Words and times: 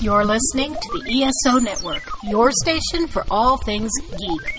You're 0.00 0.24
listening 0.24 0.74
to 0.74 0.98
the 1.02 1.22
ESO 1.24 1.58
Network, 1.58 2.02
your 2.24 2.50
station 2.52 3.06
for 3.08 3.24
all 3.30 3.56
things 3.58 3.90
geek. 4.18 4.58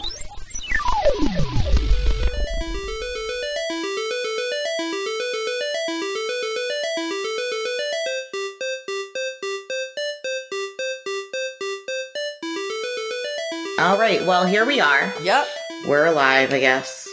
All 13.78 14.00
right, 14.00 14.26
well, 14.26 14.46
here 14.46 14.66
we 14.66 14.80
are. 14.80 15.14
Yep. 15.22 15.46
We're 15.88 16.06
alive, 16.06 16.54
I 16.54 16.60
guess. 16.60 17.08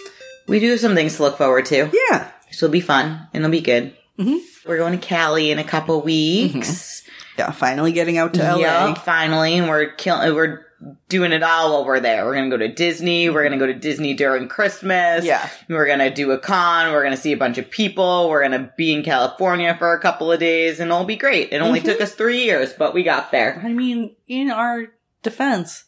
We 0.46 0.61
do 0.61 0.70
have 0.70 0.80
some 0.80 0.95
things 0.95 1.16
to 1.16 1.23
look 1.23 1.36
forward 1.36 1.66
to. 1.66 1.91
Yeah. 2.11 2.30
This 2.48 2.62
will 2.62 2.68
be 2.68 2.80
fun 2.80 3.27
and 3.34 3.43
it'll 3.45 3.50
be 3.50 3.61
good. 3.61 3.95
Mhm. 4.18 4.41
We're 4.66 4.77
going 4.79 4.98
to 4.98 5.04
Cali 5.07 5.50
in 5.50 5.59
a 5.59 5.64
couple 5.64 6.00
weeks. 6.02 6.91
Yeah. 7.38 7.50
Finally 7.50 7.92
getting 7.92 8.18
out 8.18 8.34
to 8.34 8.43
LA. 8.43 8.58
Yep, 8.58 8.98
finally, 8.98 9.57
and 9.58 9.68
we're 9.68 9.93
killing. 9.93 10.34
We're 10.34 10.66
doing 11.08 11.32
it 11.32 11.43
all 11.44 11.72
while 11.72 11.84
we're 11.86 12.00
there. 12.00 12.24
We're 12.24 12.34
gonna 12.34 12.50
go 12.50 12.57
to 12.57 12.68
Disney. 12.68 13.30
We're 13.30 13.44
gonna 13.44 13.58
go 13.58 13.66
to 13.66 13.74
Disney 13.74 14.14
during 14.14 14.48
Christmas. 14.48 15.24
Yeah. 15.24 15.48
We're 15.68 15.86
gonna 15.86 16.12
do 16.12 16.32
a 16.32 16.38
con. 16.38 16.93
We're 16.93 17.04
gonna 17.04 17.16
see 17.16 17.32
a 17.32 17.36
bunch 17.36 17.57
of 17.58 17.71
people. 17.71 18.29
We're 18.29 18.43
gonna 18.43 18.72
be 18.76 18.93
in 18.93 19.02
California 19.04 19.76
for 19.79 19.93
a 19.94 20.00
couple 20.00 20.30
of 20.32 20.40
days, 20.40 20.80
and 20.80 20.90
it'll 20.90 21.04
be 21.04 21.16
great. 21.16 21.52
It 21.52 21.62
only 21.62 21.80
Mhm. 21.80 21.84
took 21.84 22.00
us 22.00 22.12
three 22.14 22.43
years, 22.43 22.72
but 22.72 22.94
we 22.94 23.02
got 23.04 23.30
there. 23.30 23.62
I 23.64 23.68
mean, 23.68 24.16
in 24.26 24.50
our 24.50 24.88
defense, 25.22 25.85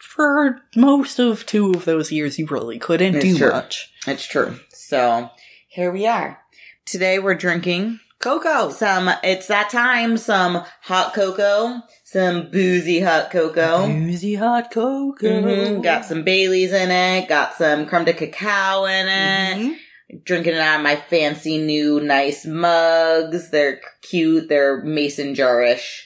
for 0.00 0.60
most 0.76 1.18
of 1.18 1.46
two 1.46 1.70
of 1.72 1.84
those 1.84 2.12
years, 2.12 2.38
you 2.38 2.46
really 2.46 2.78
couldn't 2.78 3.16
It's 3.16 3.24
do 3.24 3.38
true. 3.38 3.50
much. 3.52 3.92
It's 4.06 4.24
true. 4.26 4.58
So 4.70 5.30
here 5.68 5.90
we 5.92 6.06
are. 6.06 6.38
Today 6.84 7.18
we're 7.18 7.34
drinking 7.34 8.00
Coco. 8.22 8.70
some. 8.70 9.10
It's 9.22 9.48
that 9.48 9.70
time. 9.70 10.16
Some 10.16 10.64
hot 10.82 11.12
cocoa. 11.14 11.80
Some 12.04 12.50
boozy 12.50 13.00
hot 13.00 13.30
cocoa. 13.30 13.86
Boozy 13.86 14.34
hot 14.36 14.70
cocoa. 14.70 15.42
Mhm. 15.42 15.82
Got 15.82 16.04
some 16.04 16.22
Baileys 16.22 16.72
in 16.72 16.90
it. 16.90 17.28
Got 17.28 17.54
some 17.56 17.86
creme 17.86 18.04
de 18.04 18.12
cacao 18.14 18.84
in 18.84 19.08
it. 19.08 19.56
Mhm. 19.58 19.76
Drinking 20.24 20.54
it 20.54 20.60
out 20.60 20.76
of 20.76 20.82
my 20.84 20.96
fancy 20.96 21.58
new 21.58 22.00
nice 22.00 22.46
mugs. 22.46 23.50
They're 23.50 23.80
cute. 24.02 24.48
They're 24.48 24.82
mason 24.82 25.34
jarish. 25.34 26.02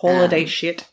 Holiday 0.00 0.40
Um, 0.42 0.46
shit. 0.46 0.84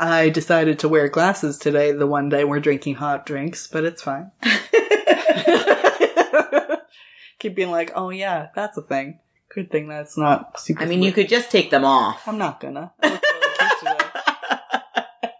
I 0.00 0.30
decided 0.30 0.78
to 0.78 0.88
wear 0.88 1.08
glasses 1.08 1.58
today, 1.58 1.92
the 1.92 2.06
one 2.06 2.30
day 2.30 2.44
we're 2.44 2.60
drinking 2.60 2.94
hot 2.94 3.26
drinks, 3.26 3.66
but 3.66 3.84
it's 3.84 4.00
fine. 4.02 4.30
Keep 7.38 7.54
being 7.56 7.70
like, 7.70 7.92
oh 7.94 8.08
yeah, 8.10 8.46
that's 8.54 8.78
a 8.78 8.82
thing. 8.82 9.18
Good 9.56 9.70
thing 9.72 9.88
that's 9.88 10.18
not 10.18 10.60
super. 10.60 10.82
I 10.82 10.86
mean, 10.86 11.02
you 11.02 11.12
could 11.12 11.30
just 11.30 11.50
take 11.50 11.70
them 11.70 11.82
off. 11.84 12.28
I'm 12.28 12.36
not 12.36 12.60
gonna. 12.60 12.92
I 13.02 13.08
look 13.08 13.22
really 13.22 13.54
cute 13.58 13.72
today. 13.80 15.30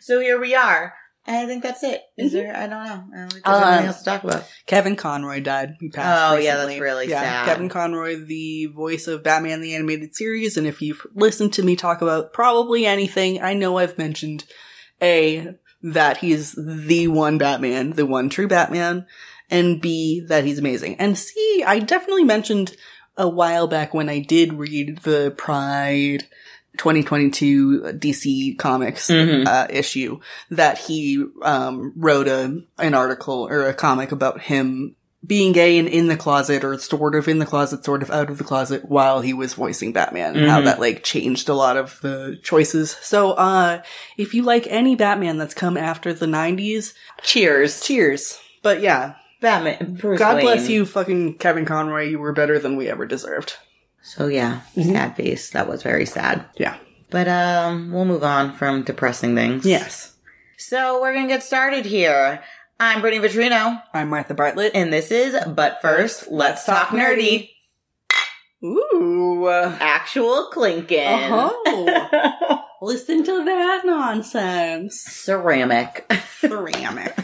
so 0.00 0.20
here 0.20 0.40
we 0.40 0.54
are. 0.54 0.94
I 1.26 1.44
think 1.46 1.62
that's 1.62 1.84
it. 1.84 2.00
Is 2.16 2.32
there? 2.32 2.56
I 2.56 2.60
don't 2.66 2.82
know. 2.82 3.04
I 3.14 3.18
don't 3.20 3.32
think 3.32 3.44
there's 3.44 3.56
Um, 3.56 3.62
anything 3.68 3.86
else 3.88 3.98
to 3.98 4.04
talk 4.06 4.24
about. 4.24 4.50
Kevin 4.66 4.96
Conroy 4.96 5.40
died. 5.40 5.74
He 5.80 5.90
passed. 5.90 6.32
Oh, 6.32 6.36
yeah, 6.38 6.54
recently. 6.54 6.72
that's 6.74 6.80
really 6.80 7.08
sad. 7.10 7.44
Kevin 7.46 7.68
Conroy, 7.68 8.24
the 8.24 8.66
voice 8.74 9.06
of 9.06 9.22
Batman 9.22 9.60
the 9.60 9.74
Animated 9.74 10.16
Series, 10.16 10.56
and 10.56 10.66
if 10.66 10.80
you've 10.82 11.06
listened 11.14 11.52
to 11.52 11.62
me 11.62 11.76
talk 11.76 12.00
about 12.00 12.32
probably 12.32 12.86
anything, 12.86 13.40
I 13.42 13.52
know 13.52 13.76
I've 13.76 13.98
mentioned 13.98 14.44
A, 15.02 15.54
that 15.82 16.16
he's 16.16 16.54
the 16.56 17.06
one 17.08 17.36
Batman, 17.36 17.90
the 17.90 18.06
one 18.06 18.30
true 18.30 18.48
Batman, 18.48 19.06
and 19.50 19.80
B, 19.80 20.24
that 20.26 20.44
he's 20.44 20.58
amazing. 20.58 20.96
And 20.96 21.18
C, 21.18 21.62
I 21.64 21.78
definitely 21.80 22.24
mentioned 22.24 22.74
a 23.16 23.28
while 23.28 23.66
back 23.66 23.92
when 23.94 24.08
I 24.08 24.20
did 24.20 24.54
read 24.54 24.98
the 25.02 25.32
Pride 25.36 26.24
2022 26.78 27.92
DC 27.98 28.56
Comics 28.58 29.08
Mhm. 29.10 29.46
uh, 29.46 29.66
issue 29.70 30.20
that 30.50 30.78
he 30.78 31.24
um, 31.42 31.92
wrote 31.96 32.28
a 32.28 32.62
an 32.78 32.94
article 32.94 33.46
or 33.50 33.66
a 33.68 33.74
comic 33.74 34.12
about 34.12 34.40
him 34.42 34.96
being 35.24 35.52
gay 35.52 35.78
and 35.78 35.86
in 35.86 36.08
the 36.08 36.16
closet 36.16 36.64
or 36.64 36.76
sort 36.78 37.14
of 37.14 37.28
in 37.28 37.38
the 37.38 37.46
closet, 37.46 37.84
sort 37.84 38.02
of 38.02 38.10
out 38.10 38.28
of 38.28 38.38
the 38.38 38.44
closet 38.44 38.86
while 38.88 39.20
he 39.20 39.32
was 39.32 39.54
voicing 39.54 39.92
Batman 39.92 40.34
and 40.34 40.48
how 40.50 40.60
Mhm. 40.60 40.64
that 40.64 40.80
like 40.80 41.04
changed 41.04 41.48
a 41.48 41.54
lot 41.54 41.76
of 41.76 41.98
the 42.02 42.38
choices. 42.42 42.96
So, 43.02 43.32
uh, 43.32 43.82
if 44.16 44.34
you 44.34 44.42
like 44.42 44.66
any 44.68 44.96
Batman 44.96 45.38
that's 45.38 45.54
come 45.54 45.76
after 45.76 46.12
the 46.12 46.26
90s, 46.26 46.92
Cheers. 47.22 47.82
cheers. 47.82 48.38
But 48.62 48.80
yeah, 48.80 49.12
Batman. 49.42 49.96
Bruce 50.00 50.18
God 50.18 50.40
bless 50.40 50.68
you, 50.70 50.86
fucking 50.86 51.36
Kevin 51.38 51.66
Conroy. 51.66 52.04
You 52.08 52.18
were 52.18 52.32
better 52.32 52.58
than 52.58 52.76
we 52.76 52.88
ever 52.88 53.04
deserved. 53.06 53.56
So 54.02 54.26
yeah, 54.28 54.60
Mhm. 54.76 54.92
sad 54.92 55.16
face. 55.16 55.50
That 55.50 55.68
was 55.68 55.82
very 55.82 56.06
sad. 56.06 56.46
Yeah. 56.56 56.76
But 57.10 57.28
um, 57.28 57.92
we'll 57.92 58.06
move 58.06 58.24
on 58.24 58.54
from 58.56 58.82
depressing 58.84 59.34
things. 59.36 59.66
Yes. 59.66 60.14
So 60.56 61.00
we're 61.02 61.12
gonna 61.12 61.28
get 61.28 61.42
started 61.42 61.84
here. 61.84 62.42
I'm 62.80 63.00
Brittany 63.00 63.28
Vitrino, 63.28 63.82
I'm 63.92 64.08
Martha 64.08 64.34
Bartlett. 64.34 64.72
and 64.74 64.92
this 64.92 65.10
is 65.12 65.36
But 65.46 65.80
First, 65.82 66.30
Let's 66.32 66.64
Talk 66.64 66.88
Nerdy. 66.88 67.50
Ooh. 68.64 69.48
Actual 69.48 70.46
clinking. 70.52 70.98
Oh. 71.06 72.62
listen 72.82 73.22
to 73.24 73.44
that 73.44 73.82
nonsense. 73.84 75.00
Ceramic. 75.02 76.10
Ceramic. 76.40 77.14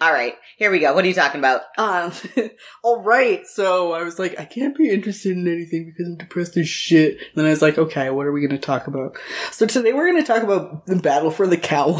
All 0.00 0.12
right, 0.12 0.34
here 0.56 0.70
we 0.70 0.78
go. 0.78 0.94
What 0.94 1.04
are 1.04 1.08
you 1.08 1.14
talking 1.14 1.38
about? 1.38 1.60
Um, 1.76 2.12
all 2.82 3.02
right. 3.02 3.46
So 3.46 3.92
I 3.92 4.02
was 4.02 4.18
like, 4.18 4.40
I 4.40 4.46
can't 4.46 4.74
be 4.76 4.88
interested 4.90 5.32
in 5.36 5.46
anything 5.46 5.84
because 5.84 6.06
I'm 6.06 6.16
depressed 6.16 6.56
as 6.56 6.66
shit. 6.66 7.18
then 7.34 7.44
I 7.44 7.50
was 7.50 7.60
like, 7.60 7.76
okay, 7.76 8.08
what 8.08 8.24
are 8.26 8.32
we 8.32 8.40
going 8.40 8.58
to 8.58 8.66
talk 8.66 8.86
about? 8.86 9.18
So 9.52 9.66
today 9.66 9.92
we're 9.92 10.10
going 10.10 10.22
to 10.22 10.26
talk 10.26 10.42
about 10.42 10.86
the 10.86 10.96
battle 10.96 11.30
for 11.30 11.46
the 11.46 11.58
cowl. 11.58 11.96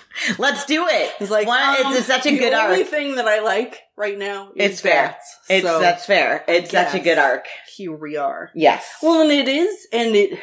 Let's 0.38 0.66
do 0.66 0.86
it. 0.88 1.12
it's 1.20 1.30
like, 1.30 1.46
One- 1.46 1.62
um, 1.62 1.94
it's, 1.94 2.06
such 2.06 2.26
a 2.26 2.30
good. 2.30 2.38
the 2.38 2.40
good 2.46 2.52
only 2.52 2.80
arc. 2.80 2.88
thing 2.88 3.14
that 3.14 3.28
I 3.28 3.40
like 3.42 3.78
right 3.96 4.18
now. 4.18 4.50
Is 4.56 4.72
It's 4.72 4.80
fair. 4.80 5.16
It's 5.48 5.64
so 5.64 5.78
that's 5.78 6.04
fair. 6.04 6.44
It's 6.48 6.72
such 6.72 6.94
a 6.94 6.98
good 6.98 7.16
arc. 7.18 7.46
here 7.76 7.96
we 7.96 8.16
are. 8.16 8.50
Yes. 8.56 8.84
Well, 9.02 9.22
and 9.22 9.30
it 9.30 9.48
is, 9.48 9.86
and 9.92 10.16
it 10.16 10.38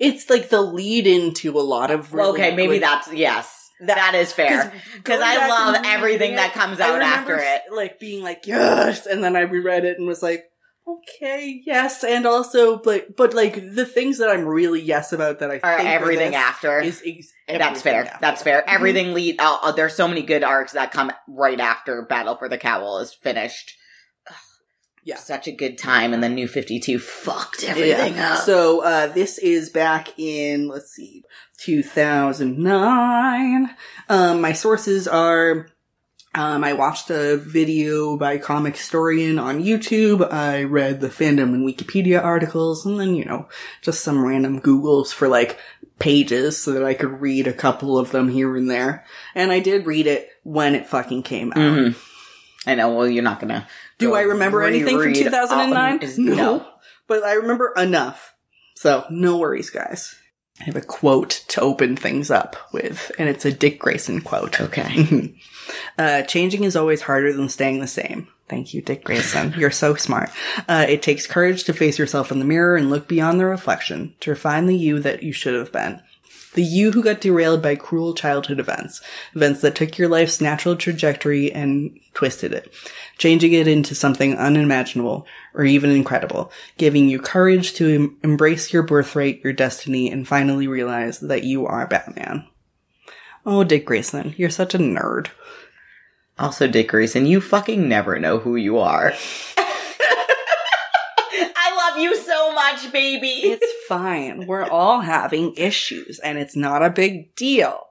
it's 0.00 0.28
like 0.28 0.48
the 0.48 0.60
lead 0.60 1.06
into 1.06 1.58
a 1.58 1.62
lot 1.62 1.90
of 1.92 2.12
really 2.12 2.30
okay, 2.40 2.56
maybe 2.56 2.74
good- 2.74 2.82
that's 2.82 3.12
yes. 3.12 3.57
That 3.80 4.14
is 4.14 4.32
fair. 4.32 4.72
Because 4.96 5.20
I 5.22 5.48
love 5.48 5.82
everything 5.84 6.20
reading 6.20 6.36
that 6.36 6.52
comes 6.54 6.80
out 6.80 7.00
after 7.02 7.36
it. 7.36 7.62
Like 7.72 7.98
being 8.00 8.22
like, 8.22 8.46
yes, 8.46 9.06
and 9.06 9.22
then 9.22 9.36
I 9.36 9.40
reread 9.42 9.84
it 9.84 9.98
and 9.98 10.06
was 10.06 10.22
like, 10.22 10.44
okay, 10.86 11.60
yes, 11.66 12.02
and 12.02 12.24
also, 12.26 12.78
but 12.78 13.14
but 13.16 13.34
like 13.34 13.74
the 13.74 13.84
things 13.84 14.18
that 14.18 14.30
I'm 14.30 14.46
really 14.46 14.80
yes 14.80 15.12
about 15.12 15.40
that 15.40 15.50
I 15.50 15.56
Or 15.56 15.60
think 15.76 15.88
are 15.88 15.92
everything 15.92 16.34
after. 16.34 16.80
is 16.80 17.02
ex- 17.04 17.32
That's 17.46 17.82
fair. 17.82 18.04
after. 18.06 18.18
That's 18.20 18.42
fair. 18.42 18.62
Mhm. 18.62 18.74
Everything 18.74 19.12
lead. 19.14 19.36
Uh, 19.38 19.58
uh, 19.62 19.72
there's 19.72 19.94
so 19.94 20.08
many 20.08 20.22
good 20.22 20.42
arcs 20.42 20.72
that 20.72 20.90
come 20.92 21.12
right 21.28 21.60
after 21.60 22.02
Battle 22.02 22.36
for 22.36 22.48
the 22.48 22.58
Cowl 22.58 22.98
is 23.00 23.12
finished. 23.12 23.74
Ugh. 24.30 24.34
Yeah. 25.04 25.16
such 25.16 25.46
a 25.46 25.52
good 25.52 25.76
time, 25.78 26.12
and 26.14 26.22
then 26.22 26.34
New 26.34 26.48
Fifty 26.48 26.80
Two 26.80 26.98
fucked 26.98 27.64
everything 27.64 28.14
Yeah. 28.14 28.34
up. 28.34 28.40
So 28.44 28.82
uh, 28.82 29.06
this 29.08 29.38
is 29.38 29.70
back 29.70 30.18
in 30.18 30.68
let's 30.68 30.90
see, 30.92 31.22
2009. 31.58 33.70
Um, 34.08 34.40
my 34.40 34.52
sources 34.52 35.08
are. 35.08 35.68
Um, 36.34 36.62
I 36.62 36.74
watched 36.74 37.08
a 37.10 37.38
video 37.38 38.16
by 38.18 38.36
Comic 38.38 38.76
Historian 38.76 39.38
on 39.38 39.64
YouTube. 39.64 40.30
I 40.30 40.64
read 40.64 41.00
the 41.00 41.08
fandom 41.08 41.54
and 41.54 41.66
Wikipedia 41.66 42.22
articles, 42.22 42.84
and 42.84 43.00
then 43.00 43.14
you 43.14 43.24
know 43.24 43.48
just 43.82 44.04
some 44.04 44.24
random 44.24 44.60
Googles 44.60 45.12
for 45.12 45.26
like 45.26 45.58
pages 45.98 46.62
so 46.62 46.72
that 46.72 46.84
I 46.84 46.94
could 46.94 47.20
read 47.20 47.46
a 47.46 47.52
couple 47.52 47.98
of 47.98 48.10
them 48.10 48.28
here 48.28 48.54
and 48.56 48.70
there. 48.70 49.04
And 49.34 49.50
I 49.50 49.60
did 49.60 49.86
read 49.86 50.06
it 50.06 50.28
when 50.44 50.74
it 50.74 50.86
fucking 50.86 51.22
came 51.22 51.52
out. 51.52 51.58
Mm-hmm. 51.58 52.70
I 52.70 52.74
know. 52.74 52.94
Well, 52.94 53.08
you're 53.08 53.22
not 53.22 53.40
gonna. 53.40 53.66
Do 53.96 54.10
go 54.10 54.14
I 54.14 54.22
remember 54.22 54.62
anything 54.62 55.00
from 55.00 55.14
2009? 55.14 55.92
all- 55.92 55.98
is- 56.04 56.18
no. 56.18 56.34
no. 56.34 56.66
But 57.06 57.24
I 57.24 57.34
remember 57.34 57.72
enough. 57.76 58.34
So, 58.76 59.06
no 59.10 59.38
worries, 59.38 59.70
guys. 59.70 60.14
I 60.60 60.64
have 60.64 60.76
a 60.76 60.80
quote 60.80 61.44
to 61.48 61.60
open 61.60 61.96
things 61.96 62.30
up 62.30 62.56
with, 62.72 63.12
and 63.18 63.28
it's 63.28 63.44
a 63.44 63.52
Dick 63.52 63.78
Grayson 63.78 64.20
quote. 64.20 64.60
Okay. 64.60 65.34
uh, 65.98 66.22
changing 66.22 66.64
is 66.64 66.74
always 66.74 67.02
harder 67.02 67.32
than 67.32 67.48
staying 67.48 67.80
the 67.80 67.86
same. 67.86 68.28
Thank 68.48 68.74
you, 68.74 68.82
Dick 68.82 69.04
Grayson. 69.04 69.54
You're 69.58 69.70
so 69.70 69.94
smart. 69.94 70.30
Uh, 70.66 70.86
it 70.88 71.02
takes 71.02 71.26
courage 71.26 71.64
to 71.64 71.72
face 71.72 71.98
yourself 71.98 72.32
in 72.32 72.38
the 72.38 72.44
mirror 72.44 72.76
and 72.76 72.90
look 72.90 73.06
beyond 73.06 73.38
the 73.38 73.46
reflection, 73.46 74.14
to 74.20 74.30
refine 74.30 74.66
the 74.66 74.76
you 74.76 74.98
that 75.00 75.22
you 75.22 75.32
should 75.32 75.54
have 75.54 75.70
been. 75.70 76.00
The 76.54 76.62
you 76.62 76.90
who 76.92 77.04
got 77.04 77.20
derailed 77.20 77.62
by 77.62 77.76
cruel 77.76 78.14
childhood 78.14 78.58
events. 78.58 79.00
Events 79.34 79.60
that 79.60 79.74
took 79.74 79.98
your 79.98 80.08
life's 80.08 80.40
natural 80.40 80.76
trajectory 80.76 81.52
and 81.52 82.00
twisted 82.14 82.52
it. 82.52 82.72
Changing 83.18 83.52
it 83.52 83.68
into 83.68 83.94
something 83.94 84.36
unimaginable 84.36 85.26
or 85.54 85.64
even 85.64 85.90
incredible. 85.90 86.52
Giving 86.76 87.08
you 87.08 87.18
courage 87.20 87.74
to 87.74 87.94
em- 87.94 88.16
embrace 88.22 88.72
your 88.72 88.84
birthright, 88.84 89.42
your 89.42 89.52
destiny, 89.52 90.10
and 90.10 90.26
finally 90.26 90.68
realize 90.68 91.18
that 91.20 91.44
you 91.44 91.66
are 91.66 91.86
Batman. 91.86 92.46
Oh, 93.44 93.64
Dick 93.64 93.84
Grayson, 93.86 94.34
you're 94.36 94.50
such 94.50 94.74
a 94.74 94.78
nerd. 94.78 95.28
Also, 96.38 96.68
Dick 96.68 96.88
Grayson, 96.88 97.26
you 97.26 97.40
fucking 97.40 97.88
never 97.88 98.18
know 98.20 98.38
who 98.38 98.54
you 98.54 98.78
are. 98.78 99.12
I 101.56 101.90
love 101.90 101.98
you 102.00 102.16
so 102.16 102.54
much, 102.54 102.92
baby. 102.92 103.28
It's 103.28 103.86
fine. 103.88 104.46
We're 104.46 104.68
all 104.68 105.00
having 105.00 105.54
issues 105.56 106.20
and 106.20 106.38
it's 106.38 106.54
not 106.54 106.84
a 106.84 106.90
big 106.90 107.34
deal. 107.34 107.87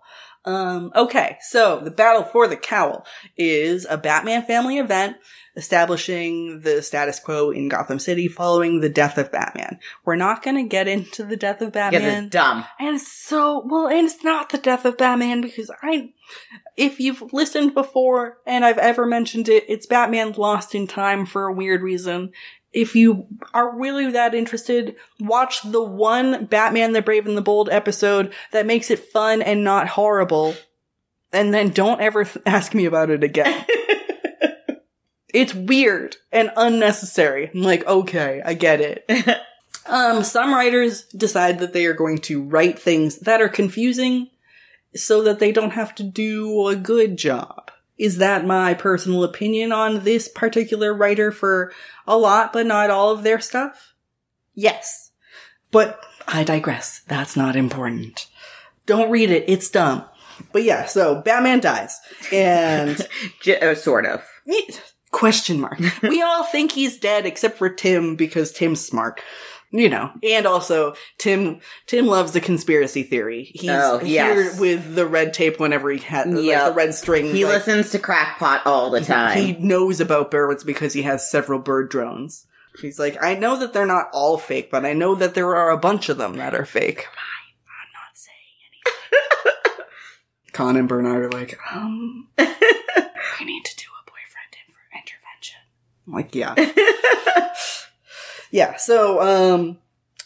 Um, 0.47 0.93
okay, 0.95 1.37
so 1.41 1.81
the 1.83 1.91
Battle 1.91 2.23
for 2.23 2.47
the 2.47 2.55
Cowl 2.55 3.05
is 3.35 3.85
a 3.89 3.97
Batman 3.97 4.43
family 4.43 4.77
event 4.77 5.17
establishing 5.57 6.61
the 6.61 6.81
status 6.81 7.19
quo 7.19 7.49
in 7.49 7.67
Gotham 7.67 7.99
City 7.99 8.29
following 8.29 8.79
the 8.79 8.87
death 8.87 9.17
of 9.17 9.29
Batman. 9.29 9.79
We're 10.05 10.15
not 10.15 10.43
gonna 10.43 10.63
get 10.63 10.87
into 10.87 11.25
the 11.25 11.35
death 11.35 11.61
of 11.61 11.73
Batman. 11.73 12.25
it's 12.25 12.31
dumb. 12.31 12.63
And 12.79 12.95
it's 12.95 13.11
so 13.11 13.61
well, 13.65 13.87
and 13.87 14.05
it's 14.05 14.23
not 14.23 14.49
the 14.49 14.57
death 14.57 14.85
of 14.85 14.97
Batman 14.97 15.41
because 15.41 15.69
I, 15.81 16.13
if 16.77 16.99
you've 17.01 17.33
listened 17.33 17.73
before 17.73 18.37
and 18.45 18.63
I've 18.63 18.77
ever 18.77 19.05
mentioned 19.05 19.49
it, 19.49 19.65
it's 19.67 19.85
Batman 19.85 20.31
lost 20.33 20.73
in 20.73 20.87
time 20.87 21.25
for 21.25 21.47
a 21.47 21.53
weird 21.53 21.81
reason. 21.81 22.31
If 22.73 22.95
you 22.95 23.27
are 23.53 23.75
really 23.75 24.11
that 24.11 24.35
interested, 24.35 24.95
watch 25.19 25.61
the 25.63 25.81
one 25.81 26.45
Batman 26.45 26.91
the 26.91 27.01
Brave 27.01 27.25
and 27.25 27.37
the 27.37 27.41
Bold 27.41 27.69
episode 27.71 28.33
that 28.51 28.65
makes 28.65 28.91
it 28.91 28.99
fun 28.99 29.41
and 29.41 29.63
not 29.63 29.87
horrible. 29.89 30.55
And 31.31 31.53
then 31.53 31.69
don't 31.69 32.01
ever 32.01 32.23
th- 32.23 32.37
ask 32.45 32.73
me 32.73 32.85
about 32.85 33.09
it 33.09 33.23
again. 33.23 33.65
it's 35.33 35.53
weird 35.53 36.17
and 36.31 36.51
unnecessary. 36.55 37.49
I'm 37.53 37.63
like, 37.63 37.85
okay, 37.85 38.41
I 38.43 38.53
get 38.53 38.81
it. 38.81 39.09
Um, 39.89 40.23
some 40.23 40.53
writers 40.53 41.03
decide 41.03 41.59
that 41.59 41.73
they 41.73 41.85
are 41.85 41.93
going 41.93 42.17
to 42.19 42.43
write 42.43 42.77
things 42.77 43.19
that 43.19 43.41
are 43.41 43.49
confusing 43.49 44.29
so 44.95 45.23
that 45.23 45.39
they 45.39 45.51
don't 45.51 45.71
have 45.71 45.95
to 45.95 46.03
do 46.03 46.67
a 46.67 46.75
good 46.75 47.17
job. 47.17 47.71
Is 47.97 48.17
that 48.17 48.45
my 48.45 48.73
personal 48.73 49.23
opinion 49.23 49.71
on 49.71 50.03
this 50.03 50.27
particular 50.27 50.93
writer 50.93 51.31
for 51.31 51.71
a 52.05 52.17
lot, 52.17 52.53
but 52.53 52.65
not 52.67 52.89
all 52.89 53.11
of 53.11 53.23
their 53.23 53.39
stuff? 53.39 53.93
Yes. 54.53 55.11
But 55.71 55.99
I 56.27 56.43
digress. 56.43 57.01
That's 57.07 57.35
not 57.35 57.55
important. 57.55 58.27
Don't 58.85 59.09
read 59.11 59.31
it. 59.31 59.45
It's 59.47 59.69
dumb. 59.69 60.05
But 60.51 60.63
yeah, 60.63 60.85
so 60.85 61.21
Batman 61.21 61.59
dies. 61.59 61.99
And 62.31 63.07
J- 63.41 63.59
uh, 63.59 63.75
sort 63.75 64.05
of. 64.05 64.23
question 65.11 65.59
mark. 65.59 65.79
we 66.03 66.21
all 66.21 66.43
think 66.43 66.71
he's 66.73 66.97
dead 66.99 67.25
except 67.25 67.57
for 67.57 67.69
Tim 67.69 68.15
because 68.15 68.51
Tim's 68.51 68.85
smart. 68.85 69.19
You 69.71 69.89
know, 69.89 70.11
and 70.23 70.45
also 70.45 70.95
Tim. 71.17 71.59
Tim 71.87 72.07
loves 72.07 72.31
the 72.31 72.39
conspiracy 72.39 73.03
theory. 73.03 73.51
He's 73.53 73.69
Oh, 73.69 73.99
yes. 74.01 74.53
here 74.53 74.61
with 74.61 74.95
the 74.95 75.05
red 75.05 75.33
tape 75.33 75.59
whenever 75.59 75.89
he 75.91 75.99
had 75.99 76.27
like, 76.31 76.45
the 76.67 76.73
red 76.73 76.93
string. 76.95 77.25
He 77.35 77.43
like, 77.43 77.55
listens 77.55 77.89
to 77.91 77.99
Crackpot 77.99 78.65
all 78.65 78.89
the 78.89 79.01
time. 79.01 79.37
He 79.37 79.53
knows 79.53 79.99
about 79.99 80.31
birds 80.31 80.63
because 80.63 80.93
he 80.93 81.01
has 81.01 81.29
several 81.29 81.59
bird 81.59 81.89
drones. 81.89 82.45
He's 82.81 82.97
like, 82.97 83.21
I 83.21 83.33
know 83.35 83.57
that 83.59 83.73
they're 83.73 83.85
not 83.85 84.07
all 84.13 84.37
fake, 84.37 84.69
but 84.71 84.85
I 84.85 84.93
know 84.93 85.15
that 85.15 85.33
there 85.33 85.55
are 85.55 85.71
a 85.71 85.77
bunch 85.77 86.07
of 86.09 86.17
them 86.17 86.37
that 86.37 86.53
are 86.55 86.63
fake. 86.65 87.05
I'm 87.09 87.91
not 87.91 88.13
saying 88.13 88.37
anything. 89.75 89.85
Kon 90.53 90.77
and 90.77 90.87
Bernard 90.87 91.25
are 91.25 91.37
like, 91.37 91.57
um, 91.73 92.27
we 92.37 92.45
need 93.45 93.65
to 93.65 93.75
do 93.75 93.87
a 93.91 94.03
boyfriend 94.05 94.53
in- 94.53 94.97
intervention. 94.97 95.59
I'm 96.07 96.13
like, 96.13 96.35
yeah. 96.35 96.55
yeah, 98.51 98.77
so, 98.77 99.21
um, 99.21 99.77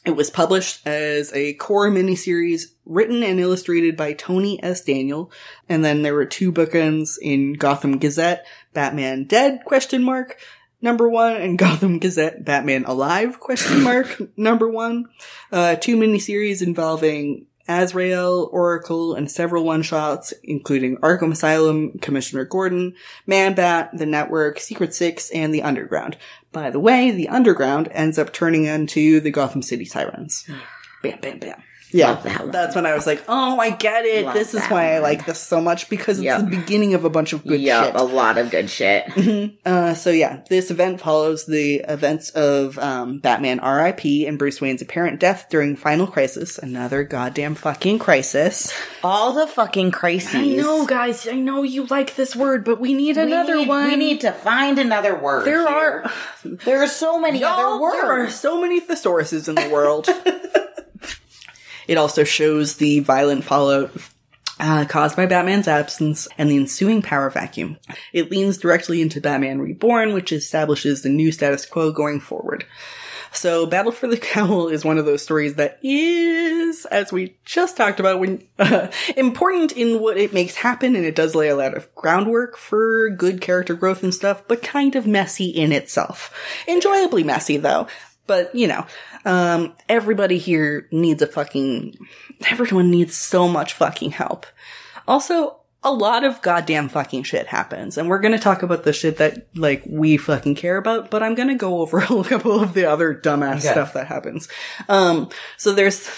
it 0.04 0.16
was 0.16 0.32
published 0.32 0.86
as 0.88 1.32
a 1.34 1.54
core 1.54 1.90
miniseries 1.90 2.74
written 2.86 3.22
and 3.22 3.40
illustrated 3.40 3.96
by 3.96 4.14
Tony 4.14 4.62
S. 4.64 4.84
Daniel. 4.84 5.32
And 5.70 5.86
then 5.86 6.02
there 6.02 6.16
were 6.16 6.26
two 6.26 6.52
bookends 6.52 7.18
in 7.22 7.54
Gotham 7.54 8.00
Gazette, 8.00 8.46
Batman 8.74 9.26
Dead, 9.26 9.62
question 9.64 10.02
mark, 10.04 10.40
number 10.82 11.08
one, 11.08 11.36
and 11.36 11.58
Gotham 11.58 12.00
Gazette, 12.00 12.44
Batman 12.44 12.86
Alive, 12.86 13.40
question 13.40 13.84
mark, 13.84 14.20
number 14.38 14.68
one. 14.68 15.06
Uh, 15.52 15.76
two 15.76 15.98
miniseries 15.98 16.64
involving 16.64 17.46
Azrael, 17.68 18.50
Oracle, 18.52 19.14
and 19.14 19.30
several 19.30 19.64
one-shots, 19.64 20.34
including 20.44 20.98
Arkham 20.98 21.32
Asylum, 21.32 21.98
Commissioner 22.00 22.46
Gordon, 22.46 22.94
Man-Bat, 23.26 23.92
The 23.94 24.06
Network, 24.06 24.60
Secret 24.60 24.94
Six, 24.94 25.30
and 25.32 25.54
The 25.54 25.64
Underground. 25.64 26.18
By 26.52 26.70
the 26.70 26.80
way, 26.80 27.12
The 27.12 27.30
Underground 27.30 27.90
ends 27.92 28.18
up 28.18 28.34
turning 28.34 28.66
into 28.66 29.20
the 29.20 29.32
Gotham 29.32 29.62
City 29.62 29.86
Sirens. 29.86 30.50
Bam, 31.02 31.20
bam, 31.22 31.40
bam. 31.40 31.64
Yeah, 31.94 32.12
Love 32.12 32.24
that 32.24 32.40
one. 32.42 32.52
that's 32.52 32.76
when 32.76 32.86
I 32.86 32.94
was 32.94 33.06
like, 33.06 33.24
oh, 33.28 33.60
I 33.60 33.70
get 33.72 34.06
it. 34.06 34.26
Love 34.26 34.34
this 34.34 34.54
is 34.54 34.62
that 34.62 34.72
why 34.72 34.94
I 34.96 35.00
like 35.00 35.26
this 35.26 35.40
so 35.40 35.60
much 35.62 35.90
because 35.90 36.22
Yep. 36.22 36.40
it's 36.42 36.50
the 36.50 36.58
beginning 36.58 36.94
of 36.94 37.06
a 37.06 37.10
bunch 37.10 37.34
of 37.34 37.44
good 37.46 37.60
Yup, 37.62 37.86
shit. 37.88 37.96
a 37.96 38.04
lot 38.04 38.38
of 38.38 38.50
good 38.52 38.70
shit. 38.70 39.06
Uh, 39.66 39.94
so 39.94 40.10
yeah, 40.10 40.42
this 40.50 40.72
event 40.72 41.00
follows 41.00 41.46
the 41.46 41.76
events 41.88 42.30
of 42.32 42.78
um, 42.80 43.20
Batman 43.20 43.60
R.I.P. 43.60 44.26
and 44.26 44.40
Bruce 44.40 44.60
Wayne's 44.62 44.82
apparent 44.82 45.20
death 45.20 45.48
during 45.50 45.76
Final 45.76 46.08
Crisis, 46.08 46.58
another 46.58 47.04
goddamn 47.04 47.56
fucking 47.56 48.00
crisis. 48.00 48.74
all 49.04 49.34
the 49.34 49.48
fucking 49.48 49.92
crises. 49.92 50.34
I 50.36 50.48
know, 50.48 50.86
guys. 50.86 51.28
I 51.28 51.34
know 51.36 51.64
you 51.64 51.86
like 51.86 52.16
this 52.16 52.36
word, 52.36 52.64
but 52.66 52.80
we 52.80 52.94
need 52.94 53.18
We 53.18 53.26
need- 53.26 53.68
We 53.70 53.96
need 53.96 54.22
to 54.22 54.32
find 54.32 54.80
another 54.80 55.16
word. 55.16 55.46
There 55.46 55.68
here. 55.68 55.68
are 55.68 56.12
There 56.44 56.82
are 56.84 56.88
so 56.88 57.20
many 57.20 57.40
Y'all, 57.40 57.60
other 57.74 57.82
words. 57.82 57.96
There 58.02 58.12
are 58.26 58.30
so 58.30 58.60
many 58.62 58.82
thesauruses 58.82 59.48
in 59.50 59.56
the 59.56 59.70
world. 59.70 60.08
it 61.92 61.98
also 61.98 62.24
shows 62.24 62.78
the 62.78 63.02
violent 63.02 63.44
fallout 63.44 63.92
uh, 64.62 64.86
caused 64.86 65.18
by 65.18 65.26
Batman's 65.26 65.68
absence 65.68 66.26
and 66.38 66.50
the 66.50 66.56
ensuing 66.56 67.02
power 67.02 67.30
vacuum. 67.30 67.76
It 68.14 68.32
leans 68.32 68.58
directly 68.58 69.02
into 69.02 69.20
Batman 69.20 69.60
Reborn, 69.60 70.14
which 70.14 70.32
establishes 70.32 71.02
the 71.02 71.10
new 71.10 71.34
status 71.34 71.66
quo 71.66 71.92
going 71.92 72.22
forward. 72.22 72.64
So, 73.34 73.66
Battle 73.66 73.92
for 73.92 74.08
the 74.08 74.16
Cowl 74.32 74.70
is 74.70 74.86
one 74.86 75.00
of 75.00 75.06
those 75.06 75.22
stories 75.22 75.56
that 75.56 75.80
is, 75.84 76.86
as 76.86 77.12
we 77.12 77.36
just 77.44 77.76
talked 77.76 78.00
about, 78.00 78.22
when 78.22 78.48
uh, 78.58 78.88
important 79.18 79.74
in 79.74 80.00
what 80.00 80.16
it 80.16 80.34
makes 80.34 80.56
happen, 80.56 80.96
and 80.96 81.04
it 81.04 81.16
does 81.16 81.36
lay 81.36 81.50
a 81.50 81.58
lot 81.58 81.76
of 81.76 81.94
groundwork 81.94 82.56
for 82.56 83.10
good 83.10 83.42
character 83.42 83.74
growth 83.74 84.02
and 84.02 84.16
stuff, 84.16 84.44
but 84.48 84.64
kind 84.64 84.96
of 84.96 85.06
messy 85.06 85.50
in 85.50 85.74
itself. 85.74 86.34
Enjoyably 86.70 87.26
messy, 87.26 87.58
though. 87.58 87.88
But 88.28 88.56
you 88.56 88.68
know, 88.68 88.86
um, 89.26 89.74
everybody 89.90 90.38
here 90.38 90.88
needs 90.92 91.22
a 91.22 91.28
fucking. 91.28 91.98
Everyone 92.50 92.90
needs 92.92 93.16
so 93.16 93.48
much 93.48 93.74
fucking 93.74 94.12
help. 94.12 94.46
Also, 95.08 95.58
a 95.84 95.92
lot 95.92 96.24
of 96.24 96.42
goddamn 96.42 96.90
fucking 96.90 97.24
shit 97.24 97.48
happens, 97.48 97.98
and 97.98 98.08
we're 98.08 98.20
gonna 98.20 98.38
talk 98.40 98.62
about 98.64 98.84
the 98.84 98.94
shit 98.94 99.18
that 99.18 99.48
like 99.56 99.84
we 99.88 100.18
fucking 100.18 100.56
care 100.56 100.78
about. 100.78 101.10
But 101.12 101.24
I'm 101.24 101.36
gonna 101.36 101.56
go 101.56 101.80
over 101.82 101.98
a 102.10 102.24
couple 102.24 102.60
of 102.62 102.74
the 102.74 102.86
other 102.86 103.14
dumbass 103.16 103.58
Okay. 103.60 103.72
stuff 103.72 103.94
that 103.94 104.08
happens. 104.08 104.48
Um, 104.90 105.30
so 105.58 105.74
there's 105.74 106.10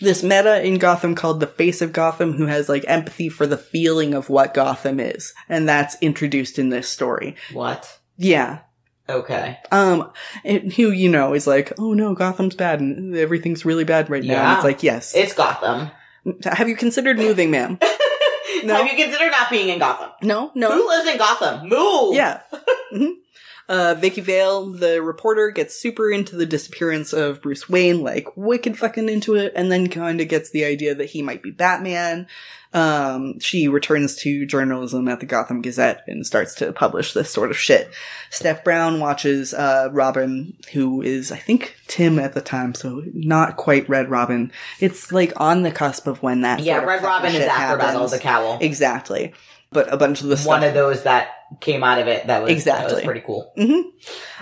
this 0.00 0.22
meta 0.22 0.64
in 0.64 0.78
Gotham 0.78 1.14
called 1.14 1.40
the 1.40 1.46
Face 1.46 1.82
of 1.82 1.92
Gotham, 1.92 2.32
who 2.32 2.46
has 2.46 2.68
like 2.68 2.84
empathy 2.88 3.28
for 3.28 3.46
the 3.46 3.58
feeling 3.58 4.14
of 4.14 4.30
what 4.30 4.54
Gotham 4.54 4.98
is, 5.00 5.34
and 5.48 5.68
that's 5.68 5.96
introduced 6.00 6.58
in 6.58 6.70
this 6.70 6.88
story. 6.88 7.36
What? 7.52 7.98
Yeah, 8.16 8.60
Okay. 9.10 9.58
um, 9.72 10.10
and 10.44 10.72
who 10.72 10.90
you 10.90 11.08
know 11.08 11.34
is 11.34 11.46
like, 11.46 11.72
oh 11.78 11.92
no, 11.94 12.14
Gotham's 12.14 12.54
bad 12.54 12.80
and 12.80 13.16
everything's 13.16 13.64
really 13.64 13.84
bad 13.84 14.08
right 14.10 14.24
now. 14.24 14.48
And 14.50 14.56
it's 14.56 14.64
like, 14.64 14.82
yes. 14.82 15.14
It's 15.14 15.32
Gotham. 15.34 15.90
Have 16.44 16.68
you 16.68 16.76
considered 16.76 17.18
moving, 17.18 17.50
ma'am? 17.50 17.78
No. 18.62 18.74
Have 18.74 18.92
you 18.92 19.02
considered 19.02 19.30
not 19.30 19.48
being 19.48 19.70
in 19.70 19.78
Gotham? 19.78 20.10
No, 20.22 20.50
no. 20.54 20.70
Who 20.70 20.86
lives 20.86 21.08
in 21.08 21.16
Gotham? 21.16 21.68
Move. 21.68 22.14
Yeah. 22.14 22.40
Mhm. 22.92 23.12
Uh, 23.70 23.94
Vicki 23.94 24.20
Vale, 24.20 24.66
the 24.66 25.00
reporter, 25.00 25.52
gets 25.52 25.76
super 25.76 26.10
into 26.10 26.34
the 26.34 26.44
disappearance 26.44 27.12
of 27.12 27.40
Bruce 27.40 27.68
Wayne, 27.68 28.02
like 28.02 28.26
wicked 28.36 28.76
fucking 28.76 29.08
into 29.08 29.36
it, 29.36 29.52
and 29.54 29.70
then 29.70 29.88
kind 29.88 30.20
of 30.20 30.26
gets 30.26 30.50
the 30.50 30.64
idea 30.64 30.92
that 30.92 31.10
he 31.10 31.22
might 31.22 31.40
be 31.40 31.52
Batman. 31.52 32.26
Um, 32.72 33.38
she 33.38 33.68
returns 33.68 34.16
to 34.16 34.44
journalism 34.44 35.06
at 35.06 35.20
the 35.20 35.26
Gotham 35.26 35.62
Gazette 35.62 36.02
and 36.08 36.26
starts 36.26 36.56
to 36.56 36.72
publish 36.72 37.12
this 37.12 37.30
sort 37.30 37.52
of 37.52 37.56
shit. 37.56 37.92
Steph 38.30 38.64
Brown 38.64 38.98
watches, 38.98 39.54
uh, 39.54 39.88
Robin, 39.92 40.56
who 40.72 41.00
is, 41.00 41.30
I 41.30 41.36
think, 41.36 41.76
Tim 41.86 42.18
at 42.18 42.32
the 42.32 42.40
time, 42.40 42.74
so 42.74 43.04
not 43.14 43.56
quite 43.56 43.88
Red 43.88 44.10
Robin. 44.10 44.50
It's 44.80 45.12
like 45.12 45.32
on 45.36 45.62
the 45.62 45.70
cusp 45.70 46.08
of 46.08 46.24
when 46.24 46.40
that 46.40 46.58
Yeah, 46.58 46.78
Red 46.78 47.04
Robin 47.04 47.32
is 47.32 47.44
after 47.44 47.78
Battle 47.78 48.04
of 48.04 48.10
the 48.10 48.18
Cowl. 48.18 48.58
Exactly. 48.60 49.32
But 49.72 49.92
a 49.92 49.96
bunch 49.96 50.20
of 50.22 50.28
the 50.28 50.36
stuff. 50.36 50.48
One 50.48 50.64
of 50.64 50.74
those 50.74 51.04
that 51.04 51.30
came 51.60 51.82
out 51.82 51.98
of 51.98 52.06
it 52.08 52.26
that 52.26 52.42
was, 52.42 52.52
exactly. 52.52 52.88
that 52.88 52.94
was 52.96 53.04
pretty 53.04 53.20
cool. 53.20 53.52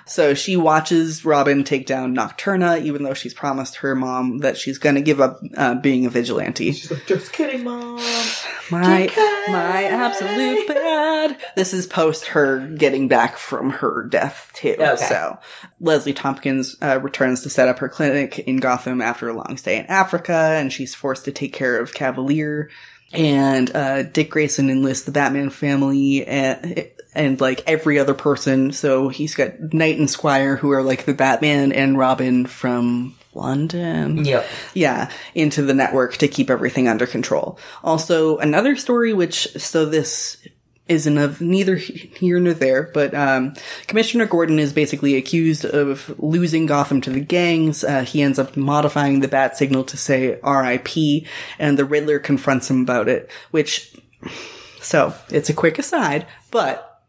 So 0.09 0.33
she 0.33 0.57
watches 0.57 1.25
Robin 1.25 1.65
take 1.65 1.87
down 1.87 2.15
Nocturna, 2.15 2.83
even 2.83 3.03
though 3.03 3.13
she's 3.13 3.35
promised 3.35 3.77
her 3.77 3.95
mom 3.95 4.39
that 4.39 4.57
she's 4.57 4.79
gonna 4.79 5.03
give 5.03 5.21
up 5.21 5.41
uh, 5.57 5.75
being 5.75 6.07
a 6.07 6.11
vigilante. 6.11 6.73
She's 6.73 6.91
like, 6.91 7.07
just 7.07 7.33
kidding, 7.33 7.65
mom. 7.65 7.97
My 8.71 9.07
JK. 9.07 9.53
my 9.53 9.85
absolute 9.85 10.69
bad. 10.69 11.39
This 11.57 11.73
is 11.73 11.87
post 11.87 12.27
her 12.27 12.67
getting 12.67 13.09
back 13.09 13.39
from 13.39 13.71
her 13.71 14.05
death 14.05 14.51
too. 14.55 14.77
Okay. 14.79 14.97
So 14.97 15.39
Leslie 15.81 16.13
Thompkins 16.13 16.77
uh, 16.83 17.01
returns 17.01 17.43
to 17.43 17.51
set 17.51 17.69
up 17.69 17.79
her 17.79 17.89
clinic 17.89 18.41
in 18.41 18.59
Gotham 18.59 19.01
after 19.01 19.27
a 19.27 19.33
long 19.33 19.57
stay 19.57 19.79
in 19.79 19.87
Africa, 19.87 20.35
and 20.35 20.71
she's 20.71 20.95
forced 20.95 21.25
to 21.25 21.33
take 21.33 21.55
care 21.55 21.79
of 21.79 21.95
Cavalier. 21.95 22.69
And 23.13 23.75
uh, 23.75 24.03
Dick 24.03 24.31
Grayson 24.31 24.71
enlists 24.71 25.05
the 25.05 25.13
Batman 25.13 25.51
family 25.51 26.27
and, 26.27 26.89
and 27.15 27.41
like 27.41 27.63
every 27.67 27.99
other 27.99 28.15
person. 28.15 28.73
So 28.73 29.09
he's 29.09 29.35
got 29.35 29.73
Knight 29.73 29.99
and 29.99 30.11
Squire 30.11 30.57
who 30.57 30.71
are 30.73 30.83
like 30.83 31.05
the 31.05 31.15
Batman 31.15 31.73
and 31.73 31.99
Robin 31.99 32.47
from 32.47 33.15
London. 33.35 34.25
Yeah. 34.25 34.45
Yeah, 34.75 35.11
into 35.35 35.63
the 35.63 35.75
network 35.75 36.17
to 36.19 36.29
keep 36.29 36.51
everything 36.51 36.89
under 36.89 37.07
control. 37.07 37.59
Also, 37.83 38.39
another 38.39 38.77
story 38.77 39.13
which, 39.13 39.49
so 39.57 39.87
this 39.87 40.37
isn't 40.89 41.19
of 41.19 41.41
neither 41.41 41.77
here 41.77 42.41
nor 42.41 42.55
there, 42.55 42.91
but 42.95 43.15
um, 43.15 43.55
Commissioner 43.87 44.27
Gordon 44.27 44.59
is 44.59 44.73
basically 44.73 45.17
accused 45.17 45.65
of 45.65 46.15
losing 46.19 46.67
Gotham 46.67 47.01
to 47.03 47.11
the 47.11 47.21
gangs. 47.21 47.85
Uh, 47.85 48.03
he 48.03 48.23
ends 48.23 48.39
up 48.39 48.57
modifying 48.57 49.21
the 49.21 49.29
bat 49.29 49.57
signal 49.57 49.85
to 49.85 49.97
say 49.97 50.39
RIP, 50.43 51.27
and 51.59 51.79
the 51.79 51.85
Riddler 51.85 52.19
confronts 52.19 52.71
him 52.71 52.83
about 52.83 53.09
it, 53.09 53.31
which, 53.51 53.95
so, 54.81 55.15
it's 55.31 55.51
a 55.51 55.55
quick 55.55 55.79
aside, 55.79 56.27
but 56.51 57.03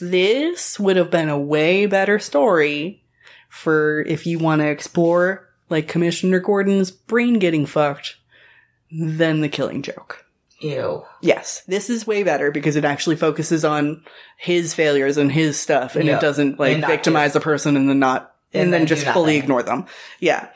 this 0.00 0.78
would 0.78 0.96
have 0.96 1.10
been 1.10 1.28
a 1.28 1.38
way 1.38 1.86
better 1.86 2.18
story 2.18 3.02
for 3.48 4.02
if 4.02 4.26
you 4.26 4.38
want 4.38 4.60
to 4.60 4.68
explore, 4.68 5.48
like, 5.70 5.88
Commissioner 5.88 6.40
Gordon's 6.40 6.90
brain 6.90 7.38
getting 7.38 7.66
fucked 7.66 8.16
than 8.90 9.40
the 9.40 9.48
killing 9.48 9.82
joke. 9.82 10.26
Ew. 10.60 11.04
Yes, 11.22 11.62
this 11.68 11.88
is 11.88 12.06
way 12.06 12.22
better 12.24 12.50
because 12.50 12.74
it 12.76 12.84
actually 12.84 13.16
focuses 13.16 13.64
on 13.64 14.02
his 14.36 14.74
failures 14.74 15.16
and 15.16 15.30
his 15.30 15.58
stuff, 15.58 15.94
and 15.96 16.06
Yeah. 16.06 16.16
it 16.16 16.20
doesn't 16.20 16.58
like 16.58 16.72
And 16.72 16.80
not 16.80 16.90
victimize 16.90 17.32
the 17.32 17.40
person 17.40 17.76
and 17.76 17.88
then 17.88 17.98
not 17.98 18.34
and, 18.52 18.64
And 18.64 18.72
then, 18.72 18.80
then 18.80 18.86
do 18.88 18.94
just 18.94 19.06
fully 19.06 19.34
nothing. 19.34 19.42
ignore 19.42 19.62
them. 19.62 19.86
Yeah, 20.20 20.48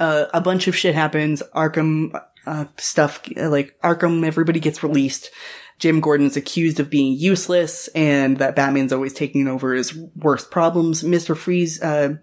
uh, 0.00 0.24
a 0.34 0.40
bunch 0.40 0.66
of 0.68 0.76
shit 0.76 0.94
happens. 0.94 1.42
Arkham 1.54 2.18
uh, 2.46 2.64
stuff 2.78 3.20
uh, 3.36 3.48
like 3.50 3.76
Arkham, 3.82 4.24
everybody 4.26 4.58
gets 4.60 4.82
released. 4.82 5.30
Jim 5.78 6.00
Gordon's 6.00 6.38
accused 6.38 6.80
of 6.80 6.88
being 6.88 7.12
useless, 7.18 7.88
and 7.88 8.38
that 8.38 8.56
Batman's 8.56 8.92
always 8.94 9.12
taking 9.12 9.46
over 9.46 9.74
his 9.74 9.94
worst 10.16 10.50
problems. 10.50 11.04
Mister 11.04 11.34
Freeze, 11.34 11.82
uh, 11.82 12.14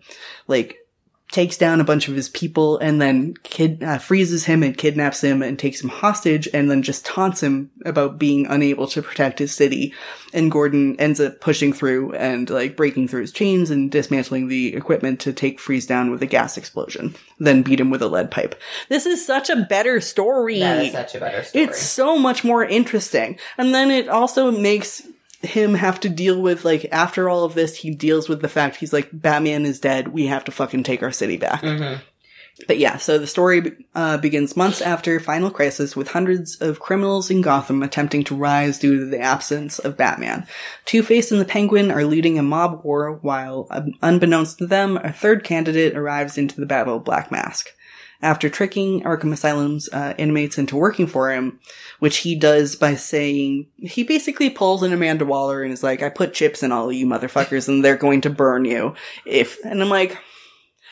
like 0.47 0.77
takes 1.33 1.57
down 1.57 1.81
a 1.81 1.83
bunch 1.83 2.07
of 2.07 2.15
his 2.15 2.29
people 2.29 2.77
and 2.77 3.01
then 3.01 3.33
kid 3.43 3.83
uh, 3.83 3.97
freezes 3.97 4.45
him 4.45 4.61
and 4.63 4.77
kidnaps 4.77 5.21
him 5.21 5.41
and 5.41 5.57
takes 5.57 5.81
him 5.81 5.89
hostage 5.89 6.47
and 6.53 6.69
then 6.69 6.81
just 6.83 7.05
taunts 7.05 7.41
him 7.41 7.71
about 7.85 8.19
being 8.19 8.45
unable 8.45 8.87
to 8.87 9.01
protect 9.01 9.39
his 9.39 9.53
city 9.53 9.91
and 10.31 10.51
gordon 10.51 10.95
ends 10.99 11.19
up 11.19 11.41
pushing 11.41 11.73
through 11.73 12.13
and 12.13 12.49
like 12.51 12.77
breaking 12.77 13.07
through 13.07 13.21
his 13.21 13.31
chains 13.31 13.71
and 13.71 13.91
dismantling 13.91 14.47
the 14.47 14.75
equipment 14.75 15.19
to 15.19 15.33
take 15.33 15.59
freeze 15.59 15.87
down 15.87 16.11
with 16.11 16.21
a 16.21 16.27
gas 16.27 16.55
explosion 16.55 17.15
then 17.39 17.63
beat 17.63 17.79
him 17.79 17.89
with 17.89 18.01
a 18.03 18.07
lead 18.07 18.29
pipe 18.29 18.53
this 18.89 19.07
is 19.07 19.25
such 19.25 19.49
a 19.49 19.55
better 19.55 19.99
story 19.99 20.59
That 20.59 20.85
is 20.85 20.91
such 20.91 21.15
a 21.15 21.19
better 21.19 21.43
story. 21.43 21.63
it's 21.65 21.81
so 21.81 22.17
much 22.17 22.43
more 22.43 22.63
interesting. 22.63 23.39
And 23.57 23.73
then 23.73 23.89
it 23.89 24.07
also 24.07 24.51
makes 24.51 25.01
him 25.43 25.75
have 25.75 25.99
to 26.01 26.09
deal 26.09 26.41
with, 26.41 26.65
like, 26.65 26.87
after 26.91 27.29
all 27.29 27.43
of 27.43 27.53
this, 27.53 27.75
he 27.77 27.91
deals 27.93 28.29
with 28.29 28.41
the 28.41 28.49
fact 28.49 28.77
he's 28.77 28.93
like, 28.93 29.09
Batman 29.11 29.65
is 29.65 29.79
dead. 29.79 30.07
We 30.09 30.27
have 30.27 30.45
to 30.45 30.51
fucking 30.51 30.83
take 30.83 31.03
our 31.03 31.11
city 31.11 31.37
back. 31.37 31.61
Mhm. 31.61 31.99
But 32.67 32.77
yeah, 32.77 32.97
so 32.97 33.17
the 33.17 33.25
story 33.25 33.71
uh, 33.95 34.17
begins 34.17 34.55
months 34.55 34.79
after 34.79 35.19
Final 35.19 35.49
Crisis 35.49 35.95
with 35.95 36.09
hundreds 36.09 36.55
of 36.57 36.79
criminals 36.79 37.31
in 37.31 37.41
Gotham 37.41 37.81
attempting 37.81 38.23
to 38.25 38.35
rise 38.35 38.77
due 38.77 38.99
to 38.99 39.05
the 39.05 39.19
absence 39.19 39.79
of 39.79 39.97
Batman. 39.97 40.45
Two-Face 40.85 41.31
and 41.31 41.41
the 41.41 41.45
Penguin 41.45 41.89
are 41.89 42.05
leading 42.05 42.37
a 42.37 42.43
mob 42.43 42.83
war 42.83 43.17
while, 43.23 43.65
um, 43.71 43.93
unbeknownst 44.03 44.59
to 44.59 44.67
them, 44.67 44.97
a 44.97 45.11
third 45.11 45.43
candidate 45.43 45.97
arrives 45.97 46.37
into 46.37 46.59
the 46.59 46.67
Battle 46.67 46.97
of 46.97 47.03
Black 47.03 47.31
Mask. 47.31 47.69
After 48.23 48.49
tricking 48.49 49.03
Arkham 49.03 49.33
Asylum's 49.33 49.89
uh, 49.89 50.13
inmates 50.17 50.57
into 50.57 50.77
working 50.77 51.07
for 51.07 51.29
him, 51.29 51.59
which 51.99 52.17
he 52.19 52.35
does 52.35 52.77
by 52.77 52.95
saying, 52.95 53.67
he 53.77 54.03
basically 54.03 54.49
pulls 54.49 54.81
an 54.81 54.93
Amanda 54.93 55.25
Waller 55.25 55.61
and 55.61 55.73
is 55.73 55.83
like, 55.83 56.01
I 56.01 56.07
put 56.07 56.33
chips 56.33 56.63
in 56.63 56.71
all 56.71 56.87
of 56.87 56.95
you 56.95 57.05
motherfuckers 57.05 57.67
and 57.67 57.83
they're 57.83 57.97
going 57.97 58.21
to 58.21 58.29
burn 58.29 58.63
you. 58.63 58.95
If, 59.25 59.57
and 59.65 59.81
I'm 59.81 59.89
like, 59.89 60.17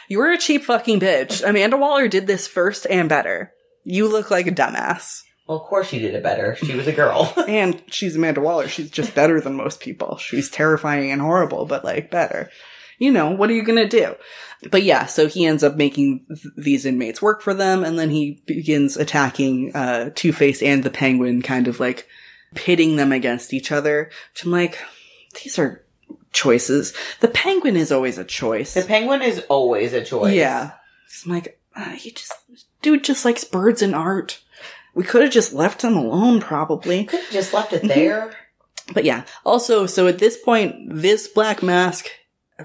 you're 0.10 0.34
a 0.34 0.38
cheap 0.38 0.66
fucking 0.66 1.00
bitch. 1.00 1.42
Amanda 1.48 1.78
Waller 1.78 2.10
did 2.10 2.28
this 2.28 2.48
first 2.48 2.86
and 2.90 3.08
better. 3.08 3.54
You 3.86 4.10
look 4.10 4.30
like 4.30 4.48
a 4.48 4.52
dumbass. 4.52 5.22
well, 5.48 5.58
of 5.58 5.68
course 5.68 5.88
she 5.88 6.00
did 6.00 6.14
it 6.14 6.24
better. 6.24 6.58
She 6.58 6.76
was 6.76 6.88
a 6.88 6.92
girl. 6.92 7.34
And 7.48 7.82
she's 7.88 8.18
Amanda 8.18 8.42
Waller. 8.42 8.68
She's 8.68 8.92
just 8.92 9.16
better 9.16 9.40
than 9.40 9.56
most 9.56 9.80
people. 9.80 10.18
She's 10.18 10.50
terrifying 10.50 11.12
and 11.12 11.22
horrible, 11.22 11.66
but 11.66 11.86
like 11.86 12.12
better. 12.12 12.50
You 13.00 13.12
know, 13.12 13.32
what 13.32 13.50
are 13.50 13.54
you 13.54 13.64
gonna 13.64 13.88
do? 13.88 14.16
But 14.70 14.84
yeah, 14.84 15.08
so 15.08 15.28
he 15.28 15.46
ends 15.46 15.64
up 15.64 15.76
making 15.76 16.26
th- 16.28 16.54
these 16.56 16.86
inmates 16.86 17.22
work 17.22 17.42
for 17.42 17.54
them, 17.54 17.84
and 17.84 17.98
then 17.98 18.12
he 18.12 18.44
begins 18.46 18.96
attacking 18.96 19.76
uh, 19.76 20.12
Two 20.14 20.32
Face 20.34 20.62
and 20.62 20.84
the 20.84 20.92
Penguin, 20.92 21.42
kind 21.42 21.68
of 21.68 21.80
like 21.80 22.08
pitting 22.54 22.96
them 22.96 23.12
against 23.12 23.54
each 23.54 23.72
other. 23.72 24.12
Which 24.34 24.44
I'm 24.46 24.52
like, 24.52 24.78
these 25.44 25.58
are 25.58 25.84
choices. 26.32 26.94
The 27.22 27.28
Penguin 27.28 27.76
is 27.76 27.92
always 27.92 28.18
a 28.20 28.24
choice. 28.24 28.74
the 28.76 28.84
penguin 28.84 29.22
is 29.22 29.40
always 29.50 29.94
a 29.94 30.04
choice. 30.04 30.36
Yeah. 30.36 30.72
So 31.08 31.30
I'm 31.30 31.36
like, 31.36 31.60
uh, 31.76 31.90
he 31.92 32.12
just, 32.12 32.32
dude 32.82 33.04
just 33.04 33.26
likes 33.26 33.44
birds 33.44 33.82
and 33.82 33.96
art. 33.96 34.42
We 34.94 35.04
could 35.04 35.24
have 35.24 35.32
just 35.32 35.54
left 35.54 35.84
him 35.84 35.96
alone, 35.98 36.40
probably. 36.42 37.06
Could 37.06 37.22
have 37.22 37.32
just 37.32 37.54
left 37.54 37.72
Mm-hmm. 37.72 37.86
it 37.90 37.96
there. 37.96 38.32
But 38.94 39.06
yeah. 39.06 39.24
Also, 39.46 39.86
so 39.88 40.08
at 40.08 40.20
this 40.20 40.38
point, 40.38 40.76
this 41.02 41.28
Black 41.28 41.64
Mask, 41.64 42.08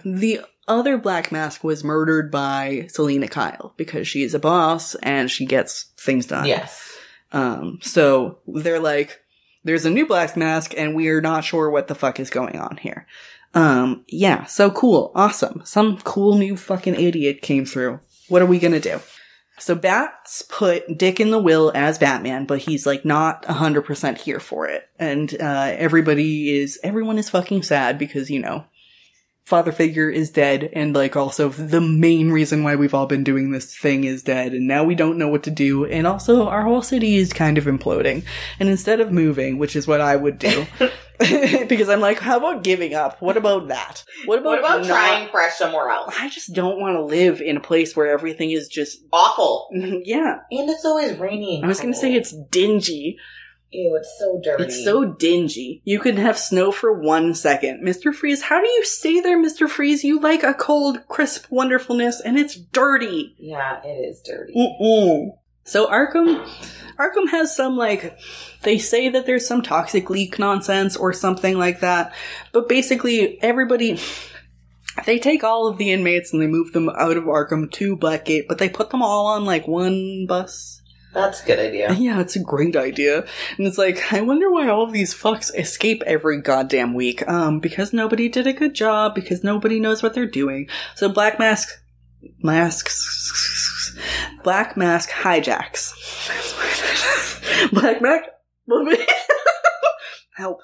the 0.05 0.41
other 0.69 0.99
Black 0.99 1.31
Mask 1.31 1.63
was 1.63 1.85
murdered 1.85 2.31
by 2.31 2.87
Selina 2.91 3.29
Kyle 3.29 3.75
because 3.77 4.09
she's 4.09 4.35
a 4.35 4.39
boss 4.39 4.95
and 4.97 5.31
she 5.31 5.47
gets 5.47 5.85
things 5.97 6.27
done. 6.27 6.47
yes. 6.47 6.93
Um, 7.33 7.81
so 7.83 8.39
they're 8.47 8.81
like, 8.81 9.21
there's 9.65 9.85
a 9.85 9.91
new 9.91 10.07
Black 10.07 10.37
Mask 10.37 10.75
and 10.77 10.95
we're 10.95 11.21
not 11.21 11.45
sure 11.45 11.71
what 11.71 11.89
the 11.89 11.95
fuck 11.95 12.21
is 12.21 12.31
going 12.31 12.59
on 12.59 12.77
here. 12.79 13.07
Um, 13.55 14.05
yeah, 14.09 14.45
so 14.45 14.71
cool. 14.71 15.13
Awesome. 15.15 15.63
Some 15.65 15.99
cool 15.99 16.37
new 16.37 16.57
fucking 16.57 16.95
idiot 16.95 17.43
came 17.43 17.65
through. 17.65 18.01
What 18.29 18.43
are 18.43 18.47
we 18.47 18.59
gonna 18.59 18.81
do? 18.81 19.01
So 19.59 19.75
Bats 19.75 20.43
put 20.43 20.99
Dick 20.99 21.19
in 21.19 21.31
the 21.31 21.39
will 21.39 21.73
as 21.75 21.99
Batman, 21.99 22.45
but 22.45 22.59
he's 22.59 22.87
like 22.87 23.05
not 23.07 23.45
100% 23.45 24.19
here 24.19 24.39
for 24.41 24.69
it. 24.69 24.87
And, 24.99 25.35
uh, 25.41 25.75
everybody 25.77 26.59
is, 26.59 26.79
everyone 26.83 27.19
is 27.19 27.31
fucking 27.31 27.63
sad 27.63 27.99
because, 27.99 28.31
you 28.31 28.39
know, 28.41 28.67
father 29.47 29.71
figure 29.71 30.11
is 30.11 30.29
dead 30.31 30.69
and 30.73 30.93
like 30.95 31.15
also 31.17 31.49
the 31.49 31.81
main 31.81 32.31
reason 32.33 32.65
why 32.65 32.75
we've 32.75 32.93
all 32.95 33.07
been 33.07 33.23
doing 33.23 33.53
this 33.53 33.77
thing 33.77 34.03
is 34.03 34.25
dead 34.25 34.53
and 34.53 34.67
now 34.67 34.83
we 34.83 34.95
don't 34.97 35.17
know 35.17 35.29
what 35.29 35.45
to 35.45 35.51
do 35.53 35.85
and 35.87 36.05
also 36.05 36.49
our 36.49 36.63
whole 36.65 36.83
city 36.83 37.15
is 37.17 37.33
kind 37.33 37.57
of 37.57 37.65
imploding 37.65 38.25
and 38.59 38.69
instead 38.69 39.01
of 39.01 39.13
moving 39.13 39.57
which 39.57 39.77
is 39.77 39.87
what 39.87 40.01
i 40.01 40.17
would 40.17 40.39
do 40.39 40.67
because 41.69 41.89
i'm 41.89 42.01
like 42.01 42.19
how 42.19 42.37
about 42.37 42.63
giving 42.65 42.93
up 42.93 43.23
what 43.23 43.37
about 43.37 43.69
that 43.69 44.03
what 44.27 44.41
about, 44.41 44.51
What 44.51 44.59
about 44.59 44.79
not- 44.81 44.87
trying 44.89 45.29
fresh 45.31 45.55
somewhere 45.57 45.91
else? 45.91 46.15
i 46.19 46.29
just 46.29 46.53
don't 46.53 46.81
want 46.81 46.97
to 46.97 47.03
live 47.05 47.41
in 47.41 47.57
a 47.57 47.61
place 47.61 47.95
where 47.97 48.09
everything 48.09 48.51
is 48.51 48.67
just 48.69 48.99
Awful. 49.13 49.69
yeah 49.73 50.39
And 50.51 50.69
it's 50.69 50.85
always 50.85 51.17
rainy. 51.19 51.57
and 51.57 51.65
i 51.65 51.69
was 51.69 51.81
gonna 51.81 51.95
say 51.95 52.13
it's 52.15 52.35
dingy 52.51 53.17
Ew, 53.73 53.97
it's 53.97 54.17
so 54.19 54.41
dirty. 54.43 54.65
It's 54.65 54.85
so 54.85 55.05
dingy. 55.05 55.83
You 55.85 55.99
can 55.99 56.17
have 56.17 56.39
snow 56.39 56.71
for 56.71 56.93
one 56.93 57.35
second. 57.35 57.83
Mr. 57.85 58.15
Freeze, 58.15 58.43
how 58.43 58.61
do 58.61 58.69
you 58.69 58.85
stay 58.85 59.21
there, 59.21 59.39
Mr. 59.39 59.69
Freeze? 59.69 60.05
You 60.05 60.21
like 60.21 60.43
a 60.43 60.55
cold, 60.55 61.07
crisp 61.09 61.47
wonderfulness, 61.51 62.21
and 62.21 62.39
it's 62.39 62.55
dirty. 62.55 63.35
Yeah, 63.39 63.83
it 63.85 63.89
is 63.89 64.23
dirty. 64.23 64.55
Mm-mm. 64.55 65.37
So 65.65 65.89
Arkham, 65.89 66.49
Arkham 66.97 67.29
has 67.31 67.55
some 67.55 67.77
like, 67.77 68.17
they 68.63 68.79
say 68.79 69.09
that 69.09 69.27
there's 69.27 69.47
some 69.47 69.63
toxic 69.63 70.09
leak 70.11 70.39
nonsense 70.39 70.97
or 70.97 71.13
something 71.13 71.59
like 71.59 71.81
that, 71.81 72.15
but 72.53 72.69
basically 72.69 73.43
everybody, 73.43 73.99
they 75.05 75.19
take 75.19 75.43
all 75.43 75.67
of 75.67 75.77
the 75.77 75.93
inmates 75.93 76.33
and 76.33 76.41
they 76.41 76.47
move 76.47 76.73
them 76.73 76.89
out 76.89 77.17
of 77.17 77.25
Arkham 77.25 77.71
to 77.73 77.97
Blackgate, 77.97 78.47
but 78.47 78.59
they 78.59 78.69
put 78.69 78.91
them 78.91 79.03
all 79.03 79.27
on 79.27 79.45
like 79.45 79.67
one 79.67 80.27
bus. 80.27 80.76
That's 81.17 81.43
a 81.43 81.47
good 81.47 81.59
idea. 81.59 81.93
Yeah, 81.99 82.21
it's 82.21 82.37
a 82.37 82.41
great 82.41 82.77
idea. 82.77 83.25
And 83.57 83.67
it's 83.67 83.79
like, 83.79 84.13
I 84.13 84.21
wonder 84.21 84.51
why 84.51 84.69
all 84.69 84.83
of 84.83 84.93
these 84.93 85.15
fucks 85.15 85.51
escape 85.59 86.03
every 86.07 86.43
goddamn 86.43 86.93
week. 86.93 87.27
Um, 87.27 87.59
because 87.59 87.95
nobody 87.95 88.29
did 88.29 88.47
a 88.47 88.53
good 88.53 88.75
job, 88.75 89.15
because 89.15 89.43
nobody 89.43 89.81
knows 89.81 90.03
what 90.03 90.13
they're 90.13 90.27
doing. 90.27 90.69
So 90.95 91.09
Black 91.09 91.39
Mask, 91.39 91.71
masks, 92.43 93.97
Black 94.45 94.77
Mask 94.77 95.09
hijacks. 95.09 95.95
Black 97.73 98.03
Mask, 98.03 98.25
help. 100.37 100.61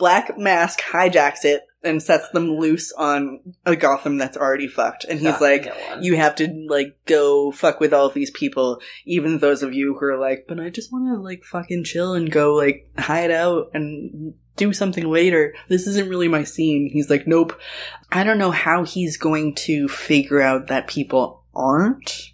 Black 0.00 0.36
Mask 0.36 0.80
hijacks 0.80 1.44
it 1.44 1.62
and 1.84 2.02
sets 2.02 2.28
them 2.30 2.56
loose 2.58 2.92
on 2.92 3.40
a 3.66 3.76
Gotham 3.76 4.18
that's 4.18 4.36
already 4.36 4.68
fucked. 4.68 5.04
And 5.04 5.20
he's 5.20 5.40
like, 5.40 5.72
you 6.00 6.16
have 6.16 6.34
to 6.36 6.48
like 6.68 6.96
go 7.06 7.50
fuck 7.52 7.80
with 7.80 7.92
all 7.92 8.08
these 8.08 8.30
people, 8.30 8.80
even 9.04 9.38
those 9.38 9.62
of 9.62 9.74
you 9.74 9.94
who 9.94 10.06
are 10.06 10.18
like, 10.18 10.46
but 10.48 10.60
I 10.60 10.70
just 10.70 10.92
want 10.92 11.06
to 11.08 11.20
like 11.20 11.44
fucking 11.44 11.84
chill 11.84 12.14
and 12.14 12.30
go 12.30 12.54
like 12.54 12.88
hide 12.96 13.30
out 13.30 13.70
and 13.74 14.34
do 14.56 14.72
something 14.72 15.08
later. 15.08 15.54
This 15.68 15.86
isn't 15.86 16.08
really 16.08 16.28
my 16.28 16.44
scene. 16.44 16.90
He's 16.92 17.10
like, 17.10 17.26
nope. 17.26 17.58
I 18.10 18.24
don't 18.24 18.38
know 18.38 18.50
how 18.50 18.84
he's 18.84 19.16
going 19.16 19.54
to 19.56 19.88
figure 19.88 20.40
out 20.40 20.68
that 20.68 20.86
people 20.86 21.42
aren't. 21.54 22.31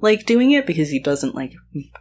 Like 0.00 0.26
doing 0.26 0.52
it 0.52 0.66
because 0.66 0.90
he 0.90 0.98
doesn't 0.98 1.34
like 1.34 1.52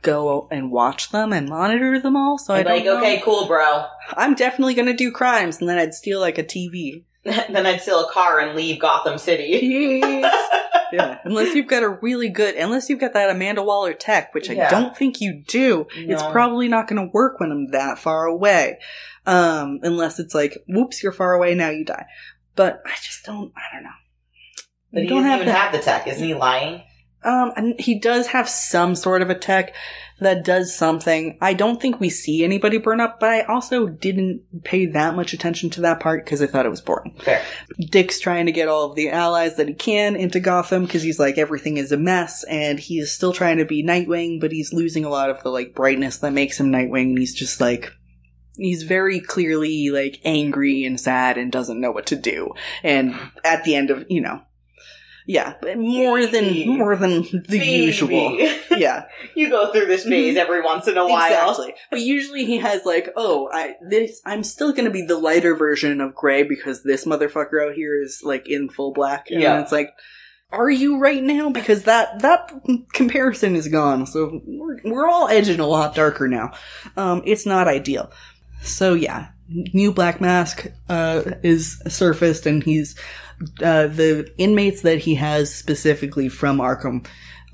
go 0.02 0.48
and 0.52 0.72
watch 0.72 1.12
them 1.12 1.34
and 1.34 1.50
monitor 1.50 2.00
them 2.00 2.16
all. 2.16 2.38
So 2.38 2.54
I'm 2.54 2.66
like, 2.66 2.86
know. 2.86 2.98
okay, 2.98 3.22
cool, 3.24 3.46
bro. 3.48 3.86
I'm 4.16 4.36
definitely 4.36 4.74
gonna 4.74 4.96
do 4.96 5.12
crimes, 5.12 5.60
and 5.60 5.70
then 5.70 5.78
I'd 5.78 5.94
steal 5.94 6.20
like 6.20 6.38
a 6.38 6.44
TV. 6.44 7.04
then 7.24 7.66
I'd 7.66 7.82
steal 7.82 8.00
a 8.06 8.12
car 8.12 8.40
and 8.40 8.56
leave 8.56 8.80
Gotham 8.80 9.18
City. 9.18 9.60
yeah, 10.94 11.20
unless 11.26 11.54
you've 11.54 11.68
got 11.68 11.84
a 11.84 11.90
really 11.90 12.30
good, 12.30 12.56
unless 12.56 12.90
you've 12.90 13.00
got 13.00 13.14
that 13.14 13.30
Amanda 13.30 13.62
Waller 13.62 13.94
tech, 13.94 14.34
which 14.34 14.50
I 14.50 14.54
Yeah. 14.54 14.70
don't 14.70 14.96
think 14.98 15.20
you 15.22 15.44
do. 15.46 15.86
It's 15.96 16.24
probably 16.24 16.68
not 16.70 16.88
going 16.88 17.06
to 17.06 17.12
work 17.14 17.40
when 17.40 17.52
I'm 17.52 17.68
that 17.72 18.00
far 18.00 18.26
away, 18.26 18.80
um, 19.26 19.80
unless 19.84 20.18
it's 20.20 20.34
like, 20.34 20.58
whoops, 20.68 21.04
you're 21.04 21.12
far 21.12 21.34
away, 21.34 21.56
now 21.56 21.70
you 21.70 21.84
die. 21.84 22.06
But 22.56 22.82
I 22.86 22.92
just 23.04 23.26
don't. 23.26 23.52
I 23.56 23.76
don't 23.76 23.84
know. 23.84 23.90
But 24.92 25.00
You 25.00 25.04
he 25.04 25.10
don't 25.10 25.18
doesn't 25.24 25.32
have 25.32 25.42
even 25.42 25.54
have 25.54 25.72
the 25.74 25.80
tech. 25.80 26.08
Isn't 26.08 26.24
he 26.26 26.34
lying? 26.34 26.84
Um, 27.24 27.52
and 27.56 27.80
he 27.80 28.00
does 28.00 28.28
have 28.28 28.48
some 28.48 28.96
sort 28.96 29.22
of 29.22 29.30
a 29.30 29.36
tech 29.36 29.74
that 30.20 30.44
does 30.44 30.76
something. 30.76 31.38
I 31.42 31.54
don't 31.54 31.82
think 31.82 32.00
we 32.00 32.10
see 32.10 32.44
anybody 32.44 32.78
burn 32.78 33.00
up, 33.00 33.20
but 33.20 33.30
I 33.30 33.42
also 33.44 33.88
didn't 33.88 34.64
pay 34.64 34.86
that 34.88 35.16
much 35.16 35.34
attention 35.34 35.70
to 35.72 35.82
that 35.82 36.00
part 36.00 36.26
because 36.26 36.42
I 36.42 36.48
thought 36.48 36.66
it 36.66 36.70
was 36.70 36.82
boring. 36.82 37.16
Fair. 37.20 37.44
Dick's 37.90 38.20
trying 38.20 38.46
to 38.46 38.52
get 38.52 38.68
all 38.68 38.90
of 38.90 38.96
the 38.96 39.10
allies 39.10 39.56
that 39.56 39.68
he 39.68 39.74
can 39.74 40.16
into 40.16 40.40
Gotham 40.40 40.86
because 40.86 41.04
he's 41.04 41.20
like 41.20 41.38
everything 41.38 41.78
is 41.78 41.92
a 41.92 41.98
mess 41.98 42.44
and 42.46 42.80
he 42.80 43.00
is 43.00 43.12
still 43.12 43.34
trying 43.34 43.58
to 43.58 43.66
be 43.66 43.84
Nightwing, 43.84 44.40
but 44.40 44.52
he's 44.52 44.74
losing 44.74 45.06
a 45.06 45.10
lot 45.10 45.30
of 45.30 45.42
the 45.44 45.50
like 45.50 45.76
brightness 45.76 46.18
that 46.18 46.34
makes 46.34 46.60
him 46.60 46.72
Nightwing. 46.72 47.10
And 47.10 47.20
he's 47.20 47.36
just 47.36 47.62
like 47.62 47.92
he's 48.56 48.84
very 48.84 49.20
clearly 49.22 49.90
like 49.90 50.20
angry 50.26 50.84
and 50.84 51.00
sad 51.00 51.38
and 51.38 51.52
doesn't 51.52 51.80
know 51.80 51.92
what 51.92 52.08
to 52.08 52.16
do. 52.16 52.54
And 52.84 53.16
at 53.46 53.64
the 53.64 53.76
end 53.76 53.90
of 53.90 54.06
you 54.10 54.22
know, 54.22 54.42
yeah, 55.30 55.54
more 55.76 56.26
than 56.26 56.68
more 56.68 56.96
than 56.96 57.22
the 57.48 57.60
usual. 57.60 58.36
Yeah, 58.80 59.06
you 59.36 59.50
go 59.50 59.72
through 59.72 59.86
this 59.88 60.06
phase 60.06 60.38
every 60.38 60.62
once 60.62 60.88
in 60.88 60.98
a 60.98 61.06
while. 61.06 61.52
exactly. 61.52 61.76
But 61.92 62.00
usually 62.02 62.46
he 62.46 62.58
has 62.60 62.84
like, 62.86 63.10
oh, 63.16 63.48
I 63.54 63.76
this 63.88 64.22
I'm 64.26 64.44
still 64.44 64.74
gonna 64.74 64.90
be 64.90 65.06
the 65.06 65.18
lighter 65.20 65.56
version 65.56 66.02
of 66.02 66.16
gray 66.16 66.42
because 66.44 66.82
this 66.82 67.06
motherfucker 67.06 67.68
out 67.68 67.76
here 67.76 68.02
is 68.02 68.22
like 68.24 68.48
in 68.48 68.70
full 68.70 68.92
black. 68.92 69.30
And 69.30 69.40
Yeah. 69.42 69.62
it's 69.62 69.72
like, 69.72 69.92
are 70.52 70.70
you 70.70 70.98
right 71.00 71.22
now? 71.22 71.50
Because 71.52 71.84
that 71.84 72.22
that 72.22 72.52
comparison 72.94 73.56
is 73.56 73.68
gone. 73.68 74.08
So 74.08 74.42
we're 74.48 74.80
we're 74.84 75.08
all 75.08 75.28
edging 75.28 75.60
a 75.60 75.68
lot 75.68 75.94
darker 75.94 76.28
now. 76.28 76.54
Um, 76.98 77.22
it's 77.26 77.46
not 77.46 77.68
ideal. 77.68 78.12
So 78.64 78.94
yeah, 78.94 79.28
new 79.74 79.92
Black 79.92 80.20
Mask 80.22 80.68
uh, 80.90 81.22
is 81.44 81.82
surfaced, 81.88 82.46
and 82.46 82.64
he's 82.64 82.96
uh, 83.64 83.88
the 83.88 84.32
inmates 84.38 84.82
that 84.82 85.00
he 85.00 85.16
has 85.16 85.54
specifically 85.54 86.30
from 86.30 86.58
Arkham 86.60 87.06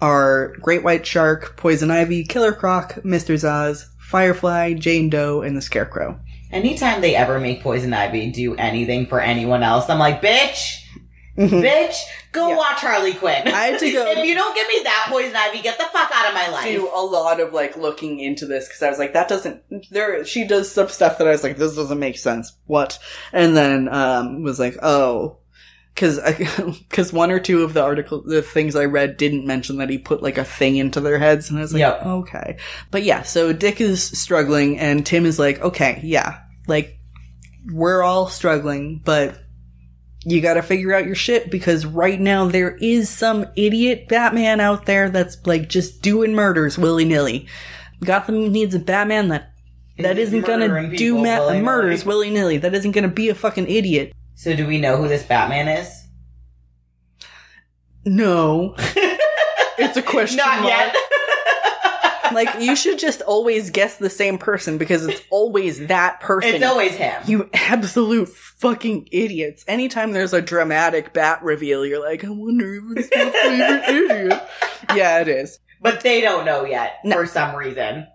are 0.02 0.56
Great 0.62 0.84
White 0.84 1.06
Shark, 1.06 1.56
Poison 1.58 1.92
Ivy, 1.92 2.24
Killer 2.24 2.52
Croc, 2.54 2.96
Mr. 3.04 3.36
Zsasz, 3.36 3.86
Firefly, 4.00 4.74
Jane 4.74 5.10
Doe, 5.10 5.42
and 5.42 5.56
the 5.56 5.62
Scarecrow. 5.62 6.20
Anytime 6.52 7.02
they 7.02 7.16
ever 7.16 7.40
make 7.40 7.62
Poison 7.62 7.94
Ivy 7.94 8.32
do 8.32 8.56
anything 8.56 9.08
for 9.08 9.20
anyone 9.20 9.64
else, 9.64 9.90
I'm 9.90 10.00
like, 10.00 10.22
bitch, 10.22 10.82
Mhm. 11.38 11.50
bitch, 11.62 11.96
go 12.32 12.50
Yeah. 12.50 12.56
watch 12.56 12.80
Harley 12.80 13.14
Quinn. 13.14 13.48
I 13.48 13.50
had 13.72 13.80
to 13.80 13.92
go- 13.94 14.12
if 14.12 14.26
you 14.26 14.36
don't 14.36 14.56
give 14.56 14.68
me 14.68 14.82
that 14.84 15.08
Poison 15.10 15.36
Ivy, 15.36 15.62
get 15.62 15.78
the 15.78 15.84
fuck 15.92 16.10
out 16.14 16.28
of 16.30 16.34
my 16.34 16.48
life. 16.50 16.66
do 16.66 16.88
a 16.94 17.02
lot 17.02 17.40
of 17.42 17.52
like 17.52 17.76
looking 17.76 18.20
into 18.20 18.46
this 18.46 18.68
because 18.68 18.82
I 18.84 18.90
was 18.90 19.00
like, 19.00 19.14
that 19.14 19.28
doesn't. 19.28 19.62
There, 19.92 20.24
she 20.24 20.46
does 20.48 20.72
some 20.72 20.88
stuff 20.88 21.18
that 21.18 21.28
I 21.28 21.32
was 21.32 21.44
like, 21.44 21.58
this 21.58 21.76
doesn't 21.76 22.00
make 22.00 22.18
sense. 22.18 22.54
What? 22.68 23.00
And 23.34 23.56
then 23.58 23.90
um 23.94 24.44
was 24.44 24.60
like, 24.60 24.78
oh, 24.82 25.38
because 25.96 26.20
because 26.90 27.12
one 27.14 27.32
or 27.32 27.40
two 27.40 27.64
of 27.64 27.74
the 27.74 27.82
article, 27.82 28.22
the 28.22 28.42
things 28.42 28.76
I 28.76 28.86
read 28.86 29.18
didn't 29.18 29.48
mention 29.48 29.78
that 29.78 29.90
he 29.90 29.98
put 29.98 30.22
like 30.22 30.38
a 30.38 30.44
thing 30.44 30.76
into 30.76 31.00
their 31.00 31.18
heads, 31.18 31.50
and 31.50 31.58
I 31.58 31.62
was 31.62 31.74
like, 31.74 31.80
Yep. 31.80 32.06
okay. 32.06 32.58
But 32.92 33.04
yeah, 33.04 33.24
so 33.24 33.54
Dick 33.54 33.80
is 33.82 34.04
struggling, 34.04 34.78
and 34.78 35.06
Tim 35.06 35.26
is 35.26 35.40
like, 35.40 35.62
okay, 35.62 36.02
yeah, 36.04 36.42
like 36.68 37.00
we're 37.72 38.04
all 38.04 38.28
struggling, 38.28 39.02
but. 39.04 39.40
You 40.28 40.42
gotta 40.42 40.64
figure 40.64 40.92
out 40.92 41.06
your 41.06 41.14
shit 41.14 41.52
because 41.52 41.86
right 41.86 42.20
now 42.20 42.48
there 42.48 42.76
is 42.78 43.10
some 43.12 43.46
idiot 43.56 44.08
Batman 44.08 44.60
out 44.60 44.88
there 44.88 45.12
that's 45.12 45.38
like 45.46 45.70
just 45.70 46.02
doing 46.02 46.34
murders 46.34 46.80
willy 46.80 47.06
nilly. 47.06 47.48
Gotham 48.04 48.52
needs 48.52 48.74
a 48.74 48.80
Batman 48.80 49.28
that 49.28 49.52
that 50.00 50.18
isn't 50.18 50.42
gonna 50.48 50.96
do 50.98 51.14
ma- 51.14 51.22
willy-nilly. 51.22 51.62
murders 51.62 52.06
willy 52.06 52.32
nilly. 52.32 52.58
That 52.58 52.74
isn't 52.74 52.94
gonna 52.94 53.08
be 53.08 53.30
a 53.30 53.36
fucking 53.36 53.68
idiot. 53.70 54.14
So 54.36 54.56
do 54.56 54.68
we 54.68 54.80
know 54.80 54.98
who 54.98 55.08
this 55.08 55.24
Batman 55.24 55.68
is? 55.68 56.04
No, 58.06 58.76
it's 58.78 59.98
a 59.98 60.02
question 60.02 60.38
Not 60.38 60.62
mark. 60.62 60.70
yet. 60.70 60.96
like 62.34 62.62
you 62.62 62.76
should 62.76 63.00
just 63.00 63.22
always 63.22 63.72
guess 63.72 63.98
the 63.98 64.10
same 64.12 64.38
person 64.38 64.78
because 64.78 65.06
it's 65.08 65.22
always 65.32 65.88
that 65.88 66.20
person. 66.20 66.54
it's 66.56 66.64
always 66.66 66.92
him. 66.96 67.20
you 67.26 67.50
absolute 67.54 68.30
fucking 68.30 69.08
idiots. 69.12 69.64
Anytime 69.68 70.12
there's 70.12 70.34
a 70.34 70.42
dramatic 70.42 71.14
bat 71.14 71.42
reveal, 71.44 71.84
you're 71.86 72.04
like, 72.04 72.24
I 72.24 72.30
wonder 72.30 72.76
if 72.76 72.84
it's 72.98 73.16
my 73.16 73.32
favorite 73.32 73.90
idiot. 74.30 74.44
Yeah, 74.96 75.22
it 75.22 75.28
is. 75.28 75.58
But 75.82 76.02
they 76.02 76.22
don't 76.22 76.46
know 76.46 76.66
yet 76.66 76.98
No. 77.04 77.16
for 77.16 77.26
some 77.26 77.56
reason. 77.56 78.06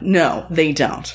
No, 0.00 0.46
they 0.50 0.72
don't. 0.72 1.14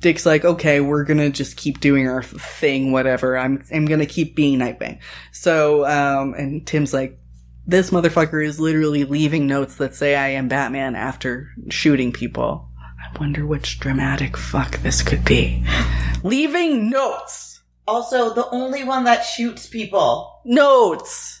Dick's 0.00 0.24
like, 0.24 0.44
okay, 0.44 0.80
we're 0.80 1.04
gonna 1.04 1.30
just 1.30 1.56
keep 1.56 1.80
doing 1.80 2.08
our 2.08 2.22
thing, 2.22 2.92
whatever. 2.92 3.36
I'm, 3.36 3.64
I'm 3.72 3.84
gonna 3.84 4.06
keep 4.06 4.36
being 4.36 4.58
Nightwing. 4.58 5.00
So, 5.32 5.84
um, 5.86 6.34
and 6.34 6.66
Tim's 6.66 6.94
like, 6.94 7.18
this 7.66 7.90
motherfucker 7.90 8.44
is 8.44 8.58
literally 8.58 9.04
leaving 9.04 9.46
notes 9.46 9.76
that 9.76 9.94
say 9.94 10.16
I 10.16 10.28
am 10.28 10.48
Batman 10.48 10.94
after 10.94 11.50
shooting 11.68 12.12
people. 12.12 12.68
I 12.80 13.18
wonder 13.18 13.44
which 13.44 13.78
dramatic 13.78 14.36
fuck 14.36 14.78
this 14.78 15.02
could 15.02 15.24
be. 15.24 15.64
leaving 16.22 16.90
notes! 16.90 17.60
Also, 17.86 18.34
the 18.34 18.48
only 18.50 18.84
one 18.84 19.04
that 19.04 19.22
shoots 19.22 19.66
people. 19.66 20.40
Notes! 20.44 21.37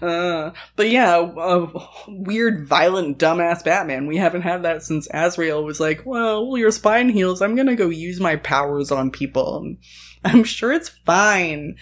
Uh, 0.00 0.50
but 0.76 0.90
yeah, 0.90 1.16
a 1.16 1.66
weird, 2.08 2.66
violent, 2.66 3.18
dumbass 3.18 3.64
Batman. 3.64 4.06
We 4.06 4.16
haven't 4.16 4.42
had 4.42 4.62
that 4.62 4.82
since 4.82 5.08
Azrael 5.12 5.64
was 5.64 5.80
like, 5.80 6.04
"Well, 6.04 6.56
your 6.56 6.70
spine 6.70 7.08
heals. 7.08 7.42
I'm 7.42 7.56
gonna 7.56 7.76
go 7.76 7.88
use 7.88 8.20
my 8.20 8.36
powers 8.36 8.90
on 8.90 9.10
people." 9.10 9.76
I'm 10.24 10.44
sure 10.44 10.72
it's 10.72 10.88
fine. 10.88 11.76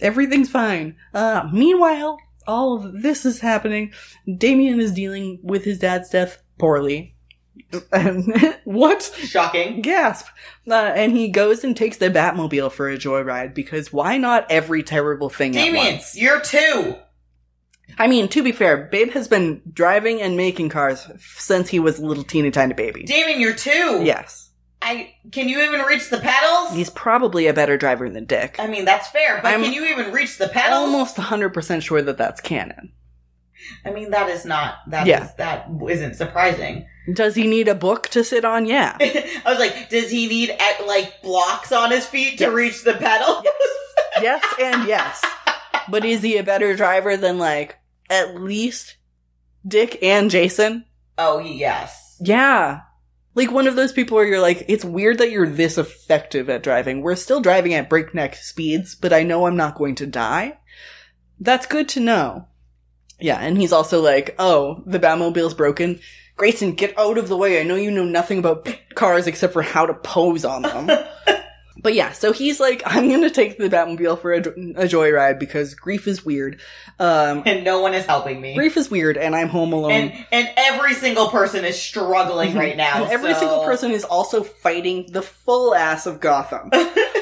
Everything's 0.00 0.50
fine. 0.50 0.96
Uh, 1.14 1.48
meanwhile, 1.52 2.18
all 2.46 2.76
of 2.76 3.02
this 3.02 3.24
is 3.24 3.40
happening. 3.40 3.92
Damian 4.36 4.80
is 4.80 4.92
dealing 4.92 5.38
with 5.42 5.64
his 5.64 5.78
dad's 5.78 6.10
death 6.10 6.42
poorly. 6.58 7.14
what? 8.64 9.02
Shocking. 9.02 9.82
Gasp! 9.82 10.26
Uh, 10.68 10.74
and 10.74 11.12
he 11.12 11.28
goes 11.28 11.64
and 11.64 11.76
takes 11.76 11.96
the 11.98 12.10
Batmobile 12.10 12.72
for 12.72 12.88
a 12.88 12.96
joyride 12.96 13.54
because 13.54 13.92
why 13.92 14.16
not 14.18 14.46
every 14.50 14.82
terrible 14.82 15.28
thing 15.28 15.56
at 15.56 15.64
Damian, 15.64 15.94
once? 15.94 16.16
you're 16.16 16.40
two. 16.40 16.96
I 17.98 18.06
mean, 18.06 18.28
to 18.28 18.42
be 18.42 18.52
fair, 18.52 18.76
Babe 18.76 19.10
has 19.12 19.28
been 19.28 19.62
driving 19.72 20.20
and 20.22 20.36
making 20.36 20.68
cars 20.68 21.06
f- 21.12 21.36
since 21.38 21.68
he 21.68 21.78
was 21.80 21.98
a 21.98 22.04
little 22.06 22.22
teeny 22.24 22.50
tiny 22.50 22.74
baby. 22.74 23.04
Damian, 23.04 23.40
you're 23.40 23.54
two. 23.54 24.02
Yes. 24.04 24.50
I 24.80 25.14
can 25.32 25.48
you 25.48 25.60
even 25.62 25.80
reach 25.80 26.08
the 26.08 26.18
pedals? 26.18 26.72
He's 26.74 26.90
probably 26.90 27.48
a 27.48 27.52
better 27.54 27.76
driver 27.76 28.08
than 28.08 28.26
Dick. 28.26 28.56
I 28.60 28.68
mean, 28.68 28.84
that's 28.84 29.08
fair, 29.08 29.40
but 29.42 29.52
I'm 29.52 29.62
can 29.64 29.72
you 29.72 29.86
even 29.86 30.12
reach 30.12 30.38
the 30.38 30.46
pedals? 30.48 30.78
Almost 30.88 31.16
100% 31.16 31.82
sure 31.82 32.00
that 32.02 32.16
that's 32.18 32.40
canon. 32.40 32.92
I 33.84 33.90
mean, 33.90 34.10
that 34.12 34.28
is 34.28 34.44
not 34.44 34.76
that 34.88 35.06
Yeah. 35.08 35.24
is- 35.24 35.34
that 35.34 35.66
isn't 35.88 36.14
surprising. 36.14 36.86
Does 37.12 37.34
he 37.34 37.46
need 37.46 37.68
a 37.68 37.74
book 37.74 38.08
to 38.10 38.22
sit 38.22 38.44
on? 38.44 38.66
Yeah. 38.66 38.96
I 39.00 39.42
was 39.46 39.58
like, 39.58 39.88
does 39.88 40.10
he 40.10 40.26
need 40.26 40.50
eh, 40.50 40.84
like 40.86 41.22
blocks 41.22 41.72
on 41.72 41.90
his 41.90 42.06
feet 42.06 42.38
to 42.38 42.44
Yes. 42.44 42.52
reach 42.52 42.82
the 42.84 42.94
pedals? 42.94 43.46
yes 44.20 44.44
and 44.60 44.86
yes. 44.88 45.24
But 45.90 46.04
is 46.04 46.20
he 46.22 46.36
a 46.36 46.42
better 46.42 46.76
driver 46.76 47.16
than, 47.16 47.38
like, 47.38 47.78
at 48.10 48.38
least 48.38 48.96
Dick 49.66 49.98
and 50.02 50.30
Jason? 50.30 50.84
Oh 51.16 51.38
yes. 51.38 52.16
Yeah. 52.20 52.80
Like 53.34 53.50
one 53.50 53.66
of 53.66 53.74
those 53.76 53.92
people 53.92 54.16
where 54.16 54.26
you're 54.26 54.40
like, 54.40 54.66
it's 54.68 54.84
weird 54.84 55.16
that 55.18 55.30
you're 55.30 55.48
this 55.48 55.78
effective 55.78 56.50
at 56.50 56.62
driving. 56.62 57.00
We're 57.00 57.16
still 57.16 57.40
driving 57.40 57.72
at 57.72 57.88
breakneck 57.88 58.34
speeds, 58.34 58.94
but 58.94 59.12
I 59.14 59.22
know 59.22 59.46
I'm 59.46 59.56
not 59.56 59.76
going 59.76 59.94
to 59.96 60.06
die. 60.06 60.58
That's 61.40 61.66
good 61.66 61.88
to 61.90 62.00
know. 62.00 62.48
Yeah, 63.20 63.38
and 63.38 63.56
he's 63.56 63.72
also 63.72 64.00
like, 64.02 64.34
oh, 64.38 64.82
the 64.86 64.98
Batmobile's 65.00 65.54
broken. 65.54 66.00
Grayson, 66.38 66.72
get 66.72 66.98
out 66.98 67.18
of 67.18 67.28
the 67.28 67.36
way. 67.36 67.60
I 67.60 67.64
know 67.64 67.74
you 67.76 67.90
know 67.90 68.04
nothing 68.04 68.38
about 68.38 68.66
cars 68.94 69.26
except 69.26 69.52
for 69.52 69.60
how 69.62 69.84
to 69.86 69.92
pose 69.94 70.44
on 70.44 70.62
them. 70.62 70.86
but 71.82 71.94
yeah, 71.94 72.12
so 72.12 72.32
he's 72.32 72.58
like, 72.60 72.82
I'm 72.86 73.10
gonna 73.10 73.28
take 73.28 73.58
the 73.58 73.68
Batmobile 73.68 74.20
for 74.20 74.32
a, 74.32 74.38
a 74.38 74.86
joyride 74.88 75.38
because 75.38 75.74
grief 75.74 76.06
is 76.08 76.24
weird. 76.24 76.60
Um, 76.98 77.42
And 77.46 77.64
no 77.64 77.80
one 77.80 77.92
is 77.94 78.06
helping 78.06 78.40
me. 78.40 78.54
grief 78.54 78.76
is 78.76 78.90
weird, 78.90 79.16
and 79.16 79.34
I'm 79.36 79.48
home 79.48 79.72
alone. 79.72 79.90
And 79.92 80.26
and 80.32 80.48
every 80.56 80.94
single 80.94 81.28
person 81.28 81.64
is 81.64 81.80
struggling 81.80 82.54
right 82.54 82.76
now. 82.86 83.02
And 83.04 83.12
every 83.12 83.34
so- 83.34 83.40
single 83.40 83.64
person 83.64 83.90
is 83.90 84.04
also 84.04 84.42
fighting 84.42 85.06
the 85.12 85.22
full 85.22 85.74
ass 85.74 86.06
of 86.06 86.20
Gotham. 86.20 86.70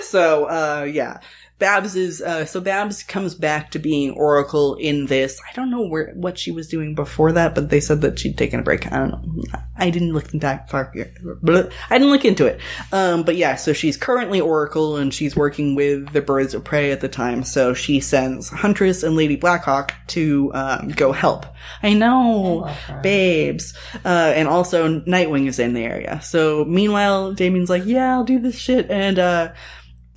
so, 0.03 0.45
uh, 0.45 0.87
yeah. 0.91 1.21
Babs 1.59 1.97
is 1.97 2.21
uh, 2.21 2.45
so 2.45 2.61
Babs 2.61 3.03
comes 3.03 3.35
back 3.35 3.71
to 3.71 3.79
being 3.79 4.11
Oracle 4.11 4.75
in 4.75 5.07
this. 5.07 5.41
I 5.49 5.55
don't 5.55 5.71
know 5.71 5.87
where 5.87 6.13
what 6.15 6.39
she 6.39 6.51
was 6.51 6.69
doing 6.69 6.95
before 6.95 7.33
that, 7.33 7.55
but 7.55 7.71
they 7.71 7.81
said 7.81 8.03
that 8.03 8.19
she'd 8.19 8.37
taken 8.37 8.61
a 8.61 8.63
break. 8.63 8.93
I 8.93 8.99
don't 8.99 9.11
know. 9.11 9.43
I 9.79 9.89
didn't 9.89 10.13
look 10.13 10.29
that 10.29 10.69
far. 10.71 10.93
I 10.95 11.99
didn't 11.99 12.11
look 12.11 12.27
into 12.27 12.47
it. 12.47 12.61
Um, 12.93 13.23
but 13.23 13.37
yeah, 13.37 13.57
so 13.57 13.73
she's 13.73 13.97
currently 13.97 14.41
Oracle 14.41 14.97
and 14.97 15.13
she's 15.13 15.35
working 15.35 15.75
with 15.75 16.13
the 16.13 16.21
Birds 16.21 16.53
of 16.53 16.63
Prey 16.63 16.93
at 16.93 17.01
the 17.01 17.09
time. 17.09 17.43
So 17.43 17.73
she 17.73 18.01
sends 18.01 18.51
Huntress 18.51 19.03
and 19.03 19.17
Lady 19.17 19.37
Blackhawk 19.37 19.95
to 20.09 20.51
um, 20.55 20.89
go 20.89 21.13
help. 21.13 21.47
I 21.83 21.95
know, 21.95 22.71
babes. 23.03 23.75
Uh, 24.05 24.33
and 24.35 24.47
also 24.47 25.01
Nightwing 25.01 25.47
is 25.47 25.59
in 25.59 25.73
the 25.73 25.85
area. 25.85 26.21
So 26.23 26.65
meanwhile, 26.67 27.33
Damian's 27.33 27.71
like, 27.71 27.87
yeah, 27.87 28.13
I'll 28.13 28.25
do 28.25 28.39
this 28.39 28.57
shit. 28.57 28.91
And, 28.91 29.19
uh, 29.19 29.53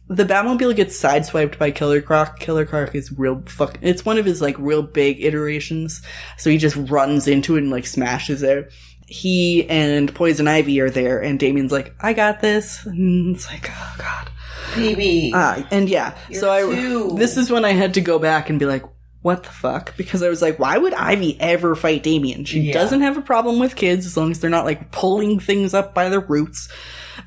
the 0.09 0.25
Batmobile 0.25 0.75
gets 0.75 0.99
sideswiped 0.99 1.57
by 1.57 1.71
Killer 1.71 2.01
Croc. 2.01 2.39
Killer 2.39 2.65
Croc 2.65 2.95
is 2.95 3.11
real 3.11 3.43
fuck. 3.45 3.77
It's 3.81 4.03
one 4.03 4.17
of 4.17 4.25
his 4.25 4.41
like 4.41 4.57
real 4.57 4.81
big 4.81 5.23
iterations. 5.23 6.01
So 6.37 6.49
he 6.49 6.57
just 6.57 6.75
runs 6.75 7.27
into 7.27 7.55
it 7.55 7.59
and 7.59 7.69
like 7.71 7.85
smashes 7.85 8.41
it. 8.43 8.71
He 9.05 9.67
and 9.69 10.13
Poison 10.13 10.47
Ivy 10.47 10.79
are 10.81 10.89
there, 10.89 11.19
and 11.21 11.39
Damian's 11.39 11.71
like, 11.71 11.93
"I 11.99 12.13
got 12.13 12.41
this." 12.41 12.85
And 12.85 13.35
it's 13.35 13.47
like, 13.47 13.69
oh 13.71 13.95
god. 13.97 14.29
Baby. 14.75 15.31
Ah, 15.33 15.65
and 15.71 15.89
yeah. 15.89 16.15
so 16.31 16.51
I 16.51 16.61
two. 16.61 17.15
this 17.17 17.37
is 17.37 17.49
when 17.51 17.65
I 17.65 17.71
had 17.71 17.95
to 17.95 18.01
go 18.01 18.19
back 18.19 18.49
and 18.51 18.59
be 18.59 18.67
like, 18.67 18.83
what 19.21 19.43
the 19.43 19.49
fuck? 19.49 19.97
Because 19.97 20.21
I 20.23 20.29
was 20.29 20.41
like, 20.41 20.59
why 20.59 20.77
would 20.77 20.93
Ivy 20.93 21.39
ever 21.41 21.75
fight 21.75 22.03
Damian? 22.03 22.45
She 22.45 22.61
Yeah. 22.61 22.73
doesn't 22.73 23.01
have 23.01 23.17
a 23.17 23.21
problem 23.21 23.59
with 23.59 23.75
kids 23.75 24.05
as 24.05 24.15
long 24.15 24.31
as 24.31 24.39
they're 24.39 24.49
not 24.49 24.65
like 24.65 24.91
pulling 24.91 25.39
things 25.39 25.73
up 25.73 25.93
by 25.93 26.07
the 26.09 26.19
roots. 26.19 26.69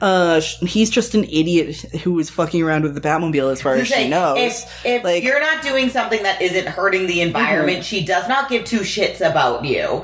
Uh, 0.00 0.40
he's 0.40 0.90
just 0.90 1.14
an 1.14 1.24
idiot 1.24 1.76
who 2.02 2.18
is 2.18 2.30
fucking 2.30 2.62
around 2.62 2.82
with 2.82 2.94
the 2.94 3.00
Batmobile 3.00 3.52
as 3.52 3.60
far 3.62 3.74
as 3.74 3.88
she 3.88 4.08
knows. 4.08 4.38
If, 4.38 4.84
if 4.86 5.04
Like- 5.04 5.22
you're 5.22 5.40
not 5.40 5.62
doing 5.62 5.88
something 5.90 6.22
that 6.22 6.40
isn't 6.42 6.66
hurting 6.66 7.06
the 7.06 7.20
environment, 7.20 7.84
she 7.84 8.04
does 8.04 8.28
not 8.28 8.48
give 8.48 8.64
two 8.64 8.80
shits 8.80 9.20
about 9.20 9.64
you. 9.64 10.02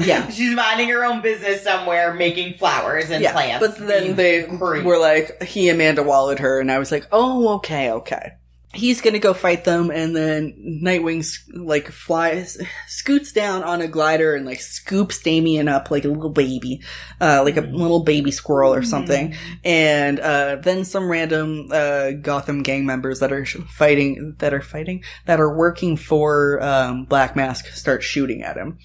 Yeah. 0.00 0.28
She's 0.30 0.54
minding 0.54 0.88
her 0.90 1.04
own 1.04 1.20
business 1.22 1.62
somewhere, 1.62 2.14
making 2.14 2.54
flowers 2.54 3.10
and 3.10 3.22
yeah, 3.22 3.32
plants. 3.32 3.66
but 3.66 3.86
then 3.86 4.16
they 4.16 4.44
were 4.46 4.98
like, 4.98 5.42
he 5.42 5.68
Amanda 5.68 6.02
Walled 6.02 6.38
her, 6.38 6.60
and 6.60 6.70
I 6.70 6.78
was 6.78 6.92
like, 6.92 7.06
oh, 7.12 7.54
okay, 7.56 7.90
okay. 7.90 8.32
He's 8.74 9.00
gonna 9.00 9.18
go 9.18 9.32
fight 9.32 9.64
them, 9.64 9.90
and 9.90 10.14
then 10.14 10.80
Nightwing 10.84 11.26
like 11.54 11.88
flies, 11.88 12.58
scoots 12.86 13.32
down 13.32 13.62
on 13.64 13.80
a 13.80 13.88
glider 13.88 14.34
and 14.34 14.44
like 14.44 14.60
scoops 14.60 15.22
Damian 15.22 15.68
up 15.68 15.90
like 15.90 16.04
a 16.04 16.08
little 16.08 16.30
baby, 16.30 16.82
uh, 17.20 17.42
like 17.44 17.56
a 17.56 17.62
little 17.62 18.04
baby 18.04 18.30
squirrel 18.30 18.74
or 18.74 18.82
something. 18.82 19.34
And 19.64 20.20
uh, 20.20 20.56
then 20.56 20.84
some 20.84 21.10
random 21.10 21.68
uh, 21.72 22.10
Gotham 22.20 22.62
gang 22.62 22.84
members 22.84 23.20
that 23.20 23.32
are 23.32 23.46
fighting, 23.46 24.34
that 24.38 24.52
are 24.52 24.60
fighting, 24.60 25.02
that 25.24 25.40
are 25.40 25.56
working 25.56 25.96
for 25.96 26.62
um, 26.62 27.06
Black 27.06 27.36
Mask 27.36 27.66
start 27.68 28.02
shooting 28.02 28.42
at 28.42 28.56
him 28.56 28.78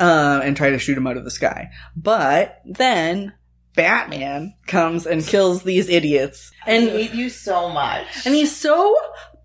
uh, 0.00 0.40
and 0.42 0.56
try 0.56 0.70
to 0.70 0.78
shoot 0.78 0.96
him 0.96 1.06
out 1.06 1.18
of 1.18 1.24
the 1.24 1.30
sky. 1.30 1.70
But 1.94 2.62
then 2.64 3.34
Batman 3.74 4.54
comes 4.66 5.06
and 5.06 5.24
kills 5.24 5.62
these 5.62 5.88
idiots. 5.88 6.50
And 6.66 6.88
I 6.88 6.90
hate 6.90 7.14
you 7.14 7.28
so 7.28 7.68
much. 7.68 8.06
and 8.24 8.34
he's 8.34 8.56
so 8.56 8.96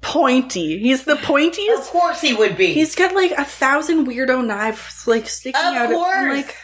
pointy. 0.01 0.79
He's 0.79 1.03
the 1.05 1.15
pointiest. 1.15 1.77
of 1.79 1.85
course 1.87 2.21
he 2.21 2.33
would 2.33 2.57
be. 2.57 2.73
He's 2.73 2.95
got 2.95 3.13
like 3.15 3.31
a 3.31 3.45
thousand 3.45 4.07
weirdo 4.07 4.45
knives 4.45 5.07
like 5.07 5.27
sticking 5.27 5.59
Of 5.61 5.73
out. 5.75 5.89
I'm 5.89 5.93
course. 5.93 6.35
like, 6.35 6.55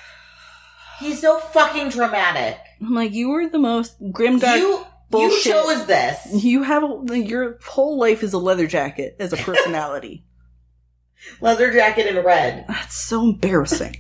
He's 1.00 1.21
so 1.21 1.38
fucking 1.39 1.89
dramatic. 1.89 2.58
I'm 2.82 2.93
like, 2.95 3.13
you 3.13 3.32
are 3.34 3.47
the 3.47 3.60
most 3.60 4.02
grimdark. 4.12 4.58
you 4.58 4.84
bullshit. 5.12 5.45
you 5.45 5.52
chose 5.52 5.86
this. 5.86 6.43
You 6.43 6.63
have 6.63 6.84
a, 6.84 7.17
your 7.19 7.60
whole 7.63 8.00
life 8.00 8.23
is 8.23 8.34
a 8.34 8.39
leather 8.39 8.65
jacket 8.67 9.15
as 9.19 9.32
a 9.32 9.38
personality. 9.38 10.23
Leather 11.41 11.71
jacket 11.71 12.08
in 12.08 12.23
red. 12.26 12.65
That's 12.67 12.95
so 12.95 13.23
embarrassing. 13.23 13.97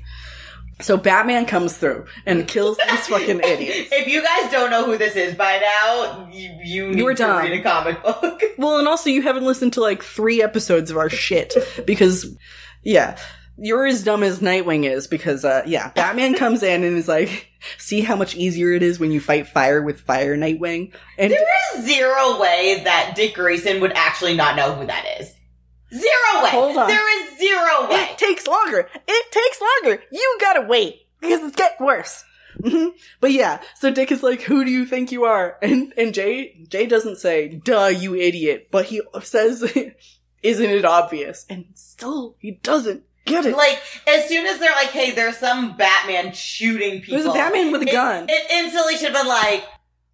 So 0.79 0.95
Batman 0.95 1.45
comes 1.47 1.75
through 1.75 2.05
and 2.25 2.47
kills 2.47 2.77
these 2.77 3.07
fucking 3.07 3.39
idiots. 3.39 3.89
If 3.91 4.07
you 4.07 4.21
guys 4.23 4.51
don't 4.51 4.69
know 4.69 4.85
who 4.85 4.97
this 4.97 5.15
is 5.15 5.33
by 5.35 5.57
now, 5.59 6.29
you, 6.31 6.55
you 6.63 6.87
need 6.89 6.97
You're 6.99 7.15
to 7.15 7.23
dumb. 7.23 7.41
read 7.41 7.59
a 7.59 7.63
comic 7.63 8.01
book. 8.03 8.41
Well, 8.59 8.79
and 8.79 8.87
also 8.87 9.09
you 9.11 9.21
haven't 9.21 9.45
listened 9.45 9.73
to 9.73 9.81
like 9.81 10.01
three 10.03 10.41
episodes 10.41 10.89
of 10.89 10.97
our 10.97 11.09
shit 11.09 11.53
because, 11.85 12.35
yeah, 12.81 13.17
you're 13.59 13.85
as 13.85 14.03
dumb 14.03 14.23
as 14.23 14.39
Nightwing 14.39 14.85
is 14.85 15.05
because, 15.07 15.45
uh, 15.45 15.61
yeah, 15.67 15.91
Batman 15.93 16.33
comes 16.35 16.63
in 16.63 16.83
and 16.83 16.97
is 16.97 17.07
like, 17.07 17.49
see 17.77 18.01
how 18.01 18.15
much 18.15 18.35
easier 18.35 18.71
it 18.73 18.81
is 18.83 18.99
when 18.99 19.11
you 19.11 19.19
fight 19.19 19.47
fire 19.47 19.81
with 19.83 19.99
fire, 20.01 20.35
Nightwing, 20.35 20.91
and 21.19 21.31
There 21.31 21.45
is 21.75 21.85
zero 21.85 22.39
way 22.39 22.81
that 22.83 23.13
Dick 23.15 23.35
Grayson 23.35 23.79
would 23.81 23.93
actually 23.93 24.35
not 24.35 24.55
know 24.55 24.73
who 24.73 24.85
that 24.87 25.05
is. 25.19 25.31
Zero 25.93 26.43
way. 26.43 26.49
Hold 26.49 26.77
on. 26.77 26.87
There 26.87 27.23
is 27.23 27.37
zero 27.39 27.89
way. 27.89 27.95
it 28.11 28.17
takes 28.17 28.45
longer. 28.47 28.87
It 29.07 29.31
takes 29.31 29.61
longer. 29.61 30.03
You 30.11 30.37
gotta 30.41 30.61
wait 30.67 31.07
because 31.21 31.41
it's 31.43 31.55
getting 31.55 31.85
worse. 31.85 32.23
Mhm. 32.61 32.93
But 33.21 33.31
yeah, 33.33 33.61
so 33.75 33.91
Dick 33.91 34.11
is 34.11 34.23
like, 34.23 34.41
"Who 34.41 34.65
do 34.65 34.71
you 34.71 34.85
think 34.85 35.11
you 35.11 35.25
are?" 35.25 35.57
And 35.61 35.93
and 35.95 36.13
Jay 36.13 36.55
Jay 36.67 36.87
doesn't 36.87 37.17
say, 37.17 37.47
"Duh, 37.49 37.85
you 37.95 38.15
idiot," 38.15 38.69
but 38.71 38.85
he 38.87 39.01
says, 39.21 39.61
"Isn't 40.43 40.69
it 40.69 40.83
obvious?" 40.85 41.45
And 41.49 41.65
still, 41.75 42.35
he 42.39 42.51
doesn't 42.51 43.03
get 43.25 43.45
it. 43.45 43.55
Like, 43.55 43.79
as 44.07 44.27
soon 44.27 44.45
as 44.47 44.57
they're 44.57 44.71
like, 44.71 44.87
hey, 44.89 45.11
there's 45.11 45.37
some 45.37 45.75
Batman 45.77 46.31
shooting 46.33 47.01
people. 47.01 47.15
There's 47.15 47.25
a 47.25 47.33
Batman 47.33 47.71
with 47.73 47.81
a 47.83 47.89
it- 47.89 47.91
gun. 47.91 48.25
It, 48.29 48.51
instantly 48.51 48.95
should 48.97 49.13
have 49.13 49.21
been 49.21 49.27
like, 49.27 49.63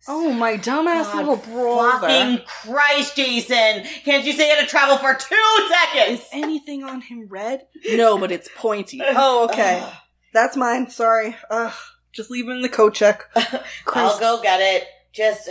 Oh, 0.08 0.34
my 0.34 0.58
dumbass 0.58 1.04
God 1.14 1.16
little 1.16 1.38
brother. 1.38 2.08
fucking 2.08 2.46
Christ, 2.46 3.16
Jason. 3.16 3.84
Can't 4.04 4.26
you 4.26 4.34
say 4.34 4.50
you 4.50 4.56
had 4.56 4.62
to 4.62 4.68
travel 4.68 4.98
for 4.98 5.14
two 5.14 5.70
seconds? 5.70 6.20
Is 6.20 6.28
anything 6.34 6.84
on 6.84 7.02
him 7.02 7.28
red? 7.30 7.66
No, 7.92 8.18
but 8.18 8.32
it's 8.32 8.50
pointy. 8.56 9.02
Oh, 9.16 9.46
okay. 9.46 9.88
That's 10.34 10.58
mine. 10.58 10.90
Sorry. 10.90 11.36
Ugh. 11.50 11.74
Just 12.12 12.30
leave 12.30 12.48
it 12.50 12.52
in 12.52 12.62
the 12.62 12.70
coat 12.70 12.94
check. 12.94 13.26
I'll 13.94 14.20
go 14.20 14.42
get 14.42 14.60
it. 14.60 14.88
Just, 15.14 15.50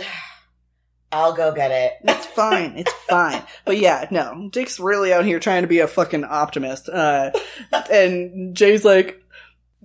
I'll 1.11 1.33
go 1.33 1.51
get 1.53 1.71
it. 1.71 1.93
It's 2.03 2.25
fine. 2.35 2.77
It's 2.77 2.93
fine. 3.09 3.41
But 3.65 3.77
yeah, 3.79 4.07
no. 4.11 4.49
Dick's 4.51 4.79
really 4.79 5.13
out 5.13 5.25
here 5.25 5.39
trying 5.39 5.63
to 5.63 5.67
be 5.67 5.79
a 5.79 5.87
fucking 5.87 6.25
optimist. 6.25 6.89
Uh, 6.89 7.31
and 7.91 8.55
Jay's 8.55 8.85
like, 8.85 9.22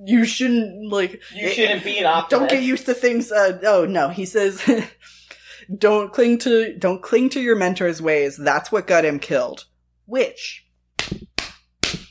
you 0.04 0.24
shouldn't, 0.24 0.90
like, 0.92 1.20
You 1.34 1.48
shouldn't 1.48 1.84
be 1.84 1.98
an 1.98 2.06
optimist. 2.06 2.30
don't 2.30 2.50
get 2.50 2.62
used 2.66 2.86
to 2.86 2.94
things. 2.94 3.32
Uh, 3.32 3.58
oh 3.64 3.84
no, 3.84 4.08
he 4.08 4.24
says, 4.24 4.62
don't 5.78 6.12
cling 6.12 6.38
to, 6.38 6.74
don't 6.76 7.02
cling 7.02 7.28
to 7.30 7.40
your 7.40 7.56
mentor's 7.56 8.00
ways. 8.00 8.36
That's 8.36 8.70
what 8.72 8.86
got 8.86 9.04
him 9.04 9.18
killed. 9.18 9.64
Which, 10.06 10.64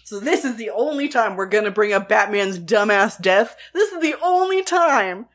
so 0.04 0.19
this 0.19 0.45
is 0.45 0.56
the 0.56 0.69
only 0.69 1.10
time 1.10 1.36
we're 1.36 1.47
gonna 1.47 1.71
bring 1.71 1.93
up 1.93 2.08
Batman's 2.08 2.60
dumbass 2.60 3.19
death. 3.21 3.56
This 3.73 3.91
is 3.91 4.02
the 4.02 4.15
only 4.21 4.63
time 4.63 5.26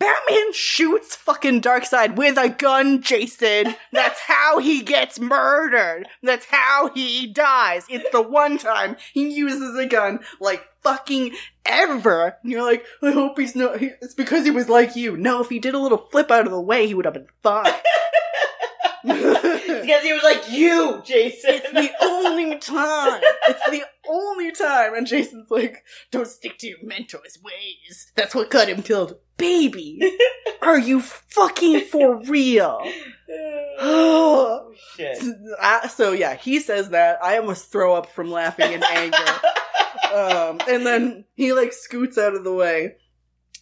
Batman 0.00 0.52
shoots 0.54 1.14
fucking 1.14 1.60
Darkseid 1.60 2.16
with 2.16 2.38
a 2.38 2.48
gun, 2.48 3.02
Jason. 3.02 3.74
That's 3.92 4.18
how 4.20 4.58
he 4.58 4.82
gets 4.82 5.20
murdered. 5.20 6.08
That's 6.22 6.46
how 6.46 6.90
he 6.94 7.26
dies. 7.26 7.84
It's 7.90 8.10
the 8.10 8.22
one 8.22 8.56
time 8.58 8.96
he 9.12 9.28
uses 9.28 9.76
a 9.78 9.84
gun 9.86 10.20
like 10.40 10.64
fucking 10.82 11.32
ever. 11.66 12.36
And 12.42 12.50
you're 12.50 12.62
like, 12.62 12.84
I 13.02 13.10
hope 13.10 13.38
he's 13.38 13.54
not, 13.54 13.78
he- 13.78 13.90
it's 14.00 14.14
because 14.14 14.44
he 14.46 14.50
was 14.50 14.70
like 14.70 14.96
you. 14.96 15.18
No, 15.18 15.42
if 15.42 15.50
he 15.50 15.58
did 15.58 15.74
a 15.74 15.78
little 15.78 15.98
flip 16.10 16.30
out 16.30 16.46
of 16.46 16.52
the 16.52 16.60
way, 16.60 16.86
he 16.86 16.94
would 16.94 17.04
have 17.04 17.14
been 17.14 17.28
fine. 17.42 17.70
It's 19.02 19.86
because 19.86 20.02
he 20.04 20.12
was 20.12 20.22
like, 20.22 20.50
you, 20.50 21.00
Jason. 21.04 21.50
It's 21.54 21.72
the 21.72 21.90
only 22.02 22.58
time. 22.58 23.20
It's 23.48 23.70
the 23.70 23.82
only 24.08 24.52
time. 24.52 24.94
And 24.94 25.06
Jason's 25.06 25.50
like, 25.50 25.84
don't 26.10 26.26
stick 26.26 26.58
to 26.58 26.66
your 26.68 26.78
mentor's 26.82 27.38
ways. 27.42 28.12
That's 28.14 28.34
what 28.34 28.50
got 28.50 28.68
him 28.68 28.82
killed. 28.82 29.16
Baby, 29.40 30.00
are 30.62 30.78
you 30.78 31.00
fucking 31.00 31.86
for 31.86 32.22
real? 32.24 32.80
oh, 33.80 34.72
shit. 34.96 35.18
Uh, 35.60 35.88
so 35.88 36.12
yeah, 36.12 36.34
he 36.36 36.60
says 36.60 36.90
that. 36.90 37.18
I 37.22 37.38
almost 37.38 37.72
throw 37.72 37.94
up 37.94 38.10
from 38.10 38.30
laughing 38.30 38.72
in 38.72 38.82
anger. 38.84 39.16
um, 40.14 40.60
and 40.68 40.86
then 40.86 41.24
he 41.34 41.52
like 41.52 41.72
scoots 41.72 42.18
out 42.18 42.34
of 42.34 42.44
the 42.44 42.52
way 42.52 42.96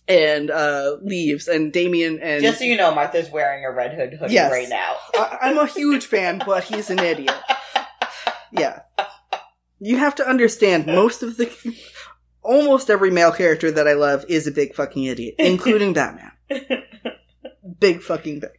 and 0.08 0.50
uh 0.50 0.96
leaves. 1.02 1.48
And 1.48 1.72
Damian 1.72 2.18
and 2.20 2.42
Just 2.42 2.58
so 2.58 2.64
you 2.64 2.76
know, 2.76 2.94
Martha's 2.94 3.30
wearing 3.30 3.64
a 3.64 3.70
red 3.70 3.94
hood 3.94 4.14
hoodie 4.18 4.34
Yes. 4.34 4.50
right 4.50 4.68
now. 4.68 4.96
I- 5.14 5.38
I'm 5.42 5.58
a 5.58 5.66
huge 5.66 6.06
fan, 6.06 6.42
but 6.44 6.64
he's 6.64 6.90
an 6.90 6.98
idiot. 6.98 7.34
Yeah. 8.50 8.80
You 9.78 9.98
have 9.98 10.14
to 10.16 10.26
understand, 10.26 10.86
most 10.86 11.22
of 11.22 11.36
the. 11.36 11.46
Almost 12.48 12.88
every 12.88 13.10
male 13.10 13.30
character 13.32 13.70
that 13.70 13.86
I 13.86 13.92
love 13.92 14.24
is 14.28 14.46
a 14.46 14.50
big 14.50 14.74
fucking 14.74 15.04
idiot, 15.04 15.34
including 15.38 15.92
Batman. 15.92 16.32
Big 17.78 18.00
fucking 18.02 18.40
big. 18.40 18.50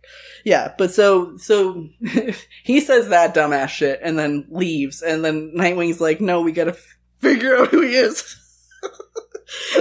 Yeah, 0.45 0.73
but 0.78 0.91
so, 0.91 1.36
so, 1.38 1.88
he 2.63 2.80
says 2.80 3.10
that 3.10 3.34
dumbass 3.34 3.69
shit 3.69 3.99
and 4.04 4.17
then 4.17 4.45
leaves, 4.52 5.02
and 5.02 5.25
then 5.25 5.54
Nightwing's 5.58 5.99
like, 5.99 6.21
no, 6.21 6.41
we 6.41 6.52
gotta 6.52 6.71
f- 6.71 6.97
figure 7.17 7.56
out 7.58 7.69
who 7.69 7.82
he 7.82 7.95
is. 7.95 8.36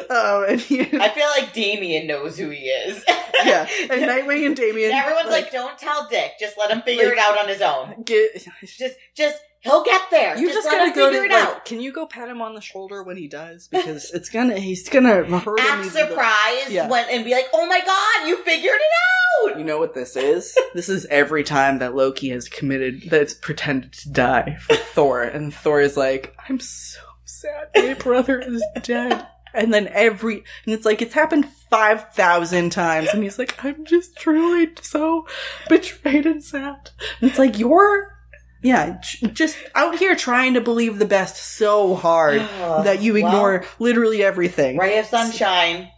Um, 0.08 0.46
and 0.48 0.58
he, 0.60 0.80
I 0.80 1.10
feel 1.10 1.26
like 1.36 1.52
Damian 1.52 2.06
knows 2.06 2.38
who 2.38 2.48
he 2.48 2.68
is. 2.68 3.04
yeah, 3.44 3.68
and 3.82 4.00
Nightwing 4.02 4.46
and 4.46 4.56
Damian. 4.56 4.90
Everyone's 4.92 5.28
like, 5.28 5.52
"Don't 5.52 5.76
tell 5.78 6.08
Dick. 6.08 6.32
Just 6.40 6.56
let 6.56 6.70
him 6.70 6.80
figure 6.80 7.04
like- 7.04 7.12
it 7.12 7.18
out 7.18 7.38
on 7.38 7.48
his 7.48 7.60
own. 7.60 8.02
get, 8.04 8.42
Just, 8.64 8.96
just 9.14 9.36
he'll 9.60 9.84
get 9.84 10.02
there. 10.10 10.36
you 10.38 10.46
just, 10.48 10.58
just 10.66 10.70
gotta 10.70 10.92
go 10.94 11.06
figure 11.10 11.20
to 11.20 11.26
it 11.26 11.32
like, 11.32 11.48
out." 11.56 11.64
can 11.64 11.80
you 11.80 11.92
go 11.92 12.06
pat 12.06 12.28
him 12.28 12.40
on 12.42 12.54
the 12.54 12.60
shoulder 12.60 13.02
when 13.02 13.16
he 13.16 13.28
does? 13.28 13.68
Because 13.68 14.10
it's 14.14 14.28
gonna, 14.28 14.58
he's 14.58 14.88
gonna 14.88 15.24
hurt 15.38 15.58
him. 15.60 15.66
Act 15.66 15.92
though- 15.92 16.08
surprised 16.08 16.70
Yeah. 16.70 16.88
when 16.88 17.06
and 17.10 17.24
be 17.24 17.32
like, 17.32 17.46
"Oh 17.52 17.66
my 17.66 17.80
god, 17.84 18.28
you 18.28 18.36
figured 18.44 18.74
it 18.74 19.50
out!" 19.52 19.58
You 19.58 19.64
know 19.64 19.78
what 19.78 19.94
this 19.94 20.16
is? 20.16 20.56
this 20.74 20.88
is 20.88 21.06
every 21.06 21.44
time 21.44 21.78
that 21.78 21.94
Loki 21.94 22.30
has 22.30 22.48
committed, 22.48 23.02
that's 23.08 23.34
pretended 23.34 23.92
to 23.94 24.10
die 24.10 24.56
for 24.60 24.74
Thor, 24.94 25.22
and 25.22 25.52
Thor 25.54 25.80
is 25.80 25.96
like, 25.96 26.34
I'm 26.48 26.60
so 26.60 27.00
sad 27.24 27.68
my 27.76 27.94
brother 27.94 28.38
is 28.40 28.62
dead. 28.82 29.26
And 29.54 29.72
then 29.72 29.88
every, 29.88 30.44
and 30.66 30.74
it's 30.74 30.84
like, 30.84 31.00
it's 31.00 31.14
happened 31.14 31.46
5,000 31.70 32.70
times, 32.70 33.08
and 33.14 33.22
he's 33.22 33.38
like, 33.38 33.64
I'm 33.64 33.84
just 33.86 34.16
truly 34.16 34.68
so 34.82 35.26
betrayed 35.68 36.26
and 36.26 36.44
sad. 36.44 36.90
And 37.20 37.30
it's 37.30 37.38
like, 37.38 37.58
you're, 37.58 38.17
yeah, 38.62 39.00
just 39.32 39.56
out 39.74 39.98
here 39.98 40.16
trying 40.16 40.54
to 40.54 40.60
believe 40.60 40.98
the 40.98 41.04
best 41.06 41.36
so 41.36 41.94
hard 41.94 42.40
that 42.84 43.00
you 43.02 43.14
Well, 43.14 43.26
ignore 43.26 43.64
literally 43.78 44.22
everything. 44.22 44.76
ray 44.78 44.98
of 44.98 45.06
sunshine. 45.06 45.90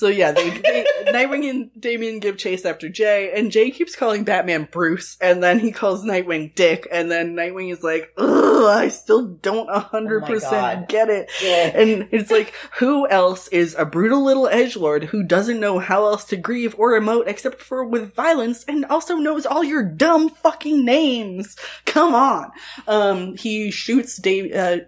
So 0.00 0.08
yeah, 0.08 0.32
they, 0.32 0.48
they 0.48 0.86
Nightwing 1.08 1.50
and 1.50 1.70
Damian 1.78 2.20
give 2.20 2.38
chase 2.38 2.64
after 2.64 2.88
Jay, 2.88 3.32
and 3.36 3.52
Jay 3.52 3.70
keeps 3.70 3.94
calling 3.94 4.24
Batman 4.24 4.66
Bruce, 4.72 5.18
and 5.20 5.42
then 5.42 5.58
he 5.58 5.72
calls 5.72 6.06
Nightwing 6.06 6.54
Dick, 6.54 6.88
and 6.90 7.10
then 7.10 7.34
Nightwing 7.34 7.70
is 7.70 7.82
like, 7.82 8.10
"Ugh, 8.16 8.64
I 8.64 8.88
still 8.88 9.26
don't 9.26 9.68
a 9.68 9.78
hundred 9.78 10.22
Oh 10.22 10.26
my 10.26 10.32
percent 10.32 10.88
get 10.88 11.10
it." 11.10 11.30
Dick. 11.38 11.74
And 11.74 12.08
it's 12.12 12.30
like, 12.30 12.54
who 12.78 13.06
else 13.08 13.48
is 13.48 13.76
a 13.78 13.84
brutal 13.84 14.24
little 14.24 14.48
edge 14.48 14.74
lord 14.74 15.04
who 15.04 15.22
doesn't 15.22 15.60
know 15.60 15.78
how 15.78 16.06
else 16.06 16.24
to 16.26 16.36
grieve 16.38 16.74
or 16.78 16.98
emote 16.98 17.26
except 17.26 17.60
for 17.60 17.84
with 17.84 18.14
violence, 18.14 18.64
and 18.64 18.86
also 18.86 19.16
knows 19.16 19.44
all 19.44 19.62
your 19.62 19.84
dumb 19.84 20.30
fucking 20.30 20.82
names? 20.82 21.56
Come 21.84 22.14
on. 22.14 22.50
Um, 22.88 23.36
he 23.36 23.70
shoots 23.70 24.16
Dave, 24.16 24.54
uh, 24.54 24.78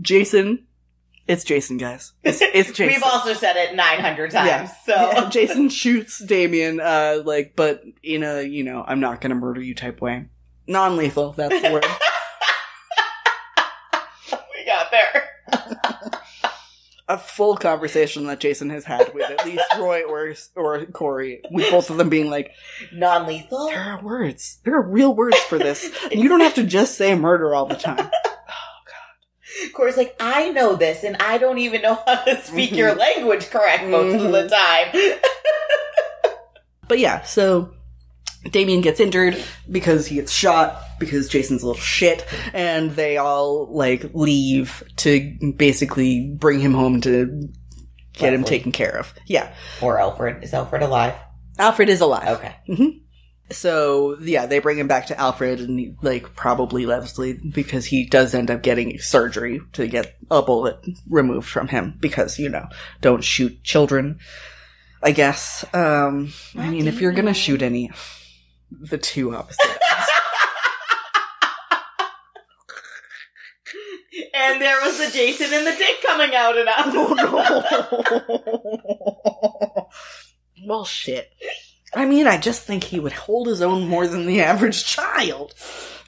Jason. 0.00 0.66
It's 1.26 1.42
Jason, 1.44 1.78
guys. 1.78 2.12
It's, 2.22 2.40
it's 2.42 2.70
Jason. 2.72 2.86
We've 2.86 3.02
also 3.02 3.32
said 3.32 3.56
it 3.56 3.74
900 3.74 4.30
times. 4.30 4.46
Yeah. 4.46 4.66
So 4.84 4.94
Yeah, 4.94 5.28
Jason 5.30 5.68
shoots 5.68 6.18
Damian, 6.18 6.80
uh, 6.80 7.22
like, 7.24 7.54
but 7.56 7.82
in 8.02 8.22
a, 8.22 8.42
you 8.42 8.62
know, 8.62 8.84
I'm 8.86 9.00
not 9.00 9.20
gonna 9.20 9.34
murder 9.34 9.60
you 9.60 9.74
type 9.74 10.00
way. 10.00 10.26
Non 10.66 10.96
lethal, 10.96 11.32
that's 11.32 11.60
the 11.60 11.70
word. 11.72 11.86
we 14.54 14.64
got 14.66 14.90
there. 14.90 15.30
a 17.08 17.18
full 17.18 17.56
conversation 17.56 18.26
that 18.26 18.40
Jason 18.40 18.70
has 18.70 18.84
had 18.84 19.12
with 19.14 19.30
at 19.30 19.44
least 19.44 19.62
Roy 19.78 20.02
or, 20.02 20.34
or 20.56 20.84
Kori, 20.86 21.42
with 21.50 21.70
both 21.70 21.90
of 21.90 21.96
them 21.98 22.08
being 22.08 22.30
like, 22.30 22.52
Non-lethal. 22.92 23.68
there 23.68 23.80
are 23.80 24.02
words. 24.02 24.58
There 24.64 24.74
are 24.74 24.82
real 24.82 25.14
words 25.14 25.38
for 25.40 25.58
this. 25.58 25.90
And 26.10 26.20
you 26.20 26.28
don't 26.28 26.40
have 26.40 26.54
to 26.54 26.64
just 26.64 26.96
say 26.96 27.14
murder 27.14 27.54
all 27.54 27.66
the 27.66 27.76
time. 27.76 28.10
Kori's 29.74 29.96
like, 29.96 30.16
I 30.20 30.50
know 30.50 30.76
this, 30.76 31.04
and 31.04 31.16
I 31.20 31.38
don't 31.38 31.58
even 31.58 31.82
know 31.82 31.94
how 32.06 32.22
to 32.24 32.42
speak 32.42 32.70
Mhm. 32.70 32.76
your 32.76 32.94
language 32.94 33.50
correct 33.50 33.84
most 33.84 34.22
of 34.22 34.32
the 34.32 34.48
time. 34.48 35.18
But 36.86 36.98
yeah, 36.98 37.22
so 37.22 37.72
Damian 38.50 38.82
gets 38.82 39.00
injured 39.00 39.42
because 39.70 40.06
he 40.06 40.16
gets 40.16 40.30
shot 40.30 40.82
because 41.00 41.28
Jason's 41.30 41.62
a 41.62 41.66
little 41.66 41.80
shit, 41.80 42.26
and 42.52 42.90
they 42.90 43.16
all 43.16 43.74
like 43.74 44.10
leave 44.12 44.82
to 44.96 45.34
basically 45.56 46.34
bring 46.38 46.60
him 46.60 46.74
home 46.74 47.00
to 47.00 47.48
get 48.12 48.34
him 48.34 48.44
taken 48.44 48.70
care 48.70 48.98
of. 48.98 49.14
Yeah, 49.26 49.50
or 49.80 49.98
Alfred. 49.98 50.44
Is 50.44 50.52
Alfred 50.52 50.82
alive? 50.82 51.14
Alfred 51.58 51.88
is 51.88 52.02
alive. 52.02 52.28
Okay. 52.38 52.54
So 53.54 54.18
yeah, 54.20 54.46
they 54.46 54.58
bring 54.58 54.78
him 54.78 54.88
back 54.88 55.06
to 55.06 55.18
Alfred 55.18 55.60
and 55.60 55.96
like 56.02 56.34
probably 56.34 56.86
Leslie 56.86 57.34
because 57.34 57.86
he 57.86 58.06
does 58.06 58.34
end 58.34 58.50
up 58.50 58.62
getting 58.62 58.98
surgery 58.98 59.60
to 59.72 59.86
get 59.86 60.16
a 60.30 60.42
bullet 60.42 60.76
removed 61.08 61.48
from 61.48 61.68
him 61.68 61.96
because 62.00 62.38
you 62.38 62.48
know 62.48 62.66
don't 63.00 63.24
shoot 63.24 63.62
children. 63.62 64.18
I 65.02 65.12
guess. 65.12 65.64
Um, 65.74 66.32
I 66.56 66.70
mean, 66.70 66.88
if 66.88 67.00
you're 67.00 67.12
gonna 67.12 67.34
shoot 67.34 67.62
any, 67.62 67.90
the 68.70 68.98
two 68.98 69.34
opposite. 69.34 69.78
And 74.36 74.60
there 74.60 74.80
was 74.80 74.98
the 74.98 75.10
Jason 75.10 75.52
and 75.52 75.66
the 75.66 75.72
Dick 75.72 76.02
coming 76.02 76.34
out 76.34 76.58
and 76.58 76.68
out. 76.68 76.86
oh 76.88 77.14
no! 79.78 80.66
well, 80.66 80.84
shit. 80.84 81.32
I 81.96 82.04
mean, 82.06 82.26
I 82.26 82.36
just 82.38 82.62
think 82.62 82.84
he 82.84 83.00
would 83.00 83.12
hold 83.12 83.46
his 83.46 83.62
own 83.62 83.88
more 83.88 84.06
than 84.06 84.26
the 84.26 84.40
average 84.42 84.84
child. 84.84 85.54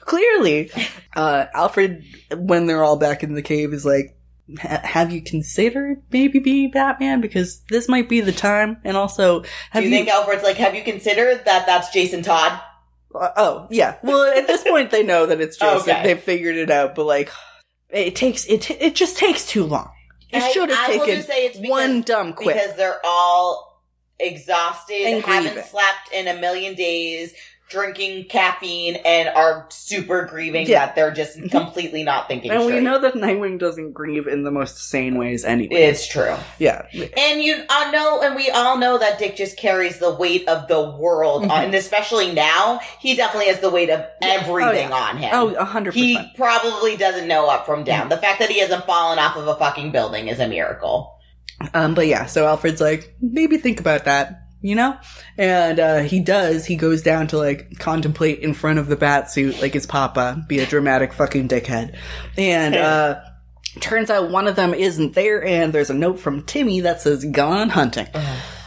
Clearly, 0.01 0.71
uh, 1.15 1.45
Alfred, 1.53 2.03
when 2.35 2.65
they're 2.65 2.83
all 2.83 2.95
back 2.97 3.23
in 3.23 3.33
the 3.33 3.41
cave, 3.41 3.73
is 3.73 3.85
like, 3.85 4.17
"Have 4.59 5.11
you 5.11 5.21
considered 5.21 6.01
maybe 6.11 6.39
being 6.39 6.71
Batman? 6.71 7.19
Because 7.19 7.61
this 7.69 7.89
might 7.89 8.07
be 8.07 8.21
the 8.21 8.31
time." 8.31 8.77
And 8.85 8.95
also, 8.95 9.41
Do 9.41 9.49
have 9.71 9.83
you 9.83 9.89
you? 9.89 9.95
think 9.95 10.07
Alfred's 10.09 10.43
like, 10.43 10.57
have 10.57 10.75
you 10.75 10.83
considered 10.83 11.43
that 11.45 11.65
that's 11.65 11.89
Jason 11.89 12.21
Todd? 12.23 12.59
uh, 13.15 13.29
oh, 13.35 13.67
yeah. 13.69 13.95
Well, 14.03 14.31
at 14.37 14.47
this 14.47 14.63
point, 14.63 14.91
they 14.91 15.03
know 15.03 15.25
that 15.25 15.41
it's 15.41 15.57
Jason. 15.59 15.89
Okay. 15.91 16.03
They've 16.03 16.19
figured 16.21 16.55
it 16.55 16.69
out. 16.71 16.95
But 16.95 17.05
like, 17.05 17.29
it 17.89 18.15
takes 18.15 18.45
it. 18.45 18.69
It 18.71 18.95
just 18.95 19.17
takes 19.17 19.45
too 19.45 19.65
long. 19.65 19.91
It 20.29 20.53
should 20.53 20.69
have 20.69 20.87
taken 20.87 21.23
say 21.23 21.45
it's 21.47 21.57
because- 21.57 21.69
one 21.69 22.01
dumb 22.01 22.31
quip. 22.33 22.55
Because 22.55 22.75
they're 22.77 22.99
all 23.05 23.66
exhausted, 24.19 25.01
And 25.05 25.23
haven't 25.25 25.53
grieving. 25.53 25.69
slept 25.69 26.11
in 26.13 26.27
a 26.27 26.35
million 26.39 26.75
days, 26.75 27.33
drinking 27.69 28.23
caffeine, 28.29 28.95
and 29.03 29.27
are 29.27 29.65
super 29.69 30.23
grieving 30.23 30.65
Yeah. 30.65 30.85
that 30.85 30.95
they're 30.95 31.11
just 31.11 31.37
Mhm. 31.37 31.51
completely 31.51 32.01
not 32.01 32.29
thinking 32.29 32.49
And 32.49 32.65
we 32.65 32.79
know 32.79 32.97
that 32.97 33.13
Nightwing 33.15 33.59
doesn't 33.59 33.91
grieve 33.91 34.25
in 34.25 34.43
the 34.45 34.51
most 34.51 34.89
sane 34.89 35.17
ways 35.17 35.43
anyway. 35.43 35.83
it's 35.83 36.07
true. 36.07 36.33
yeah. 36.59 36.83
And 37.17 37.43
you 37.43 37.65
all 37.69 37.91
know, 37.91 38.21
and 38.21 38.37
we 38.37 38.49
all 38.51 38.77
know 38.77 38.97
that 38.97 39.19
Dick 39.19 39.35
just 39.35 39.57
carries 39.57 39.99
the 39.99 40.11
weight 40.11 40.47
of 40.47 40.69
the 40.69 40.81
world, 40.81 41.43
Mhm. 41.43 41.51
on, 41.51 41.63
and 41.65 41.75
especially 41.75 42.31
now, 42.31 42.79
he 42.99 43.15
definitely 43.17 43.47
has 43.49 43.59
the 43.59 43.69
weight 43.69 43.89
of 43.89 44.05
everything 44.21 44.93
on 44.93 45.17
him. 45.17 45.29
Oh, 45.33 45.49
a 45.55 45.65
hundred 45.65 45.93
he 45.93 46.17
probably 46.37 46.95
doesn't 46.95 47.27
know 47.27 47.47
up 47.49 47.65
from 47.65 47.83
down. 47.83 48.07
The 48.07 48.15
fact 48.17 48.39
that 48.39 48.49
he 48.49 48.59
hasn't 48.59 48.85
fallen 48.85 49.19
off 49.19 49.35
of 49.35 49.45
a 49.45 49.55
fucking 49.55 49.91
building 49.91 50.29
is 50.29 50.39
a 50.39 50.47
miracle. 50.47 51.16
Um, 51.73 51.93
but 51.95 52.07
yeah, 52.07 52.25
so 52.27 52.45
Alfred's 52.47 52.81
like, 52.81 53.15
maybe 53.21 53.57
think 53.57 53.79
about 53.79 54.05
that, 54.05 54.43
you 54.61 54.75
know? 54.75 54.97
And, 55.37 55.79
uh, 55.79 55.99
he 55.99 56.19
does. 56.19 56.65
He 56.65 56.75
goes 56.75 57.01
down 57.01 57.27
to, 57.27 57.37
like, 57.37 57.79
contemplate 57.79 58.39
in 58.39 58.53
front 58.53 58.77
of 58.79 58.87
the 58.87 58.95
bat 58.95 59.31
suit 59.31 59.61
like 59.61 59.73
his 59.73 59.85
papa, 59.87 60.43
be 60.47 60.59
a 60.59 60.65
dramatic 60.65 61.13
fucking 61.13 61.47
dickhead. 61.47 61.95
And, 62.37 62.75
uh, 62.75 63.21
turns 63.79 64.09
out 64.09 64.29
one 64.31 64.47
of 64.47 64.55
them 64.55 64.73
isn't 64.73 65.13
there, 65.15 65.43
and 65.43 65.73
there's 65.73 65.89
a 65.89 65.93
note 65.95 66.19
from 66.19 66.43
Timmy 66.43 66.81
that 66.81 67.01
says, 67.01 67.25
gone 67.25 67.69
hunting. 67.69 68.07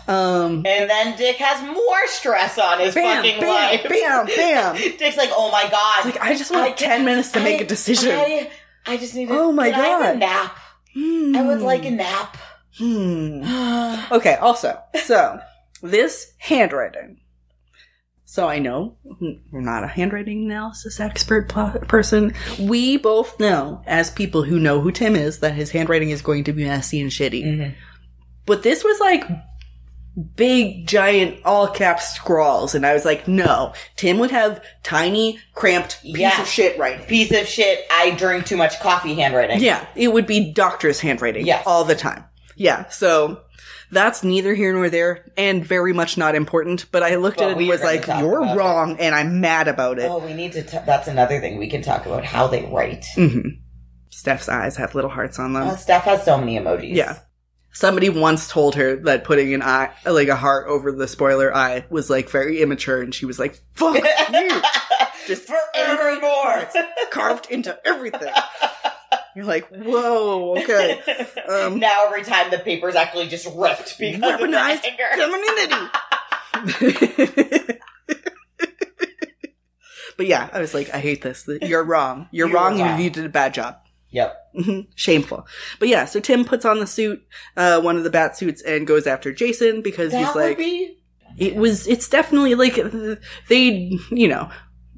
Um, 0.09 0.65
And 0.67 0.91
then 0.91 1.17
Dick 1.17 1.37
has 1.37 1.63
more 1.63 2.07
stress 2.07 2.59
on 2.59 2.81
his 2.81 2.95
bam, 2.95 3.23
fucking 3.23 3.41
bam, 3.41 3.49
life. 3.49 3.89
bam, 3.89 4.27
bam. 4.27 4.75
Dick's 4.99 5.17
like, 5.17 5.31
oh 5.33 5.53
my 5.53 5.69
god. 5.71 6.07
It's 6.07 6.17
like, 6.17 6.25
I 6.25 6.35
just 6.35 6.51
want 6.51 6.65
I 6.65 6.73
10 6.73 7.05
minutes 7.05 7.31
to 7.33 7.41
make 7.41 7.61
a 7.61 7.65
decision. 7.67 8.11
I, 8.13 8.51
I 8.87 8.97
just 8.97 9.15
need 9.15 9.29
to. 9.29 9.39
Oh 9.39 9.53
my 9.53 9.71
can 9.71 9.81
I 9.81 9.87
have 9.87 10.01
God. 10.01 10.15
a 10.15 10.19
nap. 10.19 10.57
Hmm. 10.95 11.37
I 11.37 11.43
would 11.43 11.61
like 11.61 11.85
a 11.85 11.91
nap. 11.93 12.37
Hmm. 12.79 13.43
Okay, 14.13 14.35
also, 14.37 14.81
so 15.05 15.41
this 15.83 16.33
handwriting. 16.39 17.21
So 18.25 18.47
I 18.49 18.61
know 18.61 18.97
we're 19.51 19.61
not 19.61 19.83
a 19.83 19.89
handwriting 19.89 20.45
analysis 20.45 21.01
expert 21.01 21.49
pl- 21.49 21.81
person. 21.89 22.33
We 22.61 22.97
both 22.97 23.41
know, 23.41 23.83
as 23.87 24.11
people 24.11 24.45
who 24.45 24.61
know 24.61 24.81
who 24.81 24.93
Tim 24.93 25.17
is, 25.17 25.41
that 25.41 25.55
his 25.55 25.73
handwriting 25.73 26.11
is 26.11 26.23
going 26.23 26.45
to 26.45 26.53
be 26.53 26.65
messy 26.65 27.01
and 27.01 27.11
shitty. 27.11 27.45
Mhm. 27.45 27.75
But 28.47 28.63
this 28.63 28.85
was 28.85 29.01
like 29.01 29.25
big, 30.37 30.87
giant, 30.87 31.39
all 31.45 31.67
caps 31.69 32.15
scrawls, 32.15 32.75
and 32.75 32.85
I 32.87 32.93
was 32.93 33.05
like, 33.05 33.27
no, 33.27 33.73
Tim 33.97 34.19
would 34.19 34.31
have 34.33 34.63
tiny, 34.85 35.39
cramped 35.55 36.01
piece 36.03 36.19
Yeah. 36.19 36.41
of 36.41 36.47
shit 36.49 36.79
writing. 36.79 37.07
Piece 37.07 37.33
of 37.33 37.47
shit. 37.49 37.85
I 37.91 38.11
drink 38.13 38.47
too 38.47 38.57
much 38.57 38.79
coffee 38.81 39.15
handwriting. 39.15 39.61
Yeah, 39.61 39.85
it 39.97 40.13
would 40.13 40.27
be 40.27 40.53
doctor's 40.53 41.01
handwriting 41.01 41.47
Yes. 41.47 41.65
all 41.67 41.85
the 41.85 41.95
time. 41.97 42.25
Yeah, 42.61 42.89
so 42.91 43.41
that's 43.91 44.23
neither 44.23 44.53
here 44.53 44.75
nor 44.75 44.91
there 44.91 45.33
and 45.39 45.65
very 45.65 45.95
much 45.95 46.19
not 46.19 46.35
important, 46.35 46.85
but 46.93 47.03
I 47.03 47.15
looked 47.15 47.39
Well, 47.39 47.49
at 47.49 47.57
it 47.57 47.59
and 47.59 47.69
was 47.69 47.83
like, 47.83 48.07
you're 48.07 48.43
about 48.43 48.55
it. 48.55 48.59
wrong 48.59 48.97
and 49.01 49.15
I'm 49.15 49.41
mad 49.41 49.67
about 49.67 49.99
it. 49.99 50.11
Oh, 50.11 50.19
we 50.19 50.35
need 50.35 50.53
to. 50.53 50.63
T- 50.63 50.77
that's 50.85 51.09
another 51.09 51.41
thing 51.41 51.57
we 51.57 51.71
can 51.71 51.81
talk 51.81 52.05
about 52.05 52.23
how 52.27 52.49
they 52.49 52.67
write. 52.67 53.07
hmm 53.15 53.49
Steph's 54.11 54.51
eyes 54.51 54.77
have 54.77 54.95
little 54.95 55.09
hearts 55.09 55.39
on 55.39 55.55
them. 55.55 55.69
Uh, 55.69 55.77
Steph 55.77 56.05
has 56.05 56.23
so 56.23 56.37
many 56.37 56.59
emojis. 56.59 56.95
Yeah. 56.95 57.21
Somebody 57.73 58.11
once 58.11 58.47
told 58.49 58.75
her 58.75 58.97
that 59.05 59.25
putting 59.25 59.55
an 59.55 59.63
eye, 59.63 59.91
like 60.05 60.29
a 60.29 60.37
heart 60.37 60.67
over 60.69 60.93
the 60.93 61.09
spoiler 61.09 61.55
eye 61.57 61.87
was 61.89 62.11
like 62.11 62.29
very 62.29 62.61
immature 62.61 63.01
and 63.01 63.15
she 63.15 63.25
was 63.25 63.39
like, 63.39 63.59
fuck 63.73 63.95
you! 64.33 64.63
Just 65.27 65.49
forevermore! 65.49 66.69
carved 67.11 67.51
into 67.51 67.79
everything. 67.87 68.33
You're 69.37 69.45
like, 69.45 69.69
whoa, 69.71 70.57
okay. 70.59 71.01
Um, 71.49 71.79
now 71.81 72.03
every 72.07 72.23
time 72.23 72.51
the 72.51 72.59
paper's 72.59 72.95
actually 72.95 73.27
just 73.29 73.47
ripped 73.57 73.99
because 73.99 74.23
of 74.23 74.39
the 74.41 74.47
Weaponized 74.47 74.85
anger. 74.85 75.05
femininity. 76.63 77.79
but 80.17 80.27
yeah, 80.27 80.49
I 80.53 80.61
was 80.61 80.75
like, 80.75 80.93
I 80.95 80.99
hate 81.01 81.23
this. 81.23 81.49
You're 81.63 81.85
wrong. 81.85 82.29
You're, 82.31 82.49
You're 82.49 82.55
wrong. 82.57 82.79
wrong. 82.79 82.99
You, 82.99 83.05
you 83.05 83.11
did 83.11 83.25
a 83.25 83.29
bad 83.31 83.55
job. 83.55 83.79
Yep. 84.11 84.37
Mhm. 84.59 84.87
Shameful. 84.97 85.47
But 85.79 85.89
yeah, 85.89 86.05
so 86.05 86.19
Tim 86.21 86.45
puts 86.45 86.65
on 86.65 86.81
the 86.81 86.87
suit, 86.87 87.23
uh, 87.57 87.81
one 87.81 87.97
of 87.97 88.05
the 88.05 88.11
bat 88.11 88.37
suits, 88.37 88.61
and 88.63 88.87
goes 88.87 89.07
after 89.07 89.33
Jason 89.33 89.83
because 89.83 90.13
That 90.13 90.27
he's 90.27 90.35
like, 90.35 90.59
be 90.59 90.97
it 91.39 91.55
was, 91.55 91.87
it's 91.87 92.09
definitely 92.09 92.57
like, 92.57 92.77
uh, 92.77 93.15
they, 93.49 93.97
you 94.11 94.27
know, 94.29 94.51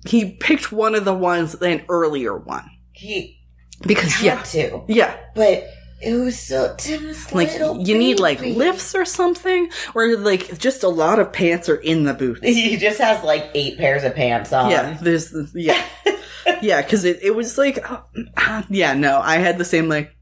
he 0.07 0.33
picked 0.33 0.73
one 0.73 0.95
of 0.95 1.05
the 1.05 1.12
ones, 1.14 1.55
an 1.57 1.85
earlier 1.90 2.37
one. 2.37 2.68
he 2.92 3.38
Because, 3.87 4.12
had 4.14 4.25
yeah, 4.25 4.42
to, 4.42 4.83
yeah, 4.88 5.16
but 5.35 5.68
it 6.03 6.14
was 6.14 6.38
so 6.38 6.75
Tim's 6.77 7.33
like, 7.33 7.53
you 7.55 7.97
need 7.97 8.18
like 8.18 8.40
lifts 8.40 8.95
or 8.95 9.05
something, 9.05 9.71
or 9.95 10.16
like 10.16 10.59
just 10.59 10.83
a 10.83 10.88
lot 10.88 11.18
of 11.18 11.33
pants 11.33 11.68
are 11.68 11.77
in 11.77 12.05
the 12.05 12.14
booth. 12.14 12.40
He 12.42 12.77
just 12.77 13.01
has 13.01 13.23
like 13.25 13.51
eight 13.55 13.79
pairs 13.79 14.03
of 14.05 14.14
pants 14.14 14.53
on. 14.53 14.71
Yeah, 14.71 14.99
there's 15.01 15.33
yeah, 15.55 15.83
yeah, 16.62 16.83
because 16.83 17.05
it, 17.05 17.21
it 17.23 17.35
was 17.35 17.57
like, 17.57 17.88
uh, 17.88 18.62
yeah, 18.68 18.95
no, 18.95 19.21
I 19.21 19.37
had 19.37 19.59
the 19.59 19.64
same 19.64 19.88
like. 19.88 20.14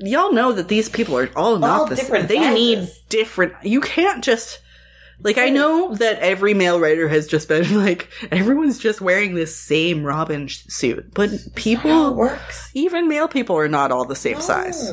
Y'all 0.00 0.32
know 0.32 0.52
that 0.52 0.68
these 0.68 0.88
people 0.88 1.18
are 1.18 1.28
all 1.34 1.58
not 1.58 1.80
All 1.80 1.86
the 1.86 1.96
different 1.96 2.28
same. 2.28 2.40
They 2.40 2.54
need 2.54 2.88
different. 3.08 3.54
You 3.62 3.80
can't 3.80 4.22
just 4.22 4.60
like. 5.20 5.38
I 5.38 5.50
know 5.50 5.94
that 5.96 6.18
every 6.20 6.54
male 6.54 6.80
writer 6.80 7.08
has 7.08 7.26
just 7.26 7.48
been 7.48 7.76
like 7.84 8.08
everyone's 8.30 8.78
just 8.78 9.00
wearing 9.00 9.34
this 9.34 9.56
same 9.56 10.04
Robin 10.04 10.48
sh- 10.48 10.64
suit, 10.68 11.12
but 11.14 11.30
people, 11.54 12.14
works. 12.14 12.70
even 12.74 13.08
male 13.08 13.28
people, 13.28 13.56
are 13.56 13.68
not 13.68 13.92
all 13.92 14.04
the 14.04 14.16
same 14.16 14.36
ah. 14.36 14.40
size. 14.40 14.92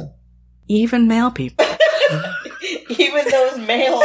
Even 0.67 1.07
male 1.07 1.31
people. 1.31 1.65
Even 2.89 3.29
those 3.29 3.59
male 3.59 4.01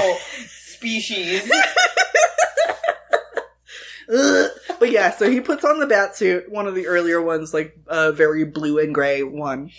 species. 0.46 1.50
But 4.80 4.90
yeah, 4.90 5.11
so 5.11 5.30
he 5.30 5.40
puts 5.40 5.64
on 5.64 5.78
the 5.78 5.87
bat 5.87 6.16
suit, 6.16 6.50
one 6.50 6.66
of 6.66 6.74
the 6.74 6.87
earlier 6.87 7.20
ones, 7.20 7.52
like 7.52 7.76
a 7.87 8.12
very 8.12 8.44
blue 8.44 8.78
and 8.78 8.94
gray 8.94 9.22
one, 9.22 9.70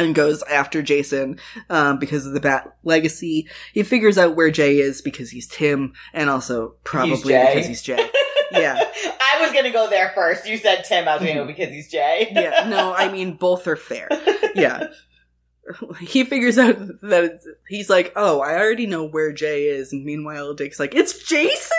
and 0.00 0.14
goes 0.14 0.42
after 0.44 0.82
Jason 0.82 1.38
um, 1.68 1.98
because 1.98 2.26
of 2.26 2.32
the 2.32 2.40
bat 2.40 2.76
legacy. 2.82 3.48
He 3.72 3.82
figures 3.82 4.18
out 4.18 4.34
where 4.36 4.50
Jay 4.50 4.78
is 4.78 5.02
because 5.02 5.30
he's 5.30 5.46
Tim, 5.46 5.92
and 6.12 6.30
also 6.30 6.74
probably 6.84 7.32
Jay. 7.32 7.52
because 7.52 7.66
he's 7.66 7.82
Jay. 7.82 8.10
Yeah, 8.52 8.74
I 9.04 9.40
was 9.42 9.52
gonna 9.52 9.70
go 9.70 9.88
there 9.88 10.10
first. 10.14 10.48
You 10.48 10.56
said 10.56 10.84
Tim. 10.84 11.06
I 11.06 11.16
was 11.16 11.22
gonna 11.22 11.40
go 11.40 11.46
because 11.46 11.68
he's 11.68 11.90
Jay. 11.90 12.28
yeah. 12.32 12.66
No, 12.68 12.92
I 12.94 13.10
mean 13.12 13.34
both 13.34 13.66
are 13.66 13.76
fair. 13.76 14.08
Yeah. 14.54 14.88
He 16.00 16.24
figures 16.24 16.58
out 16.58 16.78
that 17.02 17.38
he's 17.68 17.88
like, 17.88 18.12
oh, 18.16 18.40
I 18.40 18.58
already 18.58 18.86
know 18.88 19.04
where 19.06 19.30
Jay 19.30 19.66
is, 19.66 19.92
and 19.92 20.04
meanwhile 20.04 20.52
Dick's 20.52 20.80
like, 20.80 20.96
it's 20.96 21.22
Jason, 21.22 21.76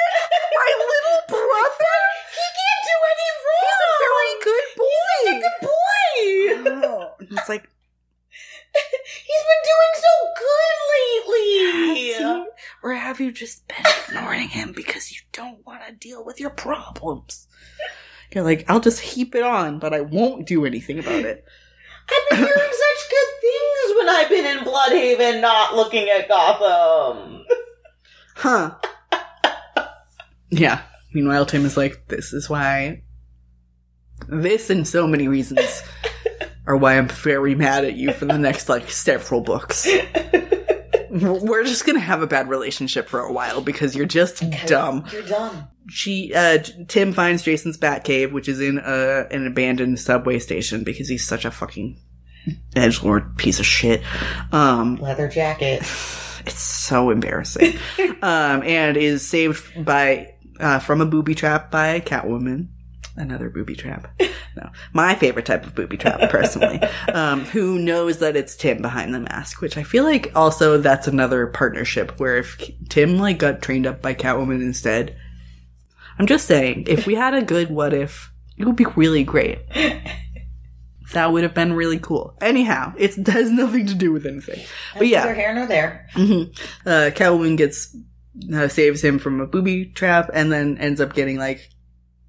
my 0.56 0.72
little 0.80 1.22
brother. 1.28 1.98
He 2.32 2.46
can't 2.56 2.84
do 2.88 2.96
any 3.12 3.30
wrong. 3.44 3.68
He's 3.68 3.82
a 3.84 3.92
very 4.08 4.34
good 4.46 4.68
boy. 4.78 5.12
He's 5.18 5.28
a 5.28 5.42
good 5.42 5.58
boy. 5.68 6.88
Oh, 6.88 7.16
it's 7.20 7.50
like 7.50 7.70
He's 9.26 9.44
been 9.50 9.64
doing 9.72 9.94
so 9.96 10.14
good 10.38 10.78
lately. 10.94 12.14
See? 12.14 12.52
or 12.84 12.94
have 12.94 13.20
you 13.20 13.32
just 13.32 13.68
been 13.68 13.86
ignoring 14.08 14.50
him 14.50 14.72
because 14.72 15.12
you 15.12 15.20
don't 15.32 15.66
want 15.66 15.86
to 15.86 15.94
deal 15.94 16.24
with 16.24 16.40
your 16.40 16.50
problems? 16.50 17.48
You're 18.34 18.44
like, 18.44 18.66
I'll 18.70 18.80
just 18.80 19.02
heap 19.02 19.36
it 19.36 19.44
on, 19.44 19.80
but 19.80 19.94
I 19.94 20.02
won't 20.02 20.48
do 20.48 20.66
anything 20.66 21.00
about 21.00 21.26
it. 21.26 21.44
I've 22.10 22.30
been 22.30 22.40
hearing 22.40 22.54
such 22.72 23.10
good 23.10 23.42
things 23.42 23.98
when 23.98 24.10
I've 24.10 24.30
been 24.30 24.46
in 24.46 24.64
Blüdhaven, 24.64 25.42
not 25.42 25.76
looking 25.76 26.10
at 26.10 26.30
Gotham. 26.30 27.46
Huh. 28.36 28.76
Yeah. 30.50 30.82
Meanwhile, 31.14 31.46
Tim 31.46 31.66
is 31.66 31.78
like, 31.78 32.08
this 32.08 32.34
is 32.34 32.50
why. 32.50 33.04
This 34.28 34.70
and 34.70 34.88
so 34.88 35.08
many 35.08 35.28
reasons 35.28 35.84
are 36.68 36.78
why 36.78 36.98
I'm 36.98 37.08
very 37.08 37.56
mad 37.56 37.86
at 37.86 37.96
you 37.96 38.12
for 38.14 38.26
the 38.26 38.38
next, 38.38 38.70
like, 38.70 38.90
several 38.90 39.42
books. 39.42 39.88
We're 41.10 41.66
just 41.66 41.86
gonna 41.86 42.00
have 42.00 42.22
a 42.22 42.28
bad 42.28 42.48
relationship 42.48 43.10
for 43.10 43.20
a 43.20 43.34
while 43.34 43.60
because 43.62 43.96
you're 43.96 44.06
just 44.06 44.44
dumb. 44.66 45.04
You're 45.12 45.24
dumb. 45.24 45.68
she 45.90 46.34
uh 46.34 46.60
Tim 46.88 47.12
finds 47.12 47.44
Jason's 47.44 47.76
bat 47.76 48.06
cave, 48.06 48.32
which 48.32 48.48
is 48.48 48.62
in 48.62 48.80
uh 48.80 49.28
an 49.30 49.46
abandoned 49.46 50.00
subway 50.00 50.40
station 50.40 50.86
because 50.86 51.10
he's 51.10 51.28
such 51.28 51.44
a 51.44 51.52
fucking 51.52 51.98
edge 52.78 53.04
lord 53.04 53.36
piece 53.38 53.60
of 53.60 53.66
shit. 53.66 54.02
Um 54.54 54.96
Leather 54.96 55.28
jacket. 55.28 55.80
it's 56.46 56.60
so 56.60 57.10
embarrassing. 57.10 57.74
um 58.22 58.64
and 58.64 58.96
is 58.96 59.28
saved 59.28 59.84
by 59.84 60.34
uh 60.62 60.80
from 60.80 61.02
a 61.02 61.06
booby 61.06 61.36
trap 61.36 61.72
by 61.72 61.88
a 61.88 62.00
Catwoman. 62.02 62.70
Another 63.16 63.50
booby 63.50 63.76
trap. 63.76 64.08
No. 64.56 64.70
My 64.94 65.16
favorite 65.16 65.46
type 65.46 65.66
of 65.66 65.76
booby 65.76 65.98
trap, 65.98 66.30
personally. 66.30 66.80
um, 67.14 67.46
who 67.46 67.78
knows 67.80 68.20
that 68.20 68.36
it's 68.36 68.56
Tim 68.56 68.82
behind 68.82 69.14
the 69.14 69.20
mask, 69.20 69.62
which 69.62 69.78
I 69.78 69.84
feel 69.84 70.04
like 70.04 70.32
also 70.36 70.78
that's 70.78 71.08
another 71.08 71.48
partnership 71.48 72.20
where 72.20 72.38
if 72.38 72.58
Tim 72.90 73.18
like 73.18 73.38
got 73.38 73.62
trained 73.62 73.86
up 73.86 74.02
by 74.02 74.14
Catwoman 74.14 74.62
instead, 74.62 75.16
I'm 76.18 76.26
just 76.28 76.48
saying, 76.48 76.86
if 76.88 77.06
we 77.06 77.16
had 77.16 77.34
a 77.34 77.42
good 77.42 77.70
what 77.70 77.94
if, 77.94 78.32
it 78.58 78.66
would 78.66 78.76
be 78.76 78.86
really 78.96 79.24
great. 79.24 79.60
That 81.14 81.34
would 81.34 81.44
have 81.44 81.54
been 81.54 81.74
really 81.74 82.00
cool. 82.00 82.38
Anyhow, 82.40 82.94
it's, 82.98 83.18
it 83.18 83.28
has 83.28 83.52
nothing 83.52 83.86
to 83.88 83.94
do 83.94 84.14
with 84.14 84.26
anything. 84.26 84.64
But 84.98 85.08
yeah, 85.08 85.24
Neither 85.26 85.36
here 85.36 85.54
nor 85.54 85.66
there. 85.68 86.08
Mhm. 86.14 86.58
Uh, 86.86 87.12
Catwoman 87.12 87.58
gets 87.58 87.94
uh, 88.54 88.70
saves 88.70 89.04
him 89.04 89.20
from 89.20 89.42
a 89.42 89.46
booby 89.46 89.88
trap, 89.88 90.30
and 90.34 90.52
then 90.54 90.78
ends 90.78 91.02
up 91.02 91.14
getting 91.14 91.38
like 91.38 91.70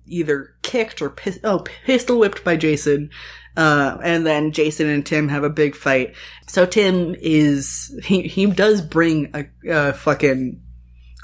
either 0.07 0.55
kicked 0.63 1.01
or 1.03 1.11
pis- 1.11 1.41
oh 1.45 1.65
pistol 1.87 2.19
whipped 2.19 2.45
by 2.45 2.57
Jason. 2.57 3.11
Uh, 3.55 3.99
and 4.03 4.25
then 4.25 4.51
Jason 4.51 4.89
and 4.89 5.05
Tim 5.05 5.29
have 5.29 5.45
a 5.45 5.51
big 5.51 5.77
fight. 5.77 6.15
So 6.49 6.65
Tim 6.65 7.15
is 7.21 7.95
he 8.05 8.23
he 8.23 8.47
does 8.47 8.81
bring 8.81 9.31
a, 9.35 9.45
a 9.71 9.93
fucking 9.93 10.61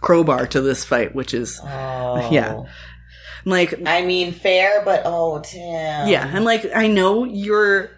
crowbar 0.03 0.47
to 0.49 0.61
this 0.61 0.85
fight, 0.85 1.15
which 1.15 1.33
is 1.35 1.59
Oh. 1.65 2.29
Yeah. 2.31 2.63
like 3.45 3.81
I 3.87 4.05
mean, 4.05 4.33
fair, 4.33 4.83
but 4.85 5.03
oh, 5.07 5.41
Tim. 5.41 6.09
yeah. 6.09 6.31
I'm 6.35 6.45
like 6.45 6.67
I 6.75 6.87
know 6.87 7.25
you're 7.25 7.91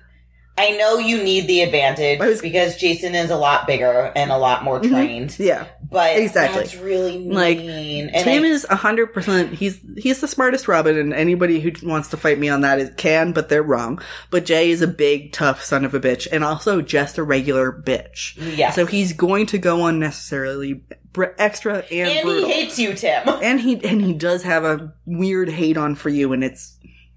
I 0.57 0.73
know 0.73 0.99
you 0.99 1.23
need 1.25 1.47
the 1.49 1.63
advantage 1.63 2.21
was- 2.21 2.41
because 2.41 2.77
Jason 2.77 3.15
is 3.15 3.31
a 3.31 3.37
lot 3.37 3.67
bigger 3.67 4.13
and 4.15 4.31
a 4.31 4.37
lot 4.39 4.63
more 4.63 4.81
Mhm. 4.81 4.91
trained. 4.91 5.37
yeah. 5.41 5.67
But 5.91 6.17
Exactly. 6.19 6.61
that's 6.61 6.77
really 6.77 7.19
mean. 7.19 7.33
Like, 7.33 7.59
and 7.59 8.11
Tim 8.25 8.45
I- 8.45 8.47
is 8.47 8.65
hundred 8.65 9.09
percent. 9.13 9.53
He's 9.55 9.79
he's 9.97 10.21
the 10.21 10.29
smartest 10.29 10.69
Robin, 10.69 10.97
and 10.97 11.13
anybody 11.13 11.59
who 11.61 11.73
wants 11.83 12.09
to 12.11 12.17
fight 12.17 12.39
me 12.39 12.49
on 12.49 12.61
that 12.61 12.79
is 12.79 12.91
can, 12.97 13.33
but 13.33 13.49
they're 13.49 13.63
wrong. 13.63 14.01
But 14.31 14.45
Jay 14.47 14.71
is 14.71 14.83
a 14.83 14.87
big, 14.87 15.33
tough 15.33 15.65
son 15.65 15.85
of 15.85 15.93
a 15.93 15.99
bitch, 16.01 16.29
and 16.31 16.45
also 16.45 16.81
just 16.81 17.19
a 17.19 17.23
regular 17.25 17.73
bitch. 17.73 18.35
yeah. 18.57 18.71
So 18.71 18.87
he's 18.87 19.13
going 19.13 19.47
to 19.47 19.59
go 19.59 19.87
unnecessarily 19.87 20.83
br- 21.13 21.25
extra 21.39 21.79
and, 21.91 22.09
and 22.09 22.23
brutal. 22.25 22.49
he 22.49 22.53
hates 22.55 22.79
you, 22.79 22.95
Tim. 22.95 23.29
and 23.43 23.61
he 23.61 23.85
and 23.85 24.01
he 24.01 24.13
does 24.13 24.45
have 24.45 24.65
a 24.65 24.93
weird 25.07 25.49
hate 25.49 25.77
on 25.77 25.97
for 25.97 26.09
you, 26.09 26.33
and 26.33 26.45
it's 26.45 26.77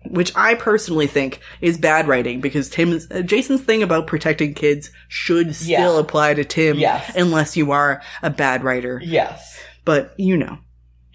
which 0.10 0.32
I 0.36 0.56
personally 0.56 1.08
think 1.08 1.39
is 1.62 1.78
bad 1.78 2.08
writing 2.08 2.42
because 2.42 2.70
Tim's 2.70 3.10
uh, 3.12 3.22
Jason's 3.22 3.62
thing 3.62 3.84
about 3.84 4.08
protecting 4.08 4.54
kids 4.54 4.92
should 5.08 5.56
still 5.56 5.70
Yeah. 5.96 6.00
apply 6.00 6.34
to 6.36 6.44
Tim, 6.44 6.78
Yes. 6.78 7.12
unless 7.16 7.56
you 7.58 7.72
are 7.72 8.02
a 8.22 8.30
bad 8.30 8.63
writer. 8.63 9.02
Yes. 9.04 9.60
But 9.86 10.13
you 10.18 10.38
know. 10.38 10.58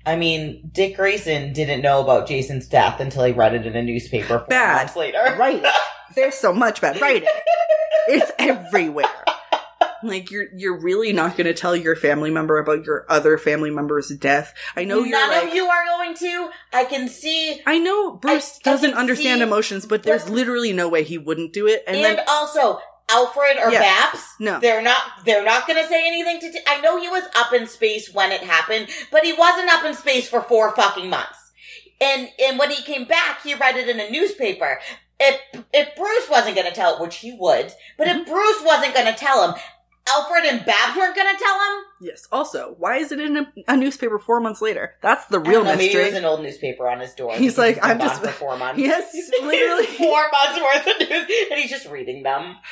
I 0.07 0.17
mean, 0.17 0.71
Dick 0.73 0.97
Grayson 0.97 1.53
didn't 1.53 1.83
know 1.83 2.01
about 2.01 2.27
Jason's 2.29 2.67
death 2.67 2.99
until 3.01 3.25
he 3.25 3.33
read 3.33 3.55
it 3.55 3.67
in 3.67 3.77
a 3.77 3.83
newspaper 3.83 4.39
four 4.39 4.47
Bad. 4.49 4.77
months 4.77 4.97
later. 4.97 5.19
Right. 5.39 5.63
There's 6.15 6.35
so 6.35 6.53
much 6.55 6.81
bad 6.81 6.99
writing. 7.01 7.29
It's 8.09 8.33
everywhere. 8.39 9.05
Like 10.03 10.31
you're 10.31 10.47
you're 10.55 10.79
really 10.79 11.13
not 11.13 11.37
going 11.37 11.47
to 11.47 11.55
tell 11.55 11.75
your 11.75 11.97
family 11.97 12.31
member 12.31 12.59
about 12.59 12.85
your 12.85 13.05
other 13.09 13.37
family 13.39 13.71
member's 13.71 14.09
death. 14.09 14.55
I 14.77 14.85
know 14.85 15.01
you're 15.05 15.19
None 15.19 15.31
like 15.31 15.49
of 15.49 15.55
you 15.55 15.67
are 15.67 15.85
going 15.85 16.15
to. 16.17 16.51
I 16.73 16.85
can 16.85 17.09
see. 17.09 17.61
I 17.67 17.79
know 17.79 18.13
Bruce 18.13 18.61
I- 18.65 18.71
I 18.71 18.73
doesn't 18.73 18.91
can 18.93 18.99
understand 18.99 19.39
see 19.41 19.43
emotions, 19.43 19.87
but 19.87 20.03
there's 20.05 20.25
what- 20.25 20.33
literally 20.33 20.73
no 20.73 20.89
way 20.89 21.03
he 21.03 21.19
wouldn't 21.19 21.53
do 21.53 21.67
it. 21.67 21.83
And, 21.87 21.97
And, 21.97 22.05
then 22.19 22.25
also, 22.29 22.81
Alfred 23.11 23.57
or 23.57 23.71
Yeah. 23.73 23.81
Babs, 23.81 24.23
no. 24.39 24.61
they're 24.61 24.83
not. 24.83 25.01
They're 25.25 25.45
not 25.45 25.67
going 25.67 25.83
to 25.83 25.89
say 25.89 26.07
anything 26.07 26.41
to. 26.41 26.53
T- 26.53 26.61
I 26.67 26.81
know 26.83 27.01
he 27.01 27.09
was 27.09 27.25
up 27.37 27.53
in 27.53 27.67
space 27.67 28.13
when 28.13 28.33
it 28.33 28.43
happened, 28.43 28.89
but 29.11 29.25
he 29.25 29.33
wasn't 29.33 29.71
up 29.71 29.85
in 29.85 29.95
space 29.95 30.29
for 30.29 30.43
four 30.43 30.75
fucking 30.77 31.09
months. 31.09 31.39
And 32.01 32.29
and 32.39 32.59
when 32.59 32.71
he 32.71 32.83
came 32.83 33.05
back, 33.07 33.43
he 33.43 33.55
read 33.55 33.77
it 33.77 33.89
in 33.89 33.99
a 33.99 34.11
newspaper. 34.11 34.79
If 35.19 35.41
if 35.73 35.97
Bruce 35.97 36.29
wasn't 36.31 36.55
going 36.55 36.69
to 36.69 36.73
tell 36.75 36.95
it, 36.97 37.01
which 37.01 37.17
he 37.17 37.33
would, 37.41 37.73
but 37.97 38.07
Mm-hmm. 38.07 38.21
if 38.21 38.27
Bruce 38.29 38.63
wasn't 38.63 38.95
going 38.95 39.07
to 39.13 39.19
tell 39.19 39.49
him, 39.49 39.61
Alfred 40.15 40.45
and 40.45 40.65
Babs 40.65 40.97
weren't 40.97 41.17
gonna 41.17 41.39
tell 41.39 41.55
him? 41.55 41.85
Yes. 42.01 42.27
Also, 42.31 42.75
why 42.79 42.97
is 42.99 43.13
it 43.13 43.21
in 43.21 43.37
a, 43.37 43.53
a 43.69 43.77
newspaper 43.77 44.19
four 44.19 44.41
months 44.41 44.63
later? 44.63 44.95
That's 45.03 45.27
the 45.27 45.41
real 45.41 45.65
know, 45.65 45.71
maybe 45.77 45.85
mystery. 45.87 46.03
there's 46.05 46.15
an 46.15 46.25
old 46.25 46.43
newspaper 46.43 46.89
on 46.89 47.01
his 47.01 47.15
door. 47.15 47.35
He's 47.37 47.59
like, 47.59 47.79
I'm 47.83 47.99
just- 47.99 48.23
for 48.23 48.29
four 48.29 48.57
months. 48.57 48.81
Yes, 48.81 49.13
literally. 49.43 49.87
four 49.99 50.23
months 50.33 50.61
worth 50.61 50.87
of 51.01 51.09
news, 51.09 51.27
and 51.51 51.61
he's 51.61 51.71
just 51.71 51.89
reading 51.89 52.23
them. 52.23 52.57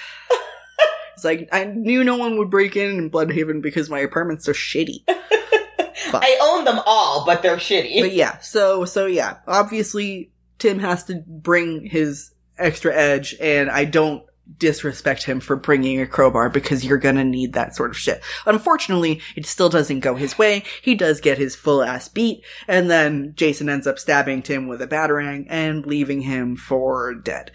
It's 1.15 1.25
like 1.25 1.49
I 1.51 1.65
knew 1.65 2.05
no 2.05 2.17
one 2.19 2.37
would 2.37 2.51
break 2.51 2.77
in 2.77 2.99
in 2.99 3.11
Blüdhaven 3.11 3.63
because 3.63 3.89
my 3.89 4.01
apartment's 4.01 4.47
are 4.51 4.53
shitty. 4.53 5.03
I 5.09 6.39
own 6.43 6.67
them 6.67 6.79
all, 6.85 7.25
but 7.25 7.43
they're 7.43 7.57
shitty. 7.57 8.01
But 8.03 8.13
yeah, 8.13 8.39
so 8.41 8.85
so 8.85 9.07
yeah, 9.07 9.39
obviously 9.47 10.31
Tim 10.59 10.79
has 10.79 11.05
to 11.05 11.23
bring 11.27 11.87
his 11.87 12.35
extra 12.59 12.95
edge, 12.95 13.35
and 13.41 13.71
I 13.71 13.87
don't 13.87 14.25
disrespect 14.59 15.25
him 15.25 15.41
for 15.41 15.57
bringing 15.57 16.01
a 16.01 16.07
crowbar 16.07 16.49
because 16.49 16.85
you're 16.85 16.99
gonna 16.99 17.25
need 17.25 17.53
that 17.55 17.75
sort 17.77 17.91
of 17.91 17.97
shit. 17.97 18.23
Unfortunately, 18.47 19.21
it 19.35 19.45
still 19.47 19.69
doesn't 19.69 20.01
go 20.01 20.15
his 20.15 20.39
way. 20.39 20.63
He 20.83 20.95
does 20.95 21.21
get 21.21 21.39
his 21.39 21.55
full 21.57 21.83
ass 21.83 22.09
beat, 22.09 22.43
and 22.69 22.91
then 22.91 23.33
Jason 23.37 23.69
ends 23.69 23.87
up 23.87 23.99
stabbing 23.99 24.43
Tim 24.43 24.67
with 24.69 24.81
a 24.81 24.87
batarang 24.87 25.47
and 25.49 25.85
leaving 25.85 26.23
him 26.23 26.57
for 26.57 27.15
dead. 27.15 27.51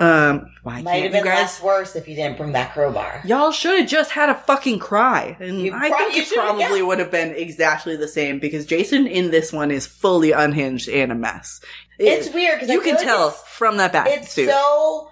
Um, 0.00 0.50
why 0.64 0.82
Might 0.82 1.02
have 1.04 1.12
been 1.12 1.22
guys? 1.24 1.38
less 1.38 1.62
worse 1.62 1.94
if 1.94 2.08
you 2.08 2.16
didn't 2.16 2.36
bring 2.36 2.52
that 2.52 2.72
crowbar. 2.72 3.20
Y'all 3.24 3.52
should 3.52 3.78
have 3.78 3.88
just 3.88 4.10
had 4.10 4.30
a 4.30 4.34
fucking 4.34 4.80
cry. 4.80 5.36
And 5.38 5.60
You 5.60 5.72
I 5.74 5.90
prob- 5.90 6.10
think 6.10 6.16
it 6.26 6.34
probably 6.34 6.78
yeah. 6.78 6.82
would 6.82 6.98
have 6.98 7.10
been 7.12 7.30
exactly 7.36 7.94
the 7.94 8.08
same 8.08 8.40
because 8.40 8.66
Jason 8.66 9.06
in 9.06 9.30
this 9.30 9.52
one 9.52 9.70
is 9.70 9.86
fully 9.86 10.32
unhinged 10.32 10.88
and 10.88 11.12
a 11.12 11.14
mess. 11.14 11.60
It- 11.98 12.06
It's 12.06 12.34
weird 12.34 12.58
because 12.58 12.70
you 12.74 12.80
can 12.80 12.96
tell 12.96 13.30
from 13.30 13.76
that 13.76 13.92
back 13.92 14.08
It's 14.08 14.32
suit. 14.32 14.48
so 14.48 15.11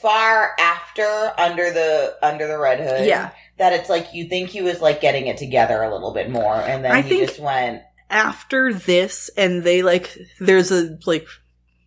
far 0.00 0.54
after 0.58 1.32
under 1.38 1.70
the 1.70 2.16
under 2.22 2.46
the 2.46 2.58
red 2.58 2.80
hood. 2.80 3.06
Yeah. 3.06 3.30
That 3.58 3.72
it's 3.72 3.88
like 3.88 4.12
you 4.12 4.28
think 4.28 4.50
he 4.50 4.60
was 4.60 4.80
like 4.80 5.00
getting 5.00 5.28
it 5.28 5.38
together 5.38 5.82
a 5.82 5.90
little 5.90 6.12
bit 6.12 6.30
more, 6.30 6.56
and 6.56 6.84
then 6.84 6.92
I 6.92 7.00
he 7.00 7.24
just 7.24 7.40
went. 7.40 7.82
After 8.08 8.72
this, 8.72 9.30
and 9.36 9.64
they 9.64 9.82
like, 9.82 10.16
there's 10.38 10.70
a, 10.70 10.96
like, 11.06 11.26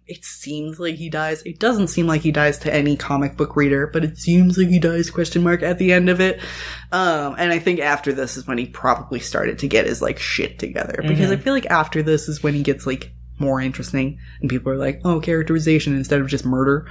it 0.06 0.26
seems 0.26 0.78
like 0.80 0.96
he 0.96 1.10
dies. 1.10 1.42
It 1.44 1.60
doesn't 1.60 1.88
seem 1.88 2.08
like 2.08 2.20
he 2.22 2.32
dies 2.32 2.58
to 2.60 2.74
any 2.74 2.98
comic 2.98 3.38
book 3.38 3.56
reader, 3.56 3.88
but 3.88 4.04
it 4.04 4.18
seems 4.18 4.58
like 4.58 4.68
he 4.68 4.80
dies 4.80 5.10
question 5.10 5.44
mark 5.44 5.64
at 5.64 5.78
the 5.78 5.94
end 5.94 6.10
of 6.10 6.20
it. 6.20 6.42
Um, 6.92 7.36
and 7.38 7.54
I 7.54 7.60
think 7.60 7.80
after 7.80 8.12
this 8.12 8.36
is 8.36 8.48
when 8.48 8.58
he 8.58 8.66
probably 8.66 9.22
started 9.22 9.60
to 9.60 9.70
get 9.70 9.86
his 9.86 10.02
like 10.02 10.20
shit 10.20 10.60
together 10.60 11.00
because 11.08 11.32
I 11.32 11.38
feel 11.38 11.54
like 11.54 11.68
after 11.68 12.04
this 12.04 12.28
is 12.28 12.44
when 12.44 12.54
he 12.54 12.64
gets 12.64 12.86
like 12.86 13.14
more 13.38 13.62
interesting 13.62 14.20
and 14.42 14.50
people 14.50 14.74
are 14.74 14.78
like, 14.78 15.00
oh, 15.06 15.22
characterization 15.22 15.96
instead 15.96 16.20
of 16.20 16.28
just 16.28 16.46
murder. 16.46 16.86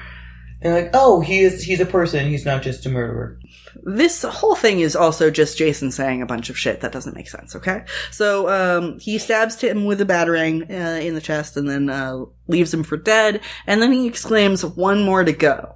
They're 0.61 0.75
like, 0.75 0.91
oh, 0.93 1.21
he 1.21 1.39
is. 1.39 1.63
He's 1.63 1.81
a 1.81 1.87
person. 1.87 2.29
He's 2.29 2.45
not 2.45 2.63
just 2.63 2.85
a 2.85 2.89
murderer. 2.89 3.39
This 3.85 4.23
whole 4.23 4.57
thing 4.57 4.81
is 4.81 4.97
also 4.97 5.31
just 5.31 5.57
Jason 5.57 5.93
saying 5.93 6.21
a 6.21 6.27
bunch 6.27 6.51
of 6.51 6.59
shit 6.59 6.81
that 6.81 6.91
doesn't 6.91 7.15
make 7.15 7.29
sense, 7.29 7.55
okay? 7.55 7.85
So, 8.11 8.49
um, 8.49 8.99
he 8.99 9.19
stabs 9.19 9.55
Tim 9.57 9.85
with 9.85 10.01
a 10.01 10.05
batarang, 10.05 10.69
uh, 10.69 11.01
in 11.01 11.15
the 11.15 11.21
chest 11.21 11.57
and 11.57 11.69
then, 11.69 11.89
uh, 11.89 12.25
leaves 12.49 12.75
him 12.75 12.83
for 12.83 12.97
dead, 12.97 13.41
and 13.67 13.81
then 13.81 13.93
he 13.93 14.09
exclaims, 14.09 14.65
one 14.65 15.05
more 15.05 15.23
to 15.23 15.33
go. 15.33 15.75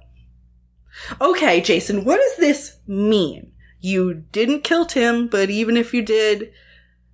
Okay, 1.21 1.61
Jason, 1.61 2.03
what 2.03 2.17
does 2.17 2.35
this 2.37 2.77
mean? 2.85 3.53
You 3.79 4.13
didn't 4.13 4.63
kill 4.63 4.85
Tim, 4.85 5.27
but 5.27 5.49
even 5.49 5.77
if 5.77 5.93
you 5.93 6.01
did, 6.01 6.51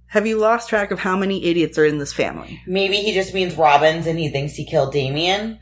have 0.07 0.26
you 0.26 0.38
lost 0.38 0.70
track 0.70 0.89
of 0.91 0.99
how 0.99 1.15
many 1.15 1.45
idiots 1.45 1.78
are 1.78 1.86
in 1.86 1.99
this 1.99 2.13
family? 2.13 2.61
Maybe 2.65 2.97
he 2.97 3.13
just 3.13 3.34
means 3.34 3.55
Robins, 3.55 4.07
and 4.07 4.17
he 4.17 4.30
thinks 4.30 4.53
he 4.53 4.65
killed 4.65 4.91
Damian. 4.91 5.59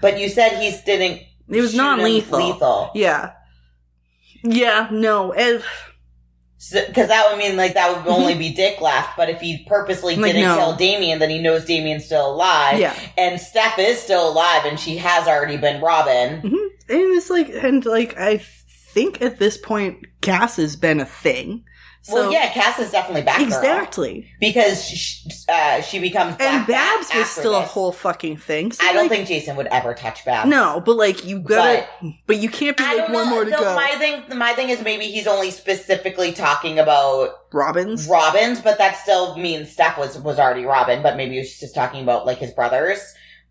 But 0.00 0.18
you 0.18 0.28
said 0.28 0.58
he 0.58 0.74
didn't. 0.84 1.20
It 1.50 1.60
was 1.60 1.74
non-lethal. 1.74 2.38
Lethal. 2.38 2.90
Yeah. 2.94 3.32
Yeah, 4.42 4.88
no, 4.90 5.32
Because 5.32 7.08
that 7.08 7.26
would 7.30 7.38
mean 7.38 7.56
like 7.56 7.74
that 7.74 7.94
would 7.96 8.06
only 8.10 8.34
be 8.34 8.52
Dick 8.54 8.80
left. 8.80 9.16
But 9.16 9.28
if 9.30 9.40
he 9.40 9.64
purposely 9.66 10.16
Like, 10.16 10.32
didn't 10.32 10.48
no. 10.48 10.56
kill 10.56 10.76
Damian, 10.76 11.18
then 11.18 11.30
he 11.30 11.40
knows 11.40 11.64
Damian's 11.64 12.04
still 12.06 12.30
alive. 12.32 12.78
yeah. 12.78 12.94
And 13.18 13.40
Steph 13.40 13.78
is 13.78 13.98
still 14.00 14.28
alive, 14.30 14.64
and 14.64 14.78
she 14.78 14.96
has 14.98 15.26
already 15.26 15.56
been 15.56 15.80
Robin. 15.82 16.40
hmm 16.40 16.46
And 16.88 17.14
it's 17.16 17.30
like, 17.30 17.48
and 17.50 17.84
like, 17.84 18.16
I 18.18 18.38
think 18.92 19.20
at 19.22 19.38
this 19.38 19.56
point, 19.56 20.06
gas 20.20 20.56
has 20.56 20.76
been 20.76 21.00
a 21.00 21.06
thing. 21.06 21.64
So, 22.02 22.14
well, 22.14 22.32
yeah, 22.32 22.50
Cass 22.50 22.78
is 22.78 22.90
definitely 22.90 23.22
back. 23.22 23.42
exactly. 23.42 24.26
because 24.40 24.82
she, 24.82 25.28
uh, 25.50 25.82
she 25.82 25.98
becomes 25.98 26.34
And 26.40 26.66
Babs 26.66 27.10
was 27.14 27.28
still 27.28 27.54
a 27.54 27.60
whole 27.60 27.92
fucking 27.92 28.38
thing. 28.38 28.72
So 28.72 28.82
I 28.86 28.94
don't 28.94 29.02
like, 29.02 29.10
think 29.10 29.28
Jason 29.28 29.54
would 29.56 29.66
ever 29.66 29.92
touch 29.92 30.24
Babs. 30.24 30.48
No, 30.48 30.80
but 30.84 30.96
like, 30.96 31.26
you 31.26 31.40
gotta, 31.40 31.86
but, 32.26 32.38
you 32.38 32.48
can't 32.48 32.74
be 32.76 32.84
I 32.84 32.94
like 32.94 33.08
one 33.10 33.24
know. 33.26 33.30
more 33.30 33.44
to 33.44 33.50
No, 33.50 33.58
go. 33.58 33.74
My 33.74 33.90
thing, 33.98 34.38
my 34.38 34.54
thing 34.54 34.70
is 34.70 34.82
maybe 34.82 35.04
he's 35.06 35.26
only 35.26 35.50
specifically 35.50 36.32
talking 36.32 36.78
about 36.78 37.52
Robbins. 37.52 38.08
Robins, 38.08 38.62
but 38.62 38.78
that 38.78 38.96
still 38.96 39.36
means 39.36 39.70
Steph 39.70 39.98
was 39.98 40.18
was 40.18 40.38
already 40.38 40.64
Robin. 40.64 41.02
But 41.02 41.16
maybe 41.18 41.32
he 41.34 41.40
was 41.40 41.58
just 41.58 41.74
talking 41.74 42.02
about 42.02 42.24
like 42.24 42.38
his 42.38 42.50
brothers. 42.52 42.98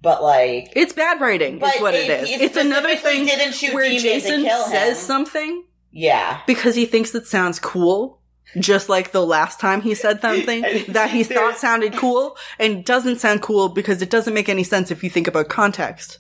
But 0.02 0.24
like, 0.24 0.74
It's 0.76 0.94
bad 0.94 1.20
writing, 1.22 1.60
but 1.60 1.76
is 1.76 1.82
what 1.82 1.94
it 1.94 2.10
if 2.10 2.24
is. 2.24 2.42
It's 2.42 2.58
another 2.58 2.96
thing 2.96 3.26
Didn't 3.26 3.54
shoot 3.54 3.74
where 3.74 3.90
Jason 4.00 4.42
to 4.42 4.48
kill 4.48 4.64
says 4.66 4.98
something 4.98 5.66
Yeah. 5.92 6.40
because 6.48 6.74
he 6.76 6.86
thinks 6.86 7.14
it 7.14 7.28
sounds 7.28 7.60
cool. 7.60 8.19
Just 8.58 8.90
like 8.90 9.12
the 9.12 9.26
last 9.26 9.60
time 9.60 9.82
he 9.82 9.94
said 9.94 10.22
something 10.22 10.62
that 10.90 11.12
he 11.12 11.24
thought 11.24 11.58
sounded 11.58 11.94
cool 11.94 12.36
and 12.58 12.84
doesn't 12.84 13.20
sound 13.20 13.42
cool 13.42 13.70
because 13.70 14.02
it 14.02 14.10
doesn't 14.10 14.34
make 14.34 14.50
any 14.50 14.64
sense 14.64 14.90
if 14.90 15.04
you 15.04 15.10
think 15.10 15.28
about 15.28 15.50
context. 15.50 16.18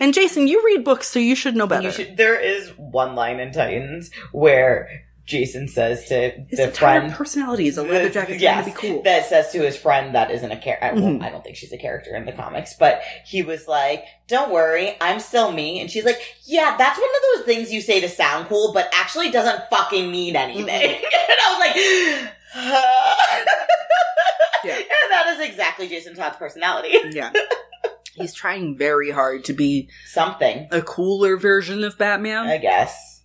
And 0.00 0.14
Jason, 0.14 0.46
you 0.46 0.64
read 0.64 0.84
books, 0.84 1.08
so 1.08 1.18
you 1.18 1.34
should 1.34 1.56
know 1.56 1.66
better. 1.66 1.88
You 1.88 1.92
should. 1.92 2.16
There 2.16 2.38
is 2.38 2.68
one 2.76 3.14
line 3.16 3.40
in 3.40 3.52
Titans 3.52 4.10
where 4.30 5.02
Jason 5.24 5.68
says 5.68 6.06
to 6.08 6.30
His 6.48 6.58
the 6.58 6.68
friend. 6.72 7.12
personality 7.12 7.68
is 7.68 7.78
a 7.78 7.84
leather 7.84 8.08
jacket 8.08 8.40
Yes, 8.40 8.64
trying 8.64 8.74
to 8.74 8.80
be 8.82 8.88
cool. 8.94 9.02
That 9.04 9.24
says 9.26 9.52
to 9.52 9.60
his 9.62 9.76
friend 9.76 10.14
that 10.16 10.32
isn't 10.32 10.50
a 10.50 10.56
character. 10.56 10.94
Well, 11.00 11.12
Mhm. 11.12 11.22
I 11.22 11.30
don't 11.30 11.44
think 11.44 11.54
she's 11.56 11.72
a 11.72 11.78
character 11.78 12.16
in 12.16 12.24
the 12.26 12.32
comics, 12.32 12.74
but 12.74 13.02
he 13.24 13.42
was 13.42 13.68
like, 13.68 14.04
"Don't 14.26 14.50
worry, 14.50 14.96
I'm 15.00 15.20
still 15.20 15.52
me." 15.52 15.80
And 15.80 15.88
she's 15.90 16.04
like, 16.04 16.20
"Yeah, 16.44 16.74
that's 16.76 16.98
one 16.98 17.08
of 17.08 17.22
those 17.36 17.44
things 17.46 17.72
you 17.72 17.80
say 17.80 18.00
to 18.00 18.08
sound 18.08 18.48
cool, 18.48 18.72
but 18.72 18.90
actually 18.94 19.30
doesn't 19.30 19.70
fucking 19.70 20.10
mean 20.10 20.34
anything." 20.34 20.66
Mhm. 20.66 20.68
and 20.96 21.38
I 21.46 21.50
was 21.50 21.58
like, 21.60 21.76
Yeah. 24.64 24.74
and 24.76 24.84
that 25.10 25.26
is 25.34 25.40
exactly 25.48 25.88
Jason 25.88 26.14
Todd's 26.14 26.36
personality. 26.36 26.94
yeah. 27.10 27.32
He's 28.14 28.34
trying 28.34 28.76
very 28.76 29.10
hard 29.10 29.44
to 29.46 29.52
be 29.52 29.88
Something, 30.06 30.68
a 30.70 30.82
cooler 30.82 31.36
version 31.36 31.82
of 31.82 31.98
Batman. 31.98 32.46
I 32.46 32.58
guess. 32.58 33.22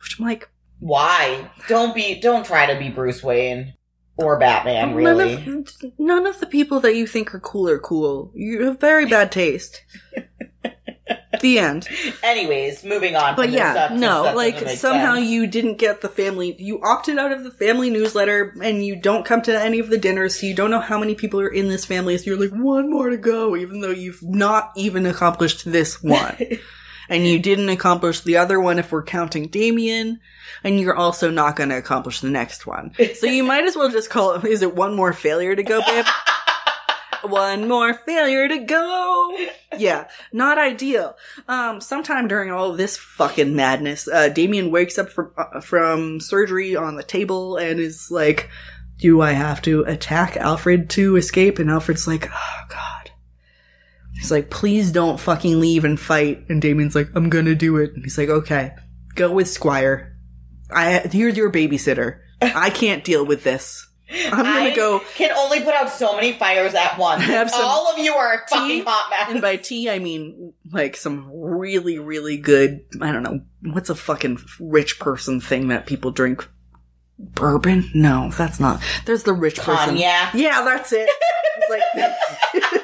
which 0.00 0.16
I'm 0.18 0.24
like, 0.26 0.48
Why? 0.80 1.50
Don't 1.68 1.94
be. 1.94 2.20
Don't 2.20 2.44
try 2.44 2.72
to 2.72 2.78
be 2.78 2.90
Bruce 2.90 3.22
Wayne 3.22 3.74
or 4.16 4.38
Batman. 4.38 4.88
none 4.88 4.96
Really. 4.96 5.34
of 5.34 5.68
none 5.98 6.26
of 6.26 6.40
the 6.40 6.46
people 6.46 6.80
that 6.80 6.94
you 6.96 7.06
think 7.06 7.34
are 7.34 7.40
cool 7.40 7.68
are 7.68 7.78
cool. 7.78 8.32
You 8.34 8.64
have 8.64 8.80
very 8.80 9.06
bad 9.06 9.32
taste. 9.32 9.82
the 11.40 11.58
end. 11.58 11.88
Anyways, 12.22 12.84
moving 12.84 13.16
on. 13.16 13.36
But 13.36 13.46
from 13.46 13.54
yeah, 13.54 13.90
no, 13.92 14.32
like 14.34 14.58
somehow 14.68 15.14
sense. 15.14 15.26
you 15.28 15.46
didn't 15.46 15.78
get 15.78 16.00
the 16.00 16.08
family. 16.08 16.56
You 16.58 16.80
opted 16.82 17.18
out 17.18 17.32
of 17.32 17.44
the 17.44 17.50
family 17.50 17.90
newsletter, 17.90 18.54
and 18.62 18.84
you 18.84 18.96
don't 18.96 19.24
come 19.26 19.42
to 19.42 19.60
any 19.60 19.78
of 19.78 19.90
the 19.90 19.98
dinners, 19.98 20.40
so 20.40 20.46
you 20.46 20.54
don't 20.54 20.70
know 20.70 20.80
how 20.80 20.98
many 20.98 21.14
people 21.14 21.40
are 21.40 21.48
in 21.48 21.68
this 21.68 21.84
family. 21.84 22.16
So 22.18 22.30
you're 22.30 22.40
like, 22.40 22.50
one 22.58 22.90
more 22.90 23.10
to 23.10 23.16
go, 23.16 23.56
even 23.56 23.80
though 23.80 23.90
you've 23.90 24.22
not 24.22 24.72
even 24.76 25.06
accomplished 25.06 25.70
this 25.70 26.02
one, 26.02 26.36
and 27.08 27.26
you 27.26 27.38
didn't 27.38 27.68
accomplish 27.68 28.20
the 28.20 28.36
other 28.36 28.60
one 28.60 28.78
if 28.78 28.92
we're 28.92 29.02
counting 29.02 29.48
Damian, 29.48 30.20
and 30.62 30.80
you're 30.80 30.96
also 30.96 31.30
not 31.30 31.56
going 31.56 31.70
to 31.70 31.78
accomplish 31.78 32.20
the 32.20 32.30
next 32.30 32.66
one. 32.66 32.92
So 33.14 33.26
you 33.26 33.44
might 33.44 33.64
as 33.64 33.76
well 33.76 33.90
just 33.90 34.10
call 34.10 34.34
it. 34.34 34.44
Is 34.44 34.62
it 34.62 34.74
one 34.74 34.94
more 34.94 35.12
failure 35.12 35.54
to 35.54 35.62
go, 35.62 35.80
babe? 35.82 36.06
One 37.24 37.68
more 37.68 37.94
failure 37.94 38.46
to 38.48 38.58
go. 38.58 39.38
Yeah, 39.78 40.08
not 40.30 40.58
ideal. 40.58 41.16
Um, 41.48 41.80
sometime 41.80 42.28
during 42.28 42.52
all 42.52 42.74
this 42.74 42.98
fucking 42.98 43.56
madness, 43.56 44.06
uh, 44.06 44.28
Damien 44.28 44.70
wakes 44.70 44.98
up 44.98 45.08
from 45.08 45.32
uh, 45.38 45.60
from 45.60 46.20
surgery 46.20 46.76
on 46.76 46.96
the 46.96 47.02
table 47.02 47.56
and 47.56 47.80
is 47.80 48.10
like, 48.10 48.50
"Do 48.98 49.22
I 49.22 49.32
have 49.32 49.62
to 49.62 49.84
attack 49.84 50.36
Alfred 50.36 50.90
to 50.90 51.16
escape?" 51.16 51.58
And 51.58 51.70
Alfred's 51.70 52.06
like, 52.06 52.28
"Oh 52.30 52.64
God." 52.68 53.03
He's 54.14 54.30
like, 54.30 54.50
"Please 54.50 54.92
don't 54.92 55.20
fucking 55.20 55.60
leave 55.60 55.84
and 55.84 55.98
fight." 55.98 56.44
And 56.48 56.62
Damian's 56.62 56.94
like, 56.94 57.08
"I'm 57.14 57.28
gonna 57.28 57.54
do 57.54 57.76
it." 57.76 57.92
And 57.94 58.04
he's 58.04 58.16
like, 58.16 58.28
"Okay, 58.28 58.72
go 59.14 59.32
with 59.32 59.48
Squire. 59.48 60.16
I 60.70 61.08
you're 61.12 61.30
your 61.30 61.50
babysitter. 61.50 62.20
I 62.40 62.70
can't 62.70 63.04
deal 63.04 63.24
with 63.24 63.44
this. 63.44 63.86
I'm 64.10 64.30
gonna 64.30 64.48
I 64.48 64.74
go." 64.74 65.00
Can 65.14 65.32
only 65.36 65.60
put 65.60 65.74
out 65.74 65.90
so 65.90 66.14
many 66.14 66.32
fires 66.32 66.74
at 66.74 66.98
once. 66.98 67.22
Have 67.24 67.50
some 67.50 67.64
All 67.64 67.92
of 67.92 67.98
you 67.98 68.14
are 68.14 68.44
tea, 68.48 68.54
fucking 68.54 68.84
hot 68.84 69.10
mess. 69.10 69.30
And 69.30 69.42
by 69.42 69.56
tea, 69.56 69.90
I 69.90 69.98
mean 69.98 70.52
like 70.72 70.96
some 70.96 71.30
really, 71.32 71.98
really 71.98 72.36
good. 72.36 72.84
I 73.00 73.12
don't 73.12 73.22
know 73.22 73.40
what's 73.62 73.90
a 73.90 73.94
fucking 73.94 74.38
rich 74.60 74.98
person 75.00 75.40
thing 75.40 75.68
that 75.68 75.86
people 75.86 76.10
drink. 76.10 76.46
Bourbon? 77.18 77.90
No, 77.94 78.30
that's 78.36 78.58
not. 78.58 78.82
There's 79.04 79.22
the 79.22 79.32
rich 79.32 79.58
person. 79.60 79.90
Cognac. 79.94 80.34
Yeah, 80.34 80.62
that's 80.62 80.92
it. 80.92 81.08
It's 81.56 81.70
like, 81.70 82.82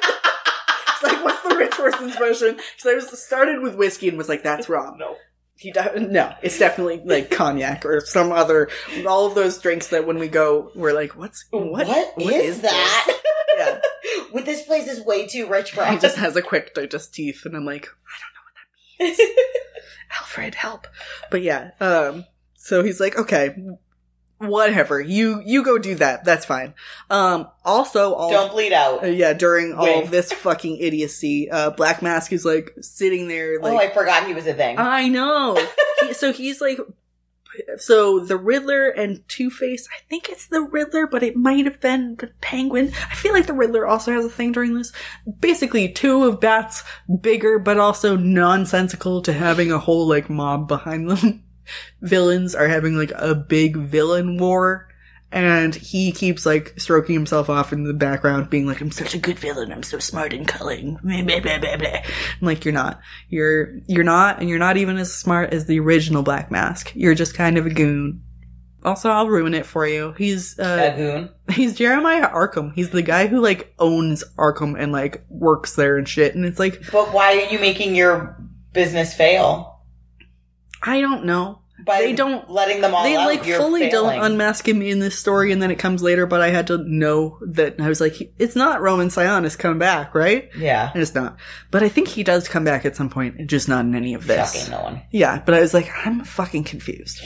it's 1.01 1.13
like 1.13 1.23
what's 1.23 1.41
the 1.41 1.55
rich 1.55 1.71
person's 1.71 2.15
version? 2.15 2.55
Because 2.55 2.85
I 2.85 2.93
was 2.95 3.23
started 3.23 3.61
with 3.61 3.75
whiskey 3.75 4.09
and 4.09 4.17
was 4.17 4.29
like, 4.29 4.43
that's 4.43 4.69
wrong. 4.69 4.97
No. 4.99 5.15
He 5.57 5.71
de- 5.71 5.99
no, 5.99 6.33
it's 6.41 6.57
definitely 6.57 7.01
like 7.05 7.29
cognac 7.29 7.85
or 7.85 8.01
some 8.01 8.31
other. 8.31 8.69
All 9.07 9.27
of 9.27 9.35
those 9.35 9.59
drinks 9.59 9.89
that 9.89 10.07
when 10.07 10.17
we 10.17 10.27
go, 10.27 10.71
we're 10.73 10.93
like, 10.93 11.15
"What's 11.15 11.45
what? 11.51 11.85
what 11.87 12.33
is, 12.33 12.61
this?" 12.61 12.71
that? 12.71 13.17
Yeah, 13.57 13.79
With 14.33 14.45
this 14.45 14.63
place 14.63 14.87
is 14.87 15.05
way 15.05 15.27
too 15.27 15.45
rich 15.45 15.71
for 15.71 15.85
he 15.85 15.97
us. 15.97 16.01
just 16.01 16.17
has 16.17 16.35
a 16.35 16.41
quick 16.41 16.73
digestif, 16.73 17.45
and 17.45 17.55
I'm 17.55 17.65
like, 17.65 17.85
I 17.85 18.17
don't 18.21 18.33
know 18.33 19.13
what 19.13 19.17
that 19.17 19.23
means. 19.23 19.35
Alfred, 20.19 20.55
help! 20.55 20.87
But 21.29 21.43
yeah, 21.43 21.71
um, 21.79 22.25
so 22.55 22.81
he's 22.81 22.99
like, 22.99 23.15
okay, 23.19 23.55
whatever. 24.41 24.99
You 24.99 25.41
you 25.45 25.63
go 25.63 25.77
do 25.77 25.95
that. 25.95 26.23
That's 26.25 26.45
fine. 26.45 26.73
Um, 27.09 27.47
also, 27.63 28.13
all 28.13 28.29
Don't 28.31 28.51
bleed 28.51 28.73
out. 28.73 29.03
uh, 29.03 29.07
yeah, 29.07 29.33
during 29.33 29.73
all 29.73 30.05
this 30.05 30.31
fucking 30.31 30.77
idiocy, 30.77 31.49
uh, 31.49 31.71
Black 31.71 32.01
Mask 32.01 32.31
is 32.33 32.45
like 32.45 32.73
sitting 32.81 33.27
there, 33.27 33.59
like 33.59 33.73
oh, 33.73 33.77
I 33.77 33.89
forgot 33.89 34.27
he 34.27 34.33
was 34.33 34.47
a 34.47 34.53
thing. 34.53 34.77
I 34.77 35.07
know. 35.07 35.57
He- 36.01 36.13
so 36.13 36.33
he's 36.33 36.59
like, 36.59 36.79
so 37.77 38.19
the 38.19 38.37
Riddler 38.37 38.89
and 38.89 39.21
Two 39.27 39.49
Face. 39.51 39.87
I 39.95 40.01
think 40.09 40.29
it's 40.29 40.47
the 40.47 40.61
Riddler, 40.61 41.05
but 41.05 41.21
it 41.21 41.35
might 41.35 41.65
have 41.65 41.79
been 41.79 42.15
the 42.15 42.31
Penguin. 42.41 42.91
I 43.11 43.15
feel 43.15 43.33
like 43.33 43.45
the 43.45 43.53
Riddler 43.53 43.85
also 43.85 44.11
has 44.11 44.25
a 44.25 44.29
thing 44.29 44.51
during 44.51 44.73
this. 44.73 44.91
Basically, 45.39 45.89
two 45.89 46.23
of 46.23 46.39
Bat's 46.39 46.83
bigger, 47.21 47.59
but 47.59 47.77
also 47.77 48.15
nonsensical 48.17 49.21
to 49.23 49.33
having 49.33 49.71
a 49.71 49.77
whole 49.79 50.07
like 50.07 50.29
mob 50.29 50.67
behind 50.67 51.09
them. 51.09 51.43
Villains 52.01 52.55
are 52.55 52.67
having 52.67 52.95
like 52.95 53.11
a 53.15 53.35
big 53.35 53.77
villain 53.77 54.37
war. 54.37 54.87
And 55.33 55.73
he 55.73 56.11
keeps 56.11 56.45
like 56.45 56.73
stroking 56.77 57.15
himself 57.15 57.49
off 57.49 57.71
in 57.71 57.85
the 57.85 57.93
background, 57.93 58.49
being 58.49 58.67
like, 58.67 58.81
"I'm 58.81 58.91
such 58.91 59.15
a 59.15 59.17
good 59.17 59.39
villain. 59.39 59.71
I'm 59.71 59.81
so 59.81 59.97
smart 59.97 60.33
and 60.33 60.45
cunning." 60.45 60.99
Blah, 61.03 61.21
blah, 61.21 61.39
blah, 61.39 61.57
blah, 61.57 61.77
blah. 61.77 61.87
I'm 61.87 62.03
like, 62.41 62.65
"You're 62.65 62.73
not. 62.73 62.99
You're 63.29 63.79
you're 63.87 64.03
not, 64.03 64.41
and 64.41 64.49
you're 64.49 64.59
not 64.59 64.75
even 64.75 64.97
as 64.97 65.13
smart 65.13 65.53
as 65.53 65.67
the 65.67 65.79
original 65.79 66.21
Black 66.21 66.51
Mask. 66.51 66.91
You're 66.95 67.15
just 67.15 67.33
kind 67.33 67.57
of 67.57 67.65
a 67.65 67.69
goon." 67.69 68.21
Also, 68.83 69.09
I'll 69.09 69.29
ruin 69.29 69.53
it 69.53 69.65
for 69.65 69.87
you. 69.87 70.13
He's 70.17 70.59
uh, 70.59 70.91
a 70.91 70.97
goon. 70.97 71.29
he's 71.51 71.75
Jeremiah 71.77 72.29
Arkham. 72.29 72.73
He's 72.73 72.89
the 72.89 73.01
guy 73.01 73.27
who 73.27 73.39
like 73.39 73.73
owns 73.79 74.25
Arkham 74.37 74.77
and 74.77 74.91
like 74.91 75.23
works 75.29 75.75
there 75.75 75.97
and 75.97 76.07
shit. 76.09 76.35
And 76.35 76.45
it's 76.45 76.59
like, 76.59 76.91
But 76.91 77.13
why 77.13 77.37
are 77.37 77.51
you 77.53 77.59
making 77.59 77.95
your 77.95 78.37
business 78.73 79.13
fail? 79.13 79.70
I 80.83 81.01
don't 81.01 81.25
know. 81.25 81.59
By 81.83 82.01
They 82.01 82.13
don't- 82.13 82.47
letting 82.47 82.81
them 82.81 82.93
all 82.93 83.03
they 83.03 83.15
out. 83.15 83.25
like 83.25 83.43
fully 83.43 83.89
failing. 83.89 83.91
don't 84.19 84.23
unmask 84.23 84.67
him 84.67 84.83
in 84.83 84.99
this 84.99 85.17
story, 85.17 85.51
and 85.51 85.59
then 85.63 85.71
it 85.71 85.79
comes 85.79 86.03
later. 86.03 86.27
But 86.27 86.39
I 86.41 86.49
had 86.49 86.67
to 86.67 86.77
know 86.77 87.39
that 87.47 87.81
I 87.81 87.87
was 87.89 87.99
like, 87.99 88.33
it's 88.37 88.55
not 88.55 88.81
Roman 88.81 89.07
Sionis 89.07 89.57
come 89.57 89.79
back, 89.79 90.13
right? 90.13 90.49
Yeah. 90.55 90.91
And 90.93 91.01
it's 91.01 91.15
not. 91.15 91.37
But 91.71 91.81
I 91.81 91.89
think 91.89 92.07
he 92.07 92.21
does 92.23 92.47
come 92.47 92.63
back 92.63 92.85
at 92.85 92.95
some 92.95 93.09
point, 93.09 93.47
just 93.47 93.67
not 93.67 93.83
in 93.83 93.95
any 93.95 94.13
of 94.13 94.27
this. 94.27 94.53
Shocking 94.53 94.71
no 94.71 94.83
one. 94.83 95.01
Yeah, 95.11 95.41
but 95.43 95.55
I 95.55 95.59
was 95.61 95.73
like, 95.73 95.89
I'm 96.05 96.23
fucking 96.23 96.65
confused. 96.65 97.19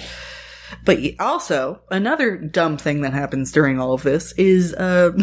But 0.86 1.00
also, 1.20 1.82
another 1.92 2.38
dumb 2.38 2.78
thing 2.78 3.02
that 3.02 3.12
happens 3.14 3.52
during 3.52 3.78
all 3.80 3.92
of 3.94 4.04
this 4.04 4.32
is, 4.38 4.74
um, 4.78 5.18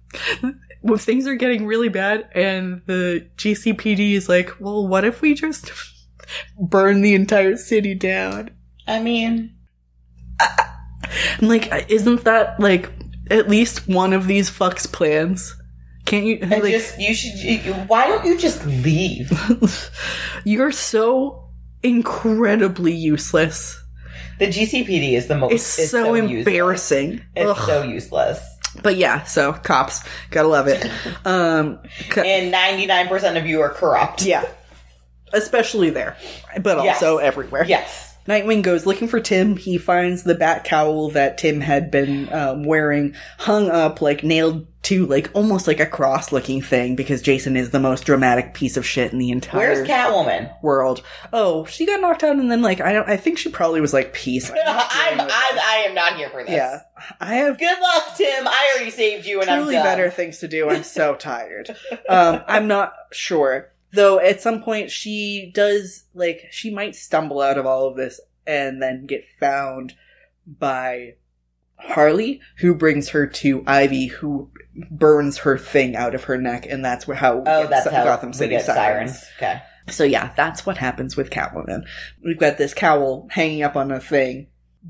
when 0.80 0.98
things 0.98 1.26
are 1.26 1.34
getting 1.34 1.66
really 1.66 1.88
bad 1.88 2.28
and 2.34 2.80
the 2.86 3.26
GCPD 3.36 4.14
is 4.14 4.28
like, 4.30 4.50
well, 4.60 4.86
what 4.88 5.04
if 5.04 5.20
we 5.20 5.34
just 5.34 5.70
burn 6.58 7.00
the 7.02 7.14
entire 7.14 7.56
city 7.56 7.94
down? 7.94 8.50
I 8.86 9.00
mean, 9.00 9.54
I'm 10.40 11.48
like, 11.48 11.90
isn't 11.90 12.24
that 12.24 12.58
like 12.60 12.90
at 13.30 13.48
least 13.48 13.88
one 13.88 14.12
of 14.12 14.26
these 14.26 14.50
fucks 14.50 14.90
plans? 14.90 15.54
Can't 16.04 16.24
you, 16.24 16.38
like, 16.38 16.64
just 16.64 16.98
you 16.98 17.14
should. 17.14 17.38
You, 17.38 17.72
why 17.86 18.06
don't 18.08 18.24
you 18.26 18.36
just 18.36 18.64
leave? 18.66 19.30
you're 20.44 20.72
so 20.72 21.48
incredibly 21.82 22.92
useless. 22.92 23.78
The 24.38 24.46
GCPD 24.48 25.12
is 25.12 25.28
the 25.28 25.36
most. 25.36 25.52
It's, 25.52 25.90
so, 25.90 26.14
useless. 26.14 26.46
embarrassing. 26.46 27.22
It's 27.36 27.50
Ugh. 27.50 27.66
so 27.66 27.82
useless. 27.84 28.40
But 28.82 28.96
yeah, 28.96 29.22
so 29.24 29.52
cops, 29.52 30.02
gotta 30.30 30.48
love 30.48 30.66
it. 30.66 30.84
Um, 31.24 31.78
And 32.16 32.50
ninety 32.50 32.86
nine 32.86 33.06
percent 33.06 33.36
of 33.36 33.46
you 33.46 33.60
are 33.60 33.68
corrupt. 33.70 34.22
yeah, 34.22 34.44
especially 35.32 35.90
there, 35.90 36.16
but 36.60 36.82
Yes. 36.84 37.02
also 37.02 37.18
everywhere. 37.18 37.64
Yes. 37.66 38.10
Nightwing 38.28 38.62
goes 38.62 38.86
looking 38.86 39.08
for 39.08 39.18
Tim. 39.18 39.56
He 39.56 39.78
finds 39.78 40.22
the 40.22 40.36
bat 40.36 40.62
cowl 40.62 41.10
that 41.10 41.38
Tim 41.38 41.60
had 41.60 41.90
been 41.90 42.32
um, 42.32 42.62
wearing 42.64 43.16
hung 43.38 43.68
up, 43.68 44.00
like 44.00 44.22
nailed 44.22 44.68
to 44.82 45.06
like 45.06 45.30
almost 45.34 45.66
like 45.66 45.80
a 45.80 45.86
cross 45.86 46.30
looking 46.30 46.62
thing 46.62 46.94
because 46.94 47.20
Jason 47.20 47.56
is 47.56 47.70
the 47.70 47.80
most 47.80 48.04
dramatic 48.04 48.54
piece 48.54 48.76
of 48.76 48.86
shit 48.86 49.12
in 49.12 49.18
the 49.18 49.30
entire 49.30 49.58
Where's 49.74 49.88
Catwoman? 49.88 50.52
world. 50.62 51.02
Oh, 51.32 51.64
she 51.64 51.84
got 51.84 52.00
knocked 52.00 52.22
out 52.22 52.36
and 52.36 52.48
then 52.48 52.62
like 52.62 52.80
I 52.80 52.92
don't 52.92 53.08
I 53.08 53.16
think 53.16 53.38
she 53.38 53.48
probably 53.48 53.80
was 53.80 53.92
like 53.92 54.12
peace. 54.12 54.48
I'm 54.66 54.66
I'm, 54.66 55.20
I'm. 55.20 55.28
I 55.28 55.84
am 55.88 55.94
not 55.94 56.14
here 56.16 56.30
for 56.30 56.44
this. 56.44 56.52
yeah. 56.52 56.82
I 57.20 57.34
have 57.34 57.58
Good 57.58 57.80
luck, 57.80 58.16
Tim. 58.16 58.46
I 58.46 58.74
already 58.76 58.92
saved 58.92 59.26
you, 59.26 59.40
and 59.40 59.50
I'm 59.50 59.58
truly 59.62 59.74
done. 59.74 59.84
better 59.84 60.10
things 60.10 60.38
to 60.38 60.46
do. 60.48 60.70
I'm 60.70 60.84
so 60.84 61.16
tired. 61.16 61.76
Um, 62.08 62.42
I'm 62.46 62.68
not 62.68 62.92
sure. 63.10 63.71
Though 63.92 64.18
at 64.18 64.40
some 64.40 64.62
point 64.62 64.90
she 64.90 65.50
does, 65.54 66.04
like, 66.14 66.48
she 66.50 66.70
might 66.70 66.96
stumble 66.96 67.40
out 67.40 67.58
of 67.58 67.66
all 67.66 67.86
of 67.86 67.96
this 67.96 68.20
and 68.46 68.82
then 68.82 69.06
get 69.06 69.24
found 69.38 69.94
by 70.46 71.14
Harley, 71.76 72.40
who 72.58 72.74
brings 72.74 73.10
her 73.10 73.26
to 73.26 73.62
Ivy, 73.66 74.06
who 74.06 74.50
burns 74.90 75.38
her 75.38 75.58
thing 75.58 75.96
out 75.96 76.14
of 76.14 76.24
her 76.24 76.38
neck, 76.38 76.66
and 76.68 76.84
that's 76.84 77.04
how 77.04 77.36
we 77.36 77.42
Oh, 77.46 77.66
that's 77.66 77.88
how 77.88 78.04
Gotham 78.04 78.32
City 78.32 78.58
sirens. 78.58 79.18
sirens. 79.18 79.24
Okay. 79.36 79.62
So 79.88 80.04
yeah, 80.04 80.32
that's 80.36 80.64
what 80.64 80.78
happens 80.78 81.16
with 81.16 81.30
Catwoman. 81.30 81.84
We've 82.24 82.38
got 82.38 82.56
this 82.56 82.72
cowl 82.72 83.26
hanging 83.30 83.62
up 83.62 83.76
on 83.76 83.90
a 83.90 84.00
thing, 84.00 84.46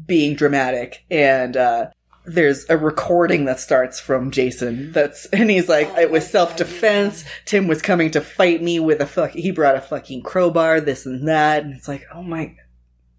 being 0.07 0.37
dramatic, 0.37 1.05
and 1.11 1.57
uh 1.57 1.87
there's 2.25 2.69
a 2.71 2.77
recording 2.77 3.47
that 3.47 3.59
starts 3.59 3.99
from 3.99 4.31
Jason 4.31 4.93
that's 4.93 5.27
and 5.27 5.51
he's 5.51 5.69
like 5.69 5.89
it 5.99 6.11
was 6.11 6.29
self-defense 6.31 7.25
tim 7.47 7.67
was 7.67 7.83
coming 7.83 8.11
to 8.13 8.21
fight 8.21 8.63
me 8.63 8.79
with 8.79 9.01
a 9.01 9.07
fuck 9.07 9.31
he 9.33 9.51
brought 9.51 9.75
a 9.77 9.81
fucking 9.81 10.23
crowbar 10.23 10.81
this 10.81 11.05
and 11.05 11.27
that 11.29 11.65
and 11.65 11.75
it's 11.75 11.89
like 11.89 12.05
oh 12.15 12.23
my 12.23 12.55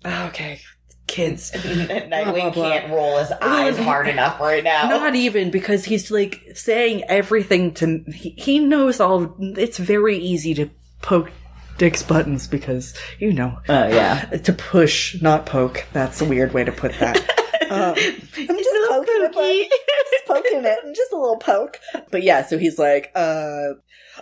okay 0.06 0.60
kids 1.06 1.52
Nightwing 1.52 2.54
blah. 2.54 2.70
can't 2.72 2.92
roll 2.92 3.18
his 3.20 3.32
eyes 3.42 3.78
hard 3.78 4.08
enough 4.08 4.40
right 4.40 4.64
now. 4.64 4.88
not 4.88 5.16
even 5.16 5.52
because 5.52 5.84
he's 5.86 6.10
like 6.10 6.42
saying 6.56 7.04
everything 7.10 7.74
to 7.76 8.04
he, 8.14 8.30
he 8.32 8.60
knows 8.60 9.00
all 9.02 9.36
it's 9.40 9.78
very 9.78 10.18
easy 10.18 10.54
to 10.54 10.70
poke 11.02 11.30
dick's 11.78 12.04
buttons 12.04 12.48
because 12.48 12.94
you 13.20 13.34
know 13.34 13.58
Oh 13.68 13.88
yeah. 13.88 14.22
to 14.26 14.54
push 14.54 15.22
not 15.22 15.46
poke 15.46 15.86
that's 15.92 16.22
a 16.22 16.26
weird 16.26 16.54
way 16.54 16.64
to 16.64 16.72
put 16.72 16.98
that 17.00 17.42
um, 17.74 17.96
i'm 17.98 18.58
just 18.58 18.90
poking 18.90 19.22
it 19.24 19.34
just 20.12 20.26
poking 20.28 20.66
it 20.66 20.96
just 20.96 21.12
a 21.12 21.16
little 21.16 21.38
poke 21.38 21.80
but 22.12 22.24
yeah 22.24 22.46
so 22.46 22.58
he's 22.58 22.78
like 22.78 23.12
uh 23.16 23.70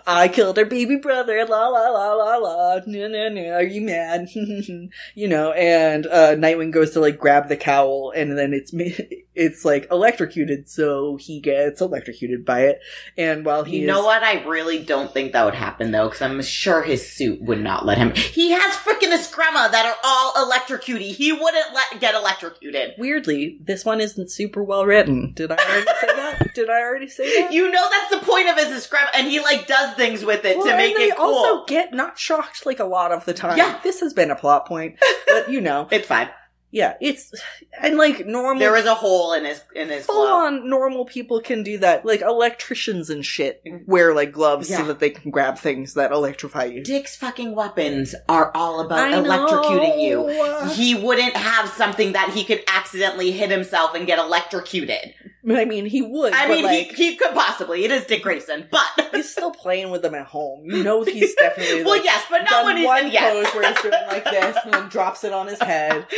I 0.08 0.30
killed 0.30 0.58
her 0.58 0.66
baby 0.66 0.96
brother, 0.96 1.46
la 1.46 1.68
la 1.68 1.90
la 1.90 2.14
la 2.14 2.36
la, 2.38 2.80
no 2.86 3.08
no 3.08 3.30
no, 3.30 3.52
are 3.52 3.64
you 3.64 3.82
mad? 3.82 4.30
you 5.16 5.28
know, 5.28 5.52
and 5.52 6.08
uh 6.08 6.36
Nightwing 6.36 6.72
goes 6.72 6.92
to 6.92 7.02
like 7.02 7.20
grab 7.20 7.50
the 7.50 7.58
cowl 7.58 8.14
and 8.16 8.38
then 8.38 8.54
it's 8.54 8.74
it's 9.34 9.64
like 9.64 9.88
electrocuted, 9.92 10.68
so 10.70 11.16
he 11.16 11.40
gets 11.40 11.80
electrocuted 11.82 12.46
by 12.46 12.62
it. 12.66 12.80
And 13.18 13.46
while 13.46 13.64
he 13.64 13.78
You 13.78 13.82
is- 13.84 13.88
know 13.88 14.04
what? 14.04 14.24
I 14.24 14.44
really 14.44 14.80
don't 14.84 15.12
think 15.14 15.32
that 15.34 15.46
would 15.46 15.56
happen 15.56 15.92
though, 15.92 16.08
because 16.08 16.22
I'm 16.22 16.42
sure 16.42 16.82
his 16.84 17.12
suit 17.12 17.42
would 17.42 17.62
not 17.62 17.86
let 17.86 17.98
him. 17.98 18.14
He 18.16 18.52
has 18.52 18.76
freaking 18.76 19.12
Eskrima 19.16 19.72
that 19.72 19.86
are 19.86 19.96
all 20.04 20.46
electrocuted. 20.46 21.08
He 21.08 21.32
wouldn't 21.32 21.74
let 21.74 22.00
get 22.02 22.14
electrocuted. 22.16 22.92
Weirdly, 22.98 23.58
this 23.62 23.86
one 23.86 24.02
isn't 24.02 24.32
super 24.32 24.64
well 24.64 24.86
written. 24.86 25.30
Mm. 25.30 25.36
Did 25.36 25.52
I 25.52 25.56
already 25.56 25.86
say 25.86 26.08
that? 26.16 26.54
Did 26.56 26.70
I 26.70 26.82
already 26.82 27.08
say 27.10 27.42
that? 27.42 27.54
You 27.54 27.72
know 27.72 27.88
that's 27.90 28.12
the 28.20 28.26
point 28.30 28.50
of 28.50 28.58
his 28.58 28.68
Eskrima, 28.86 29.08
and 29.14 29.28
he 29.28 29.40
like 29.40 29.68
does 29.68 29.96
things 29.96 30.26
with 30.26 30.44
it 30.46 30.58
Well, 30.58 30.68
to 30.68 30.76
make 30.78 30.96
and 30.96 31.04
they 31.04 31.10
it 31.10 31.18
cool. 31.18 31.34
also 31.36 31.66
get 31.66 31.94
not 31.94 32.20
shocked 32.20 32.66
like 32.66 32.80
a 32.80 32.86
lot 32.86 33.12
of 33.12 33.26
the 33.26 33.34
time. 33.34 33.58
Yeah. 33.58 33.80
This 33.84 34.02
has 34.02 34.14
been 34.14 34.30
a 34.32 34.36
plot 34.36 34.66
point, 34.68 34.98
but 35.28 35.50
you 35.50 35.62
know, 35.62 35.88
it's 35.92 36.08
fine. 36.08 36.30
Yeah, 36.72 36.96
it's 37.02 37.34
and 37.82 37.98
like 37.98 38.26
normal. 38.26 38.60
There 38.60 38.72
was 38.72 38.86
a 38.86 38.96
hole 38.96 39.34
in 39.34 39.44
his 39.46 39.62
in 39.76 39.90
his 39.90 40.06
full 40.06 40.26
glove. 40.26 40.54
on 40.54 40.70
normal 40.70 41.06
people 41.06 41.42
can 41.42 41.64
do 41.64 41.78
that. 41.80 42.06
Like 42.06 42.22
electricians 42.22 43.10
and 43.10 43.26
shit 43.26 43.62
wear 43.88 44.14
like 44.14 44.32
gloves 44.32 44.70
Yeah. 44.70 44.78
so 44.78 44.86
that 44.86 45.00
they 45.00 45.10
can 45.10 45.32
grab 45.32 45.58
things 45.58 45.94
that 45.96 46.12
electrify 46.12 46.66
you. 46.66 46.84
Dick's 46.84 47.16
fucking 47.16 47.56
weapons 47.56 48.16
are 48.30 48.52
all 48.56 48.80
about 48.80 49.00
I 49.00 49.12
electrocuting 49.22 49.98
know. 50.14 50.30
you. 50.64 50.70
He 50.70 50.96
wouldn't 50.96 51.36
have 51.36 51.70
something 51.70 52.14
that 52.14 52.30
he 52.30 52.44
could 52.44 52.62
accidentally 52.68 53.32
hit 53.32 53.52
himself 53.52 53.94
and 53.94 54.08
get 54.08 54.18
electrocuted. 54.20 55.14
I 55.50 55.66
mean, 55.66 55.86
he 55.86 56.02
would. 56.02 56.34
I 56.34 56.48
mean, 56.48 56.64
like, 56.64 56.92
he, 56.92 57.12
he 57.12 57.16
could 57.16 57.34
possibly. 57.34 57.84
It 57.84 57.92
is 57.92 58.06
Dick 58.06 58.22
Grayson, 58.22 58.68
but 58.70 58.86
he's 59.12 59.32
still 59.32 59.52
playing 59.52 59.90
with 59.90 60.04
them 60.04 60.14
at 60.14 60.28
home. 60.28 60.66
You 60.66 60.84
know, 60.84 61.04
he's 61.04 61.34
definitely 61.40 61.84
well, 61.84 61.96
like, 61.96 62.04
yes, 62.04 62.26
but 62.30 62.44
not 62.44 62.66
when 62.66 62.78
he's 62.78 62.86
one 62.86 63.06
in 63.06 63.12
yes. 63.12 63.34
pose 63.34 63.56
where 63.56 63.68
he's 63.74 63.82
doing 63.82 64.08
like 64.08 64.24
this 64.26 64.58
and 64.64 64.74
then 64.74 64.90
drops 64.90 65.24
it 65.24 65.34
on 65.34 65.48
his 65.48 65.62
head. 65.62 66.08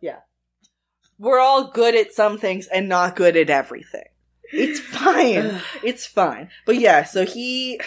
Yeah, 0.00 0.18
we're 1.18 1.38
all 1.38 1.70
good 1.70 1.94
at 1.94 2.12
some 2.12 2.36
things 2.36 2.66
and 2.66 2.90
not 2.90 3.16
good 3.16 3.38
at 3.38 3.48
everything. 3.48 4.04
It's 4.52 4.78
fine. 4.78 5.62
it's 5.82 6.04
fine. 6.04 6.50
But 6.66 6.78
yeah, 6.78 7.04
so 7.04 7.24
he 7.24 7.80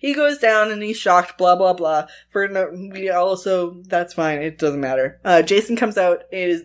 he 0.00 0.14
goes 0.14 0.38
down 0.38 0.70
and 0.70 0.82
he's 0.82 0.96
shocked, 0.96 1.36
blah 1.36 1.56
blah 1.56 1.74
blah. 1.74 2.06
For 2.30 2.48
no, 2.48 2.70
we 2.72 3.10
also 3.10 3.82
that's 3.82 4.14
fine. 4.14 4.40
It 4.40 4.58
doesn't 4.58 4.80
matter. 4.80 5.20
Uh, 5.22 5.42
Jason 5.42 5.76
comes 5.76 5.98
out 5.98 6.22
is 6.32 6.62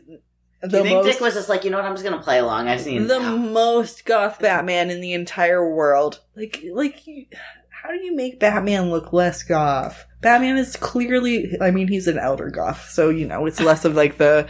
the 0.61 0.77
you 0.77 0.83
think 0.83 0.95
most 0.95 1.05
Dick 1.05 1.21
was 1.21 1.33
just 1.35 1.49
like, 1.49 1.63
you 1.63 1.71
know 1.71 1.77
what? 1.77 1.85
I'm 1.85 1.93
just 1.93 2.03
gonna 2.03 2.21
play 2.21 2.39
along. 2.39 2.67
I've 2.67 2.81
seen 2.81 3.07
the 3.07 3.19
now. 3.19 3.37
most 3.37 4.05
goth 4.05 4.39
Batman 4.39 4.89
in 4.89 4.99
the 4.99 5.13
entire 5.13 5.67
world. 5.67 6.19
Like 6.35 6.63
like 6.73 7.07
you, 7.07 7.25
how 7.69 7.89
do 7.89 8.03
you 8.03 8.15
make 8.15 8.39
Batman 8.39 8.91
look 8.91 9.13
less 9.13 9.43
goth? 9.43 10.05
Batman 10.21 10.57
is 10.57 10.75
clearly 10.75 11.55
I 11.61 11.71
mean 11.71 11.87
he's 11.87 12.07
an 12.07 12.17
elder 12.17 12.49
goth, 12.49 12.89
so 12.89 13.09
you 13.09 13.25
know, 13.25 13.45
it's 13.45 13.61
less 13.61 13.85
of 13.85 13.95
like 13.95 14.17
the 14.17 14.47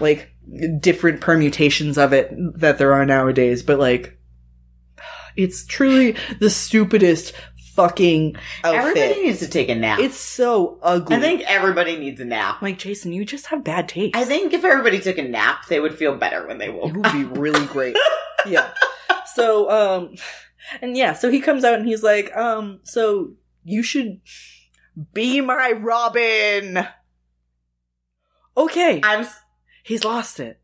like 0.00 0.32
different 0.80 1.20
permutations 1.20 1.98
of 1.98 2.12
it 2.12 2.32
that 2.58 2.78
there 2.78 2.94
are 2.94 3.04
nowadays, 3.04 3.62
but 3.62 3.78
like 3.78 4.18
it's 5.36 5.66
truly 5.66 6.16
the 6.40 6.50
stupidest 6.50 7.34
fucking 7.74 8.36
outfit. 8.64 8.80
Everybody 8.98 9.22
needs 9.24 9.38
to 9.40 9.48
take 9.48 9.68
a 9.68 9.74
nap. 9.74 9.98
It's 9.98 10.16
so 10.16 10.78
ugly. 10.82 11.16
I 11.16 11.20
think 11.20 11.42
everybody 11.42 11.96
needs 11.96 12.20
a 12.20 12.24
nap. 12.24 12.60
like 12.62 12.78
Jason, 12.78 13.12
you 13.12 13.24
just 13.24 13.46
have 13.46 13.64
bad 13.64 13.88
taste. 13.88 14.16
I 14.16 14.24
think 14.24 14.52
if 14.52 14.64
everybody 14.64 15.00
took 15.00 15.18
a 15.18 15.22
nap, 15.22 15.66
they 15.68 15.80
would 15.80 15.96
feel 15.96 16.16
better 16.16 16.46
when 16.46 16.58
they 16.58 16.68
woke. 16.68 16.88
It 16.90 16.96
would 16.96 17.06
up. 17.06 17.12
be 17.12 17.24
really 17.24 17.66
great. 17.66 17.96
yeah. 18.46 18.70
So, 19.34 19.70
um, 19.70 20.14
and 20.80 20.96
yeah, 20.96 21.12
so 21.14 21.30
he 21.30 21.40
comes 21.40 21.64
out 21.64 21.74
and 21.74 21.86
he's 21.86 22.02
like, 22.02 22.34
um, 22.36 22.80
so 22.82 23.32
you 23.64 23.82
should 23.82 24.20
be 25.14 25.40
my 25.40 25.72
Robin. 25.72 26.86
Okay. 28.56 29.00
I'm. 29.02 29.20
s- 29.20 29.40
He's 29.84 30.04
lost 30.04 30.38
it. 30.38 30.60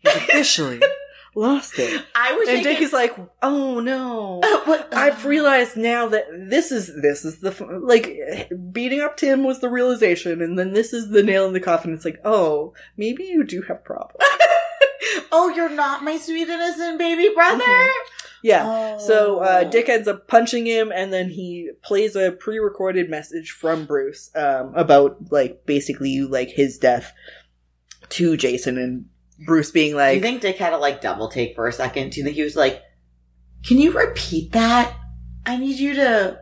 He's 0.00 0.14
officially 0.14 0.80
lost 1.34 1.78
it. 1.78 2.04
I 2.14 2.32
was. 2.32 2.48
And 2.48 2.56
thinking, 2.58 2.72
Dick 2.74 2.82
is 2.82 2.92
like, 2.92 3.16
oh 3.42 3.80
no. 3.80 4.40
What- 4.64 4.92
I've 4.94 5.24
realized 5.24 5.76
now 5.76 6.08
that 6.08 6.26
this 6.50 6.70
is 6.72 6.94
this 7.00 7.24
is 7.24 7.38
the 7.40 7.50
like 7.82 8.50
beating 8.72 9.00
up 9.00 9.16
Tim 9.16 9.44
was 9.44 9.60
the 9.60 9.68
realization, 9.70 10.42
and 10.42 10.58
then 10.58 10.72
this 10.72 10.92
is 10.92 11.10
the 11.10 11.22
nail 11.22 11.46
in 11.46 11.52
the 11.52 11.60
coffin. 11.60 11.92
It's 11.94 12.04
like, 12.04 12.20
oh, 12.24 12.74
maybe 12.96 13.24
you 13.24 13.44
do 13.44 13.62
have 13.62 13.84
problems. 13.84 14.22
oh, 15.32 15.52
you're 15.54 15.68
not 15.68 16.04
my 16.04 16.18
sweet 16.18 16.48
innocent 16.48 16.98
baby 16.98 17.30
brother. 17.34 17.64
Mhm. 17.64 17.88
Yeah. 18.44 18.64
Oh. 18.66 18.98
So 18.98 19.38
uh, 19.38 19.64
Dick 19.64 19.88
ends 19.88 20.08
up 20.08 20.26
punching 20.26 20.66
him, 20.66 20.90
and 20.92 21.12
then 21.12 21.30
he 21.30 21.70
plays 21.82 22.16
a 22.16 22.32
pre-recorded 22.32 23.08
message 23.08 23.52
from 23.52 23.84
Bruce 23.86 24.30
um, 24.34 24.72
about 24.74 25.30
like 25.30 25.64
basically 25.64 26.20
like 26.22 26.48
his 26.50 26.76
death 26.76 27.12
to 28.10 28.36
Jason, 28.36 28.78
and 28.78 29.06
Bruce 29.44 29.70
being 29.70 29.94
like, 29.94 30.12
Do 30.12 30.16
you 30.16 30.22
think 30.22 30.40
Dick 30.42 30.56
had 30.58 30.70
to 30.70 30.78
like 30.78 31.00
double 31.00 31.28
take 31.28 31.54
for 31.54 31.66
a 31.66 31.72
second? 31.72 32.10
Do 32.10 32.20
you 32.20 32.24
think 32.24 32.36
he 32.36 32.42
was 32.42 32.56
like, 32.56 32.82
"Can 33.64 33.78
you 33.78 33.92
repeat 33.92 34.52
that? 34.52 34.94
I 35.46 35.56
need 35.56 35.78
you 35.78 35.94
to. 35.94 36.38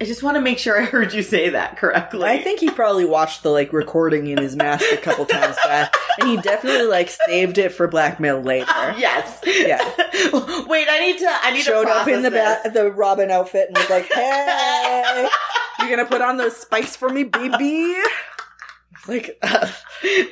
I 0.00 0.04
just 0.04 0.22
want 0.22 0.36
to 0.36 0.40
make 0.40 0.58
sure 0.58 0.80
I 0.80 0.84
heard 0.84 1.12
you 1.12 1.22
say 1.22 1.48
that 1.50 1.76
correctly." 1.76 2.24
I 2.24 2.38
think 2.38 2.60
he 2.60 2.70
probably 2.70 3.04
watched 3.04 3.42
the 3.42 3.50
like 3.50 3.72
recording 3.72 4.26
in 4.28 4.38
his 4.38 4.54
mask 4.56 4.84
a 4.92 4.96
couple 4.96 5.26
times 5.26 5.56
back, 5.64 5.92
and 6.20 6.28
he 6.28 6.36
definitely 6.36 6.86
like 6.86 7.10
saved 7.26 7.58
it 7.58 7.72
for 7.72 7.88
blackmail 7.88 8.40
later. 8.40 8.66
yes. 8.96 9.40
Yeah. 9.44 9.82
Wait, 10.66 10.86
I 10.88 11.00
need 11.00 11.18
to. 11.18 11.28
I 11.42 11.50
need 11.52 11.62
Showed 11.62 11.84
to 11.84 11.90
up 11.90 12.08
in 12.08 12.22
the 12.22 12.30
ba- 12.30 12.70
the 12.72 12.90
Robin 12.92 13.30
outfit 13.30 13.68
and 13.68 13.76
was 13.76 13.90
like, 13.90 14.04
"Hey, 14.12 15.28
you're 15.80 15.90
gonna 15.90 16.06
put 16.06 16.22
on 16.22 16.36
those 16.36 16.56
spikes 16.56 16.94
for 16.96 17.08
me, 17.08 17.24
baby?" 17.24 17.94
Like, 19.08 19.38
uh. 19.42 19.66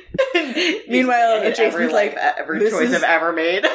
Meanwhile, 0.87 1.41
Jason's 1.41 1.59
every 1.59 1.87
like, 1.91 2.15
life- 2.15 2.35
every 2.37 2.59
"This 2.59 2.71
choice 2.73 2.89
is- 2.89 2.95
I've 2.95 3.03
ever 3.03 3.33
made. 3.33 3.65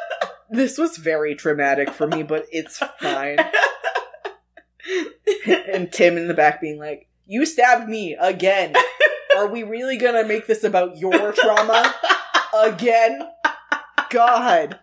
this 0.50 0.78
was 0.78 0.96
very 0.96 1.34
traumatic 1.34 1.90
for 1.90 2.06
me, 2.06 2.22
but 2.22 2.46
it's 2.52 2.78
fine. 3.00 3.38
and 5.68 5.90
Tim 5.92 6.16
in 6.16 6.28
the 6.28 6.34
back 6.34 6.60
being 6.60 6.78
like, 6.78 7.08
"You 7.26 7.44
stabbed 7.44 7.88
me 7.88 8.16
again. 8.18 8.74
Are 9.36 9.48
we 9.48 9.62
really 9.64 9.96
gonna 9.96 10.24
make 10.24 10.46
this 10.46 10.62
about 10.64 10.96
your 10.96 11.32
trauma 11.32 11.94
again? 12.56 13.28
God." 14.10 14.78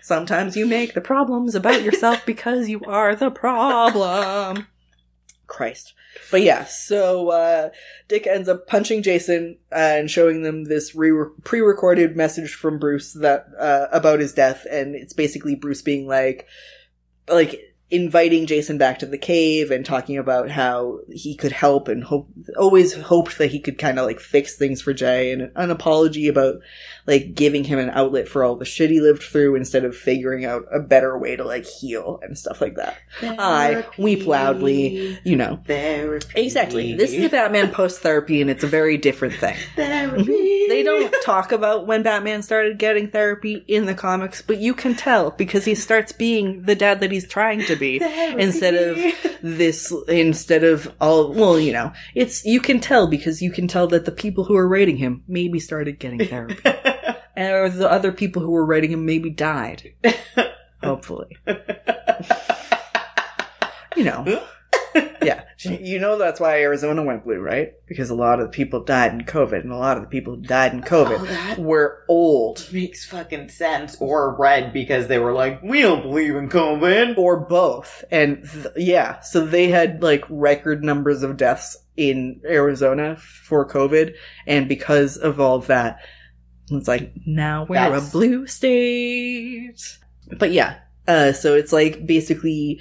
Sometimes 0.00 0.56
you 0.56 0.66
make 0.66 0.94
the 0.94 1.00
problems 1.02 1.54
about 1.54 1.82
yourself 1.82 2.24
because 2.24 2.68
you 2.70 2.80
are 2.86 3.14
the 3.14 3.30
problem. 3.30 4.66
Christ. 5.46 5.94
But 6.30 6.42
yeah, 6.42 6.64
so 6.64 7.28
uh, 7.28 7.70
Dick 8.08 8.26
ends 8.26 8.48
up 8.48 8.66
punching 8.66 9.02
Jason 9.02 9.58
uh, 9.70 9.76
and 9.98 10.10
showing 10.10 10.42
them 10.42 10.64
this 10.64 10.94
re- 10.94 11.30
pre-recorded 11.44 12.16
message 12.16 12.54
from 12.54 12.78
Bruce 12.78 13.12
that 13.14 13.46
uh, 13.58 13.88
about 13.92 14.20
his 14.20 14.32
death, 14.32 14.66
and 14.70 14.94
it's 14.94 15.12
basically 15.12 15.54
Bruce 15.54 15.82
being 15.82 16.06
like, 16.06 16.46
like 17.28 17.75
inviting 17.88 18.46
Jason 18.46 18.78
back 18.78 18.98
to 18.98 19.06
the 19.06 19.18
cave 19.18 19.70
and 19.70 19.86
talking 19.86 20.18
about 20.18 20.50
how 20.50 20.98
he 21.08 21.36
could 21.36 21.52
help 21.52 21.86
and 21.86 22.02
hope 22.02 22.28
always 22.58 22.94
hoped 22.94 23.38
that 23.38 23.52
he 23.52 23.60
could 23.60 23.78
kind 23.78 24.00
of 24.00 24.06
like 24.06 24.18
fix 24.18 24.56
things 24.56 24.82
for 24.82 24.92
Jay 24.92 25.30
and 25.30 25.52
an 25.54 25.70
apology 25.70 26.26
about 26.26 26.56
like 27.06 27.34
giving 27.34 27.62
him 27.62 27.78
an 27.78 27.90
outlet 27.90 28.26
for 28.26 28.42
all 28.42 28.56
the 28.56 28.64
shit 28.64 28.90
he 28.90 29.00
lived 29.00 29.22
through 29.22 29.54
instead 29.54 29.84
of 29.84 29.96
figuring 29.96 30.44
out 30.44 30.64
a 30.72 30.80
better 30.80 31.16
way 31.16 31.36
to 31.36 31.44
like 31.44 31.64
heal 31.64 32.18
and 32.22 32.36
stuff 32.36 32.60
like 32.60 32.74
that. 32.74 32.98
I 33.22 33.86
weep 33.98 34.26
loudly, 34.26 35.18
you 35.22 35.36
know. 35.36 35.60
Therapy. 35.64 36.26
Exactly. 36.34 36.94
This 36.94 37.12
is 37.12 37.30
Batman 37.30 37.70
post 37.70 38.00
therapy 38.00 38.40
and 38.40 38.50
it's 38.50 38.64
a 38.64 38.68
very 38.68 38.96
different 38.96 39.34
thing. 39.34 39.56
Therapy. 39.76 40.54
They 40.66 40.82
don't 40.82 41.14
talk 41.22 41.52
about 41.52 41.86
when 41.86 42.02
Batman 42.02 42.42
started 42.42 42.76
getting 42.76 43.08
therapy 43.08 43.64
in 43.68 43.86
the 43.86 43.94
comics, 43.94 44.42
but 44.42 44.58
you 44.58 44.74
can 44.74 44.96
tell 44.96 45.30
because 45.30 45.64
he 45.64 45.76
starts 45.76 46.10
being 46.10 46.62
the 46.62 46.74
dad 46.74 46.98
that 47.00 47.12
he's 47.12 47.28
trying 47.28 47.64
to 47.66 47.75
be 47.78 47.98
Therapy. 48.00 48.42
instead 48.42 48.74
of 48.74 48.96
this 49.42 49.92
instead 50.08 50.64
of 50.64 50.92
all 51.00 51.32
well, 51.32 51.58
you 51.58 51.72
know, 51.72 51.92
it's 52.14 52.44
you 52.44 52.60
can 52.60 52.80
tell 52.80 53.06
because 53.06 53.40
you 53.42 53.50
can 53.50 53.68
tell 53.68 53.86
that 53.88 54.04
the 54.04 54.12
people 54.12 54.44
who 54.44 54.56
are 54.56 54.68
rating 54.68 54.96
him 54.96 55.22
maybe 55.28 55.60
started 55.60 55.98
getting 55.98 56.18
therapy. 56.28 56.56
or 57.36 57.68
the 57.68 57.88
other 57.90 58.12
people 58.12 58.42
who 58.42 58.50
were 58.50 58.64
rating 58.66 58.92
him 58.92 59.04
maybe 59.06 59.30
died. 59.30 59.92
Hopefully. 60.82 61.36
you 63.96 64.04
know. 64.04 64.42
Yeah. 65.22 65.42
You 65.58 65.98
know 65.98 66.18
that's 66.18 66.38
why 66.38 66.60
Arizona 66.60 67.02
went 67.02 67.24
blue, 67.24 67.40
right? 67.40 67.72
Because 67.88 68.10
a 68.10 68.14
lot 68.14 68.38
of 68.38 68.46
the 68.46 68.52
people 68.52 68.84
died 68.84 69.12
in 69.12 69.22
COVID, 69.22 69.62
and 69.62 69.72
a 69.72 69.76
lot 69.76 69.96
of 69.96 70.02
the 70.04 70.08
people 70.08 70.36
who 70.36 70.42
died 70.42 70.72
in 70.74 70.82
COVID 70.82 71.56
Oh, 71.58 71.62
were 71.62 72.04
old. 72.08 72.68
makes 72.72 73.04
fucking 73.06 73.48
sense. 73.48 73.96
Or 73.98 74.36
red 74.36 74.72
because 74.72 75.08
they 75.08 75.18
were 75.18 75.32
like, 75.32 75.62
we 75.62 75.80
don't 75.82 76.02
believe 76.02 76.36
in 76.36 76.48
COVID. 76.48 77.16
Or 77.18 77.40
both. 77.40 78.04
And 78.10 78.44
th- 78.48 78.66
yeah, 78.76 79.20
so 79.20 79.44
they 79.44 79.68
had 79.68 80.02
like 80.02 80.24
record 80.28 80.84
numbers 80.84 81.22
of 81.22 81.36
deaths 81.36 81.76
in 81.96 82.40
Arizona 82.44 83.16
for 83.16 83.66
COVID, 83.66 84.14
and 84.46 84.68
because 84.68 85.16
of 85.16 85.40
all 85.40 85.56
of 85.56 85.66
that, 85.68 85.98
it's 86.70 86.86
like, 86.88 87.12
now 87.26 87.64
we're 87.68 87.76
That's- 87.76 88.08
a 88.08 88.12
blue 88.12 88.46
state. 88.46 89.98
But 90.38 90.52
yeah, 90.52 90.78
uh, 91.08 91.32
so 91.32 91.54
it's 91.54 91.72
like 91.72 92.06
basically, 92.06 92.80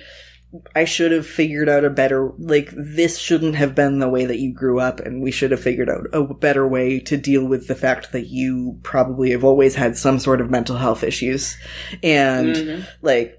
I 0.75 0.85
should 0.85 1.11
have 1.11 1.25
figured 1.25 1.69
out 1.69 1.85
a 1.85 1.89
better, 1.89 2.31
like, 2.37 2.69
this 2.75 3.17
shouldn't 3.17 3.55
have 3.55 3.75
been 3.75 3.99
the 3.99 4.09
way 4.09 4.25
that 4.25 4.39
you 4.39 4.53
grew 4.53 4.79
up, 4.79 4.99
and 4.99 5.21
we 5.21 5.31
should 5.31 5.51
have 5.51 5.59
figured 5.61 5.89
out 5.89 6.07
a 6.13 6.23
better 6.33 6.67
way 6.67 6.99
to 6.99 7.17
deal 7.17 7.45
with 7.45 7.67
the 7.67 7.75
fact 7.75 8.11
that 8.11 8.27
you 8.27 8.79
probably 8.83 9.31
have 9.31 9.43
always 9.43 9.75
had 9.75 9.97
some 9.97 10.19
sort 10.19 10.41
of 10.41 10.49
mental 10.49 10.77
health 10.77 11.03
issues. 11.03 11.57
And, 12.03 12.55
Mhm. 12.55 12.85
like, 13.01 13.37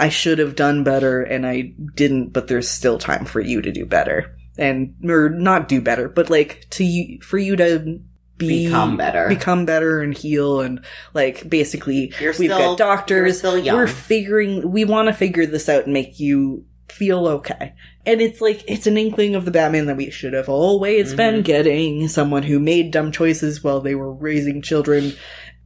I 0.00 0.08
should 0.08 0.38
have 0.38 0.56
done 0.56 0.84
better, 0.84 1.22
and 1.22 1.46
I 1.46 1.72
didn't, 1.94 2.32
but 2.32 2.48
there's 2.48 2.68
still 2.68 2.98
time 2.98 3.24
for 3.24 3.40
you 3.40 3.60
to 3.62 3.72
do 3.72 3.84
better. 3.84 4.34
And, 4.56 4.94
or 5.04 5.28
not 5.28 5.68
do 5.68 5.80
better, 5.80 6.08
but 6.08 6.30
like, 6.30 6.66
to 6.70 6.84
you, 6.84 7.20
for 7.22 7.38
you 7.38 7.54
to 7.56 8.00
be, 8.38 8.66
Become 8.66 8.96
better. 8.96 9.28
become 9.28 9.66
better 9.66 10.00
and 10.00 10.16
heal 10.16 10.60
and 10.60 10.84
like 11.12 11.48
basically 11.50 12.12
You're 12.20 12.30
we've 12.38 12.50
still- 12.52 12.76
got 12.76 12.78
doctors 12.78 13.26
you're 13.26 13.34
still 13.34 13.58
young. 13.58 13.76
we're 13.76 13.86
figuring 13.88 14.70
we 14.70 14.84
want 14.84 15.08
to 15.08 15.12
figure 15.12 15.44
this 15.44 15.68
out 15.68 15.84
and 15.84 15.92
make 15.92 16.18
you 16.20 16.64
feel 16.88 17.26
okay 17.28 17.74
and 18.06 18.20
it's 18.22 18.40
like 18.40 18.64
it's 18.66 18.86
an 18.86 18.96
inkling 18.96 19.34
of 19.34 19.44
the 19.44 19.50
batman 19.50 19.86
that 19.86 19.96
we 19.96 20.08
should 20.10 20.32
have 20.32 20.48
always 20.48 21.12
been 21.14 21.42
Mhm. 21.42 21.44
getting 21.44 22.08
someone 22.08 22.44
who 22.44 22.58
made 22.58 22.90
dumb 22.92 23.12
choices 23.12 23.62
while 23.62 23.80
they 23.80 23.94
were 23.94 24.12
raising 24.12 24.62
children 24.62 25.12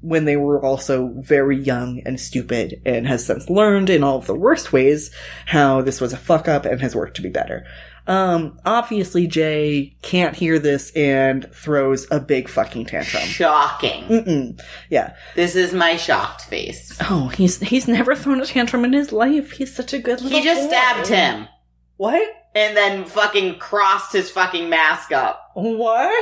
when 0.01 0.25
they 0.25 0.37
were 0.37 0.61
also 0.65 1.13
very 1.21 1.57
young 1.57 2.03
and 2.05 2.19
stupid 2.19 2.83
and 2.85 3.07
has 3.07 3.25
since 3.25 3.49
learned 3.49 3.89
in 3.89 4.03
all 4.03 4.19
of 4.19 4.27
the 4.27 4.35
worst 4.35 4.73
ways 4.73 5.13
how 5.47 5.81
this 5.81 6.01
was 6.01 6.13
a 6.13 6.17
fuck 6.17 6.49
up 6.49 6.65
and 6.67 6.81
has 6.81 6.97
worked 6.97 7.15
to 7.17 7.23
be 7.23 7.29
better 7.29 7.65
um 8.07 8.59
obviously 8.65 9.27
jay 9.29 9.95
can't 10.03 10.35
hear 10.35 10.59
this 10.59 10.91
and 10.97 11.47
throws 11.55 12.07
a 12.11 12.19
big 12.19 12.49
fucking 12.49 12.85
tantrum 12.85 13.23
Shocking. 13.23 14.05
Mm-mm. 14.05 14.61
Yeah. 14.91 15.15
This 15.37 15.55
is 15.55 15.73
my 15.73 15.97
shocked 15.97 16.43
face. 16.47 16.97
Oh, 17.09 17.29
he's 17.29 17.61
he's 17.61 17.87
never 17.87 18.15
thrown 18.17 18.41
a 18.41 18.47
tantrum 18.47 18.85
in 18.85 18.93
his 18.93 19.13
life. 19.13 19.53
He's 19.53 19.75
such 19.75 19.93
a 19.93 19.99
good 20.01 20.21
little. 20.21 20.37
He 20.37 20.45
just 20.45 20.63
boy. 20.63 20.69
stabbed 20.69 21.07
him 21.09 21.49
What? 21.97 22.29
and 22.55 22.77
then 22.77 23.05
fucking 23.05 23.59
crossed 23.61 24.13
his 24.13 24.31
fucking 24.31 24.69
mask 24.69 25.13
up. 25.13 25.51
What? 25.55 26.13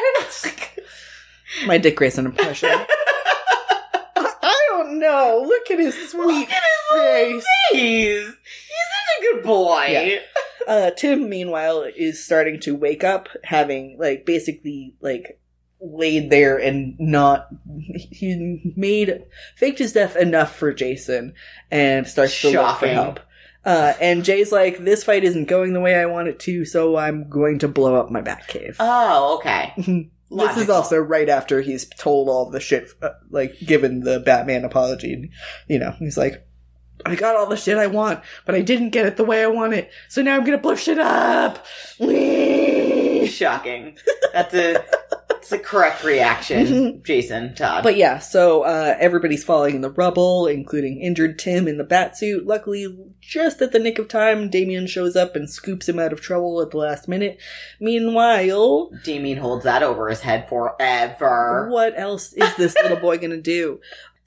My 1.67 1.79
Dick 1.79 1.97
Grayson 1.97 2.27
impression. 2.27 2.69
I 4.17 4.57
don't 4.69 4.99
know. 4.99 5.45
Look 5.47 5.71
at 5.71 5.79
his 5.79 6.11
sweet 6.11 6.49
at 6.49 6.63
his 6.63 6.99
face. 7.01 7.47
He's 7.73 8.27
he's 8.27 8.27
such 8.27 9.19
a 9.19 9.23
good 9.35 9.43
boy. 9.45 9.87
Yeah. 9.91 10.19
Uh, 10.71 10.93
Tim, 10.93 11.29
meanwhile, 11.29 11.85
is 11.97 12.25
starting 12.25 12.61
to 12.61 12.77
wake 12.77 13.03
up, 13.03 13.29
having 13.43 13.97
like 13.99 14.25
basically 14.25 14.95
like 15.01 15.41
laid 15.81 16.31
there 16.31 16.59
and 16.59 16.95
not 17.01 17.49
he 17.73 18.73
made 18.77 19.25
faked 19.57 19.81
his 19.81 19.93
death 19.93 20.15
enough 20.15 20.55
for 20.55 20.73
Jason 20.73 21.35
and 21.73 22.07
starts 22.07 22.41
to 22.43 22.53
look 22.53 22.79
for 22.79 22.87
help. 22.87 23.19
Uh, 23.65 23.95
and 24.01 24.25
Jay's 24.25 24.53
like, 24.53 24.79
"This 24.79 25.03
fight 25.03 25.25
isn't 25.25 25.49
going 25.49 25.73
the 25.73 25.81
way 25.81 25.97
I 25.97 26.07
want 26.07 26.29
it 26.29 26.39
to, 26.41 26.65
so 26.65 26.97
I'm 26.97 27.29
going 27.29 27.59
to 27.59 27.69
blow 27.69 27.97
up 27.97 28.13
my 28.13 28.23
Batcave." 28.23 28.77
Oh, 28.79 29.39
okay. 29.39 29.75
this 30.31 30.57
is 30.57 30.71
also 30.71 30.99
right 30.99 31.29
after 31.29 31.63
he's 31.63 31.85
told 31.87 32.29
all 32.29 32.49
the 32.49 32.61
shit, 32.61 32.91
uh, 33.03 33.11
like 33.31 33.59
given 33.59 34.01
the 34.01 34.21
Batman 34.21 34.65
apology. 34.65 35.15
And, 35.15 35.31
you 35.67 35.81
know, 35.81 35.97
he's 35.99 36.17
like, 36.17 36.47
"I 37.07 37.15
got 37.15 37.37
all 37.37 37.47
the 37.47 37.57
shit 37.57 37.79
I 37.79 37.87
want, 37.87 38.21
but 38.47 38.55
I 38.55 38.61
didn't 38.61 38.91
get 38.91 39.07
it 39.07 39.17
the 39.17 39.25
way 39.25 39.43
I 39.43 39.49
want 39.49 39.75
it, 39.75 39.91
so 40.09 40.23
now 40.23 40.37
I'm 40.37 40.45
gonna 40.45 40.59
blow 40.59 40.75
shit 40.75 40.99
up." 40.99 41.65
Shocking. 43.29 43.97
That's 44.33 44.55
a 44.55 44.85
that's 45.41 45.53
a 45.53 45.59
correct 45.59 46.05
reaction, 46.05 47.03
Jason 47.03 47.55
Todd. 47.55 47.83
But 47.83 47.97
yeah, 47.97 48.19
so 48.19 48.63
uh, 48.63 48.95
everybody's 49.01 49.43
falling 49.43 49.77
in 49.77 49.81
the 49.81 49.91
rubble, 49.91 50.47
including 50.47 51.01
injured 51.01 51.39
Tim 51.39 51.67
in 51.67 51.79
the 51.79 51.85
batsuit. 51.85 52.47
Luckily, 52.47 52.87
just 53.21 53.63
at 53.63 53.73
the 53.73 53.79
nick 53.79 53.99
of 53.99 54.09
time, 54.09 54.51
Damian 54.51 54.87
shows 54.87 55.17
up 55.17 55.35
and 55.35 55.49
scoops 55.49 55.89
him 55.89 55.99
out 55.99 56.13
of 56.13 56.21
trouble 56.21 56.61
at 56.61 56.71
the 56.71 56.77
last 56.77 57.09
minute. 57.09 57.39
Meanwhile, 57.81 58.91
Damian 59.03 59.39
holds 59.39 59.65
that 59.65 59.83
over 59.83 60.09
his 60.09 60.21
head 60.21 60.49
forever. 60.49 61.69
what 61.71 61.99
else 61.99 62.33
is 62.35 62.55
this 62.57 62.77
little 62.83 62.99
boy 62.99 63.17
gonna 63.19 63.41
do? 63.41 63.81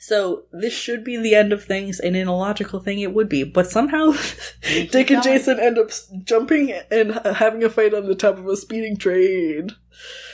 So 0.05 0.43
this 0.51 0.73
should 0.73 1.05
be 1.05 1.15
the 1.15 1.33
end 1.33 1.53
of 1.53 1.63
things, 1.63 2.01
and 2.01 2.13
in 2.17 2.27
a 2.27 2.35
logical 2.35 2.81
thing, 2.81 2.99
it 2.99 3.13
would 3.13 3.29
be. 3.29 3.45
But 3.45 3.71
somehow, 3.71 4.11
Dick 4.61 5.11
and. 5.11 5.23
Jason 5.23 5.61
end 5.61 5.77
up 5.77 5.91
jumping 6.25 6.73
and 6.91 7.13
having 7.25 7.63
a 7.63 7.69
fight 7.69 7.93
on 7.93 8.07
the 8.07 8.13
top 8.13 8.37
of 8.37 8.45
a 8.45 8.57
speeding 8.57 8.97
train 8.97 9.69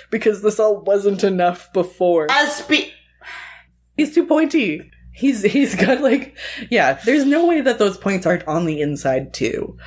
because 0.10 0.42
this 0.42 0.60
all 0.60 0.82
wasn't 0.82 1.24
enough 1.24 1.72
before. 1.72 2.26
As 2.32 2.56
spe- 2.56 2.94
He's 3.96 4.16
too 4.16 4.26
pointy. 4.26 4.90
He's 5.14 5.44
he's 5.44 5.76
got 5.76 6.02
like 6.02 6.36
yeah. 6.72 6.94
There's 7.06 7.26
no 7.26 7.46
way 7.46 7.62
that 7.62 7.78
those 7.78 7.96
points 7.96 8.26
aren't 8.26 8.48
on 8.48 8.66
the 8.66 8.82
inside 8.82 9.36
too. 9.36 9.78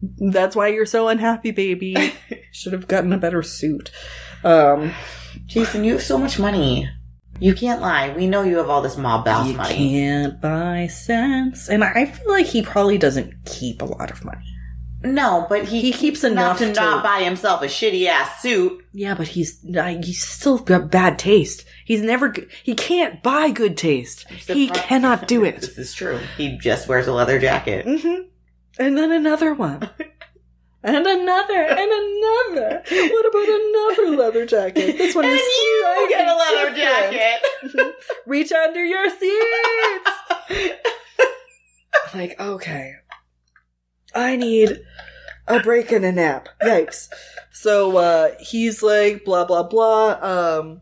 That's 0.00 0.56
why 0.56 0.68
you're 0.68 0.86
so 0.86 1.08
unhappy, 1.08 1.50
baby. 1.50 2.14
Should 2.52 2.72
have 2.72 2.88
gotten 2.88 3.12
a 3.12 3.18
better 3.18 3.42
suit. 3.42 3.90
Um, 4.44 4.94
Jason, 5.44 5.84
you 5.84 5.92
have 5.92 6.02
so 6.02 6.16
much 6.16 6.38
money. 6.38 6.88
You 7.40 7.54
can't 7.54 7.80
lie. 7.80 8.14
We 8.14 8.26
know 8.26 8.42
you 8.42 8.58
have 8.58 8.68
all 8.68 8.82
this 8.82 8.96
mob 8.96 9.24
boss 9.24 9.48
you 9.48 9.54
money. 9.54 9.74
can't 9.74 10.40
buy 10.40 10.86
sense, 10.88 11.68
and 11.68 11.82
I 11.82 12.04
feel 12.06 12.28
like 12.30 12.46
he 12.46 12.62
probably 12.62 12.98
doesn't 12.98 13.44
keep 13.46 13.80
a 13.82 13.86
lot 13.86 14.10
of 14.10 14.24
money. 14.24 14.44
No, 15.02 15.46
but 15.48 15.64
he, 15.64 15.80
He 15.80 15.92
keeps 15.92 16.24
enough 16.24 16.58
to, 16.58 16.66
to- 16.66 16.78
not 16.78 17.02
buy 17.02 17.22
himself 17.22 17.62
a 17.62 17.66
shitty 17.66 18.06
ass 18.06 18.42
suit. 18.42 18.84
Yeah, 18.92 19.14
but 19.14 19.28
he's 19.28 19.58
he's 19.62 20.22
still 20.22 20.58
got 20.58 20.90
bad 20.90 21.18
taste. 21.18 21.64
He's 21.86 22.02
never 22.02 22.34
he 22.62 22.74
can't 22.74 23.22
buy 23.22 23.50
good 23.50 23.78
taste. 23.78 24.28
He 24.30 24.68
cannot 24.68 25.26
do 25.26 25.42
it. 25.44 25.54
This 25.62 25.78
is 25.78 25.94
true. 25.94 26.20
He 26.36 26.58
just 26.58 26.86
wears 26.86 27.06
a 27.06 27.14
leather 27.14 27.38
jacket. 27.40 27.86
hmm 27.86 28.24
And 28.78 28.98
then 28.98 29.10
another 29.10 29.54
one. 29.54 29.88
And 30.82 31.06
another, 31.06 31.62
and 31.62 31.92
another. 31.92 32.82
What 32.90 33.26
about 33.26 33.48
another 33.48 34.16
leather 34.16 34.46
jacket? 34.46 34.96
This 34.96 35.14
one 35.14 35.26
and 35.26 35.34
is 35.34 35.40
you 35.40 35.84
slightly 35.84 36.08
get 36.08 36.26
a 36.28 36.34
leather 36.34 36.74
different. 36.74 37.12
jacket. 37.12 37.94
Reach 38.26 38.50
under 38.52 38.82
your 38.82 39.10
seats. 39.10 40.10
like, 42.14 42.40
okay. 42.40 42.94
I 44.14 44.36
need 44.36 44.80
a 45.46 45.60
break 45.60 45.92
and 45.92 46.04
a 46.04 46.12
nap. 46.12 46.48
Yikes. 46.62 47.08
So, 47.52 47.98
uh, 47.98 48.30
he's 48.40 48.82
like, 48.82 49.24
blah, 49.24 49.44
blah, 49.44 49.64
blah. 49.64 50.12
Um, 50.22 50.80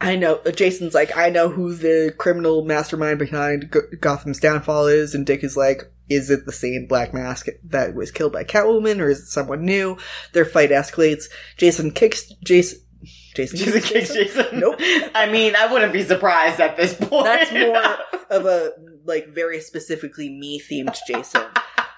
I 0.00 0.16
know, 0.16 0.40
uh, 0.44 0.50
Jason's 0.50 0.94
like, 0.94 1.16
I 1.16 1.30
know 1.30 1.50
who 1.50 1.74
the 1.74 2.12
criminal 2.18 2.64
mastermind 2.64 3.20
behind 3.20 3.70
G- 3.72 3.96
Gotham's 4.00 4.40
downfall 4.40 4.88
is, 4.88 5.14
and 5.14 5.24
Dick 5.24 5.44
is 5.44 5.56
like, 5.56 5.84
is 6.10 6.28
it 6.28 6.44
the 6.44 6.52
same 6.52 6.86
Black 6.86 7.14
Mask 7.14 7.46
that 7.64 7.94
was 7.94 8.10
killed 8.10 8.32
by 8.32 8.44
Catwoman, 8.44 9.00
or 9.00 9.08
is 9.08 9.20
it 9.20 9.26
someone 9.26 9.64
new? 9.64 9.96
Their 10.32 10.44
fight 10.44 10.70
escalates. 10.70 11.26
Jason 11.56 11.92
kicks 11.92 12.28
Jason. 12.44 12.80
Jason, 13.34 13.58
Jason 13.58 13.80
kicks 13.80 14.12
Jason. 14.12 14.58
Nope. 14.58 14.74
I 15.14 15.30
mean, 15.30 15.54
I 15.56 15.72
wouldn't 15.72 15.92
be 15.92 16.02
surprised 16.02 16.60
at 16.60 16.76
this 16.76 16.94
point. 16.94 17.24
That's 17.24 17.52
more 17.52 17.96
of 18.30 18.44
a 18.44 18.72
like 19.04 19.28
very 19.28 19.60
specifically 19.60 20.28
me 20.28 20.60
themed 20.60 20.98
Jason. 21.06 21.44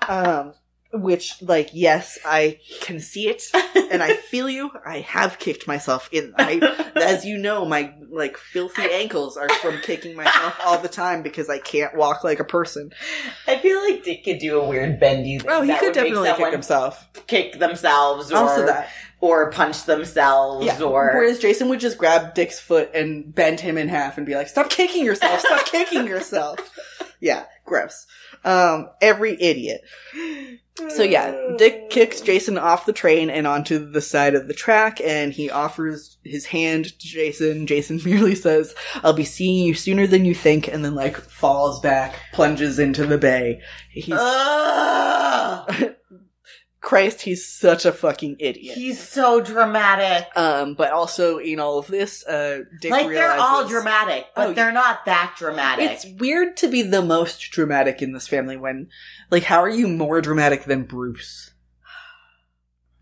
Um, 0.09 0.53
which 0.93 1.41
like 1.43 1.71
yes, 1.73 2.19
I 2.25 2.59
can 2.81 3.01
see 3.01 3.29
it 3.29 3.45
and 3.91 4.03
I 4.03 4.15
feel 4.31 4.49
you. 4.49 4.71
I 4.85 5.01
have 5.01 5.39
kicked 5.39 5.67
myself 5.67 6.09
in. 6.13 6.35
I, 6.37 6.91
as 6.97 7.25
you 7.25 7.39
know, 7.39 7.65
my 7.65 7.95
like 8.11 8.37
filthy 8.37 8.83
ankles 8.91 9.37
are 9.37 9.49
from 9.61 9.79
kicking 9.83 10.17
myself 10.17 10.59
all 10.65 10.79
the 10.79 10.89
time 10.89 11.23
because 11.23 11.49
I 11.49 11.59
can't 11.59 11.97
walk 11.97 12.25
like 12.25 12.41
a 12.41 12.45
person. 12.45 12.91
I 13.47 13.59
feel 13.59 13.81
like 13.83 14.05
Dick 14.05 14.25
could 14.25 14.39
do 14.39 14.61
a 14.61 14.69
weird 14.69 15.01
bendy 15.01 15.39
thing. 15.39 15.51
Oh, 15.51 15.63
he 15.63 15.75
could 15.77 15.95
definitely 15.95 16.33
kick 16.33 16.53
himself. 16.53 17.09
Kick 17.27 17.59
themselves 17.59 18.31
or, 18.31 18.37
Also 18.37 18.67
that. 18.67 18.89
or 19.21 19.51
punch 19.51 19.85
themselves 19.85 20.67
Yeah. 20.67 20.81
or 20.83 21.13
Whereas 21.15 21.39
Jason 21.39 21.69
would 21.71 21.81
just 21.81 21.97
grab 21.99 22.35
Dick's 22.35 22.61
foot 22.61 22.91
and 22.95 23.35
bend 23.35 23.61
him 23.61 23.79
in 23.79 23.89
half 23.89 24.19
and 24.19 24.27
be 24.27 24.35
like, 24.35 24.49
"Stop 24.49 24.69
kicking 24.69 25.05
yourself! 25.05 25.41
Stop 25.41 25.65
kicking 25.67 26.07
yourself!" 26.07 26.59
Yeah, 27.21 27.45
gross. 27.65 28.05
Um, 28.45 28.89
every 29.01 29.41
idiot. 29.41 29.83
So 30.89 31.03
yeah, 31.03 31.35
Dick 31.59 31.91
kicks 31.91 32.23
Jason 32.23 32.57
off 32.57 32.87
the 32.87 32.95
train 32.95 33.29
and 33.29 33.47
onto 33.47 33.91
the 33.91 34.01
side 34.01 34.35
of 34.35 34.49
the 34.49 34.55
track, 34.55 35.01
and 35.03 35.33
he 35.33 35.51
offers 35.51 36.17
his 36.25 36.47
hand 36.47 36.99
to 36.99 37.07
Jason. 37.07 37.67
Jason 37.67 38.01
merely 38.05 38.35
says, 38.35 38.75
"I'll 39.03 39.13
be 39.13 39.25
seeing 39.25 39.67
you 39.67 39.75
sooner 39.75 40.07
than 40.07 40.25
you 40.25 40.35
think," 40.35 40.69
and 40.69 40.85
then 40.85 40.95
like 40.95 41.17
falls 41.17 41.81
back, 41.81 42.17
plunges 42.33 42.79
into 42.79 43.07
the 43.07 43.19
bay. 43.19 43.61
He's! 43.91 44.09
Christ, 46.83 47.23
he's 47.23 47.47
such 47.47 47.87
a 47.87 47.93
fucking 47.93 48.37
idiot. 48.41 48.77
He's 48.77 48.99
so 49.01 49.41
dramatic. 49.41 50.27
Um, 50.37 50.75
but 50.75 50.91
also 50.91 51.39
in 51.39 51.61
all 51.61 51.79
of 51.79 51.87
this, 51.87 52.27
uh, 52.27 52.65
Dick 52.81 52.91
like 52.91 53.07
they're 53.07 53.39
all 53.39 53.69
dramatic, 53.69 54.27
but 54.35 54.49
Oh, 54.49 54.53
they're 54.53 54.73
not 54.73 55.05
that 55.07 55.37
dramatic. 55.39 55.89
It's 55.89 56.05
weird 56.05 56.57
to 56.59 56.69
be 56.69 56.83
the 56.83 57.01
most 57.01 57.41
dramatic 57.53 58.03
in 58.03 58.13
this 58.13 58.27
family 58.27 58.57
when, 58.57 58.89
like, 59.31 59.45
how 59.45 59.63
are 59.63 59.71
you 59.71 59.87
more 59.87 60.21
dramatic 60.21 60.65
than 60.65 60.83
Bruce? 60.83 61.53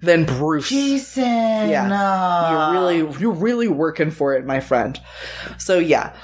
Than 0.02 0.24
Bruce. 0.26 0.68
Jason. 0.68 1.24
Yeah. 1.24 1.86
no. 1.88 2.50
You're 2.50 2.72
really, 2.72 3.18
you're 3.20 3.32
really 3.32 3.68
working 3.68 4.10
for 4.10 4.34
it, 4.34 4.44
my 4.44 4.60
friend. 4.60 5.00
So 5.58 5.78
yeah, 5.78 6.14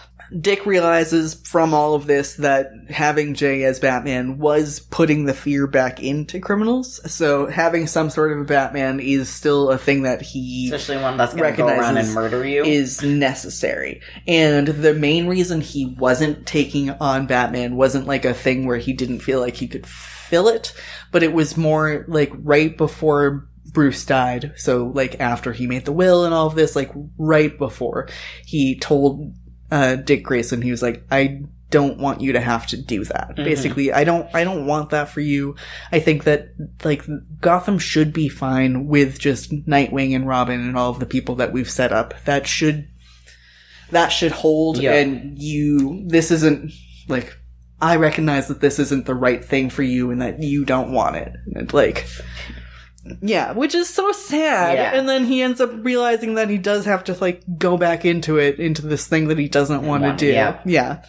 Dick 0.41 0.67
realizes 0.67 1.35
from 1.35 1.73
all 1.75 1.95
of 1.95 2.07
this 2.07 2.35
that 2.37 2.71
having 2.89 3.35
Jay 3.35 3.65
as 3.65 3.79
Batman 3.79 4.39
was 4.39 4.81
putting 4.81 5.25
the 5.25 5.35
fear 5.35 5.67
back 5.67 6.03
into 6.03 6.41
criminals. 6.41 7.01
So 7.11 7.47
having 7.47 7.87
some 7.87 8.11
sort 8.11 8.33
of 8.33 8.41
a 8.41 8.45
Batman 8.45 9.01
is 9.01 9.29
still 9.29 9.71
a 9.71 9.79
thing 9.79 10.03
that 10.03 10.23
he 10.23 10.71
especially 10.73 11.03
one 11.03 11.17
that's 11.17 11.35
going 11.35 11.53
to 11.53 11.57
go 11.57 11.69
around 11.69 11.97
and 11.97 12.13
murder 12.13 12.47
you. 12.47 12.65
is 12.65 13.03
necessary. 13.03 14.01
And 14.27 14.69
the 14.69 14.95
main 14.95 15.27
reason 15.27 15.61
he 15.61 15.87
wasn't 15.99 16.47
taking 16.47 16.91
on 16.91 17.27
Batman 17.27 17.77
wasn't 17.77 18.07
like 18.07 18.25
a 18.25 18.35
thing 18.35 18.67
where 18.67 18.79
he 18.79 18.93
didn't 18.93 19.21
feel 19.21 19.41
like 19.41 19.57
he 19.57 19.69
could 19.69 19.87
fill 19.87 20.49
it, 20.49 20.75
but 21.13 21.23
it 21.23 21.33
was 21.33 21.57
more 21.57 22.05
like 22.09 22.33
right 22.35 22.77
before 22.77 23.49
Bruce 23.73 24.05
died. 24.05 24.53
So 24.57 24.87
like 24.95 25.21
after 25.21 25.53
he 25.53 25.67
made 25.67 25.85
the 25.85 25.93
will 25.93 26.25
and 26.25 26.35
all 26.35 26.47
of 26.47 26.55
this, 26.55 26.75
like 26.75 26.91
right 27.19 27.57
before 27.57 28.09
he 28.45 28.79
told 28.79 29.35
uh, 29.71 29.97
Dick 29.97 30.25
Grayson, 30.25 30.63
he 30.63 30.71
was 30.71 30.83
like, 30.83 31.05
I 31.11 31.43
don't 31.71 31.99
want 31.99 32.21
you 32.21 32.33
to 32.33 32.41
have 32.41 32.67
to 32.69 32.77
do 32.77 33.05
that. 33.05 33.35
Mhm. 33.37 33.45
Basically, 33.45 33.93
I 33.93 34.05
don't, 34.05 34.29
I 34.35 34.45
don't 34.45 34.67
want 34.67 34.91
that 34.91 35.09
for 35.09 35.21
you. 35.21 35.57
I 35.91 35.99
think 35.99 36.25
that 36.25 36.51
like 36.85 37.05
Gotham 37.41 37.79
should 37.79 38.13
be 38.13 38.29
fine 38.29 38.87
with 38.87 39.19
just 39.19 39.51
Nightwing 39.51 40.15
and 40.15 40.29
Robin 40.29 40.61
and 40.61 40.77
all 40.77 40.91
of 40.91 41.01
the 41.01 41.07
people 41.07 41.35
that 41.37 41.53
we've 41.53 41.71
set 41.71 41.93
up. 41.93 42.15
That 42.25 42.47
should, 42.47 42.87
that 43.91 44.09
should 44.09 44.33
hold. 44.33 44.79
Yeah. 44.79 44.95
And 44.95 45.39
you, 45.39 46.05
this 46.07 46.31
isn't 46.31 46.73
like, 47.09 47.37
I 47.81 47.97
recognize 47.97 48.49
that 48.49 48.61
this 48.61 48.79
isn't 48.79 49.07
the 49.07 49.15
right 49.15 49.45
thing 49.45 49.69
for 49.69 49.83
you 49.83 50.11
and 50.11 50.23
that 50.23 50.43
you 50.43 50.65
don't 50.65 50.93
want 50.93 51.17
it. 51.17 51.33
And 51.55 51.73
like, 51.75 52.07
yeah, 53.21 53.53
which 53.53 53.75
is 53.75 53.89
so 53.89 54.13
sad. 54.13 54.75
Yeah. 54.75 54.99
And 54.99 55.09
then 55.09 55.25
he 55.25 55.43
ends 55.43 55.61
up 55.61 55.71
realizing 55.75 56.35
that 56.35 56.49
he 56.49 56.59
does 56.59 56.85
have 56.85 57.05
to 57.05 57.15
like 57.15 57.43
go 57.59 57.77
back 57.77 58.05
into 58.05 58.39
it, 58.39 58.59
into 58.59 58.87
this 58.87 59.07
thing 59.07 59.29
that 59.29 59.39
he 59.39 59.49
doesn't 59.49 59.87
want 59.87 60.05
to 60.05 60.15
do. 60.17 60.27
yeah. 60.33 60.61
yeah. 60.65 61.05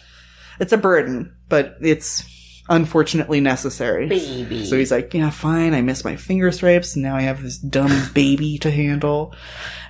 It's 0.60 0.72
a 0.72 0.76
burden, 0.78 1.36
but 1.48 1.76
it's 1.80 2.24
unfortunately 2.68 3.40
necessary. 3.40 4.08
Baby. 4.08 4.64
So 4.64 4.76
he's 4.76 4.90
like, 4.90 5.14
yeah, 5.14 5.30
fine. 5.30 5.74
I 5.74 5.82
miss 5.82 6.04
my 6.04 6.16
finger 6.16 6.50
stripes. 6.52 6.94
And 6.94 7.02
now 7.02 7.16
I 7.16 7.22
have 7.22 7.42
this 7.42 7.58
dumb 7.58 8.10
baby 8.14 8.58
to 8.58 8.70
handle. 8.70 9.34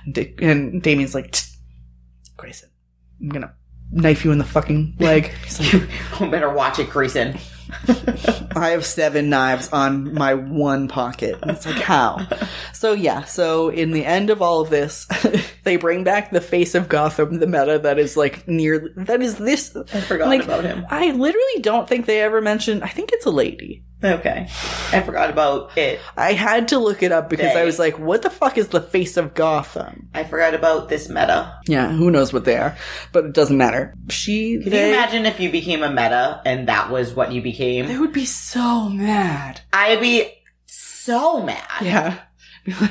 And, 0.05 0.17
and 0.39 0.81
Damian's 0.81 1.15
like, 1.15 1.31
"Tsk, 1.31 1.57
Grayson, 2.37 2.69
I'm 3.21 3.29
gonna 3.29 3.53
knife 3.91 4.23
you 4.23 4.31
in 4.31 4.37
the 4.37 4.45
fucking 4.45 4.95
leg. 4.99 5.31
He's 5.43 5.59
like, 5.59 5.89
You 6.19 6.29
better 6.29 6.49
watch 6.49 6.79
it, 6.79 6.89
Grayson. 6.89 7.37
I 8.55 8.69
have 8.69 8.85
seven 8.85 9.29
knives 9.29 9.69
on 9.69 10.13
my 10.13 10.33
one 10.33 10.87
pocket. 10.87 11.37
And 11.41 11.51
it's 11.51 11.65
like, 11.65 11.75
how? 11.75 12.27
So 12.73 12.93
yeah, 12.93 13.23
so 13.25 13.69
in 13.69 13.91
the 13.91 14.05
end 14.05 14.29
of 14.29 14.41
all 14.41 14.61
of 14.61 14.69
this, 14.69 15.07
they 15.63 15.77
bring 15.77 16.03
back 16.03 16.31
the 16.31 16.41
face 16.41 16.75
of 16.75 16.89
Gotham, 16.89 17.39
the 17.39 17.47
meta 17.47 17.79
that 17.79 17.99
is 17.99 18.17
like 18.17 18.47
near, 18.47 18.91
that 18.95 19.21
is 19.21 19.37
this. 19.37 19.75
I 19.75 20.01
forgot 20.01 20.29
like, 20.29 20.43
about 20.43 20.63
him. 20.63 20.85
I 20.89 21.11
literally 21.11 21.61
don't 21.61 21.87
think 21.87 22.05
they 22.05 22.21
ever 22.21 22.41
mentioned, 22.41 22.83
I 22.83 22.89
think 22.89 23.11
it's 23.11 23.25
a 23.25 23.31
lady. 23.31 23.83
Okay. 24.01 24.47
I 24.93 25.01
forgot 25.01 25.29
about 25.29 25.77
it. 25.77 25.99
I 26.15 26.31
had 26.33 26.69
to 26.69 26.79
look 26.79 27.03
it 27.03 27.11
up 27.11 27.29
because 27.29 27.53
I 27.55 27.65
was 27.65 27.77
like, 27.77 27.99
what 27.99 28.21
the 28.21 28.29
fuck 28.29 28.57
is 28.57 28.69
the 28.69 28.79
face 28.79 29.17
of 29.17 29.33
Gotham? 29.33 30.07
I 30.13 30.23
forgot 30.23 30.53
about 30.53 30.87
this 30.87 31.09
meta. 31.09 31.59
Yeah, 31.67 31.91
who 31.91 32.09
knows 32.09 32.31
what 32.31 32.45
they 32.45 32.55
are, 32.57 32.77
but 33.11 33.25
it 33.25 33.33
doesn't 33.33 33.57
matter. 33.57 33.93
She, 34.09 34.59
Can 34.61 34.71
they, 34.71 34.87
you 34.87 34.93
imagine 34.93 35.25
if 35.25 35.39
you 35.39 35.51
became 35.51 35.83
a 35.83 35.89
meta 35.89 36.41
and 36.45 36.69
that 36.69 36.89
was 36.89 37.13
what 37.13 37.33
you 37.33 37.41
became? 37.41 37.87
they 37.87 37.97
would 37.97 38.13
be 38.13 38.25
so 38.25 38.87
mad. 38.87 39.61
I'd 39.73 39.99
be 39.99 40.31
so 40.65 41.43
mad. 41.43 41.67
Yeah. 41.81 42.19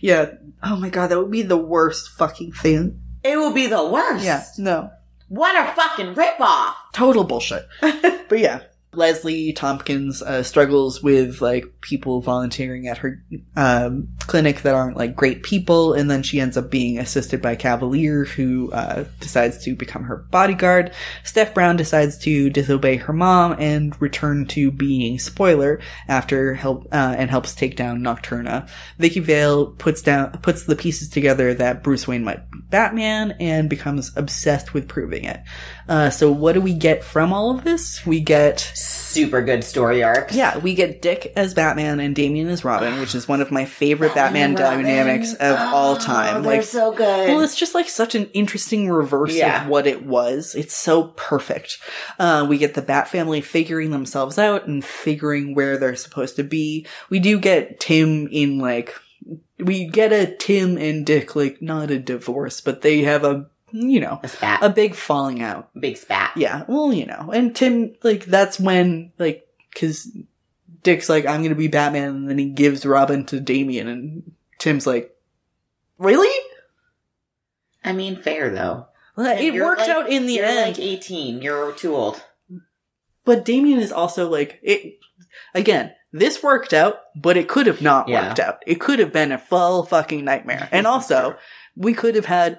yeah. 0.00 0.32
Oh 0.62 0.76
my 0.76 0.90
god, 0.90 1.08
that 1.08 1.18
would 1.18 1.30
be 1.30 1.42
the 1.42 1.56
worst 1.56 2.10
fucking 2.10 2.52
thing. 2.52 3.00
It 3.24 3.38
would 3.38 3.54
be 3.54 3.68
the 3.68 3.86
worst. 3.86 4.24
Yeah, 4.24 4.44
no. 4.58 4.90
What 5.28 5.56
a 5.56 5.72
fucking 5.74 6.14
ripoff. 6.14 6.74
Total 6.92 7.24
bullshit. 7.24 7.66
but 7.80 8.38
yeah. 8.38 8.60
Leslie 8.96 9.52
Thompkins 9.52 10.22
uh, 10.22 10.42
struggles 10.42 11.02
with 11.02 11.40
like 11.40 11.80
people 11.80 12.20
volunteering 12.20 12.88
at 12.88 12.98
her 12.98 13.22
um, 13.54 14.08
clinic 14.20 14.62
that 14.62 14.74
aren't 14.74 14.96
like 14.96 15.14
great 15.14 15.42
people, 15.42 15.92
and 15.92 16.10
then 16.10 16.22
she 16.22 16.40
ends 16.40 16.56
up 16.56 16.70
being 16.70 16.98
assisted 16.98 17.40
by 17.42 17.56
Cavalier, 17.56 18.24
who 18.24 18.70
uh, 18.72 19.04
decides 19.20 19.62
to 19.64 19.74
become 19.74 20.04
her 20.04 20.16
bodyguard. 20.16 20.92
Steph 21.24 21.54
Brown 21.54 21.76
decides 21.76 22.18
to 22.18 22.50
disobey 22.50 22.96
her 22.96 23.12
mom 23.12 23.56
and 23.58 24.00
return 24.00 24.46
to 24.46 24.70
being 24.70 25.18
spoiler 25.18 25.80
after 26.08 26.54
help 26.54 26.86
uh, 26.92 27.14
and 27.18 27.30
helps 27.30 27.54
take 27.54 27.76
down 27.76 28.00
Nocturna. 28.00 28.68
Vicki 28.98 29.20
Vale 29.20 29.66
puts 29.66 30.02
down 30.02 30.32
puts 30.42 30.64
the 30.64 30.76
pieces 30.76 31.08
together 31.08 31.54
that 31.54 31.82
Bruce 31.82 32.08
Wayne 32.08 32.24
might 32.24 32.50
be 32.50 32.56
Batman 32.70 33.36
and 33.38 33.70
becomes 33.70 34.12
obsessed 34.16 34.74
with 34.74 34.88
proving 34.88 35.24
it. 35.24 35.40
Uh, 35.88 36.10
so 36.10 36.30
what 36.32 36.52
do 36.54 36.60
we 36.60 36.74
get 36.74 37.04
from 37.04 37.32
all 37.32 37.50
of 37.56 37.62
this? 37.64 38.04
We 38.04 38.20
get 38.20 38.60
Super 38.74 39.40
good 39.42 39.62
story 39.64 40.02
arcs. 40.02 40.34
yeah, 40.34 40.58
we 40.58 40.74
get 40.74 41.00
Dick 41.00 41.32
as 41.36 41.54
Batman 41.54 42.00
and 42.00 42.14
Damian 42.14 42.48
as 42.48 42.64
Robin, 42.64 42.98
which 43.00 43.14
is 43.14 43.28
one 43.28 43.40
of 43.40 43.50
my 43.50 43.64
favorite 43.64 44.14
Batman, 44.14 44.54
dynamics 44.54 45.34
of 45.34 45.56
all 45.58 45.96
time. 45.96 46.36
Oh, 46.38 46.42
they're 46.42 46.56
Like, 46.58 46.64
so 46.64 46.90
good. 46.92 47.28
well, 47.28 47.40
it's 47.40 47.56
just 47.56 47.74
like 47.74 47.88
such 47.88 48.14
an 48.14 48.28
interesting 48.34 48.90
reverse 48.90 49.34
Yeah. 49.34 49.62
of 49.62 49.68
what 49.68 49.86
it 49.86 50.04
was. 50.04 50.54
It's 50.56 50.74
so 50.76 51.04
perfect. 51.16 51.78
Uh, 52.18 52.44
we 52.48 52.58
get 52.58 52.74
the 52.74 52.82
Bat 52.82 53.08
family 53.08 53.40
figuring 53.40 53.90
themselves 53.90 54.38
out 54.38 54.66
and 54.66 54.84
figuring 54.84 55.54
where 55.54 55.78
they're 55.78 55.96
supposed 55.96 56.36
to 56.36 56.44
be. 56.44 56.86
We 57.10 57.20
do 57.20 57.38
get 57.38 57.80
Tim 57.80 58.28
in 58.32 58.58
like, 58.58 58.94
we 59.58 59.86
get 59.88 60.12
a 60.12 60.26
Tim 60.36 60.76
and 60.76 61.06
Dick, 61.06 61.34
like, 61.34 61.62
not 61.62 61.90
a 61.90 61.98
divorce, 61.98 62.60
but 62.60 62.82
they 62.82 63.02
have 63.02 63.24
a, 63.24 63.46
you 63.72 64.00
know, 64.00 64.20
a 64.22 64.28
spat. 64.28 64.62
a 64.62 64.68
big 64.68 64.94
falling 64.94 65.42
out. 65.42 65.70
big 65.78 65.96
spat. 65.96 66.32
Yeah, 66.36 66.64
well, 66.68 66.92
you 66.92 67.06
know, 67.06 67.30
and 67.32 67.54
Tim, 67.54 67.94
like, 68.02 68.24
that's 68.26 68.58
when, 68.60 69.12
like, 69.18 69.46
cause 69.74 70.08
Dick's 70.82 71.08
like, 71.08 71.26
I'm 71.26 71.42
gonna 71.42 71.54
be 71.54 71.68
Batman, 71.68 72.08
and 72.10 72.30
then 72.30 72.38
he 72.38 72.46
gives 72.50 72.86
Robin 72.86 73.24
to 73.26 73.40
Damian, 73.40 73.88
and 73.88 74.32
Tim's 74.58 74.86
like, 74.86 75.14
really? 75.98 76.32
I 77.84 77.92
mean, 77.92 78.16
fair 78.16 78.50
though. 78.50 78.86
Well, 79.16 79.36
it 79.38 79.54
worked 79.60 79.80
like- 79.80 79.88
out 79.90 80.10
in 80.10 80.26
the 80.26 80.34
you're 80.34 80.44
end, 80.44 80.60
like 80.76 80.78
18. 80.78 81.40
You're 81.42 81.72
too 81.72 81.94
old. 81.94 82.22
but 83.24 83.44
Damian 83.44 83.80
is 83.80 83.92
also 83.92 84.28
like, 84.28 84.58
it, 84.62 84.98
again, 85.54 85.92
this 86.12 86.42
worked 86.42 86.72
out, 86.72 86.98
but 87.14 87.36
it 87.36 87.48
could 87.48 87.66
have 87.66 87.80
not 87.82 88.08
Yeah. 88.08 88.28
worked 88.28 88.40
out. 88.40 88.62
It 88.66 88.80
could 88.80 88.98
have 88.98 89.12
been 89.12 89.32
a 89.32 89.38
full 89.38 89.84
fucking 89.84 90.24
nightmare. 90.24 90.68
And 90.72 90.86
also, 90.86 91.36
we 91.76 91.92
could 91.94 92.14
have 92.14 92.26
had 92.26 92.58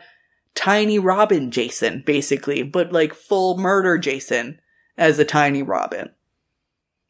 tiny 0.57 0.97
Robin 0.97 1.51
Jason, 1.51 2.03
basically, 2.05 2.63
but 2.63 2.91
like 2.91 3.13
full 3.13 3.57
murder 3.57 3.97
Jason 3.97 4.59
as 4.97 5.19
a 5.19 5.25
tiny 5.25 5.61
Robin. 5.61 6.09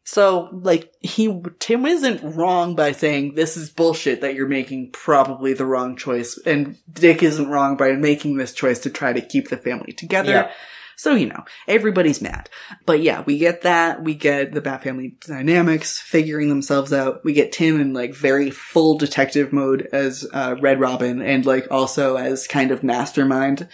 So, 0.04 0.50
like, 0.52 0.94
he, 1.02 1.42
Tim 1.60 1.86
isn't 1.86 2.36
wrong 2.36 2.76
by 2.76 2.92
saying 2.92 3.36
this 3.36 3.58
is 3.58 3.70
bullshit 3.70 4.22
that 4.22 4.36
you're 4.36 4.48
making 4.48 4.92
probably 4.92 5.54
the 5.54 5.66
wrong 5.66 5.98
choice, 5.98 6.38
and 6.46 6.78
Dick 6.92 7.24
isn't 7.24 7.50
wrong 7.50 7.76
by 7.76 7.92
making 7.94 8.38
this 8.38 8.54
choice 8.54 8.80
to 8.80 8.90
try 8.90 9.12
to 9.12 9.20
keep 9.20 9.50
the 9.50 9.58
family 9.58 9.92
together. 9.92 10.32
Yep. 10.32 10.52
So, 10.98 11.14
you 11.14 11.28
know, 11.28 11.46
everybody's 11.68 12.22
mad. 12.24 12.50
But 12.88 13.02
yeah, 13.02 13.22
we 13.22 13.38
get 13.38 13.62
that. 13.62 14.04
We 14.04 14.16
get 14.16 14.54
the 14.54 14.62
Bat 14.62 14.84
Family 14.84 15.16
dynamics 15.22 16.00
figuring 16.00 16.50
themselves 16.50 16.92
out. 16.92 17.24
We 17.24 17.34
get 17.34 17.52
Tim 17.52 17.80
in 17.80 17.94
like 17.94 18.16
very 18.16 18.50
full 18.50 18.98
detective 18.98 19.54
mode 19.54 19.88
as 19.94 20.28
uh, 20.34 20.56
Red 20.60 20.80
Robin 20.80 21.22
and 21.22 21.46
like 21.46 21.68
also 21.70 22.16
as 22.16 22.48
kind 22.48 22.72
of 22.72 22.84
mastermind 22.84 23.68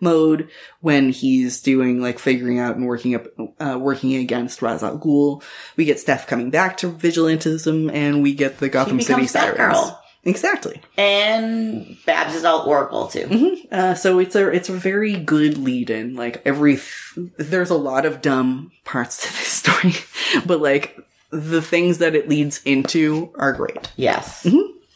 mode 0.00 0.48
when 0.80 1.10
he's 1.10 1.60
doing 1.60 2.00
like 2.00 2.18
figuring 2.18 2.58
out 2.58 2.76
and 2.76 2.86
working 2.86 3.14
up, 3.14 3.26
uh, 3.58 3.78
working 3.78 4.14
against 4.14 4.62
Ra's 4.62 4.82
al 4.82 4.98
Ghul. 4.98 5.42
We 5.76 5.84
get 5.84 6.00
Steph 6.00 6.26
coming 6.26 6.48
back 6.50 6.78
to 6.78 6.90
vigilantism 6.90 7.92
and 7.92 8.22
we 8.22 8.32
get 8.34 8.58
the 8.58 8.70
Gotham 8.70 9.02
City 9.02 9.26
sirens. 9.26 9.58
Batgirl. 9.58 9.99
Exactly. 10.24 10.80
And 10.98 11.96
Babs 12.04 12.34
is 12.34 12.44
all 12.44 12.66
Oracle 12.68 13.06
too. 13.08 13.56
Uh, 13.72 13.94
so 13.94 14.18
it's 14.18 14.34
a 14.34 14.48
it's 14.48 14.68
a 14.68 14.72
very 14.74 15.16
good 15.16 15.56
lead 15.56 15.88
in. 15.90 16.14
Like 16.14 16.42
every 16.44 16.76
th- 16.76 17.30
there's 17.38 17.70
a 17.70 17.76
lot 17.76 18.04
of 18.04 18.20
dumb 18.20 18.72
parts 18.84 19.22
to 19.22 19.28
this 19.28 19.48
story, 19.48 19.94
but 20.44 20.60
like 20.60 20.98
the 21.30 21.62
things 21.62 21.98
that 21.98 22.14
it 22.14 22.28
leads 22.28 22.60
into 22.64 23.32
are 23.36 23.52
great. 23.52 23.90
Yes. 23.96 24.46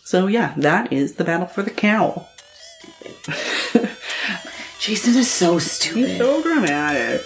So 0.04 0.26
yeah, 0.26 0.52
that 0.58 0.92
is 0.92 1.14
the 1.14 1.24
battle 1.24 1.46
for 1.46 1.62
the 1.62 1.70
cowl. 1.70 2.28
Jason 4.78 5.14
is 5.14 5.30
so 5.30 5.58
stupid. 5.58 6.18
So 6.18 6.42
dramatic. 6.42 7.22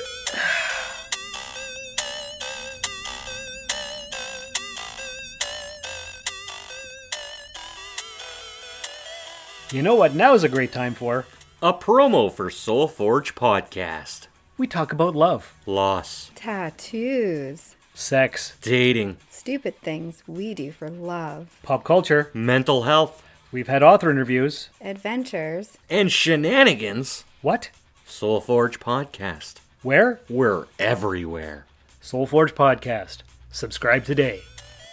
You 9.73 9.83
know 9.83 9.95
what 9.95 10.15
now 10.15 10.35
is 10.35 10.45
a 10.45 10.49
great 10.49 10.73
time 10.73 10.95
for? 10.95 11.27
A 11.63 11.73
promo 11.73 12.33
for 12.33 12.51
Soul 12.51 12.89
Forge 12.89 13.35
Podcast. 13.35 14.27
We 14.57 14.67
talk 14.67 14.93
about 14.93 15.15
love, 15.15 15.55
Loss, 15.67 16.31
Tattoos. 16.35 17.77
sex, 17.95 18.57
dating, 18.63 19.19
Stupid 19.31 19.79
things 19.81 20.23
we 20.27 20.55
do 20.55 20.73
for 20.73 20.89
love. 20.89 21.59
pop 21.63 21.85
culture. 21.85 22.31
mental 22.35 22.83
health, 22.85 23.23
We've 23.51 23.69
had 23.69 23.83
author 23.83 24.11
interviews. 24.11 24.69
Adventures. 24.81 25.79
and 25.89 26.13
shenanigans. 26.13 27.25
What? 27.41 27.71
Soul 28.07 28.41
Forge 28.43 28.79
Podcast. 28.79 29.55
Where? 29.83 30.21
We're 30.29 30.67
everywhere. 30.79 31.65
Soul 32.03 32.27
Forge 32.27 32.55
Podcast. 32.55 33.19
Subscribe 33.51 34.05
today. 34.05 34.41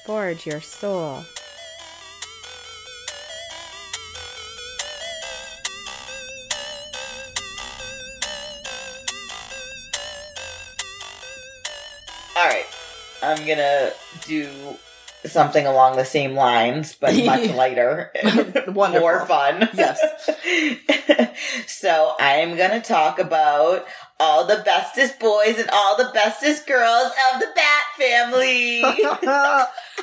Forge 0.05 0.45
your 0.45 0.61
soul. 0.61 1.23
I'm 13.25 13.45
gonna 13.45 13.91
do 14.25 14.77
something 15.25 15.65
along 15.65 15.97
the 15.97 16.05
same 16.05 16.35
lines, 16.35 16.95
but 16.95 17.15
much 17.25 17.49
lighter, 17.51 18.11
more 18.73 19.25
fun. 19.25 19.67
Yes. 19.73 19.99
so 21.67 22.13
I'm 22.19 22.55
gonna 22.55 22.81
talk 22.81 23.19
about 23.19 23.85
all 24.19 24.45
the 24.45 24.61
bestest 24.63 25.19
boys 25.19 25.57
and 25.57 25.69
all 25.71 25.97
the 25.97 26.11
bestest 26.13 26.67
girls 26.67 27.11
of 27.33 27.39
the 27.39 27.47
Bat 27.55 27.83
family. 27.97 28.81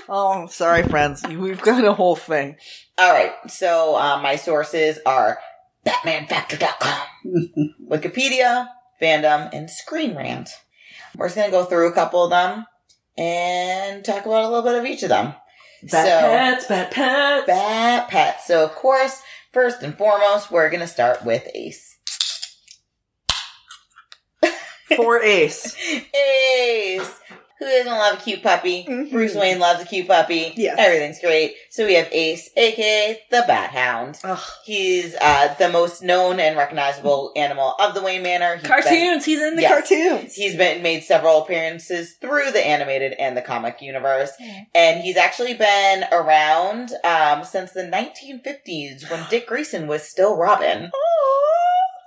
oh, 0.08 0.46
sorry, 0.50 0.82
friends. 0.82 1.22
We've 1.26 1.60
got 1.60 1.84
a 1.84 1.92
whole 1.92 2.16
thing. 2.16 2.56
all 2.98 3.12
right. 3.12 3.32
So 3.48 3.96
uh, 3.96 4.20
my 4.20 4.36
sources 4.36 4.98
are 5.06 5.38
BatmanFactor.com, 5.86 7.06
Wikipedia, 7.88 8.68
Fandom, 9.00 9.50
and 9.52 9.70
Screen 9.70 10.14
Rant. 10.16 10.50
We're 11.16 11.26
just 11.26 11.36
gonna 11.36 11.50
go 11.50 11.64
through 11.64 11.88
a 11.88 11.92
couple 11.92 12.24
of 12.24 12.30
them 12.30 12.66
and 13.16 14.04
talk 14.04 14.26
about 14.26 14.44
a 14.44 14.48
little 14.48 14.62
bit 14.62 14.74
of 14.74 14.86
each 14.86 15.02
of 15.02 15.08
them. 15.08 15.34
Bat 15.82 16.06
so, 16.06 16.20
pets, 16.20 16.66
bat 16.66 16.90
pets. 16.90 17.46
Bat 17.46 18.08
pets. 18.08 18.46
So, 18.46 18.64
of 18.64 18.72
course, 18.72 19.22
first 19.52 19.82
and 19.82 19.96
foremost, 19.96 20.50
we're 20.50 20.70
going 20.70 20.80
to 20.80 20.86
start 20.86 21.24
with 21.24 21.48
Ace. 21.54 21.98
For 24.96 25.22
Ace. 25.22 25.76
Ace! 26.14 27.20
Who 27.64 27.70
doesn't 27.70 27.92
love 27.92 28.18
a 28.18 28.22
cute 28.22 28.42
puppy? 28.42 28.84
Mhm. 28.88 29.10
Bruce 29.10 29.34
Wayne 29.34 29.58
loves 29.58 29.82
a 29.82 29.84
cute 29.86 30.08
puppy. 30.08 30.52
Yes. 30.56 30.76
Everything's 30.78 31.20
great. 31.20 31.54
So 31.70 31.86
we 31.86 31.94
have 31.94 32.08
Ace, 32.12 32.50
aka 32.56 33.20
the 33.30 33.44
Bat 33.46 33.70
Hound. 33.70 34.18
Ugh. 34.24 34.38
He's 34.64 35.14
uh, 35.20 35.54
the 35.58 35.68
most 35.68 36.02
known 36.02 36.40
and 36.40 36.56
recognizable 36.56 37.32
animal 37.36 37.74
of 37.78 37.94
the 37.94 38.02
Wayne 38.02 38.22
Manor. 38.22 38.54
He's 38.56 38.62
been- 38.62 38.70
Cartoons. 38.70 39.24
He's 39.24 39.40
in 39.40 39.56
the 39.56 39.62
Yes. 39.62 39.70
cartoons. 39.88 40.34
He's 40.34 40.56
been 40.56 40.82
made 40.82 41.02
several 41.04 41.42
appearances 41.42 42.14
through 42.20 42.50
the 42.50 42.64
animated 42.66 43.12
and 43.18 43.36
the 43.36 43.42
comic 43.42 43.80
universe, 43.80 44.32
and 44.74 45.00
he's 45.00 45.16
actually 45.16 45.54
been 45.54 46.04
around 46.12 46.92
um, 47.04 47.44
since 47.44 47.72
the 47.72 47.82
1950s 47.84 49.10
when 49.10 49.24
Dick 49.30 49.46
Grayson 49.46 49.86
was 49.86 50.02
still 50.02 50.36
Robin. 50.36 50.90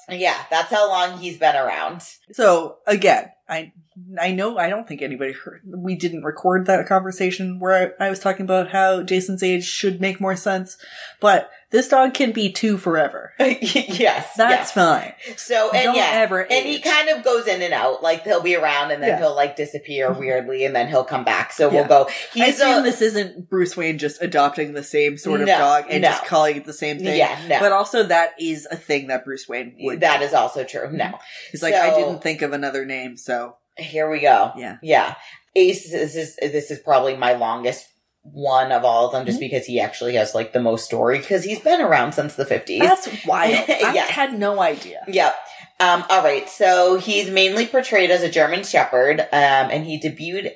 Yeah, 0.09 0.37
that's 0.51 0.69
how 0.71 0.87
long 0.87 1.17
he's 1.17 1.37
been 1.37 1.55
around. 1.55 2.03
So 2.31 2.77
again, 2.85 3.31
I 3.49 3.71
I 4.19 4.31
know 4.31 4.57
I 4.57 4.69
don't 4.69 4.87
think 4.87 5.01
anybody 5.01 5.31
heard. 5.31 5.61
We 5.65 5.95
didn't 5.95 6.23
record 6.23 6.65
that 6.65 6.85
conversation 6.87 7.59
where 7.59 7.95
I, 7.99 8.07
I 8.07 8.09
was 8.09 8.19
talking 8.19 8.43
about 8.43 8.69
how 8.69 9.03
Jason's 9.03 9.41
age 9.41 9.63
should 9.65 10.01
make 10.01 10.19
more 10.19 10.35
sense, 10.35 10.77
but 11.21 11.49
this 11.71 11.87
dog 11.87 12.13
can 12.13 12.31
be 12.31 12.51
two 12.51 12.77
forever. 12.77 13.33
yes, 13.39 14.33
That's 14.35 14.71
fine. 14.71 15.13
so. 15.37 15.71
And 15.71 15.83
Don't 15.85 15.95
yeah, 15.95 16.11
ever 16.13 16.41
and 16.41 16.65
he 16.65 16.79
kind 16.79 17.09
of 17.09 17.23
goes 17.23 17.47
in 17.47 17.61
and 17.61 17.73
out. 17.73 18.03
Like 18.03 18.23
he'll 18.23 18.41
be 18.41 18.55
around, 18.55 18.91
and 18.91 19.01
then 19.01 19.09
Yeah. 19.09 19.17
he'll 19.19 19.35
like 19.35 19.55
disappear 19.55 20.09
mm-hmm. 20.09 20.19
weirdly, 20.19 20.65
and 20.65 20.75
then 20.75 20.87
he'll 20.89 21.03
come 21.05 21.23
back. 21.23 21.51
So 21.53 21.71
Yeah. 21.71 21.79
we'll 21.79 21.87
go. 22.05 22.09
I 22.35 22.47
assume 22.47 22.79
a, 22.79 22.83
this 22.83 23.01
isn't 23.01 23.49
Bruce 23.49 23.75
Wayne 23.77 23.97
just 23.97 24.21
adopting 24.21 24.73
the 24.73 24.83
same 24.83 25.17
sort 25.17 25.41
of 25.41 25.47
No, 25.47 25.57
dog 25.57 25.85
and 25.89 26.01
no. 26.01 26.09
just 26.09 26.25
calling 26.25 26.57
it 26.57 26.65
the 26.65 26.73
same 26.73 26.99
thing. 26.99 27.17
yeah, 27.17 27.39
no. 27.47 27.59
But 27.59 27.71
also 27.71 28.03
that 28.03 28.31
is 28.39 28.67
a 28.69 28.75
thing 28.75 29.07
that 29.07 29.25
Bruce 29.25 29.47
Wayne 29.47 29.75
would. 29.79 30.01
that 30.01 30.19
do. 30.19 30.25
is 30.25 30.33
also 30.33 30.63
true. 30.65 30.91
No, 30.91 31.17
He's 31.51 31.63
like, 31.63 31.73
I 31.73 31.95
didn't 31.95 32.21
think 32.21 32.41
of 32.41 32.53
another 32.53 32.85
name, 32.85 33.17
so 33.17 33.55
here 33.77 34.09
we 34.09 34.19
go. 34.21 34.51
yeah. 34.57 34.77
Yeah. 34.81 35.15
Ace 35.55 35.93
is, 35.93 36.15
is 36.15 36.35
this 36.37 36.69
is 36.71 36.79
probably 36.79 37.15
my 37.15 37.33
longest 37.33 37.87
one 38.23 38.71
of 38.71 38.83
all 38.83 39.05
of 39.05 39.11
them 39.11 39.21
Mm-hmm. 39.21 39.27
just 39.27 39.39
because 39.39 39.65
he 39.67 39.79
actually 39.79 40.15
has 40.15 40.33
like 40.33 40.51
the 40.51 40.59
most 40.59 40.83
story 40.85 41.19
because 41.19 41.43
he's 41.43 41.59
been 41.59 41.79
around 41.79 42.13
since 42.13 42.33
the 42.35 42.43
50s. 42.45 42.79
That's 42.79 43.25
wild. 43.25 43.53
I 43.69 43.91
Yes. 43.93 44.09
had 44.09 44.37
no 44.37 44.59
idea. 44.59 45.03
Yep. 45.07 45.35
Um, 45.79 46.03
all 46.09 46.23
right. 46.23 46.49
So 46.49 46.97
he's 46.97 47.29
mainly 47.29 47.67
portrayed 47.67 48.09
as 48.09 48.23
a 48.23 48.29
German 48.31 48.63
Shepherd, 48.63 49.19
um, 49.19 49.27
and 49.31 49.85
he 49.85 49.99
debuted, 50.01 50.51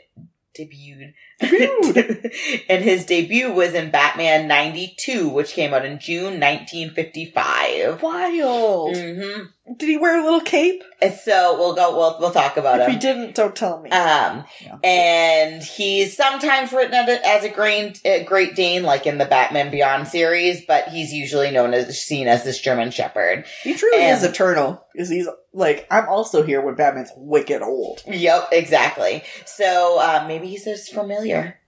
debuted, 0.58 1.14
and 1.42 2.84
his 2.84 3.06
debut 3.06 3.52
was 3.52 3.74
in 3.74 3.92
Batman 3.92 4.48
92, 4.48 5.30
which 5.30 5.54
came 5.54 5.74
out 5.74 5.86
in 5.86 6.00
June 6.00 6.40
1955. 6.40 8.02
Wild. 8.02 8.96
hmm 8.98 9.44
Did 9.78 9.90
he 9.90 9.98
wear 9.98 10.20
a 10.20 10.24
little 10.24 10.42
cape? 10.42 10.84
So 11.24 11.56
we'll 11.58 11.76
go, 11.76 11.96
we'll, 11.96 12.18
we'll 12.20 12.32
talk 12.32 12.58
about 12.58 12.80
it. 12.80 12.84
If 12.84 12.88
him. 12.90 12.94
he 12.96 13.00
didn't, 13.00 13.36
don't 13.36 13.56
tell 13.56 13.80
me. 13.82 13.90
Um, 13.90 14.44
Yeah. 14.62 14.78
and 14.84 15.64
he's 15.64 16.16
sometimes 16.18 16.74
written 16.74 16.94
as 16.94 17.44
a, 17.46 17.50
a 17.50 17.54
Great, 17.54 18.06
uh, 18.06 18.24
Great 18.26 18.56
Dane, 18.56 18.84
like 18.84 19.06
in 19.08 19.18
the 19.18 19.26
Batman 19.26 19.72
Beyond 19.72 20.08
series, 20.10 20.66
but 20.66 20.90
he's 20.90 21.14
usually 21.14 21.52
known 21.52 21.74
as 21.74 21.98
seen 22.02 22.28
as 22.28 22.44
this 22.44 22.60
German 22.60 22.92
Shepherd. 22.92 23.46
he 23.64 23.76
truly 23.76 24.02
and- 24.02 24.18
is 24.18 24.24
eternal. 24.24 24.84
Because 24.92 25.10
he's 25.10 25.30
like, 25.54 25.88
I'm 25.90 26.10
also 26.10 26.44
here 26.44 26.60
when 26.62 26.76
Batman's 26.76 27.12
wicked 27.16 27.62
old. 27.62 28.02
Yep, 28.06 28.50
exactly. 28.52 29.24
So 29.46 29.98
uh, 29.98 30.26
maybe 30.28 30.48
he's 30.48 30.66
just 30.66 30.94
familiar. 30.94 31.29
Here. 31.30 31.60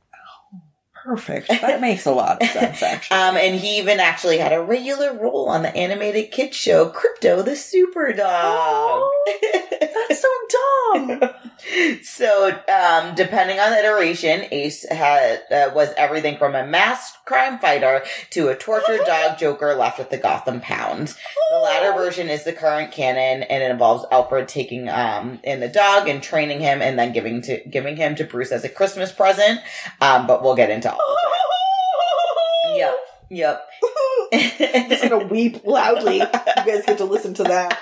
Perfect. 1.04 1.48
That 1.48 1.82
makes 1.82 2.06
a 2.06 2.12
lot 2.12 2.42
of 2.42 2.50
sense, 2.50 2.84
actually. 2.84 3.18
Um, 3.18 3.36
and 3.38 3.56
he 3.56 3.80
even 3.80 4.00
actually 4.00 4.38
had 4.38 4.54
a 4.54 4.62
regular 4.62 5.14
role 5.14 5.50
on 5.50 5.64
the 5.64 5.76
animated 5.76 6.32
kids 6.32 6.56
show 6.56 6.90
Krypto 6.90 7.44
the 7.44 7.56
Super 7.56 8.14
Dog. 8.14 9.10
That's 9.82 10.22
so 10.22 10.30
dumb. 10.94 11.22
so, 12.04 12.50
um, 12.50 13.16
depending 13.16 13.60
on 13.60 13.72
the 13.72 13.80
iteration, 13.80 14.46
Ace 14.52 14.88
had 14.90 15.42
uh, 15.52 15.72
was 15.74 15.90
everything 15.98 16.38
from 16.38 16.56
a 16.56 16.66
masked 16.66 17.26
crime 17.26 17.60
fighter 17.60 18.04
to 18.32 18.50
a 18.50 18.56
tortured 18.56 19.02
dog 19.06 19.38
Joker 19.38 19.74
left 19.76 20.00
with 20.00 20.10
the 20.10 20.18
Gotham 20.18 20.62
Pound. 20.62 21.16
The 21.52 21.58
latter 21.58 21.94
version 21.94 22.30
is 22.30 22.44
the 22.44 22.54
current 22.54 22.92
canon, 22.92 23.44
and 23.44 23.64
it 23.64 23.72
involves 23.72 24.06
Alfred 24.12 24.48
taking 24.48 24.90
um 24.90 25.40
in 25.44 25.60
the 25.60 25.68
dog 25.68 26.08
and 26.08 26.22
training 26.22 26.60
him, 26.60 26.82
and 26.82 26.98
then 26.98 27.14
giving 27.14 27.42
to 27.44 27.62
giving 27.70 27.96
him 27.96 28.16
to 28.16 28.24
Bruce 28.24 28.52
as 28.52 28.64
a 28.64 28.70
Christmas 28.70 29.12
present. 29.12 29.62
Um, 30.00 30.28
but 30.28 30.44
we'll 30.44 30.56
get 30.56 30.70
into 30.70 30.91
that. 30.98 31.38
Yep, 32.76 32.96
yep. 33.30 33.68
I'm 34.34 34.90
just 34.90 35.04
gonna 35.04 35.26
weep 35.26 35.66
loudly. 35.66 36.18
You 36.18 36.26
guys 36.26 36.86
get 36.86 37.00
to 37.00 37.06
listen 37.06 37.34
to 37.36 37.44
that. 37.44 37.78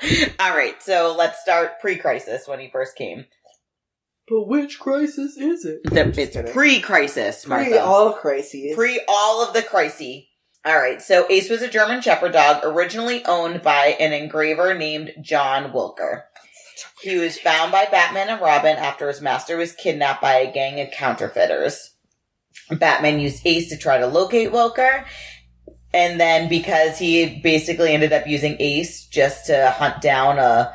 all 0.38 0.56
right, 0.56 0.80
so 0.82 1.14
let's 1.16 1.40
start 1.40 1.80
pre-crisis 1.80 2.46
when 2.46 2.60
he 2.60 2.70
first 2.70 2.96
came. 2.96 3.24
But 4.28 4.46
which 4.46 4.78
crisis 4.78 5.36
is 5.36 5.64
it? 5.64 5.80
The, 5.84 6.08
it's 6.08 6.34
kidding. 6.34 6.52
pre-crisis, 6.52 7.46
Martha. 7.46 7.70
Pre 7.70 7.78
all 7.78 8.12
crises. 8.12 8.76
Pre 8.76 9.00
all 9.08 9.42
of 9.42 9.54
the 9.54 9.62
crises. 9.62 10.24
All 10.64 10.76
right, 10.78 11.00
so 11.00 11.26
Ace 11.30 11.48
was 11.48 11.62
a 11.62 11.68
German 11.68 12.02
Shepherd 12.02 12.32
dog 12.32 12.60
originally 12.64 13.24
owned 13.24 13.62
by 13.62 13.96
an 13.98 14.12
engraver 14.12 14.74
named 14.74 15.14
John 15.22 15.72
Wilker. 15.72 16.24
He 17.00 17.16
was 17.16 17.38
found 17.38 17.72
by 17.72 17.86
Batman 17.86 18.28
and 18.28 18.40
Robin 18.40 18.76
after 18.76 19.08
his 19.08 19.20
master 19.20 19.56
was 19.56 19.72
kidnapped 19.72 20.20
by 20.20 20.34
a 20.34 20.52
gang 20.52 20.80
of 20.80 20.90
counterfeiters. 20.90 21.94
Batman 22.70 23.20
used 23.20 23.46
Ace 23.46 23.68
to 23.70 23.76
try 23.76 23.98
to 23.98 24.06
locate 24.06 24.52
Wilker. 24.52 25.04
And 25.92 26.20
then 26.20 26.48
because 26.48 26.98
he 26.98 27.40
basically 27.42 27.92
ended 27.92 28.12
up 28.12 28.26
using 28.26 28.56
Ace 28.60 29.06
just 29.06 29.46
to 29.46 29.70
hunt 29.70 30.02
down 30.02 30.38
a 30.38 30.72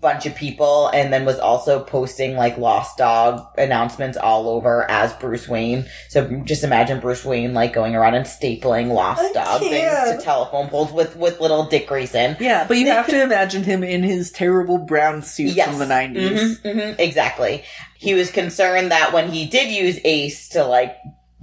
bunch 0.00 0.24
of 0.26 0.34
people 0.34 0.88
and 0.88 1.12
then 1.12 1.24
was 1.24 1.38
also 1.38 1.82
posting 1.84 2.34
like 2.36 2.56
lost 2.56 2.96
dog 2.96 3.46
announcements 3.58 4.16
all 4.16 4.48
over 4.48 4.90
as 4.90 5.12
Bruce 5.14 5.46
Wayne. 5.46 5.86
So 6.08 6.28
just 6.44 6.64
imagine 6.64 6.98
Bruce 7.00 7.24
Wayne 7.24 7.52
like 7.54 7.72
going 7.72 7.94
around 7.94 8.14
and 8.14 8.24
stapling 8.26 8.88
lost 8.92 9.22
I 9.22 9.32
dog 9.32 9.60
things 9.60 9.72
can't. 9.74 10.18
to 10.18 10.24
telephone 10.24 10.68
poles 10.68 10.92
with 10.92 11.14
with 11.16 11.40
little 11.40 11.64
Dick 11.66 11.86
Grayson. 11.86 12.36
Yeah, 12.40 12.66
but 12.66 12.78
you 12.78 12.86
have 12.86 13.06
to 13.08 13.22
imagine 13.24 13.62
him 13.64 13.84
in 13.84 14.02
his 14.02 14.30
terrible 14.30 14.78
brown 14.78 15.22
suit 15.22 15.54
Yes. 15.54 15.68
from 15.68 15.78
the 15.78 15.84
90s. 15.86 16.60
Mhm, 16.62 16.74
mhm, 16.74 16.98
exactly. 16.98 17.62
He 17.98 18.14
was 18.14 18.30
concerned 18.30 18.90
that 18.90 19.12
when 19.12 19.30
he 19.30 19.46
did 19.46 19.70
use 19.70 19.98
Ace 20.04 20.48
to 20.50 20.64
like 20.64 20.96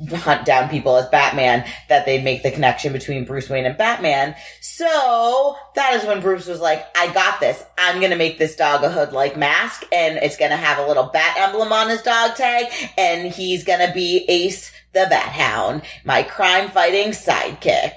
hunt 0.08 0.45
down 0.45 0.70
people 0.70 0.95
as 0.95 1.08
Batman, 1.10 1.66
that 1.88 2.06
they'd 2.06 2.24
make 2.24 2.43
the 2.43 2.52
connection 2.52 2.93
between 2.93 3.26
Bruce 3.26 3.50
Wayne 3.50 3.66
and 3.66 3.78
Batman. 3.78 4.36
So 4.62 5.56
that 5.76 5.93
is 5.93 6.06
when 6.06 6.22
Bruce 6.22 6.47
was 6.47 6.62
like, 6.62 6.86
I 6.97 7.12
got 7.14 7.39
this. 7.39 7.64
I'm 7.78 8.02
gonna 8.02 8.16
make 8.16 8.38
this 8.38 8.56
dog 8.56 8.84
a 8.84 8.89
hood 8.89 9.12
like 9.12 9.38
mask 9.38 9.86
and 9.91 10.18
it's 10.18 10.38
gonna 10.38 10.58
have 10.58 10.80
a 10.80 10.88
little 10.88 11.06
bat 11.06 11.36
emblem 11.38 11.72
on 11.72 11.89
his 11.89 12.02
dog 12.02 12.36
tag 12.36 12.66
and 12.97 13.32
he's 13.32 13.64
gonna 13.64 13.93
be 13.93 14.26
Ace 14.28 14.72
the 14.93 15.08
Bat 15.10 15.32
Hound, 15.34 15.82
my 16.04 16.24
crime 16.24 16.70
fighting 16.70 17.10
sidekick. 17.10 17.93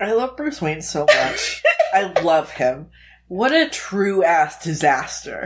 I 0.00 0.12
love 0.12 0.36
Bruce 0.36 0.60
Wayne 0.60 0.82
so 0.82 1.06
much. 1.06 1.62
I 1.92 2.12
love 2.22 2.50
him. 2.50 2.88
What 3.28 3.52
a 3.52 3.68
true 3.68 4.24
ass 4.24 4.62
disaster. 4.62 5.44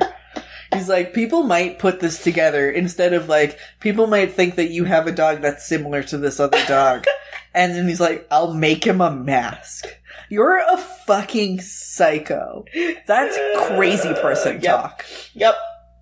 He's 0.73 0.89
like, 0.89 1.15
people 1.15 1.43
might 1.45 1.79
put 1.79 2.01
this 2.01 2.23
together 2.23 2.71
instead 2.71 3.13
of 3.13 3.29
like, 3.29 3.59
people 3.81 4.07
might 4.07 4.33
think 4.33 4.57
that 4.57 4.71
you 4.71 4.85
have 4.85 5.07
a 5.07 5.13
dog 5.13 5.41
that's 5.41 5.67
similar 5.67 6.03
to 6.05 6.19
this 6.19 6.41
other 6.41 6.63
dog. 6.67 7.05
and 7.55 7.75
then 7.75 7.89
he's 7.89 8.01
like, 8.01 8.27
I'll 8.31 8.53
make 8.55 8.85
him 8.85 9.01
a 9.01 9.11
mask. 9.11 9.87
You're 10.29 10.59
a 10.59 10.77
fucking 10.77 11.61
psycho. 11.61 12.65
That's 13.07 13.39
crazy 13.69 14.13
person 14.15 14.61
Yep. 14.61 14.63
talk. 14.81 15.05
Yep. 15.35 15.55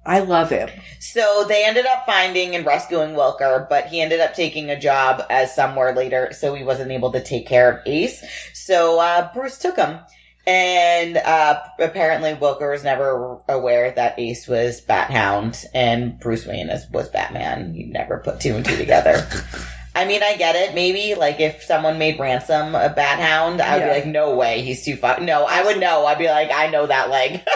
I 0.06 0.20
love 0.20 0.50
him. 0.50 0.68
So 1.00 1.44
they 1.48 1.64
ended 1.64 1.86
up 1.86 2.04
finding 2.04 2.54
and 2.54 2.66
rescuing 2.66 3.14
Wilker, 3.14 3.66
but 3.68 3.86
he 3.86 4.02
ended 4.02 4.20
up 4.20 4.34
taking 4.34 4.68
a 4.70 4.78
job 4.78 5.24
as 5.30 5.54
somewhere 5.54 5.94
later, 5.94 6.28
so 6.32 6.54
he 6.54 6.62
wasn't 6.62 6.90
able 6.90 7.10
to 7.12 7.22
take 7.22 7.46
care 7.46 7.70
of 7.72 7.86
Ace. 7.86 8.22
So 8.52 9.00
uh, 9.00 9.32
Bruce 9.32 9.58
took 9.58 9.76
him. 9.76 9.98
And 10.46 11.16
uh, 11.16 11.60
apparently 11.78 12.34
Wilker 12.34 12.70
was 12.72 12.84
never 12.84 13.38
aware 13.48 13.90
that 13.92 14.18
Ace 14.18 14.46
was 14.46 14.82
Bat 14.82 15.10
Hound 15.10 15.64
and 15.72 16.20
Bruce 16.20 16.46
Wayne 16.46 16.68
is, 16.68 16.86
was 16.90 17.08
Batman. 17.08 17.72
He 17.74 17.84
never 17.84 18.18
put 18.18 18.40
two 18.40 18.54
and 18.54 18.64
two 18.64 18.76
together. 18.76 19.26
I 19.96 20.04
mean, 20.06 20.22
I 20.24 20.36
get 20.36 20.56
it. 20.56 20.74
Maybe 20.74 21.14
like 21.14 21.38
if 21.40 21.62
someone 21.62 21.98
made 21.98 22.18
Ransom 22.18 22.74
a 22.74 22.88
Bat 22.90 23.20
Hound, 23.20 23.62
I'd 23.62 23.78
Yeah. 23.78 23.86
be 23.86 23.92
like, 23.94 24.06
no 24.06 24.34
way, 24.34 24.60
he's 24.62 24.84
too 24.84 24.96
far. 24.96 25.20
No, 25.20 25.44
I 25.44 25.62
would 25.64 25.78
know. 25.78 26.04
I'd 26.04 26.18
be 26.18 26.26
like, 26.28 26.50
I 26.52 26.66
know 26.68 26.86
that 26.88 27.10
leg. 27.10 27.40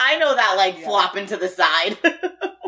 I 0.00 0.16
know 0.18 0.34
that 0.34 0.54
leg 0.56 0.76
Yeah. 0.78 0.84
flopping 0.86 1.26
to 1.26 1.36
the 1.36 1.48
side. 1.48 1.98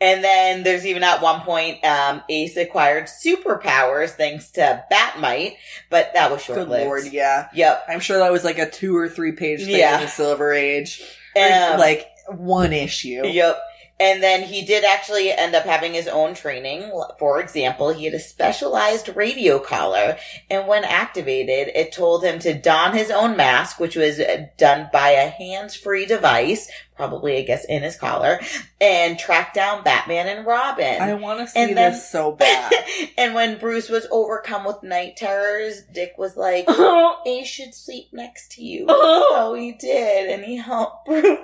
and 0.00 0.24
then 0.24 0.62
there's 0.62 0.86
even 0.86 1.02
at 1.02 1.20
one 1.22 1.40
point, 1.42 1.84
um, 1.84 2.22
Ace 2.28 2.56
acquired 2.56 3.04
superpowers 3.04 4.10
thanks 4.10 4.50
to 4.52 4.84
Bat-Mite, 4.90 5.56
but 5.90 6.10
that 6.14 6.30
was 6.30 6.42
short 6.42 6.58
lived. 6.60 6.70
Good 6.70 6.84
lord, 6.86 7.04
yeah. 7.12 7.48
Yep. 7.54 7.84
I'm 7.88 8.00
sure 8.00 8.18
that 8.18 8.32
was 8.32 8.44
like 8.44 8.58
a 8.58 8.68
two 8.70 8.96
or 8.96 9.08
three 9.08 9.32
page 9.32 9.60
thing 9.60 9.70
Yeah. 9.76 9.96
in 9.96 10.02
the 10.02 10.08
Silver 10.08 10.52
Age. 10.52 11.02
Um, 11.36 11.78
like 11.78 12.06
one 12.28 12.72
issue. 12.72 13.26
Yep. 13.26 13.60
And 14.00 14.22
then 14.22 14.42
he 14.42 14.64
did 14.64 14.82
actually 14.82 15.30
end 15.30 15.54
up 15.54 15.64
having 15.64 15.92
his 15.92 16.08
own 16.08 16.32
training. 16.34 16.90
For 17.18 17.38
example, 17.40 17.90
he 17.90 18.06
had 18.06 18.14
a 18.14 18.18
specialized 18.18 19.14
radio 19.14 19.58
collar, 19.58 20.16
and 20.48 20.66
when 20.66 20.84
activated, 20.84 21.68
it 21.74 21.92
told 21.92 22.24
him 22.24 22.38
to 22.40 22.54
don 22.58 22.94
his 22.96 23.10
own 23.10 23.36
mask, 23.36 23.78
which 23.78 23.96
was 23.96 24.18
done 24.56 24.88
by 24.90 25.10
a 25.10 25.28
hands-free 25.28 26.06
device, 26.06 26.70
probably, 26.96 27.36
I 27.36 27.42
guess, 27.42 27.64
in 27.66 27.82
his 27.82 27.96
collar, 27.96 28.40
and 28.80 29.18
track 29.18 29.52
down 29.52 29.84
Batman 29.84 30.28
and 30.28 30.46
Robin. 30.46 31.00
I 31.02 31.12
want 31.14 31.40
to 31.40 31.46
see 31.48 31.60
And 31.60 31.76
then- 31.76 31.92
this 31.92 32.10
so 32.10 32.32
bad. 32.36 32.72
and 33.18 33.34
when 33.34 33.58
Bruce 33.58 33.90
was 33.90 34.06
overcome 34.10 34.64
with 34.64 34.82
night 34.82 35.16
terrors, 35.18 35.82
Dick 35.92 36.14
was 36.16 36.38
like, 36.38 36.66
Ace 37.26 37.46
should 37.48 37.74
sleep 37.74 38.08
next 38.12 38.52
to 38.52 38.62
you. 38.64 38.86
so 38.88 39.52
he 39.52 39.72
did, 39.72 40.30
and 40.30 40.42
he 40.42 40.56
helped 40.56 41.04
Bruce. 41.04 41.38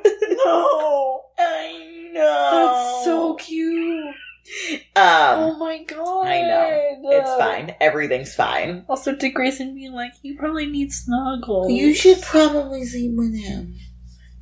No, 0.45 1.23
I 1.39 2.11
know. 2.12 2.51
that's 2.53 3.05
so 3.05 3.34
cute. 3.34 4.14
Um, 4.95 5.05
oh 5.41 5.57
my 5.59 5.82
god. 5.84 6.26
I 6.26 6.41
know. 6.43 7.11
It's 7.11 7.30
fine. 7.37 7.74
Everything's 7.80 8.34
fine. 8.34 8.84
Also, 8.89 9.14
Dick 9.14 9.34
Grayson 9.34 9.74
being 9.74 9.93
like, 9.93 10.12
you 10.22 10.37
probably 10.39 10.66
need 10.66 10.93
snuggles. 10.93 11.70
You 11.72 11.93
should 11.95 12.22
probably 12.22 12.84
sleep 12.84 13.16
with 13.16 13.34
him. 13.37 13.76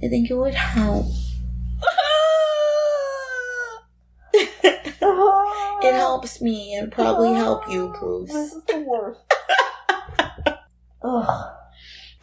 I 0.03 0.09
think 0.09 0.31
it 0.31 0.35
would 0.35 0.55
help. 0.55 1.07
It 5.87 5.93
helps 5.95 6.41
me. 6.41 6.75
and 6.75 6.91
probably 6.91 7.35
help 7.35 7.69
you, 7.71 7.93
Bruce. 8.01 8.33
This 8.33 8.53
is 8.55 8.65
the 8.65 8.81
worst. 8.81 9.21
Ugh. 11.05 11.53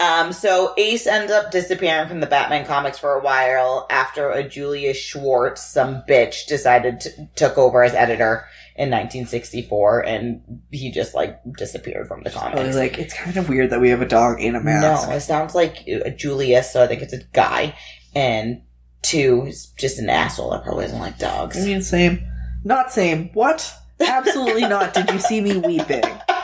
Um, 0.01 0.33
so 0.33 0.73
Ace 0.77 1.05
ends 1.05 1.31
up 1.31 1.51
disappearing 1.51 2.07
from 2.09 2.21
the 2.21 2.25
Batman 2.25 2.65
comics 2.65 2.97
for 2.97 3.13
a 3.13 3.21
while 3.21 3.85
after 3.91 4.31
a 4.31 4.43
Julius 4.47 4.97
Schwartz, 4.97 5.61
some 5.63 6.01
bitch, 6.09 6.47
decided 6.47 7.01
to 7.01 7.29
took 7.35 7.55
over 7.59 7.83
as 7.83 7.93
editor 7.93 8.47
in 8.75 8.89
1964, 8.89 10.05
and 10.05 10.61
he 10.71 10.91
just 10.91 11.13
like 11.13 11.39
disappeared 11.55 12.07
from 12.07 12.23
the 12.23 12.31
I 12.31 12.55
was 12.55 12.55
comics. 12.55 12.75
like, 12.77 12.97
it's 12.97 13.13
kind 13.13 13.37
of 13.37 13.47
weird 13.47 13.69
that 13.69 13.79
we 13.79 13.89
have 13.89 14.01
a 14.01 14.07
dog 14.07 14.41
in 14.41 14.55
a 14.55 14.59
mask. 14.59 15.07
No, 15.07 15.13
it 15.15 15.19
sounds 15.21 15.53
like 15.53 15.85
a 15.87 16.09
Julius, 16.09 16.73
so 16.73 16.83
I 16.83 16.87
think 16.87 17.03
it's 17.03 17.13
a 17.13 17.23
guy. 17.33 17.75
And 18.15 18.63
two, 19.03 19.43
he's 19.43 19.67
just 19.77 19.99
an 19.99 20.09
asshole 20.09 20.49
that 20.49 20.63
probably 20.63 20.85
doesn't 20.85 20.99
like 20.99 21.19
dogs. 21.19 21.61
I 21.61 21.65
mean, 21.65 21.83
same. 21.83 22.27
Not 22.63 22.91
same. 22.91 23.29
What? 23.33 23.71
Absolutely 23.99 24.61
not. 24.61 24.95
Did 24.95 25.11
you 25.11 25.19
see 25.19 25.41
me 25.41 25.57
weeping? 25.57 26.03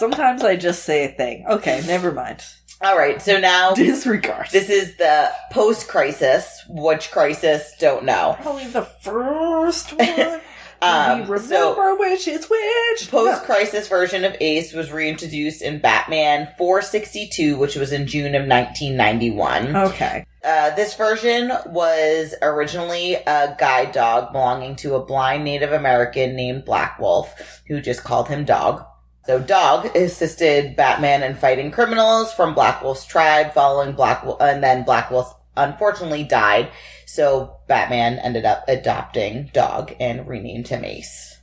Sometimes 0.00 0.42
I 0.42 0.56
just 0.56 0.84
say 0.84 1.04
a 1.04 1.08
thing. 1.08 1.44
Okay, 1.46 1.82
never 1.86 2.10
mind. 2.10 2.42
All 2.80 2.96
right, 2.96 3.20
so 3.20 3.38
now 3.38 3.74
Disregard. 3.74 4.48
this 4.50 4.70
is 4.70 4.96
the 4.96 5.30
post-crisis. 5.52 6.64
Which 6.70 7.10
crisis? 7.10 7.74
Don't 7.78 8.06
know. 8.06 8.34
Probably 8.40 8.66
the 8.66 8.84
first 8.84 9.92
one. 9.92 10.40
Um, 10.82 11.28
we 11.28 11.38
so 11.40 11.76
remember 11.76 11.96
which 12.00 12.26
is 12.26 12.48
which. 12.48 13.10
post-crisis 13.10 13.86
version 13.88 14.24
of 14.24 14.34
Ace 14.40 14.72
was 14.72 14.90
reintroduced 14.90 15.60
in 15.60 15.78
Batman 15.78 16.48
462, 16.56 17.58
which 17.58 17.76
was 17.76 17.92
in 17.92 18.06
June 18.06 18.34
of 18.34 18.48
1991. 18.48 19.76
Okay. 19.76 20.24
Uh, 20.42 20.74
this 20.76 20.94
version 20.94 21.52
was 21.66 22.34
originally 22.40 23.16
a 23.16 23.54
guide 23.58 23.92
dog 23.92 24.32
belonging 24.32 24.74
to 24.76 24.94
a 24.94 25.04
blind 25.04 25.44
Native 25.44 25.72
American 25.72 26.34
named 26.34 26.64
Black 26.64 26.98
Wolf, 26.98 27.60
who 27.68 27.82
just 27.82 28.02
called 28.02 28.28
him 28.28 28.46
Dog. 28.46 28.82
So 29.30 29.38
Dog 29.38 29.94
assisted 29.94 30.74
Batman 30.74 31.22
in 31.22 31.36
fighting 31.36 31.70
criminals 31.70 32.32
from 32.32 32.52
Black 32.52 32.82
Wolf's 32.82 33.06
tribe 33.06 33.54
following 33.54 33.92
Black 33.92 34.24
Wolf, 34.24 34.40
and 34.40 34.60
then 34.60 34.82
Black 34.82 35.08
Wolf 35.08 35.32
unfortunately 35.56 36.24
died. 36.24 36.68
So 37.06 37.58
Batman 37.68 38.18
ended 38.18 38.44
up 38.44 38.64
adopting 38.66 39.48
Dog 39.54 39.94
and 40.00 40.26
renamed 40.26 40.66
him 40.66 40.84
Ace. 40.84 41.38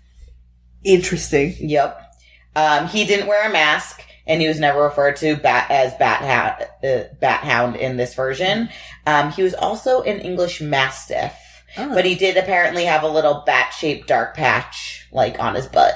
Interesting. 0.84 1.56
Yep. 1.60 2.14
Um, 2.58 2.88
he 2.88 3.06
didn't 3.06 3.28
wear 3.28 3.50
a 3.50 3.54
mask, 3.54 4.04
and 4.26 4.42
he 4.42 4.50
was 4.50 4.60
never 4.60 4.84
referred 4.84 5.16
to 5.18 5.38
bat 5.38 5.72
as 5.72 5.94
Bat 5.94 6.24
Hound, 6.24 6.70
uh, 6.84 7.08
Bat 7.22 7.40
Hound 7.46 7.76
in 7.78 7.96
this 7.96 8.16
version. 8.16 8.68
Um, 9.06 9.32
he 9.32 9.44
was 9.44 9.54
also 9.54 10.02
an 10.02 10.20
English 10.20 10.60
Mastiff, 10.60 11.32
Oh. 11.78 11.94
but 11.94 12.04
he 12.04 12.16
did 12.16 12.36
apparently 12.36 12.84
have 12.84 13.04
a 13.04 13.08
little 13.08 13.44
bat-shaped 13.46 14.10
dark 14.10 14.36
patch, 14.36 15.08
like 15.14 15.40
on 15.40 15.56
his 15.56 15.68
butt. 15.68 15.94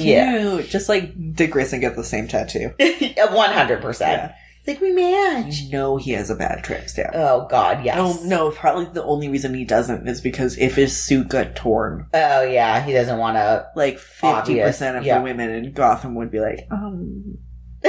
Yeah, 0.00 0.60
Just 0.62 0.88
like 0.88 1.34
Dick 1.34 1.50
Grayson 1.50 1.80
get 1.80 1.96
the 1.96 2.04
same 2.04 2.28
tattoo. 2.28 2.72
one 3.30 3.50
hundred 3.50 3.80
percent. 3.82 4.32
Like 4.66 4.82
we 4.82 4.92
match. 4.92 5.62
Know 5.70 5.96
he 5.96 6.10
has 6.12 6.28
a 6.28 6.34
bad 6.34 6.62
trip 6.62 6.90
stamp. 6.90 7.12
Oh 7.14 7.46
God, 7.50 7.84
yes. 7.86 7.96
Oh 7.98 8.20
no, 8.24 8.50
probably 8.50 8.84
the 8.92 9.02
only 9.02 9.30
reason 9.30 9.54
he 9.54 9.64
doesn't 9.64 10.06
is 10.06 10.20
because 10.20 10.58
if 10.58 10.76
his 10.76 10.94
suit 10.94 11.28
got 11.28 11.56
torn, 11.56 12.06
Oh 12.12 12.42
yeah, 12.42 12.84
he 12.84 12.92
doesn't 12.92 13.18
want 13.18 13.36
to. 13.36 13.66
like 13.74 13.98
fifty 13.98 14.60
percent 14.60 14.98
of 14.98 15.04
yeah. 15.06 15.18
the 15.18 15.24
women 15.24 15.50
in 15.50 15.72
Gotham 15.72 16.16
would 16.16 16.30
be 16.30 16.40
like, 16.40 16.66
um, 16.70 17.38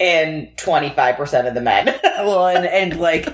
And 0.00 0.56
twenty 0.58 0.90
five 0.90 1.16
percent 1.16 1.48
of 1.48 1.54
the 1.54 1.62
men. 1.62 1.86
well, 2.04 2.48
and 2.48 2.66
and 2.66 3.00
like 3.00 3.26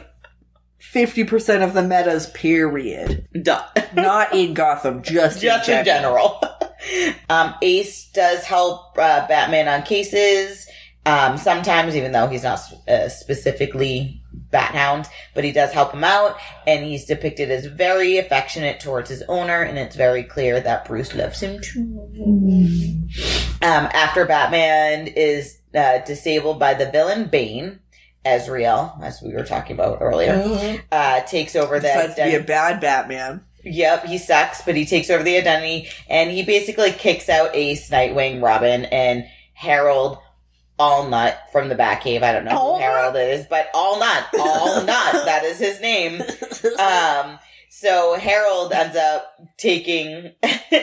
fifty 0.78 1.24
percent 1.24 1.64
of 1.64 1.74
the 1.74 1.82
metas, 1.82 2.26
period. 2.28 3.26
Duh. 3.42 3.64
Not 3.94 4.32
in 4.32 4.54
Gotham, 4.54 5.02
just 5.02 5.40
just 5.40 5.68
in 5.68 5.80
in 5.80 5.84
general. 5.84 6.40
Um, 7.28 7.54
Ace 7.62 8.10
does 8.12 8.44
help 8.44 8.98
uh, 8.98 9.26
Batman 9.26 9.68
on 9.68 9.82
cases. 9.82 10.66
Um, 11.04 11.36
sometimes, 11.36 11.96
even 11.96 12.12
though 12.12 12.28
he's 12.28 12.44
not 12.44 12.60
uh, 12.86 13.08
specifically 13.08 14.22
Bat 14.52 14.74
Hound, 14.74 15.08
but 15.34 15.42
he 15.42 15.50
does 15.50 15.72
help 15.72 15.92
him 15.92 16.04
out, 16.04 16.36
and 16.66 16.84
he's 16.84 17.06
depicted 17.06 17.50
as 17.50 17.66
very 17.66 18.18
affectionate 18.18 18.78
towards 18.78 19.10
his 19.10 19.22
owner, 19.28 19.62
and 19.62 19.78
it's 19.78 19.96
very 19.96 20.22
clear 20.22 20.60
that 20.60 20.84
Bruce 20.84 21.14
loves 21.14 21.40
him 21.40 21.60
too. 21.60 22.08
Um, 23.62 23.88
after 23.92 24.24
Batman 24.26 25.08
is 25.08 25.58
uh, 25.74 25.98
disabled 25.98 26.60
by 26.60 26.74
the 26.74 26.90
villain 26.90 27.26
Bane, 27.26 27.80
Azrael, 28.24 28.96
as 29.02 29.20
we 29.20 29.34
were 29.34 29.44
talking 29.44 29.74
about 29.74 29.98
earlier, 30.00 30.80
uh, 30.92 31.20
takes 31.22 31.56
over 31.56 31.80
the 31.80 31.88
Decides 31.88 32.14
to 32.14 32.24
be 32.24 32.34
a 32.36 32.40
bad 32.42 32.80
Batman. 32.80 33.44
Yep, 33.64 34.06
he 34.06 34.18
sucks, 34.18 34.62
but 34.62 34.76
he 34.76 34.84
takes 34.84 35.08
over 35.10 35.22
the 35.22 35.36
identity 35.36 35.88
and 36.08 36.30
he 36.30 36.42
basically 36.42 36.92
kicks 36.92 37.28
out 37.28 37.54
Ace, 37.54 37.90
Nightwing, 37.90 38.42
Robin, 38.42 38.86
and 38.86 39.26
Harold 39.54 40.18
Allnut 40.78 41.36
from 41.52 41.68
the 41.68 41.76
Batcave. 41.76 42.22
I 42.22 42.32
don't 42.32 42.44
know 42.44 42.56
All 42.56 42.76
who 42.76 42.82
Harold 42.82 43.16
is, 43.16 43.46
but 43.46 43.72
Allnut, 43.72 44.24
Allnut, 44.34 44.86
that 44.86 45.42
is 45.44 45.58
his 45.58 45.80
name. 45.80 46.20
Um, 46.78 47.38
so 47.70 48.16
Harold 48.18 48.72
ends 48.72 48.96
up 48.96 49.34
taking 49.58 50.32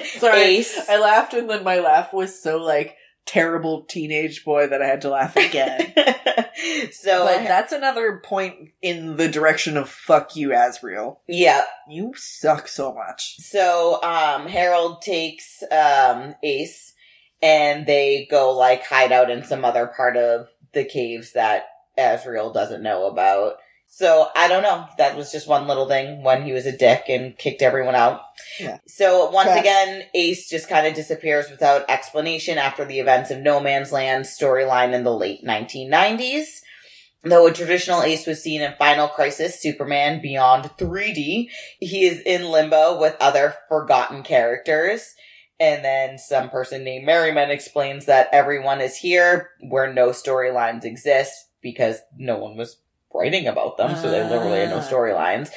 Sorry, 0.06 0.42
Ace. 0.42 0.90
I 0.90 1.00
laughed 1.00 1.34
and 1.34 1.50
then 1.50 1.64
my 1.64 1.80
laugh 1.80 2.14
was 2.14 2.42
so 2.42 2.58
like 2.58 2.96
terrible 3.26 3.84
teenage 3.84 4.44
boy 4.44 4.68
that 4.68 4.82
I 4.82 4.88
had 4.88 5.02
to 5.02 5.10
laugh 5.10 5.36
again. 5.36 5.94
so 6.92 7.26
but 7.26 7.44
that's 7.48 7.72
another 7.72 8.22
point 8.24 8.70
in 8.82 9.18
the 9.18 9.28
direction 9.28 9.78
of 9.78 9.90
fuck 9.90 10.36
you, 10.36 10.54
Azrael. 10.54 11.22
yeah, 11.28 11.64
You 11.90 12.14
suck 12.16 12.68
so 12.68 12.94
much. 12.94 13.36
So 13.40 14.02
um 14.02 14.48
Harold 14.48 15.02
takes 15.02 15.64
um 15.72 16.36
Ace 16.44 16.94
and 17.42 17.86
they 17.86 18.28
go 18.30 18.52
like 18.52 18.84
hide 18.86 19.12
out 19.12 19.30
in 19.30 19.44
some 19.44 19.64
other 19.64 19.88
part 19.88 20.18
of 20.18 20.48
the 20.74 20.84
caves 20.86 21.34
that 21.34 21.66
Azrael 21.98 22.52
doesn't 22.52 22.84
know 22.84 23.06
about. 23.08 23.56
So 23.92 24.30
I 24.36 24.48
don't 24.48 24.62
know. 24.62 24.88
That 25.00 25.18
was 25.18 25.32
just 25.32 25.48
one 25.48 25.68
little 25.68 25.88
thing 25.88 26.24
when 26.24 26.44
he 26.44 26.54
was 26.54 26.68
a 26.68 26.78
dick 26.78 27.06
and 27.10 27.36
kicked 27.36 27.64
everyone 27.64 27.96
out. 27.96 28.22
Yeah. 28.60 28.78
So 28.88 29.32
once 29.32 29.50
again, 29.50 30.04
Ace 30.14 30.48
just 30.48 30.70
kind 30.70 30.86
of 30.86 30.94
disappears 30.94 31.50
without 31.50 31.90
explanation 31.90 32.60
after 32.60 32.86
the 32.86 33.00
events 33.00 33.32
of 33.32 33.40
No 33.40 33.60
Man's 33.60 33.92
Land 33.92 34.26
storyline 34.26 34.94
in 34.94 35.04
the 35.04 35.14
late 35.14 35.44
1990s. 35.44 36.62
Though 37.24 37.48
a 37.48 37.52
traditional 37.52 38.04
Ace 38.04 38.28
was 38.28 38.42
seen 38.44 38.62
in 38.62 38.76
Final 38.78 39.08
Crisis 39.08 39.60
Superman 39.60 40.22
Beyond 40.22 40.66
3D, 40.78 41.50
he 41.80 42.06
is 42.06 42.22
in 42.22 42.46
limbo 42.46 42.98
with 43.02 43.18
other 43.20 43.56
forgotten 43.68 44.22
characters. 44.22 45.16
And 45.60 45.84
then 45.84 46.18
some 46.20 46.50
person 46.50 46.84
named 46.84 47.06
Merryman 47.06 47.50
explains 47.50 48.06
that 48.06 48.30
everyone 48.32 48.82
is 48.82 48.96
here 48.96 49.50
where 49.68 49.92
no 49.92 50.10
storylines 50.10 50.86
exist 50.86 51.34
because 51.62 51.98
no 52.16 52.38
one 52.38 52.56
was 52.56 52.78
writing 53.14 53.48
about 53.48 53.78
them, 53.78 53.96
so 53.96 54.10
they 54.10 54.24
literally 54.24 54.60
had 54.60 54.70
no 54.70 54.78
Ah. 54.78 54.82
storylines. 54.82 55.50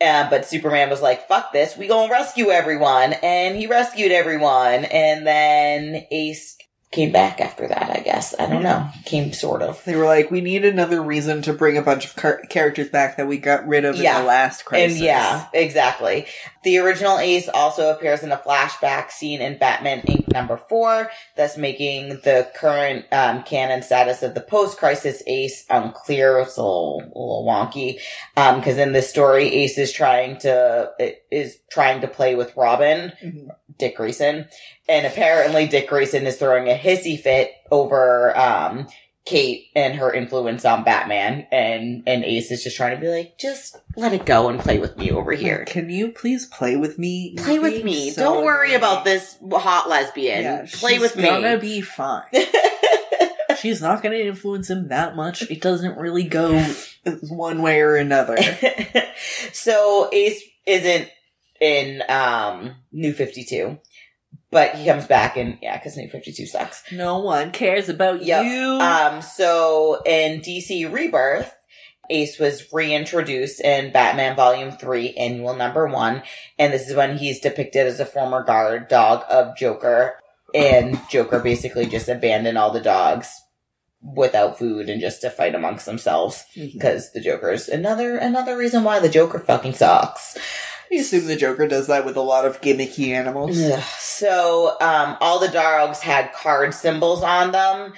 Uh, 0.00 0.28
but 0.30 0.46
Superman 0.46 0.88
was 0.88 1.02
like, 1.02 1.28
fuck 1.28 1.52
this, 1.52 1.76
we 1.76 1.86
gonna 1.86 2.10
rescue 2.10 2.50
everyone. 2.50 3.12
And 3.22 3.56
he 3.56 3.66
rescued 3.66 4.12
everyone. 4.12 4.86
And 4.86 5.26
then 5.26 6.06
Ace 6.10 6.56
came 6.92 7.12
back 7.12 7.40
after 7.40 7.68
that. 7.68 7.90
I 7.96 8.00
guess 8.00 8.34
I 8.36 8.46
don't 8.46 8.64
know. 8.64 8.88
Came 9.04 9.32
sort 9.32 9.62
of. 9.62 9.82
They 9.84 9.94
were 9.94 10.06
like, 10.06 10.30
we 10.32 10.40
need 10.40 10.64
another 10.64 11.00
reason 11.00 11.40
to 11.42 11.52
bring 11.52 11.78
a 11.78 11.82
bunch 11.82 12.04
of 12.04 12.16
car- 12.16 12.42
characters 12.48 12.88
back 12.88 13.16
that 13.16 13.28
we 13.28 13.38
got 13.38 13.66
rid 13.68 13.84
of 13.84 13.94
Yeah. 13.96 14.16
in 14.16 14.22
the 14.22 14.28
last 14.28 14.64
crisis. 14.64 14.96
And 14.96 15.04
yeah, 15.04 15.46
exactly. 15.54 16.26
The 16.64 16.78
original 16.78 17.18
Ace 17.18 17.48
also 17.48 17.90
appears 17.92 18.22
in 18.24 18.32
a 18.32 18.36
flashback 18.36 19.12
scene 19.12 19.40
in 19.40 19.56
Batman 19.58 20.00
Inc. 20.02 20.32
number 20.32 20.56
four, 20.68 21.10
thus 21.36 21.56
making 21.56 22.08
the 22.24 22.50
current 22.56 23.06
um, 23.12 23.44
canon 23.44 23.82
status 23.82 24.22
of 24.24 24.34
the 24.34 24.40
post-crisis 24.40 25.22
Ace 25.28 25.64
unclear. 25.70 26.40
It's 26.40 26.56
a 26.56 26.62
little, 26.62 27.00
a 27.02 27.06
little 27.06 27.46
wonky 27.48 28.00
because 28.34 28.78
in 28.78 28.92
this 28.92 29.08
story, 29.08 29.46
Ace 29.54 29.78
is 29.78 29.92
trying 29.92 30.38
to 30.38 30.90
is 31.30 31.58
trying 31.70 32.00
to 32.00 32.08
play 32.08 32.34
with 32.34 32.56
Robin, 32.56 33.12
Mhm. 33.24 33.48
Dick 33.78 33.96
Grayson, 33.96 34.46
and 34.90 35.06
apparently 35.06 35.66
Dick 35.68 35.88
Grayson 35.88 36.26
is 36.26 36.36
throwing 36.36 36.68
a 36.68 36.74
hissy 36.76 37.18
fit 37.18 37.52
over. 37.70 38.36
Um, 38.36 38.88
Kate 39.26 39.66
and 39.76 39.94
her 39.96 40.12
influence 40.12 40.64
on 40.64 40.82
Batman 40.82 41.46
and 41.52 42.02
and 42.06 42.24
Ace 42.24 42.50
is 42.50 42.64
just 42.64 42.76
trying 42.76 42.96
to 42.96 43.00
be 43.00 43.08
like, 43.08 43.38
just 43.38 43.76
let 43.94 44.12
it 44.14 44.24
go 44.24 44.48
and 44.48 44.58
play 44.58 44.78
with 44.78 44.96
me 44.96 45.10
over 45.12 45.32
here. 45.32 45.64
Can 45.66 45.90
you 45.90 46.08
please 46.10 46.46
play 46.46 46.74
with 46.76 46.98
me? 46.98 47.34
Play 47.36 47.54
You're 47.54 47.62
with 47.62 47.84
me. 47.84 48.10
so 48.10 48.22
Don't 48.22 48.44
worry 48.44 48.74
annoying. 48.74 48.78
about 48.78 49.04
this 49.04 49.36
hot 49.52 49.88
lesbian. 49.88 50.42
Yeah, 50.42 50.66
play 50.72 50.98
with 50.98 51.16
me. 51.16 51.24
gonna 51.24 51.58
be 51.58 51.80
fine. 51.82 52.24
She's 53.60 53.82
not 53.82 54.02
gonna 54.02 54.16
influence 54.16 54.70
him 54.70 54.88
that 54.88 55.14
much. 55.14 55.42
It 55.50 55.60
doesn't 55.60 55.98
really 55.98 56.24
go 56.24 56.58
one 57.28 57.60
way 57.60 57.82
or 57.82 57.96
another. 57.96 58.38
so 59.52 60.08
Ace 60.12 60.42
isn't 60.66 61.08
in 61.60 62.02
um 62.08 62.74
New 62.90 63.12
Fifty 63.12 63.44
Two, 63.44 63.78
but 64.50 64.74
he 64.74 64.84
comes 64.86 65.06
back 65.06 65.36
and 65.36 65.58
yeah, 65.62 65.76
because 65.78 65.96
New 65.96 66.08
Fifty 66.08 66.32
Two 66.32 66.46
sucks. 66.46 66.82
No 66.92 67.18
one 67.18 67.50
cares 67.52 67.88
about 67.88 68.22
Yep. 68.22 68.44
you. 68.44 68.78
Um, 68.80 69.22
so 69.22 70.02
in 70.04 70.40
DC 70.40 70.92
Rebirth, 70.92 71.54
Ace 72.10 72.38
was 72.38 72.72
reintroduced 72.72 73.60
in 73.60 73.92
Batman 73.92 74.34
Volume 74.34 74.72
3, 74.72 75.14
Annual 75.14 75.54
Number 75.54 75.86
1, 75.86 76.22
and 76.58 76.72
this 76.72 76.88
is 76.88 76.96
when 76.96 77.16
he's 77.18 77.38
depicted 77.40 77.86
as 77.86 78.00
a 78.00 78.04
former 78.04 78.42
guard 78.42 78.88
dog 78.88 79.24
of 79.30 79.56
Joker, 79.56 80.16
and 80.52 81.00
Joker 81.08 81.38
basically 81.38 81.86
just 81.86 82.08
abandoned 82.08 82.58
all 82.58 82.72
the 82.72 82.80
dogs 82.80 83.32
without 84.02 84.58
food 84.58 84.88
and 84.88 85.00
just 85.00 85.20
to 85.20 85.30
fight 85.30 85.54
amongst 85.54 85.84
themselves 85.86 86.44
because 86.54 87.12
the 87.12 87.20
Joker's 87.20 87.68
another 87.68 88.16
another 88.16 88.56
reason 88.56 88.82
why 88.82 88.98
the 88.98 89.10
Joker 89.10 89.38
fucking 89.38 89.74
sucks. 89.74 90.36
I 90.92 90.96
assume 90.96 91.26
the 91.26 91.36
Joker 91.36 91.66
does 91.68 91.86
that 91.86 92.04
with 92.04 92.16
a 92.16 92.20
lot 92.22 92.44
of 92.44 92.60
gimmicky 92.60 93.08
animals. 93.08 93.58
Yeah. 93.58 93.82
So, 93.98 94.76
um, 94.80 95.16
all 95.20 95.38
the 95.38 95.48
dogs 95.48 96.00
had 96.00 96.32
card 96.32 96.74
symbols 96.74 97.22
on 97.22 97.52
them. 97.52 97.94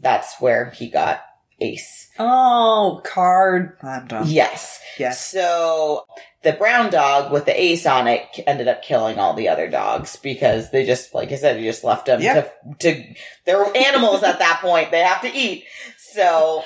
That's 0.00 0.40
where 0.40 0.70
he 0.70 0.88
got 0.90 1.22
Ace. 1.60 2.10
Oh, 2.18 3.00
card. 3.04 3.76
I'm 3.82 4.06
done. 4.06 4.26
Yes. 4.28 4.80
Yes. 4.98 5.24
So 5.26 6.04
the 6.42 6.52
brown 6.52 6.90
dog 6.90 7.32
with 7.32 7.46
the 7.46 7.60
ace 7.60 7.86
on 7.86 8.06
it 8.06 8.22
ended 8.46 8.68
up 8.68 8.82
killing 8.82 9.18
all 9.18 9.34
the 9.34 9.48
other 9.48 9.68
dogs 9.68 10.16
because 10.16 10.70
they 10.70 10.84
just, 10.84 11.14
like 11.14 11.32
I 11.32 11.36
said, 11.36 11.56
they 11.56 11.64
just 11.64 11.82
left 11.82 12.06
them 12.06 12.20
Yeah. 12.20 12.42
to, 12.42 12.94
to, 12.94 13.14
they're 13.46 13.76
animals 13.76 14.22
at 14.22 14.38
that 14.38 14.60
point. 14.60 14.90
They 14.90 15.00
have 15.00 15.22
to 15.22 15.32
eat. 15.34 15.64
So, 15.98 16.62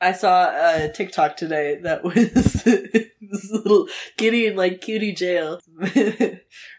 I 0.00 0.12
saw 0.12 0.50
a 0.50 0.90
TikTok 0.92 1.36
today 1.36 1.78
that 1.82 2.04
was 2.04 2.14
this 2.14 3.50
little 3.50 3.88
kitty 4.16 4.46
in 4.46 4.56
like 4.56 4.80
cutie 4.80 5.12
jail. 5.12 5.60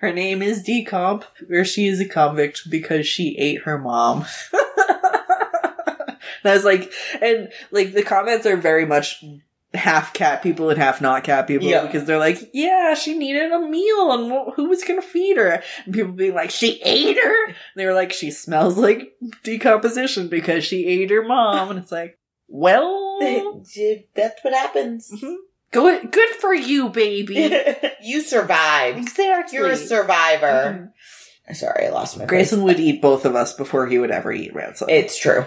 her 0.02 0.14
name 0.14 0.42
is 0.42 0.64
Decomp, 0.66 1.24
where 1.48 1.66
she 1.66 1.88
is 1.88 2.00
a 2.00 2.06
convict 2.08 2.70
because 2.70 3.08
she 3.08 3.36
ate 3.38 3.64
her 3.64 3.78
mom. 3.80 4.26
and 4.54 4.60
I 6.46 6.54
was 6.54 6.64
like, 6.66 6.92
and 7.22 7.52
like 7.72 7.94
the 7.94 8.04
comments 8.04 8.46
are 8.46 8.58
very 8.58 8.86
much 8.86 9.24
half 9.74 10.14
cat 10.14 10.42
people 10.42 10.70
and 10.70 10.80
half 10.80 11.02
not 11.02 11.24
cat 11.24 11.46
people 11.48 11.68
Yeah. 11.68 11.86
because 11.86 12.06
they're 12.06 12.18
like, 12.20 12.40
yeah, 12.54 12.94
she 12.94 13.18
needed 13.18 13.52
a 13.52 13.60
meal 13.60 14.12
and 14.12 14.32
wh- 14.32 14.56
who 14.56 14.70
was 14.70 14.84
gonna 14.84 15.02
feed 15.02 15.38
her? 15.38 15.62
And 15.86 15.94
people 15.94 16.14
being 16.14 16.34
like, 16.34 16.50
she 16.52 16.82
ate 16.84 17.18
her. 17.18 17.46
And 17.48 17.56
they 17.76 17.86
were 17.86 17.94
like, 17.94 18.14
she 18.14 18.32
smells 18.32 18.78
like 18.78 19.14
decomposition 19.44 20.30
because 20.30 20.64
she 20.64 20.86
ate 20.86 21.10
her 21.12 21.24
mom. 21.24 21.70
And 21.72 21.80
it's 21.80 21.92
like, 21.92 22.18
well, 22.48 23.20
that's 24.16 24.44
what 24.44 24.54
happens. 24.54 25.12
good, 25.72 26.12
good 26.12 26.30
for 26.40 26.54
you, 26.54 26.90
baby. 26.90 27.52
you 28.04 28.22
survived. 28.22 29.00
exactly. 29.00 29.58
You're 29.58 29.72
a 29.72 29.78
survivor. 29.78 30.92
Mhm. 31.50 31.56
Sorry, 31.56 31.88
I 31.88 31.90
lost 31.92 32.18
my 32.18 32.26
Grayson 32.26 32.60
place. 32.60 32.76
would 32.76 32.80
eat 32.84 33.02
both 33.02 33.24
of 33.26 33.36
us 33.36 33.54
before 33.54 33.88
he 33.88 33.98
would 34.00 34.12
ever 34.12 34.34
eat 34.34 34.54
Ransom. 34.54 34.90
It's 34.90 35.18
true. 35.18 35.46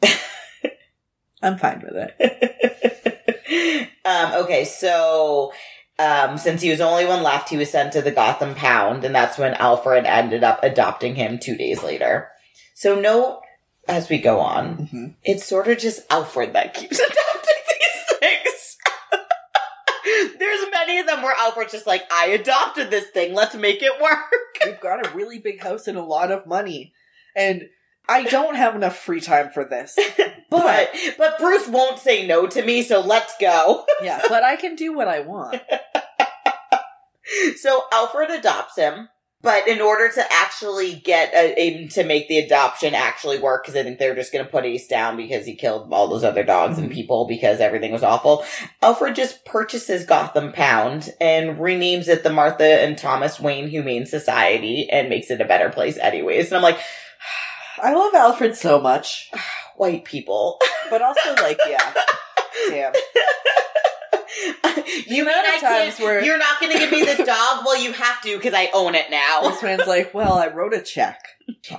I'm 1.42 1.58
fine 1.58 1.82
with 1.84 2.10
it. 2.18 3.90
um, 4.04 4.44
okay, 4.44 4.64
so 4.64 5.52
um, 5.98 6.38
since 6.38 6.62
he 6.62 6.70
was 6.70 6.78
the 6.78 6.84
only 6.86 7.06
one 7.06 7.22
left, 7.24 7.48
he 7.48 7.56
was 7.56 7.70
sent 7.70 7.92
to 7.94 8.02
the 8.02 8.12
Gotham 8.12 8.54
Pound, 8.54 9.04
and 9.04 9.14
that's 9.14 9.36
when 9.36 9.54
Alfred 9.54 10.04
ended 10.04 10.44
up 10.44 10.60
adopting 10.62 11.16
him 11.16 11.38
two 11.38 11.56
days 11.56 11.82
later. 11.82 12.28
So 12.74 12.98
note 13.00 13.40
as 13.88 14.08
we 14.08 14.18
go 14.18 14.40
on, 14.40 14.88
Mhm. 14.92 15.14
it's 15.24 15.44
sort 15.44 15.68
of 15.68 15.78
just 15.78 16.00
Alfred 16.10 16.52
that 16.54 16.74
keeps 16.74 16.98
adopting 17.00 17.62
these 17.68 18.18
things. 18.18 18.76
There's 20.38 20.70
many 20.72 20.98
of 21.00 21.06
them 21.06 21.22
where 21.22 21.34
Alfred's 21.36 21.72
just 21.72 21.86
like, 21.86 22.02
I 22.12 22.26
adopted 22.28 22.90
this 22.90 23.08
thing, 23.10 23.34
let's 23.34 23.54
make 23.54 23.82
it 23.82 24.00
work. 24.00 24.18
We've 24.64 24.80
got 24.80 25.06
a 25.06 25.10
really 25.14 25.38
big 25.38 25.60
house 25.62 25.86
and 25.88 25.98
a 25.98 26.02
lot 26.02 26.30
of 26.30 26.46
money, 26.46 26.92
and 27.34 27.68
I 28.08 28.22
don't 28.24 28.54
have 28.56 28.74
enough 28.76 28.96
free 28.96 29.20
time 29.20 29.50
for 29.50 29.64
this. 29.64 29.98
But 30.48 30.90
but 31.18 31.38
Bruce 31.38 31.66
won't 31.68 31.98
say 31.98 32.24
no 32.26 32.46
to 32.46 32.62
me, 32.64 32.82
so 32.82 33.00
let's 33.00 33.34
go. 33.40 33.84
Yeah, 34.00 34.22
but 34.28 34.44
I 34.44 34.54
can 34.56 34.76
do 34.76 34.92
what 34.94 35.08
I 35.08 35.20
want. 35.20 35.60
So 37.56 37.82
Alfred 37.92 38.30
adopts 38.30 38.76
him, 38.76 39.08
but 39.46 39.68
in 39.68 39.80
order 39.80 40.10
to 40.10 40.24
actually 40.32 40.96
get 40.96 41.32
a, 41.32 41.86
to 41.86 42.02
make 42.02 42.26
the 42.26 42.38
adoption 42.38 42.94
actually 42.96 43.38
work, 43.38 43.62
because 43.64 43.76
I 43.78 43.84
think 43.84 44.00
they're 44.00 44.16
just 44.16 44.32
going 44.32 44.44
to 44.44 44.50
put 44.50 44.64
Ace 44.64 44.88
down 44.88 45.16
because 45.16 45.46
he 45.46 45.54
killed 45.54 45.92
all 45.92 46.08
those 46.08 46.24
other 46.24 46.42
dogs 46.42 46.78
and 46.78 46.90
Mhm. 46.90 46.94
people 46.94 47.26
because 47.28 47.60
everything 47.60 47.92
was 47.92 48.02
awful. 48.02 48.44
Alfred 48.82 49.14
just 49.14 49.44
purchases 49.44 50.04
Gotham 50.04 50.52
Pound 50.52 51.14
and 51.20 51.58
renames 51.58 52.08
it 52.08 52.24
the 52.24 52.30
Martha 52.32 52.64
and 52.82 52.98
Thomas 52.98 53.38
Wayne 53.38 53.68
Humane 53.68 54.04
Society 54.06 54.90
and 54.90 55.08
makes 55.08 55.30
it 55.30 55.40
a 55.40 55.44
better 55.44 55.70
place, 55.70 55.96
anyways. 55.98 56.48
And 56.48 56.56
I'm 56.56 56.62
like, 56.62 56.80
I 57.80 57.92
love 57.92 58.14
Alfred 58.14 58.56
so 58.56 58.80
much, 58.80 59.30
white 59.76 60.04
people. 60.04 60.58
but 60.90 61.02
also 61.02 61.34
like, 61.36 61.60
yeah, 61.68 61.94
damn. 62.68 62.92
you 65.06 65.24
mean 65.24 65.28
I 65.28 65.58
times 65.60 65.98
where- 65.98 66.22
You're 66.24 66.38
not 66.38 66.60
going 66.60 66.72
to 66.72 66.78
give 66.78 66.90
me 66.90 67.02
this 67.02 67.18
dog? 67.26 67.64
Well, 67.64 67.80
you 67.80 67.92
have 67.92 68.20
to 68.22 68.36
because 68.36 68.54
I 68.54 68.68
own 68.74 68.94
it 68.94 69.10
now. 69.10 69.40
This 69.48 69.62
man's 69.62 69.86
like, 69.86 70.12
well, 70.14 70.34
I 70.34 70.48
wrote 70.48 70.74
a 70.74 70.82
check. 70.82 71.18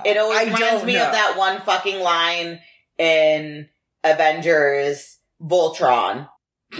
It 0.04 0.16
always 0.16 0.38
I 0.38 0.44
reminds 0.44 0.84
me 0.84 0.94
know. 0.94 1.06
of 1.06 1.12
that 1.12 1.34
one 1.36 1.60
fucking 1.60 2.00
line 2.00 2.60
in 2.98 3.68
Avengers 4.04 5.18
Voltron. 5.42 6.28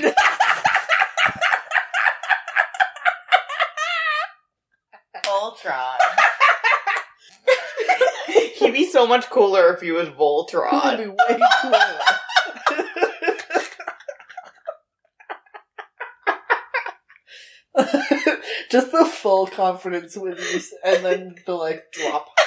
Voltron. 5.24 5.96
He'd 8.56 8.72
be 8.72 8.84
so 8.90 9.06
much 9.06 9.28
cooler 9.30 9.72
if 9.74 9.80
he 9.80 9.90
was 9.92 10.08
Voltron. 10.08 10.98
be 10.98 11.06
way 11.08 11.40
cooler. 11.62 11.98
Just 18.70 18.92
the 18.92 19.04
full 19.04 19.46
confidence 19.46 20.16
with 20.16 20.38
you 20.52 20.60
and 20.84 21.04
then 21.04 21.34
the 21.46 21.54
like 21.54 21.92
drop. 21.92 22.28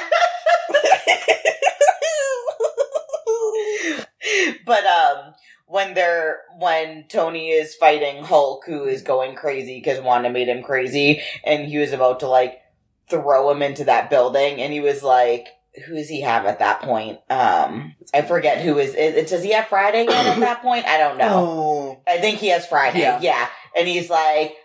but 4.66 4.86
um 4.86 5.34
when 5.66 5.94
they're 5.94 6.40
when 6.58 7.06
Tony 7.08 7.50
is 7.50 7.76
fighting 7.76 8.24
Hulk 8.24 8.64
who 8.66 8.86
is 8.86 9.02
going 9.02 9.36
crazy 9.36 9.80
because 9.80 10.02
Wanda 10.02 10.30
made 10.30 10.50
him 10.50 10.64
crazy 10.64 11.22
and 11.46 11.66
he 11.66 11.78
was 11.78 11.94
about 11.94 12.20
to 12.22 12.28
like 12.28 12.62
throw 13.10 13.50
him 13.52 13.62
into 13.62 13.86
that 13.86 14.10
building 14.10 14.62
and 14.62 14.74
he 14.74 14.80
was 14.80 15.04
like 15.04 15.48
who 15.86 15.96
does 15.96 16.10
he 16.10 16.22
have 16.22 16.46
at 16.46 16.60
that 16.60 16.82
point? 16.82 17.20
Um 17.30 17.96
I 18.14 18.22
forget 18.22 18.62
who 18.62 18.78
is, 18.78 18.94
is 18.96 19.30
does 19.30 19.44
he 19.44 19.54
have 19.54 19.68
Friday 19.68 20.04
yet 20.04 20.26
at 20.26 20.40
that 20.40 20.62
point? 20.62 20.86
I 20.86 20.98
don't 20.98 21.18
know. 21.18 21.32
Oh, 21.32 22.02
I 22.08 22.18
think 22.18 22.40
he 22.40 22.50
has 22.50 22.68
Friday. 22.68 23.00
Yeah. 23.00 23.20
Yeah. 23.22 23.48
And 23.78 23.88
he's 23.88 24.10
like, 24.10 24.56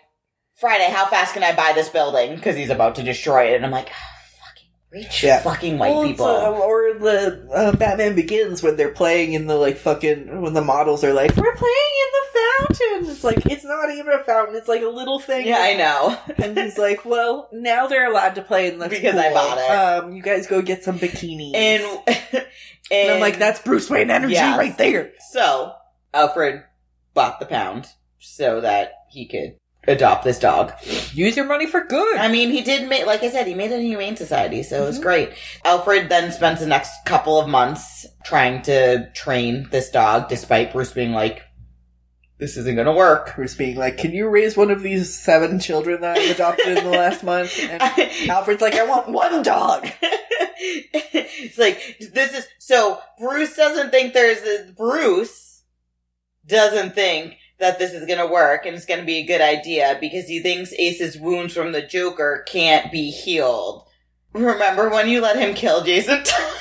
Friday, 0.57 0.89
how 0.91 1.05
fast 1.05 1.33
can 1.33 1.43
I 1.43 1.55
buy 1.55 1.73
this 1.75 1.89
building? 1.89 2.35
Because 2.35 2.55
he's 2.55 2.69
about 2.71 2.95
to 2.95 3.03
destroy 3.03 3.51
it. 3.53 3.55
And 3.57 3.65
I'm 3.65 3.71
like, 3.71 3.89
oh, 3.89 4.39
fucking 4.43 4.67
Rich 4.91 5.23
Yeah. 5.23 5.39
fucking 5.41 5.77
white 5.77 5.91
Well, 5.93 6.03
people. 6.07 6.25
uh, 6.25 6.49
or 6.51 6.93
the 6.95 7.47
uh, 7.53 7.75
Batman 7.75 8.15
Begins 8.15 8.63
when 8.63 8.75
they're 8.75 8.91
playing 8.91 9.33
in 9.33 9.45
the 9.47 9.55
like 9.55 9.77
fucking 9.77 10.41
when 10.41 10.53
the 10.53 10.63
models 10.63 11.03
are 11.03 11.13
like, 11.13 11.35
"We're 11.35 11.55
playing 11.55 11.93
in 12.01 12.09
the 12.13 12.39
fountain." 12.39 13.11
It's 13.11 13.23
like 13.23 13.45
it's 13.45 13.63
not 13.65 13.91
even 13.91 14.11
a 14.13 14.23
fountain; 14.23 14.55
it's 14.55 14.67
like 14.67 14.81
a 14.81 14.87
little 14.87 15.19
thing. 15.19 15.45
yeah, 15.45 15.59
I 15.59 15.73
know. 15.75 16.17
And 16.43 16.57
he's 16.57 16.77
like, 16.79 17.05
"Well, 17.05 17.49
now 17.51 17.85
they're 17.87 18.09
allowed 18.09 18.35
to 18.35 18.41
play 18.41 18.67
in 18.71 18.79
the 18.79 18.87
Because 18.89 19.15
I 19.15 19.31
bought 19.33 19.57
it. 19.59 19.69
Um, 20.05 20.13
you 20.13 20.23
guys 20.23 20.47
go 20.47 20.61
get 20.63 20.83
some 20.83 20.97
bikinis." 20.97 21.53
and, 21.53 21.83
and 22.07 22.47
And 22.91 23.11
I'm 23.11 23.19
like, 23.19 23.37
"That's 23.37 23.59
Bruce 23.61 23.89
Wayne 23.91 24.09
energy 24.09 24.33
Yes. 24.33 24.57
right 24.57 24.75
there." 24.77 25.11
so 25.31 25.73
Alfred 26.13 26.63
bought 27.13 27.39
the 27.39 27.45
pound 27.45 27.87
so 28.19 28.61
that 28.61 28.93
he 29.11 29.27
could 29.27 29.57
adopt 29.87 30.23
this 30.23 30.39
dog. 30.39 30.73
Use 31.13 31.35
your 31.37 31.45
money 31.45 31.65
for 31.65 31.83
good. 31.85 32.17
I 32.17 32.27
mean, 32.27 32.51
he 32.51 32.61
did 32.61 32.89
make, 32.89 33.05
like 33.05 33.23
I 33.23 33.29
said, 33.29 33.47
he 33.47 33.53
made 33.53 33.71
it 33.71 33.79
a 33.79 33.81
humane 33.81 34.15
society, 34.17 34.63
so 34.63 34.75
it 34.75 34.79
Mm-hmm. 34.79 34.87
was 34.87 34.99
great. 34.99 35.29
Alfred 35.63 36.09
then 36.09 36.31
spends 36.31 36.59
the 36.59 36.67
next 36.67 36.91
couple 37.05 37.39
of 37.39 37.47
months 37.47 38.05
trying 38.25 38.61
to 38.63 39.09
train 39.13 39.67
this 39.71 39.89
dog, 39.89 40.29
despite 40.29 40.73
Bruce 40.73 40.91
being 40.91 41.11
like, 41.13 41.41
"This 42.37 42.57
isn't 42.57 42.75
going 42.75 42.85
to 42.85 42.91
work." 42.93 43.35
Bruce 43.35 43.55
being 43.55 43.77
like, 43.77 43.97
"Can 43.97 44.11
you 44.11 44.27
raise 44.29 44.57
one 44.57 44.71
of 44.71 44.81
these 44.83 45.13
seven 45.17 45.59
children 45.59 46.01
that 46.01 46.17
I've 46.17 46.31
adopted 46.31 46.77
in 46.77 46.83
the 46.83 46.89
last 46.89 47.23
month?" 47.23 47.57
And 47.59 47.81
Alfred's 48.29 48.61
like, 48.61 48.75
"I 48.75 48.85
want 48.85 49.09
one 49.09 49.41
dog." 49.41 49.87
it's 50.59 51.57
like 51.57 51.97
this 52.13 52.33
is 52.33 52.47
so 52.59 52.99
Bruce 53.19 53.55
doesn't 53.55 53.91
think 53.91 54.13
there's 54.13 54.41
a 54.43 54.71
Bruce 54.73 55.63
doesn't 56.45 56.95
think 56.95 57.35
that 57.59 57.79
this 57.79 57.93
is 57.93 58.05
going 58.05 58.19
to 58.19 58.31
work 58.31 58.65
and 58.65 58.75
it's 58.75 58.85
going 58.85 58.99
to 58.99 59.05
be 59.05 59.17
a 59.17 59.25
good 59.25 59.41
idea 59.41 59.97
because 59.99 60.27
he 60.27 60.39
thinks 60.39 60.73
Ace's 60.73 61.17
wounds 61.17 61.53
from 61.53 61.71
the 61.71 61.81
Joker 61.81 62.45
can't 62.47 62.91
be 62.91 63.09
healed. 63.09 63.87
Remember 64.33 64.89
when 64.89 65.09
you 65.09 65.21
let 65.21 65.37
him 65.37 65.55
kill 65.55 65.83
Jason 65.83 66.23
Todd 66.23 66.57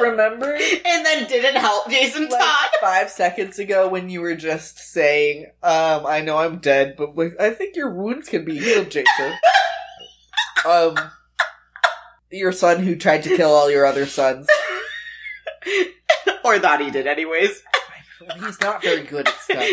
Remember? 0.00 0.54
and 0.84 1.06
then 1.06 1.26
didn't 1.28 1.56
help 1.56 1.90
Jason 1.90 2.28
like 2.28 2.40
Todd? 2.40 2.70
five 2.80 3.10
seconds 3.10 3.58
ago 3.58 3.88
when 3.88 4.08
you 4.08 4.20
were 4.20 4.34
just 4.34 4.78
saying, 4.78 5.46
um, 5.62 6.06
I 6.06 6.20
know 6.20 6.38
I'm 6.38 6.58
dead, 6.58 6.96
but 6.96 7.14
I 7.40 7.50
think 7.50 7.76
your 7.76 7.90
wounds 7.90 8.28
can 8.28 8.44
be 8.44 8.58
healed, 8.58 8.90
Jason. 8.90 9.34
um, 10.68 10.96
your 12.30 12.52
son 12.52 12.82
who 12.82 12.96
tried 12.96 13.22
to 13.24 13.36
kill 13.36 13.50
all 13.50 13.70
your 13.70 13.86
other 13.86 14.06
sons. 14.06 14.46
or 16.44 16.58
thought 16.58 16.80
he 16.80 16.90
did 16.90 17.06
anyways. 17.06 17.62
He's 18.40 18.60
not 18.60 18.82
very 18.82 19.02
good 19.02 19.28
at 19.28 19.34
stuff. 19.34 19.68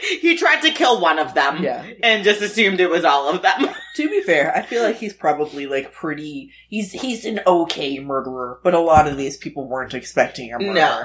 he 0.20 0.36
tried 0.36 0.60
to 0.62 0.70
kill 0.70 1.00
one 1.00 1.18
of 1.18 1.34
them 1.34 1.62
Yeah. 1.62 1.84
and 2.02 2.24
just 2.24 2.40
assumed 2.42 2.80
it 2.80 2.90
was 2.90 3.04
all 3.04 3.28
of 3.28 3.42
them. 3.42 3.68
To 3.96 4.08
be 4.08 4.22
fair, 4.22 4.56
I 4.56 4.62
feel 4.62 4.82
like 4.84 4.96
he's 4.96 5.12
probably 5.12 5.66
like 5.66 5.92
pretty. 5.92 6.52
He's 6.68 6.92
he's 6.92 7.24
an 7.26 7.40
okay 7.46 7.98
murderer, 7.98 8.60
but 8.62 8.72
a 8.72 8.78
lot 8.78 9.08
of 9.08 9.16
these 9.18 9.36
people 9.36 9.68
weren't 9.68 9.92
expecting 9.94 10.52
a 10.54 10.58
murder. 10.58 10.72
No. 10.74 11.04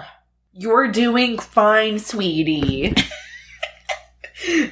You're 0.54 0.92
doing 0.92 1.38
fine, 1.40 1.98
sweetie. 2.00 2.94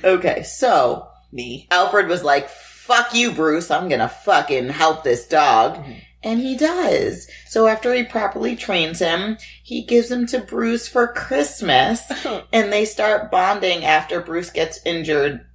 Okay, 0.04 0.44
so 0.44 1.08
Me. 1.32 1.68
Alfred 1.72 2.08
was 2.08 2.24
like, 2.24 2.50
fuck 2.50 3.14
you, 3.16 3.32
Bruce, 3.32 3.72
I'm 3.72 3.90
gonna 3.90 4.08
fucking 4.10 4.70
help 4.70 5.04
this 5.04 5.28
dog. 5.28 5.78
Mhm. 5.84 6.02
And 6.24 6.40
he 6.40 6.56
does. 6.56 7.28
So 7.48 7.68
after 7.68 7.94
he 7.94 8.04
properly 8.04 8.56
trains 8.56 9.00
him, 9.00 9.38
he 9.62 9.84
gives 9.84 10.10
him 10.10 10.26
to 10.28 10.40
Bruce 10.40 10.88
for 10.88 11.08
Christmas. 11.08 12.02
and 12.54 12.72
they 12.72 12.86
start 12.86 13.30
bonding 13.30 13.84
after 13.84 14.22
Bruce 14.22 14.50
gets 14.50 14.80
injured 14.86 15.46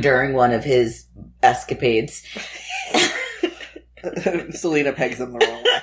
during 0.00 0.34
one 0.34 0.52
of 0.52 0.64
his 0.64 1.06
escapades. 1.42 2.24
Selina 4.50 4.92
pegs 4.92 5.20
him 5.20 5.32
the 5.32 5.38
wrong 5.46 5.62
way. 5.62 5.80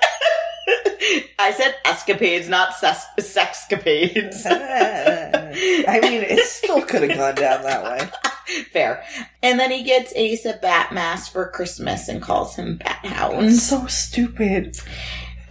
I 1.40 1.54
said 1.54 1.76
escapades, 1.86 2.50
not 2.50 2.76
ses- 2.76 3.06
sexcapades. 3.20 4.46
I 4.46 6.00
mean, 6.02 6.24
it 6.24 6.46
still 6.46 6.82
could 6.82 7.10
have 7.10 7.18
gone 7.18 7.36
down 7.36 7.64
that 7.64 7.84
way. 7.84 8.10
Fair. 8.72 9.04
And 9.42 9.60
then 9.60 9.72
he 9.72 9.84
gets 9.84 10.14
Ace 10.16 10.46
a 10.46 10.54
bat 10.54 10.92
mask 10.94 11.32
for 11.32 11.50
Christmas 11.50 12.08
and 12.08 12.22
calls 12.22 12.56
him 12.56 12.78
Bat 12.78 13.06
Hound. 13.06 13.54
so 13.56 13.86
stupid. 13.88 14.78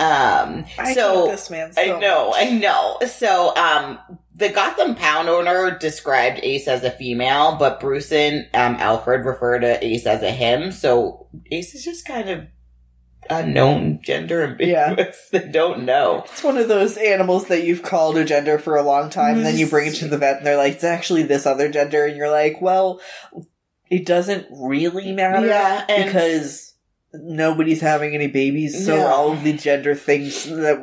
Um, 0.01 0.65
I 0.79 0.95
so 0.95 1.27
this 1.27 1.51
man. 1.51 1.73
So 1.73 1.81
I 1.81 1.99
know, 1.99 2.29
much. 2.29 2.37
I 2.39 2.51
know. 2.51 2.99
So, 3.09 3.57
um, 3.57 3.99
the 4.39 4.49
Gotham 4.49 4.95
Pound 4.95 5.29
owner 5.29 5.77
described 5.77 6.39
Ace 6.45 6.69
as 6.69 6.85
a 6.85 6.93
female, 6.93 7.57
but 7.59 7.81
Bruce 7.81 8.13
and 8.13 8.47
um, 8.55 8.77
Alfred 8.77 9.25
refer 9.25 9.59
to 9.59 9.85
Ace 9.85 10.07
as 10.07 10.23
a 10.23 10.31
him. 10.31 10.71
So 10.71 11.27
Ace 11.51 11.75
is 11.75 11.85
just 11.85 12.07
kind 12.07 12.29
of 12.29 12.47
unknown 13.31 14.01
gender 14.03 14.43
ambiguous. 14.43 15.29
They 15.33 15.49
don't 15.49 15.85
know. 15.85 16.23
It's 16.27 16.43
one 16.45 16.57
of 16.59 16.69
those 16.69 16.97
animals 16.97 17.47
that 17.49 17.65
you've 17.65 17.83
called 17.83 18.17
a 18.17 18.25
gender 18.25 18.59
for 18.59 18.77
a 18.77 18.83
long 18.83 19.11
time, 19.11 19.37
and 19.39 19.47
then 19.47 19.57
you 19.59 19.67
bring 19.67 19.89
it 19.89 19.95
to 19.97 20.09
the 20.09 20.19
vet, 20.19 20.39
and 20.39 20.47
they're 20.47 20.57
like, 20.57 20.75
"It's 20.75 20.85
actually 20.85 21.23
this 21.25 21.47
other 21.47 21.69
gender," 21.69 22.05
and 22.07 22.17
you're 22.17 22.31
like, 22.31 22.61
"Well, 22.61 23.01
it 23.91 24.05
doesn't 24.07 24.47
really 24.51 25.13
matter, 25.13 25.47
Yeah, 25.47 25.85
because 26.05 26.75
nobody's 27.13 27.81
having 27.81 28.15
any 28.15 28.27
babies, 28.27 28.85
so 28.85 28.97
No. 28.97 29.07
all 29.07 29.33
of 29.33 29.43
the 29.45 29.53
gender 29.55 29.95
things 29.95 30.45
that 30.45 30.81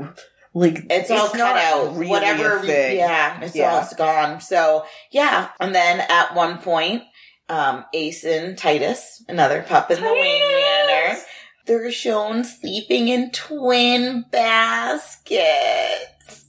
like 0.54 0.86
It's, 0.90 1.12
all 1.12 1.28
cut 1.28 1.58
out. 1.58 1.96
really 1.96 2.08
Whatever. 2.10 2.66
Yeah, 2.66 3.42
it's 3.42 3.56
Yeah. 3.56 3.74
all 3.76 3.82
it's 3.84 3.94
gone. 3.94 4.40
So 4.42 4.86
yeah, 5.12 5.50
and 5.60 5.76
then 5.76 6.00
at 6.00 6.34
one 6.34 6.60
point, 6.60 7.04
um, 7.50 7.86
Ace 7.94 8.24
and 8.24 8.58
Titus, 8.58 9.22
another 9.28 9.64
pup 9.68 9.92
in 9.92 10.02
the 10.02 10.12
Wayne 10.12 10.42
Manor, 10.42 11.18
they're 11.66 11.92
shown 11.92 12.44
sleeping 12.44 13.08
in 13.08 13.32
twin 13.32 14.26
baskets. 14.32 15.06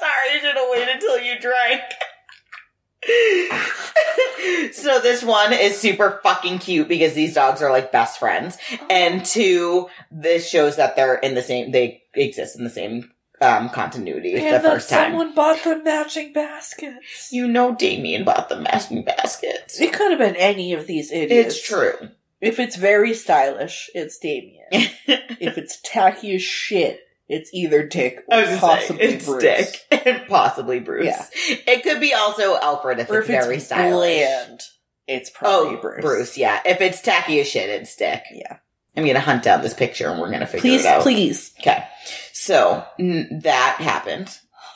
Sorry, 0.00 0.30
I 0.32 0.38
should 0.40 0.56
have 0.56 0.70
waited 0.70 0.94
until 0.94 1.18
you 1.20 1.38
drank. 1.40 1.82
so 4.72 5.00
this 5.00 5.22
one 5.22 5.52
is 5.52 5.78
super 5.78 6.18
fucking 6.22 6.58
cute 6.58 6.88
because 6.88 7.14
these 7.14 7.34
dogs 7.34 7.62
are 7.62 7.70
like 7.70 7.92
best 7.92 8.18
friends. 8.18 8.58
And 8.90 9.24
two, 9.24 9.88
this 10.10 10.48
shows 10.48 10.76
that 10.76 10.96
they're 10.96 11.14
in 11.14 11.34
the 11.34 11.42
same, 11.42 11.70
they 11.70 12.02
exist 12.14 12.56
in 12.56 12.64
the 12.64 12.70
same 12.70 13.10
um, 13.40 13.68
continuity 13.68 14.34
as 14.34 14.62
the 14.62 14.68
first 14.68 14.90
time. 14.90 15.10
someone 15.10 15.34
bought 15.34 15.62
the 15.62 15.82
matching 15.82 16.32
baskets. 16.32 17.30
You 17.30 17.46
know 17.46 17.74
Damian 17.74 18.24
bought 18.24 18.48
the 18.48 18.60
matching 18.60 19.04
baskets. 19.04 19.80
It 19.80 19.92
could 19.92 20.10
have 20.10 20.18
been 20.18 20.36
any 20.36 20.72
of 20.72 20.86
these 20.86 21.12
idiots. 21.12 21.56
It's 21.56 21.66
true. 21.66 22.10
If 22.40 22.58
it's 22.58 22.76
very 22.76 23.14
stylish, 23.14 23.88
it's 23.94 24.18
Damian. 24.18 24.64
if 24.70 25.56
it's 25.58 25.78
tacky 25.84 26.34
as 26.34 26.42
shit, 26.42 27.00
it's 27.28 27.50
either 27.54 27.86
Dick 27.86 28.22
or 28.30 28.38
was 28.38 28.48
just 28.48 28.60
saying, 28.60 28.60
possibly 28.60 29.02
it's 29.04 29.24
Bruce. 29.26 29.42
Dick 29.42 30.04
and 30.06 30.28
possibly 30.28 30.80
Bruce. 30.80 31.06
Yeah. 31.06 31.24
It 31.66 31.82
could 31.82 32.00
be 32.00 32.12
also 32.14 32.56
Alfred 32.56 32.98
if 33.00 33.10
Or 33.10 33.20
it's 33.20 33.28
if 33.28 33.34
very 33.42 33.56
it's 33.56 33.66
stylish. 33.66 33.92
bland, 34.18 34.60
it's 35.08 35.30
probably 35.30 35.76
Oh, 35.76 35.80
Bruce. 35.80 36.02
Bruce. 36.02 36.38
yeah. 36.38 36.60
If 36.64 36.80
it's 36.80 37.00
tacky 37.00 37.40
as 37.40 37.48
shit, 37.48 37.68
it's 37.70 37.96
Dick. 37.96 38.22
Yeah. 38.32 38.58
I'm 38.96 39.04
gonna 39.06 39.20
hunt 39.20 39.42
down 39.42 39.62
this 39.62 39.74
picture 39.74 40.08
and 40.08 40.20
we're 40.20 40.30
gonna 40.30 40.46
figure 40.46 40.60
Please, 40.60 40.84
it 40.84 40.88
out. 40.88 41.02
please. 41.02 41.50
Please. 41.50 41.60
Okay. 41.60 41.84
So 42.32 42.84
n- 43.00 43.40
that 43.42 43.76
happened. 43.80 44.26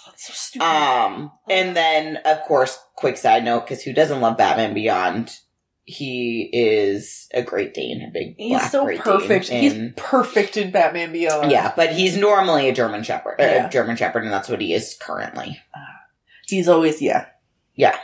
That's 0.06 0.26
so 0.26 0.32
stupid. 0.34 0.64
Um, 0.66 1.30
and 1.48 1.76
then 1.76 2.16
of 2.24 2.42
course, 2.42 2.78
quick 2.96 3.16
side 3.16 3.44
note, 3.44 3.60
because 3.60 3.82
who 3.82 3.92
doesn't 3.92 4.20
love 4.20 4.36
Batman 4.36 4.74
Beyond? 4.74 5.30
He 5.90 6.48
is 6.52 7.28
a 7.34 7.42
Great 7.42 7.74
Dane, 7.74 8.02
a 8.02 8.10
big 8.12 8.34
He's 8.38 8.50
black 8.58 8.70
so 8.70 8.84
Great 8.84 9.00
perfect. 9.00 9.48
Dane. 9.48 9.62
He's 9.62 9.72
And- 9.72 9.96
perfect 9.96 10.56
in 10.56 10.70
Batman 10.70 11.12
Beyond. 11.12 11.50
yeah, 11.50 11.72
but 11.74 11.92
he's 11.92 12.16
normally 12.16 12.68
a 12.68 12.72
German 12.72 13.02
Shepherd, 13.02 13.40
uh, 13.40 13.44
Yeah. 13.44 13.68
German 13.68 13.96
Shepherd, 13.96 14.24
and 14.24 14.32
that's 14.32 14.48
what 14.48 14.60
he 14.60 14.72
is 14.74 14.96
currently. 15.00 15.60
He's 16.46 16.68
always 16.68 17.00
yeah. 17.02 17.26
Yeah. 17.74 17.96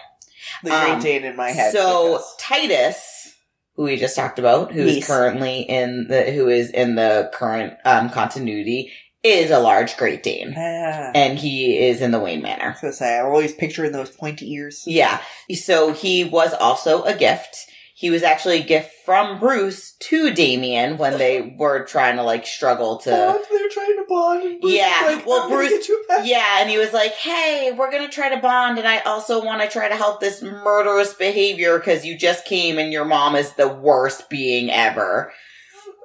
The 0.62 0.70
Great 0.70 0.90
Um, 0.90 1.00
Dane 1.00 1.24
in 1.24 1.36
my 1.36 1.50
head. 1.50 1.72
So 1.72 2.22
Titus, 2.38 3.34
who 3.74 3.84
we 3.84 3.96
just 3.96 4.16
talked 4.16 4.38
about, 4.38 4.72
who's 4.72 5.04
currently 5.06 5.60
in 5.60 6.06
the 6.08 6.22
who 6.32 6.48
is 6.48 6.70
in 6.70 6.94
the 6.94 7.30
current 7.34 7.74
um, 7.84 8.10
continuity, 8.10 8.92
is 9.22 9.50
a 9.50 9.58
large 9.58 9.96
Great 9.96 10.22
Dane, 10.22 10.54
Ah. 10.56 11.10
and 11.14 11.36
he 11.38 11.76
is 11.78 12.00
in 12.00 12.12
the 12.12 12.20
Wayne 12.20 12.42
Manor. 12.42 12.64
I 12.64 12.68
was 12.70 12.80
gonna 12.80 12.92
say, 12.92 13.18
I'm 13.18 13.26
always 13.26 13.52
picturing 13.52 13.90
those 13.92 14.10
pointy 14.10 14.52
ears. 14.52 14.84
Yeah. 14.86 15.20
So 15.54 15.92
he 15.92 16.22
was 16.24 16.54
also 16.54 17.02
a 17.02 17.14
gift. 17.14 17.66
He 17.98 18.10
was 18.10 18.22
actually 18.22 18.60
a 18.60 18.62
gift 18.62 18.92
from 19.06 19.40
Bruce 19.40 19.92
to 20.00 20.30
Damian 20.30 20.98
when 20.98 21.16
they 21.16 21.56
were 21.58 21.86
trying 21.86 22.16
to 22.16 22.22
like 22.22 22.46
struggle 22.46 22.98
to. 22.98 23.10
Bond, 23.10 23.44
they're 23.50 23.68
trying 23.70 23.96
to 23.96 24.04
bond. 24.06 24.60
Bruce 24.60 24.74
Yeah, 24.74 25.02
like, 25.06 25.26
well, 25.26 25.48
Bruce-. 25.48 25.88
Yeah, 26.22 26.60
and 26.60 26.68
he 26.68 26.76
was 26.76 26.92
like, 26.92 27.12
"Hey, 27.12 27.72
we're 27.72 27.90
gonna 27.90 28.10
try 28.10 28.28
to 28.28 28.36
bond, 28.36 28.76
and 28.76 28.86
I 28.86 28.98
also 28.98 29.42
want 29.42 29.62
to 29.62 29.68
try 29.68 29.88
to 29.88 29.96
help 29.96 30.20
this 30.20 30.42
murderous 30.42 31.14
behavior 31.14 31.78
because 31.78 32.04
you 32.04 32.18
just 32.18 32.44
came 32.44 32.76
and 32.78 32.92
your 32.92 33.06
mom 33.06 33.34
is 33.34 33.52
the 33.52 33.68
worst 33.68 34.28
being 34.28 34.70
ever. 34.70 35.32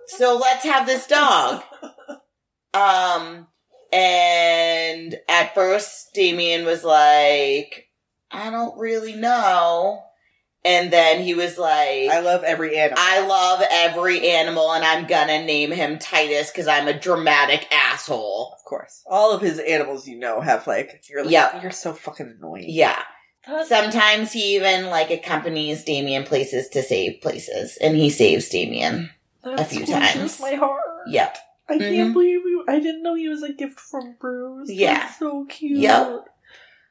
So 0.08 0.38
let's 0.38 0.64
have 0.64 0.88
this 0.88 1.08
dog." 1.08 1.62
Um, 2.74 3.48
and 3.92 5.18
at 5.28 5.54
first, 5.54 6.14
Damian 6.14 6.64
was 6.64 6.86
like, 6.86 7.90
"I 8.32 8.50
don't 8.50 8.80
really 8.80 9.14
know," 9.14 10.04
And 10.64 10.92
then 10.94 11.24
he 11.24 11.34
was 11.34 11.58
like, 11.58 12.10
I 12.10 12.20
love 12.20 12.44
every 12.44 12.78
animal. 12.78 12.98
I 13.02 13.26
love 13.26 13.64
every 13.72 14.30
animal 14.30 14.72
and 14.74 14.84
I'm 14.86 15.08
gonna 15.08 15.44
name 15.44 15.72
him 15.72 15.98
Titus 15.98 16.52
because 16.52 16.68
I'm 16.68 16.88
a 16.88 16.98
dramatic 17.00 17.68
asshole. 17.72 18.54
of 18.54 18.64
course. 18.66 19.02
All 19.08 19.34
of 19.34 19.42
his 19.42 19.58
animals, 19.60 20.08
you 20.08 20.18
know, 20.20 20.40
have 20.42 20.68
like 20.68 21.04
you're 21.10 21.24
like, 21.24 21.32
Yeah. 21.32 21.62
you're 21.62 21.72
so 21.72 21.94
fucking 21.94 22.36
annoying. 22.38 22.66
Yeah. 22.68 23.02
That's- 23.48 23.70
Sometimes 23.70 24.32
he 24.34 24.56
even 24.56 24.86
like 24.88 25.10
accompanies 25.10 25.84
Damian 25.84 26.24
places 26.26 26.70
to 26.70 26.84
save 26.84 27.22
places 27.22 27.78
and 27.82 27.96
he 27.96 28.10
saves 28.12 28.48
Damian. 28.50 29.10
that 29.44 29.68
few 29.68 29.84
times. 29.86 30.40
My 30.40 30.54
heart. 30.54 30.80
Yep. 31.08 31.38
I 31.70 31.78
Mhm. 31.78 31.96
can't 31.96 32.14
believe 32.14 32.42
you. 32.46 32.64
I 32.68 32.80
didn't 32.80 33.02
know 33.02 33.16
he 33.16 33.28
was 33.30 33.42
a 33.42 33.52
gift 33.52 33.80
from 33.80 34.16
Bruce. 34.20 34.70
Yeah. 34.72 35.00
That's 35.00 35.18
so 35.18 35.46
cute. 35.50 35.80
Yep. 35.80 36.26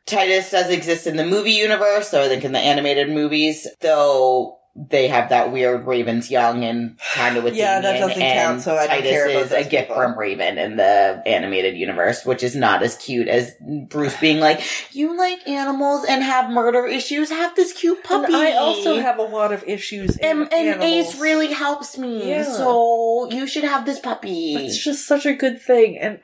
Titus 0.06 0.50
does 0.50 0.70
exist 0.70 1.06
in 1.06 1.16
the 1.16 1.26
movie 1.26 1.52
universe, 1.52 2.08
so 2.08 2.22
I 2.22 2.28
think 2.28 2.44
in 2.44 2.52
the 2.52 2.58
animated 2.58 3.08
movies, 3.10 3.66
though 3.80 4.56
they 4.76 5.08
have 5.08 5.30
that 5.30 5.50
weird 5.52 5.84
Raven's 5.84 6.30
young 6.30 6.64
and 6.64 6.96
kind 7.14 7.36
of 7.36 7.42
with 7.42 7.54
Yeah, 7.56 7.80
that 7.80 7.98
doesn't 7.98 8.20
count, 8.20 8.62
so 8.62 8.76
I 8.76 8.86
don't 8.86 8.88
Titus 8.98 9.10
care 9.10 9.28
about 9.28 9.42
is 9.46 9.52
a 9.52 9.62
gift 9.68 9.88
people. 9.88 9.96
from 9.96 10.16
Raven 10.16 10.58
in 10.58 10.76
the 10.76 11.20
animated 11.26 11.76
universe, 11.76 12.24
which 12.24 12.44
is 12.44 12.54
not 12.54 12.82
as 12.84 12.96
cute 12.96 13.26
as 13.26 13.52
Bruce 13.88 14.16
being 14.18 14.38
like, 14.38 14.62
"You 14.94 15.18
like 15.18 15.46
animals 15.48 16.04
and 16.08 16.22
have 16.22 16.50
murder 16.50 16.86
issues? 16.86 17.30
Have 17.30 17.56
this 17.56 17.72
cute 17.72 18.02
puppy." 18.04 18.32
And 18.32 18.36
I 18.36 18.52
also 18.52 19.00
have 19.00 19.18
a 19.18 19.22
lot 19.24 19.52
of 19.52 19.64
issues. 19.66 20.16
in 20.18 20.42
and, 20.42 20.52
and. 20.52 20.82
Ace 20.82 21.18
really 21.18 21.52
helps 21.52 21.98
me, 21.98 22.28
Yeah. 22.30 22.44
so 22.44 23.28
you 23.30 23.48
should 23.48 23.64
have 23.64 23.84
this 23.86 23.98
puppy. 23.98 24.54
It's 24.54 24.82
just 24.82 25.04
such 25.06 25.26
a 25.26 25.34
good 25.34 25.60
thing. 25.60 25.98
And 25.98 26.20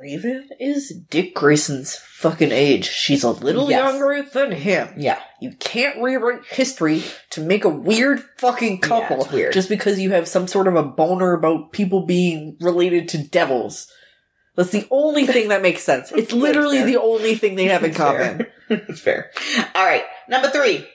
Raven 0.00 0.48
is 0.58 0.88
Dick 1.10 1.34
Grayson's 1.34 1.94
fucking 1.94 2.52
age. 2.52 2.88
She's 2.88 3.22
a 3.22 3.30
little 3.30 3.68
Yes. 3.68 3.84
younger 3.84 4.22
than 4.22 4.52
him. 4.52 4.94
yeah, 4.96 5.20
You 5.42 5.52
can't 5.58 6.00
rewrite 6.02 6.46
history 6.48 7.02
to 7.30 7.42
make 7.42 7.64
a 7.66 7.68
weird 7.68 8.22
fucking 8.38 8.80
couple 8.80 9.16
Yeah, 9.18 9.22
it's 9.24 9.32
weird. 9.32 9.52
just 9.52 9.68
because 9.68 9.98
you 10.00 10.12
have 10.12 10.26
some 10.26 10.46
sort 10.48 10.68
of 10.68 10.74
a 10.76 10.82
boner 10.82 11.34
about 11.34 11.72
people 11.72 12.06
being 12.06 12.56
related 12.60 13.08
to 13.10 13.18
devils. 13.18 13.92
That's 14.56 14.70
the 14.70 14.86
only 14.90 15.26
thing 15.26 15.48
that 15.48 15.60
makes 15.60 15.82
sense. 15.82 16.10
It's 16.16 16.32
literally 16.32 16.82
the 16.82 16.96
only 16.96 17.34
thing 17.34 17.56
they 17.56 17.66
have 17.66 17.84
in 17.84 17.92
common. 17.92 18.46
it's 18.70 19.00
fair. 19.00 19.30
All 19.74 19.84
right, 19.84 20.04
number 20.30 20.48
three, 20.48 20.86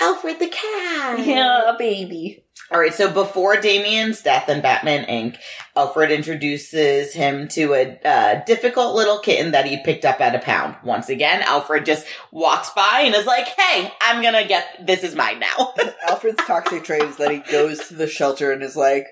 Alfred 0.00 0.38
the 0.38 0.48
cat. 0.48 1.18
yeah, 1.26 1.72
baby. 1.78 2.44
All 2.72 2.78
right, 2.78 2.94
so 2.94 3.10
before 3.10 3.56
Damian's 3.56 4.22
death 4.22 4.48
in 4.48 4.60
Batman 4.60 5.04
Inc., 5.06 5.38
Alfred 5.74 6.12
introduces 6.12 7.12
him 7.12 7.48
to 7.48 7.74
a 7.74 7.98
uh, 8.04 8.44
difficult 8.44 8.94
little 8.94 9.18
kitten 9.18 9.50
that 9.52 9.66
he 9.66 9.82
picked 9.82 10.04
up 10.04 10.20
at 10.20 10.36
a 10.36 10.38
pound. 10.38 10.76
Once 10.84 11.08
again, 11.08 11.42
Alfred 11.42 11.84
just 11.84 12.06
walks 12.30 12.70
by 12.70 13.02
and 13.04 13.14
is 13.14 13.26
like, 13.26 13.48
"Hey, 13.48 13.92
I'm 14.00 14.22
gonna 14.22 14.46
get 14.46 14.86
this 14.86 15.02
is 15.02 15.16
mine 15.16 15.40
now." 15.40 15.74
Alfred's 16.08 16.44
toxic 16.46 16.84
trait 16.84 17.02
is 17.02 17.16
that 17.16 17.32
he 17.32 17.38
goes 17.38 17.88
to 17.88 17.94
the 17.94 18.06
shelter 18.06 18.52
and 18.52 18.62
is 18.62 18.76
like, 18.76 19.08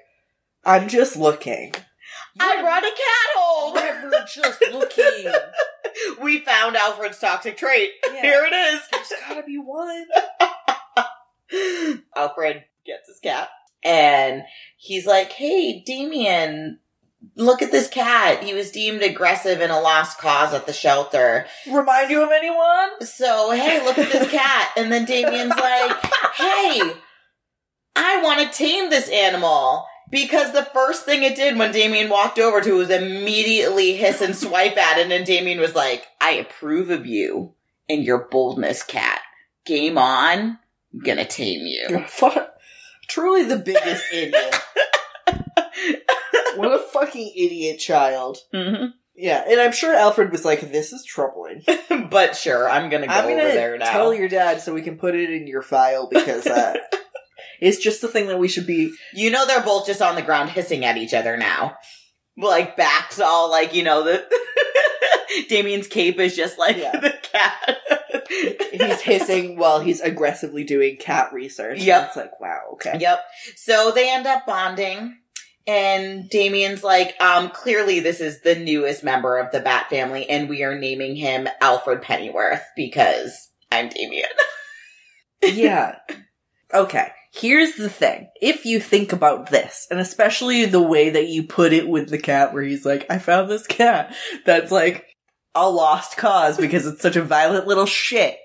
I'm 0.65 0.89
just 0.89 1.17
looking. 1.17 1.75
I 2.39 2.61
brought 2.61 2.85
a 2.85 2.91
cat 2.91 3.29
home. 3.37 3.75
Never 3.75 4.25
just 4.33 4.63
looking. 4.73 5.33
we 6.23 6.41
found 6.41 6.77
Alfred's 6.77 7.19
toxic 7.19 7.57
trait. 7.57 7.91
Yeah. 8.13 8.23
Here 8.23 8.45
it 8.45 8.53
is. 8.53 8.81
There's 8.91 9.13
gotta 9.27 9.43
be 9.43 9.59
one. 9.59 10.07
Alfred 12.17 12.65
gets 12.89 13.09
his 13.09 13.20
cat 13.20 13.48
and 13.85 14.43
he's 14.77 15.06
like, 15.06 15.32
Hey, 15.32 15.82
Damian, 15.85 16.81
look 17.36 17.62
at 17.62 17.70
this 17.73 17.89
cat. 17.89 18.43
He 18.43 18.55
was 18.55 18.70
deemed 18.70 19.02
aggressive 19.02 19.60
in 19.60 19.70
a 19.70 19.81
lost 19.81 20.19
cause 20.19 20.52
at 20.55 20.66
the 20.66 20.73
shelter. 20.73 21.47
Remind 21.70 22.10
you 22.10 22.23
of 22.23 22.31
anyone? 22.32 23.01
So, 23.01 23.52
hey, 23.52 23.85
look 23.85 23.98
at 23.98 24.10
this 24.10 24.31
cat. 24.31 24.70
And 24.77 24.90
then 24.90 25.05
Damian's 25.05 25.56
like, 25.56 25.97
Hey, 26.35 26.81
I 27.94 28.23
want 28.23 28.40
to 28.40 28.56
tame 28.56 28.90
this 28.90 29.09
animal. 29.09 29.86
Because 30.10 30.52
the 30.52 30.65
first 30.65 31.05
thing 31.05 31.23
it 31.23 31.36
did 31.36 31.59
when 31.59 31.70
Damian 31.70 32.09
walked 32.09 32.39
over 32.39 32.62
to 32.62 32.77
it 32.77 32.78
was 32.78 32.89
immediately 32.89 33.94
hiss 33.94 34.23
and 34.23 34.35
swipe 34.35 34.78
at 34.78 34.97
it. 34.97 35.12
And 35.12 35.27
Damian 35.27 35.60
was 35.60 35.74
like, 35.74 36.06
I 36.19 36.31
approve 36.31 36.89
of 36.89 37.05
you 37.05 37.52
and 37.90 38.02
your 38.02 38.27
boldness, 38.31 38.82
cat. 38.82 39.20
Game 39.66 39.98
on. 39.98 40.59
I'm 40.94 41.01
gonna 41.01 41.27
tame 41.27 41.66
you. 41.66 42.05
Fuck. 42.06 42.58
Truly 43.09 43.45
the 43.45 43.57
biggest 43.57 44.05
idiot. 44.13 44.55
What 46.57 46.73
a 46.73 46.79
fucking 46.79 47.33
idiot 47.37 47.79
child. 47.79 48.39
hmm 48.53 48.87
Yeah, 49.15 49.45
and 49.49 49.61
I'm 49.61 49.73
sure 49.73 49.95
Alfred 49.95 50.33
was 50.33 50.45
like, 50.45 50.61
this 50.73 50.93
is 50.93 51.05
troubling. 51.05 51.63
but 52.11 52.37
sure, 52.37 52.69
I'm 52.69 52.91
gonna 52.91 53.07
go 53.07 53.13
I'm 53.13 53.25
over 53.27 53.37
gonna 53.37 53.49
there 53.55 53.79
now. 53.79 53.91
tell 53.91 54.13
your 54.13 54.29
dad 54.29 54.61
so 54.61 54.75
we 54.75 54.83
can 54.83 54.99
put 54.99 55.15
it 55.15 55.31
in 55.31 55.47
your 55.47 55.63
file 55.63 56.09
because 56.11 56.47
uh, 56.47 56.75
it's 57.61 57.79
just 57.79 58.01
the 58.01 58.09
thing 58.09 58.27
that 58.27 58.39
we 58.39 58.49
should 58.49 58.67
be. 58.67 58.93
you 59.15 59.31
know 59.31 59.47
they're 59.47 59.63
both 59.63 59.87
just 59.87 60.03
on 60.03 60.15
the 60.17 60.23
ground 60.23 60.51
hissing 60.51 60.85
at 60.85 60.97
each 60.97 61.15
other 61.15 61.37
now. 61.37 61.77
Like 62.37 62.77
backs 62.77 63.19
all 63.21 63.51
like, 63.51 63.75
you 63.75 63.83
know, 63.85 64.03
the 64.05 64.25
Damian's 65.49 65.87
cape 65.89 66.19
is 66.19 66.35
just 66.37 66.59
like 66.59 66.77
Yeah. 66.77 66.99
the 66.99 67.15
cat. 67.23 67.79
He's 68.73 69.01
hissing 69.01 69.57
while 69.57 69.81
he's 69.81 70.01
aggressively 70.01 70.65
doing 70.65 70.97
cat 70.97 71.33
research. 71.33 71.83
Yep. 71.83 72.07
It's 72.07 72.17
like, 72.17 72.41
wow, 72.41 72.61
okay. 72.75 72.99
Yep. 73.01 73.25
So 73.57 73.93
they 73.95 74.11
end 74.11 74.27
up 74.27 74.47
bonding. 74.47 75.19
And 75.67 76.31
Damian's 76.31 76.83
like, 76.83 77.15
um, 77.21 77.51
clearly 77.51 78.01
this 78.01 78.21
is 78.21 78.41
the 78.41 78.55
newest 78.55 79.05
member 79.05 79.37
of 79.37 79.53
the 79.53 79.61
Bat 79.61 79.91
family, 79.91 80.29
and 80.29 80.49
we 80.49 80.63
are 80.65 80.79
naming 80.79 81.15
him 81.15 81.47
Alfred 81.61 82.01
Pennyworth 82.01 82.63
because 82.75 83.51
I'm 83.71 83.91
Damian. 83.91 84.31
yeah. 85.43 85.97
Okay. 86.73 87.09
Here's 87.33 87.75
the 87.75 87.91
thing. 87.91 88.29
If 88.41 88.65
you 88.65 88.81
think 88.81 89.13
about 89.13 89.51
this, 89.51 89.87
and 89.91 90.01
especially 90.01 90.65
the 90.65 90.81
way 90.81 91.11
that 91.11 91.29
you 91.29 91.43
put 91.43 91.75
it 91.75 91.87
with 91.87 92.09
the 92.09 92.19
cat, 92.19 92.55
where 92.55 92.63
he's 92.63 92.87
like, 92.87 93.05
I 93.11 93.19
found 93.19 93.51
this 93.51 93.67
cat 93.67 94.15
that's 94.47 94.73
like 94.73 95.05
a 95.55 95.69
lost 95.69 96.16
cause 96.16 96.57
because 96.57 96.87
it's 96.87 97.03
such 97.03 97.16
a 97.16 97.23
violent 97.23 97.66
little 97.66 97.87
shit. 97.87 98.37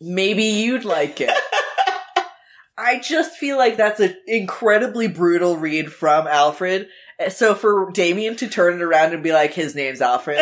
Maybe 0.00 0.44
you'd 0.44 0.84
like 0.84 1.20
it. 1.20 1.30
I 2.76 2.98
just 2.98 3.36
feel 3.36 3.56
like 3.56 3.76
that's 3.76 4.00
an 4.00 4.16
incredibly 4.26 5.06
brutal 5.06 5.56
read 5.56 5.92
from 5.92 6.26
Alfred. 6.26 6.88
So 7.30 7.54
for 7.54 7.90
Damian 7.92 8.36
to 8.36 8.48
turn 8.48 8.74
it 8.74 8.82
around 8.82 9.14
and 9.14 9.22
be 9.22 9.32
like, 9.32 9.54
his 9.54 9.74
name's 9.74 10.00
Alfred, 10.00 10.38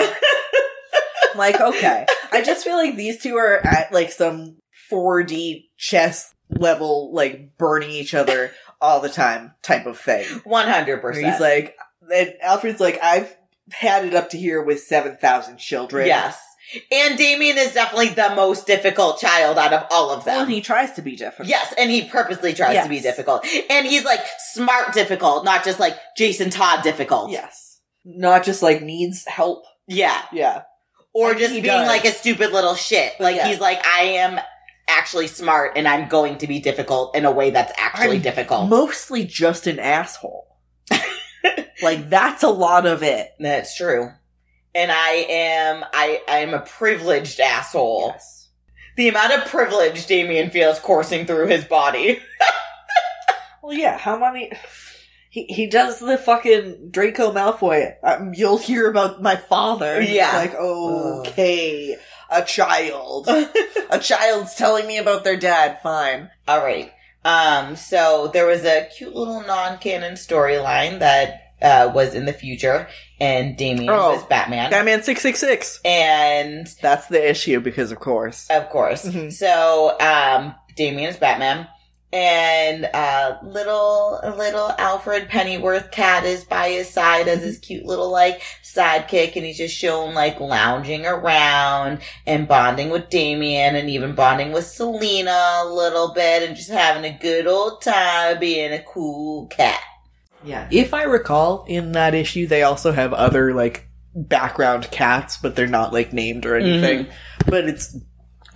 I'm 1.33 1.39
like, 1.39 1.61
okay. 1.61 2.07
I 2.33 2.43
just 2.43 2.65
feel 2.65 2.77
like 2.77 2.97
these 2.97 3.23
two 3.23 3.37
are 3.37 3.59
at 3.67 3.93
like 3.93 4.11
some 4.11 4.57
4D 4.91 5.69
chess 5.77 6.33
level, 6.49 7.13
like 7.13 7.57
burning 7.59 7.91
each 7.91 8.15
other 8.15 8.53
all 8.81 9.01
the 9.01 9.09
time 9.09 9.53
type 9.63 9.87
of 9.87 9.99
thing. 9.99 10.25
100%. 10.25 11.03
Where 11.03 11.13
he's 11.13 11.41
like, 11.41 11.77
and 12.13 12.35
Alfred's 12.41 12.81
like, 12.81 12.99
I've 13.03 13.35
had 13.73 14.05
it 14.05 14.15
up 14.15 14.31
to 14.31 14.39
here 14.39 14.63
with 14.63 14.81
7,000 14.81 15.57
children. 15.59 16.07
Yes. 16.07 16.39
And 16.91 17.19
Damian 17.19 17.59
is 17.59 17.75
definitely 17.75 18.11
the 18.11 18.33
most 18.35 18.67
difficult 18.67 19.19
child 19.21 19.59
out 19.59 19.73
of 19.75 19.85
all 19.91 20.11
of 20.11 20.25
them. 20.25 20.35
Well, 20.35 20.45
and 20.45 20.53
he 20.53 20.61
tries 20.63 20.93
to 20.93 21.03
be 21.03 21.17
different. 21.17 21.49
Yes, 21.51 21.75
and 21.77 21.91
he 21.91 22.05
purposely 22.09 22.55
tries 22.55 22.75
Yes. 22.75 22.85
to 22.85 22.89
be 22.91 23.01
difficult. 23.01 23.45
And 23.69 23.87
he's 23.87 24.05
like 24.05 24.21
smart 24.53 24.95
difficult, 24.95 25.45
not 25.45 25.65
just 25.65 25.79
like 25.81 25.97
Jason 26.17 26.49
Todd 26.51 26.83
difficult. 26.83 27.31
Yes. 27.31 27.81
Not 28.05 28.45
just 28.45 28.63
like 28.63 28.81
needs 28.83 29.27
help. 29.27 29.65
Yeah. 29.87 30.23
Yeah. 30.33 30.63
Or 31.13 31.31
And 31.31 31.39
just 31.39 31.53
being 31.53 31.65
does. 31.65 31.87
like 31.89 32.05
a 32.07 32.13
stupid 32.13 32.53
little 32.53 32.75
shit. 32.75 33.13
Like 33.21 33.37
Yeah. 33.37 33.49
he's 33.49 33.61
like, 33.61 33.85
I 33.85 34.03
am 34.05 34.41
actually 34.89 35.27
smart 35.27 35.73
and 35.77 35.87
I'm 35.87 36.09
going 36.09 36.39
to 36.39 36.47
be 36.47 36.59
difficult 36.59 37.15
in 37.15 37.25
a 37.27 37.31
way 37.31 37.51
that's 37.51 37.73
actually 37.79 38.17
I'm 38.17 38.23
difficult. 38.23 38.69
Mostly 38.71 39.25
just 39.25 39.67
an 39.67 39.79
asshole. 39.79 40.47
Like, 41.83 42.09
that's 42.11 42.43
a 42.43 42.49
lot 42.49 42.87
of 42.87 43.03
it. 43.03 43.31
that's 43.41 43.77
true. 43.77 44.11
And 44.75 44.91
I 44.93 45.11
am 45.29 45.85
I 45.93 46.21
I 46.29 46.39
am 46.39 46.55
a 46.55 46.61
privileged 46.61 47.41
asshole. 47.41 48.13
Yes. 48.15 48.49
The 48.97 49.09
amount 49.09 49.33
of 49.35 49.45
privilege 49.47 50.07
Damian 50.07 50.51
feels 50.51 50.79
coursing 50.79 51.27
through 51.27 51.49
his 51.49 51.65
body. 51.65 52.21
Well, 53.63 53.75
yeah, 53.75 53.97
how 53.97 54.19
many. 54.19 54.51
He, 55.31 55.45
he 55.45 55.69
does 55.69 56.01
the 56.01 56.19
fucking 56.19 56.89
Draco 56.91 57.33
Malfoy. 57.33 57.95
Um, 58.03 58.33
you'll 58.35 58.59
hear 58.59 58.91
about 58.91 59.23
my 59.23 59.37
father. 59.37 60.01
And 60.01 60.09
Yeah. 60.09 60.37
like, 60.37 60.55
okay, 60.57 61.97
a 62.29 62.43
child. 62.43 63.29
a 63.29 63.99
child's 64.01 64.57
telling 64.57 64.87
me 64.89 64.99
about 64.99 65.23
their 65.23 65.37
dad. 65.37 65.79
Fine. 65.81 66.29
All 66.49 66.59
right. 66.63 66.93
Um, 67.25 67.77
so 67.77 68.31
there 68.33 68.47
was 68.47 68.65
a 68.65 68.89
cute 68.97 69.15
little 69.15 69.43
non-canon 69.43 70.15
storyline 70.15 70.99
that 70.99 71.39
uh, 71.63 71.93
was 71.95 72.13
in 72.15 72.25
the 72.25 72.33
future, 72.33 72.89
and 73.21 73.57
Damian 73.57 73.89
Oh. 73.89 74.15
was 74.15 74.25
Batman, 74.25 74.71
Batman 74.71 75.03
666. 75.05 75.81
and 75.85 76.67
That's 76.83 77.07
the 77.07 77.31
issue 77.31 77.61
because, 77.61 77.93
of 77.93 78.01
course. 78.01 78.49
of 78.51 78.69
course, 78.71 79.05
Mhm. 79.05 79.33
so 79.33 79.97
um, 80.01 80.57
Damian 80.75 81.09
is 81.11 81.17
Batman, 81.17 81.69
And 82.13 82.85
uh, 82.93 83.39
little 83.43 84.21
little 84.37 84.71
Alfred 84.79 85.31
Pennyworth 85.31 85.91
cat 85.91 86.25
is 86.25 86.45
by 86.45 86.69
his 86.69 86.91
side 86.91 87.27
as 87.27 87.43
his 87.43 87.59
cute 87.59 87.87
little 87.87 88.11
like 88.11 88.43
sidekick, 88.63 89.35
and 89.35 89.47
he's 89.47 89.57
just 89.57 89.75
shown 89.75 90.13
like 90.13 90.39
lounging 90.39 91.07
around 91.07 92.01
and 92.27 92.47
bonding 92.47 92.91
with 92.91 93.09
Damian, 93.09 93.77
and 93.77 93.89
even 93.89 94.15
bonding 94.15 94.53
with 94.53 94.67
Selina 94.67 95.63
a 95.63 95.67
little 95.67 96.13
bit, 96.13 96.47
and 96.47 96.55
just 96.55 96.71
having 96.71 97.05
a 97.05 97.19
good 97.19 97.47
old 97.47 97.81
time 97.81 98.39
being 98.39 98.73
a 98.73 98.83
cool 98.83 99.47
cat. 99.47 99.81
Yeah. 100.45 100.69
If 100.71 100.93
I 100.93 101.05
recall, 101.05 101.65
in 101.67 101.93
that 101.93 102.15
issue, 102.15 102.47
they 102.47 102.63
also 102.63 102.93
have 102.93 103.13
other 103.13 103.55
like 103.55 103.89
background 104.15 104.91
cats, 104.91 105.39
but 105.39 105.57
they're 105.57 105.67
not 105.67 105.93
like 105.93 106.13
named 106.13 106.45
or 106.45 106.57
anything. 106.57 107.07
But 107.47 107.65
it's 107.69 107.97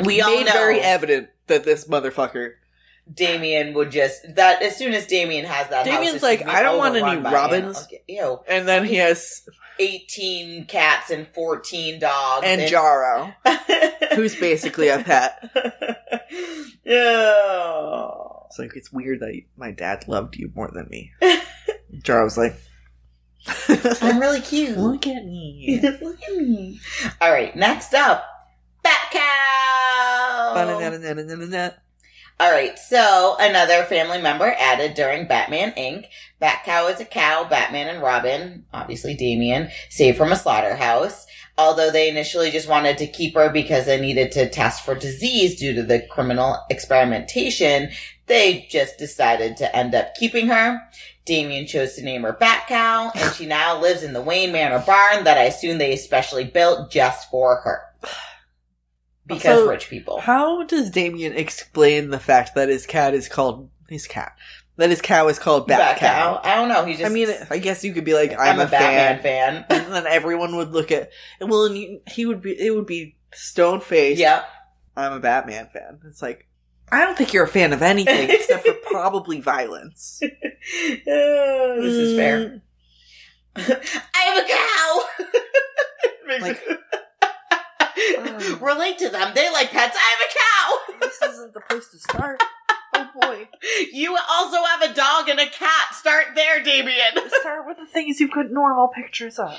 We 0.05 0.21
all 0.21 0.31
made 0.31 0.47
know 0.47 0.53
very 0.53 0.81
evident 0.81 1.29
that 1.47 1.65
this 1.65 1.87
motherfucker. 1.87 2.55
Damian 3.13 3.75
would 3.75 3.91
just 3.91 4.35
that 4.35 4.63
as 4.63 4.77
soon 4.77 4.93
as 4.93 5.07
Damian 5.07 5.45
has 5.45 5.69
that. 5.69 5.87
house, 5.87 5.95
Damian's 5.95 6.17
it's 6.17 6.23
like, 6.23 6.47
"I 6.47 6.63
don't 6.63 6.79
want 6.79 6.97
any 6.97 7.21
Robins." 7.21 7.53
animals. 7.53 7.89
Ew. 8.09 8.41
And 8.49 8.67
then 8.67 8.85
he 8.85 8.97
has 8.97 9.49
eighteen 9.79 10.65
cats 10.67 11.11
and 11.11 11.29
fourteen 11.29 12.01
dogs 12.01 12.45
and 12.45 12.63
Jarro, 12.63 13.33
who's 14.15 14.35
basically 14.35 14.89
a 14.89 14.99
pet. 14.99 15.39
yeah. 16.85 18.09
It's 18.47 18.59
like 18.59 18.75
it's 18.75 18.93
weird 18.93 19.21
that 19.21 19.41
my 19.57 19.71
dad 19.71 20.09
loved 20.09 20.37
you 20.37 20.51
more 20.55 20.71
than 20.73 20.89
me. 20.89 21.13
Jarro's 22.03 22.37
like, 22.37 22.59
I'm 24.01 24.19
really 24.19 24.41
cute. 24.41 24.77
look 24.77 25.07
at 25.07 25.25
me. 25.25 25.81
Look 26.03 26.23
at 26.23 26.37
me. 26.37 26.81
All 27.21 27.31
right, 27.31 27.55
next 27.55 27.95
up, 27.95 28.25
Bat 28.83 29.11
Cow. 29.13 30.53
Ba-na-na-na-na-na-na. 30.55 31.71
All 32.39 32.53
right, 32.53 32.79
so 32.79 33.35
another 33.41 33.85
family 33.85 34.21
member 34.21 34.55
added 34.59 34.93
during 34.93 35.27
Batman 35.27 35.73
Inc. 35.73 36.05
Batcow 36.41 36.93
is 36.93 37.01
a 37.01 37.07
cow 37.07 37.47
Batman 37.49 37.89
and 37.89 38.03
Robin, 38.03 38.67
obviously 38.75 39.15
Damian, 39.15 39.71
saved 39.89 40.19
from 40.19 40.33
a 40.33 40.37
slaughterhouse. 40.37 41.27
Although 41.57 41.91
they 41.91 42.11
initially 42.11 42.51
just 42.51 42.69
wanted 42.69 42.99
to 42.99 43.07
keep 43.07 43.35
her 43.37 43.49
because 43.49 43.87
they 43.87 43.99
needed 43.99 44.33
to 44.33 44.51
test 44.51 44.85
for 44.85 44.95
disease 44.95 45.59
due 45.59 45.73
to 45.77 45.83
the 45.83 46.07
criminal 46.11 46.59
experimentation, 46.69 47.89
they 48.27 48.67
just 48.69 48.99
decided 48.99 49.57
to 49.57 49.75
end 49.75 49.95
up 49.95 50.15
keeping 50.15 50.49
her. 50.49 50.79
Damian 51.25 51.67
chose 51.67 51.95
to 51.95 52.03
name 52.03 52.25
her 52.25 52.35
Batcow, 52.35 53.13
and 53.17 53.35
she 53.35 53.47
now 53.47 53.81
lives 53.81 54.03
in 54.03 54.13
the 54.13 54.21
Wayne 54.21 54.53
Manor 54.53 54.85
barn 54.87 55.25
that 55.25 55.39
I 55.39 55.45
assume 55.45 55.79
they 55.79 55.95
especially 55.95 56.45
built 56.45 56.91
just 56.91 57.31
for 57.31 57.63
her. 57.63 57.81
Because 59.27 59.43
So, 59.61 59.69
rich 59.69 59.89
people. 59.89 60.21
How 60.21 60.65
does 60.65 60.91
Damian 60.91 61.33
explain 61.33 62.11
the 62.11 62.21
fact 62.21 62.55
that 62.55 62.69
his 62.69 62.87
cat 62.87 63.15
is 63.15 63.29
called 63.29 63.71
his 63.89 64.07
cat? 64.07 64.37
That 64.77 64.91
his 64.91 65.01
cow 65.01 65.29
is 65.29 65.39
called 65.39 65.67
Bat, 65.69 65.79
Bat 65.79 65.99
cow. 65.99 66.07
Cow. 66.07 66.41
I 66.45 66.55
don't 66.57 66.69
know. 66.69 66.85
He 66.85 66.93
just. 66.93 67.07
I 67.07 67.09
mean, 67.09 67.29
I 67.51 67.59
guess 67.59 67.83
you 67.83 67.95
could 67.95 68.05
be 68.05 68.13
like, 68.13 68.33
I'm, 68.33 68.61
I'm, 68.61 68.61
a, 68.61 68.71
Batman 68.71 69.23
fan. 69.23 69.65
fan. 69.69 69.85
and 69.87 69.93
then 69.95 70.07
everyone 70.07 70.57
would 70.57 70.73
look 70.73 70.93
at 70.93 71.11
well, 71.41 71.65
and 71.65 71.79
you, 71.79 72.01
he 72.07 72.27
would 72.27 72.43
be 72.43 72.53
it 72.53 72.75
would 72.75 72.87
be 72.87 73.17
stone 73.33 73.81
faced. 73.81 74.21
yep. 74.21 74.45
I'm 74.97 75.13
a 75.15 75.21
Batman 75.21 75.69
fan. 75.73 76.01
It's 76.07 76.21
like 76.23 76.47
I 76.93 77.05
don't 77.05 77.17
think 77.17 77.33
you're 77.33 77.45
a 77.45 77.49
fan 77.49 77.73
of 77.73 77.83
anything 77.83 78.31
except 78.31 78.67
for 78.67 78.75
probably 78.91 79.41
violence. 79.41 80.21
Oh, 80.23 80.29
this 81.81 81.95
is 81.95 82.17
fair. 82.19 82.39
Mm. 82.39 82.61
I 84.15 84.21
have 84.21 84.45
a 84.45 84.49
cow. 86.39 86.47
Like- 86.47 86.81
it- 87.97 88.61
Relate 88.61 88.99
to 88.99 89.09
them. 89.09 89.33
They 89.35 89.51
like 89.53 89.71
pets. 89.71 89.97
I 89.99 90.15
have 90.17 90.29
a 90.29 90.99
cow. 90.99 91.09
this 91.09 91.35
isn't 91.35 91.55
the 91.55 91.61
place 91.61 91.89
to 91.89 91.99
start. 91.99 92.43
Oh 92.95 93.09
boy. 93.21 93.49
You 93.93 94.17
also 94.31 94.63
have 94.65 94.83
a 94.91 94.95
dog 94.95 95.29
and 95.29 95.41
a 95.41 95.47
cat. 95.49 95.95
Start 95.95 96.27
there, 96.35 96.63
Damian. 96.63 97.29
Start 97.41 97.67
with 97.67 97.79
the 97.79 97.87
things 97.87 98.21
you 98.21 98.29
put 98.29 98.51
normal 98.53 98.89
pictures 98.89 99.39
of. 99.39 99.59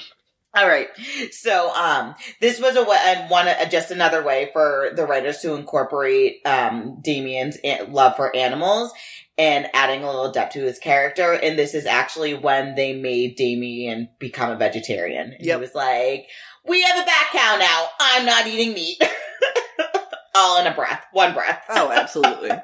All 0.56 0.68
right. 0.68 0.88
So, 1.32 1.74
um, 1.76 2.16
this 2.42 2.60
was 2.60 2.76
a 2.78 2.84
way, 2.84 2.98
and 3.06 3.30
one, 3.30 3.48
uh, 3.48 3.66
just 3.70 3.92
another 3.92 4.24
way 4.24 4.50
for 4.54 4.90
the 4.96 5.06
writers 5.06 5.40
to 5.40 5.54
incorporate, 5.56 6.38
um, 6.46 7.00
Damian's 7.02 7.58
a- 7.64 7.84
love 7.84 8.16
for 8.16 8.36
animals 8.36 8.92
and 9.38 9.68
adding 9.74 10.04
a 10.04 10.08
little 10.08 10.32
depth 10.32 10.54
to 10.54 10.62
his 10.64 10.80
character. 10.80 11.34
And 11.34 11.60
this 11.60 11.76
is 11.76 11.86
actually 11.86 12.34
when 12.34 12.74
they 12.76 12.94
made 12.94 13.36
Damian 13.36 14.10
become 14.20 14.50
a 14.52 14.56
vegetarian. 14.56 15.34
And 15.34 15.46
Yep. 15.46 15.58
He 15.58 15.62
was 15.62 15.76
like, 15.76 16.28
we 16.68 16.82
have 16.84 16.98
a 17.02 17.06
Bat 17.06 17.28
cow 17.32 17.58
now. 17.60 17.88
I'm 18.00 18.26
not 18.26 18.48
eating 18.48 18.74
meat. 18.74 19.02
All 20.36 20.60
in 20.62 20.68
a 20.68 20.74
breath, 20.76 21.04
one 21.14 21.34
breath. 21.34 21.64
Oh, 21.70 21.92
absolutely. 21.92 22.52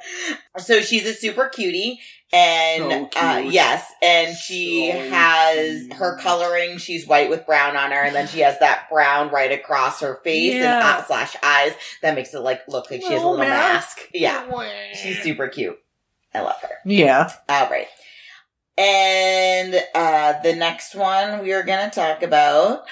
So 0.60 0.82
she's 0.82 1.08
a 1.08 1.16
super 1.16 1.50
cutie, 1.50 2.00
and 2.32 3.10
So 3.12 3.20
uh, 3.20 3.38
yes, 3.40 3.92
and 4.04 4.38
she 4.38 4.92
So 4.92 5.10
has 5.10 5.80
cute. 5.80 5.94
her 5.94 6.16
coloring. 6.20 6.78
She's 6.78 7.08
white 7.08 7.28
with 7.32 7.44
brown 7.48 7.76
on 7.76 7.90
her, 7.90 8.04
and 8.04 8.14
then 8.16 8.28
she 8.28 8.42
has 8.42 8.60
that 8.60 8.88
brown 8.92 9.30
right 9.32 9.52
across 9.52 10.02
her 10.02 10.20
face 10.24 10.54
and 10.54 10.62
Yeah. 10.62 10.98
uh, 11.00 11.04
slash 11.06 11.36
eyes 11.42 11.72
that 12.04 12.14
makes 12.14 12.36
it 12.36 12.42
like 12.42 12.62
look 12.68 12.92
like 12.92 13.02
she 13.02 13.12
has 13.14 13.24
a 13.24 13.28
little 13.28 13.40
mask. 13.40 13.98
Yeah, 14.14 14.46
she's 14.94 15.24
super 15.24 15.48
cute. 15.48 15.80
I 16.36 16.42
love 16.42 16.62
her. 16.62 16.76
Yeah. 16.86 17.32
All 17.50 17.68
right, 17.72 17.88
and 18.78 19.76
uh, 19.96 20.40
the 20.44 20.56
next 20.56 20.94
one 20.94 21.42
we 21.42 21.52
are 21.54 21.64
gonna 21.64 21.90
talk 21.90 22.22
about. 22.22 22.84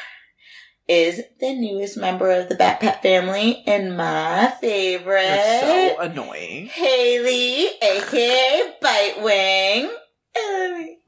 Is 0.92 1.22
the 1.40 1.54
newest 1.54 1.96
member 1.96 2.30
of 2.30 2.50
the 2.50 2.56
Bat 2.56 2.82
Pet 2.82 3.02
family 3.02 3.64
and 3.66 3.96
my 3.96 4.54
favorite. 4.60 5.24
You're 5.24 5.96
so 5.96 6.00
annoying. 6.02 6.66
Haley, 6.66 7.68
aka 7.82 8.74
Bitewing. 8.84 9.90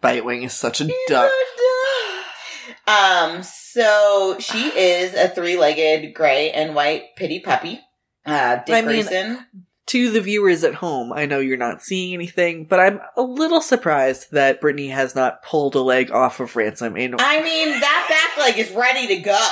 Bitewing 0.01 0.45
is 0.45 0.53
such 0.53 0.79
a 0.79 0.89
duck. 1.09 1.29
Um, 2.87 3.43
so 3.43 4.37
she 4.39 4.67
is 4.69 5.15
a 5.15 5.27
three-legged 5.27 6.13
gray 6.13 6.51
and 6.51 6.75
white 6.75 7.17
pity 7.17 7.41
puppy. 7.41 7.81
Uh, 8.25 8.61
Dick 8.65 8.75
I 8.75 8.81
mean- 8.83 9.05
Grayson. 9.05 9.45
To 9.87 10.11
the 10.11 10.21
viewers 10.21 10.63
at 10.63 10.75
home, 10.75 11.11
I 11.11 11.25
know 11.25 11.39
you're 11.39 11.57
not 11.57 11.81
seeing 11.81 12.13
anything, 12.13 12.65
but 12.65 12.79
I'm 12.79 13.01
a 13.17 13.21
little 13.21 13.59
surprised 13.59 14.31
that 14.31 14.61
Brittany 14.61 14.87
has 14.87 15.13
not 15.13 15.43
pulled 15.43 15.75
a 15.75 15.81
leg 15.81 16.09
off 16.09 16.39
of 16.39 16.55
Ransom 16.55 16.95
in 16.95 17.15
I 17.19 17.43
mean, 17.43 17.69
that 17.81 18.31
back 18.37 18.45
leg 18.45 18.57
is 18.57 18.71
ready 18.71 19.07
to 19.07 19.17
go. 19.17 19.49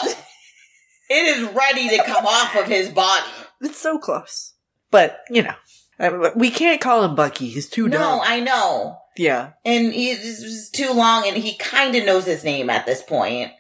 It 1.10 1.38
is 1.38 1.49
ready 1.53 1.90
to 1.90 2.03
come 2.06 2.26
off 2.26 2.56
of 2.56 2.68
his 2.68 2.88
body. 2.88 3.26
It's 3.60 3.78
so 3.78 3.99
close. 3.99 4.53
But, 4.90 5.20
you 5.30 5.44
know, 5.44 5.56
I- 5.99 6.32
we 6.36 6.49
can't 6.49 6.80
call 6.80 7.03
him 7.03 7.16
Bucky. 7.16 7.49
He's 7.49 7.70
too 7.70 7.90
No, 7.90 7.98
dumb. 7.98 8.22
I 8.24 8.40
know. 8.40 8.99
yeah, 9.18 9.49
And 9.66 9.91
he's 9.94 10.70
too 10.70 10.94
long 10.94 11.28
and 11.28 11.36
he 11.36 11.56
kind 11.58 11.94
of 11.95 12.06
knows 12.06 12.26
his 12.26 12.45
name 12.45 12.70
at 12.70 12.86
this 12.86 13.03
point. 13.03 13.52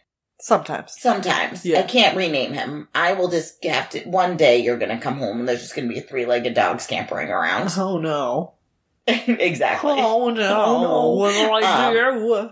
Sometimes. 0.41 0.95
Sometimes. 0.99 1.65
Yeah. 1.65 1.79
I 1.79 1.83
can't 1.83 2.17
rename 2.17 2.53
him. 2.53 2.87
I 2.93 3.13
will 3.13 3.29
just 3.29 3.63
have 3.63 3.89
to. 3.91 4.01
One 4.01 4.37
day 4.37 4.61
you're 4.61 4.77
going 4.77 4.95
to 4.95 5.01
come 5.01 5.17
home 5.17 5.39
and 5.39 5.47
there's 5.47 5.61
just 5.61 5.75
going 5.75 5.87
to 5.87 5.93
be 5.93 5.99
a 5.99 6.03
three 6.03 6.25
legged 6.25 6.53
dog 6.53 6.81
scampering 6.81 7.29
around. 7.29 7.73
Oh 7.77 7.97
no. 7.99 8.53
exactly. 9.07 9.93
Oh 9.97 10.29
no. 10.29 10.63
Oh, 10.65 10.81
no. 10.81 11.09
What 11.15 11.31
do 11.33 11.65
I 11.65 11.87
Um, 11.87 12.19
do? 12.19 12.49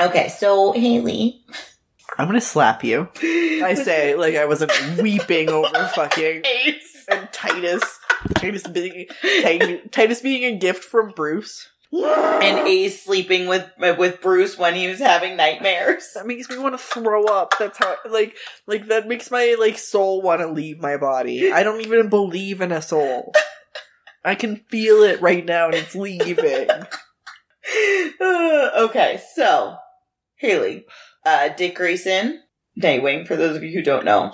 Okay, 0.00 0.28
so 0.28 0.72
Haley. 0.72 1.44
I'm 2.18 2.26
gonna 2.28 2.40
slap 2.40 2.84
you. 2.84 3.08
I 3.22 3.74
say 3.74 4.14
like 4.14 4.34
I 4.36 4.44
wasn't 4.46 4.72
weeping 5.00 5.48
over 5.48 5.68
fucking 5.94 6.42
Ace. 6.44 7.06
and 7.08 7.28
Titus. 7.32 7.82
Titus 8.34 8.66
being 8.66 9.06
Titus, 9.42 9.80
Titus 9.90 10.20
being 10.20 10.44
a 10.54 10.58
gift 10.58 10.84
from 10.84 11.10
Bruce. 11.10 11.68
And 11.94 12.66
Ace 12.66 13.04
sleeping 13.04 13.46
with 13.46 13.70
with 13.78 14.22
Bruce 14.22 14.56
when 14.56 14.74
he 14.74 14.88
was 14.88 14.98
having 14.98 15.36
nightmares. 15.36 16.12
That 16.14 16.26
makes 16.26 16.48
me 16.48 16.56
want 16.56 16.74
to 16.74 16.78
throw 16.78 17.24
up. 17.26 17.54
That's 17.58 17.76
how 17.76 17.96
like 18.08 18.34
like 18.66 18.88
that 18.88 19.06
makes 19.06 19.30
my 19.30 19.56
like 19.58 19.76
soul 19.76 20.22
want 20.22 20.40
to 20.40 20.48
leave 20.48 20.80
my 20.80 20.96
body. 20.96 21.52
I 21.52 21.62
don't 21.62 21.82
even 21.82 22.08
believe 22.08 22.62
in 22.62 22.72
a 22.72 22.80
soul. 22.80 23.32
I 24.24 24.36
can 24.36 24.56
feel 24.70 25.02
it 25.02 25.20
right 25.20 25.44
now 25.44 25.66
and 25.66 25.74
it's 25.74 25.94
leaving. 25.94 26.68
okay, 28.20 29.20
so 29.34 29.76
Haley, 30.36 30.86
uh, 31.26 31.48
Dick 31.48 31.74
Grayson, 31.74 32.40
Nightwing, 32.80 33.26
for 33.26 33.36
those 33.36 33.56
of 33.56 33.62
you 33.62 33.72
who 33.72 33.82
don't 33.82 34.04
know, 34.04 34.32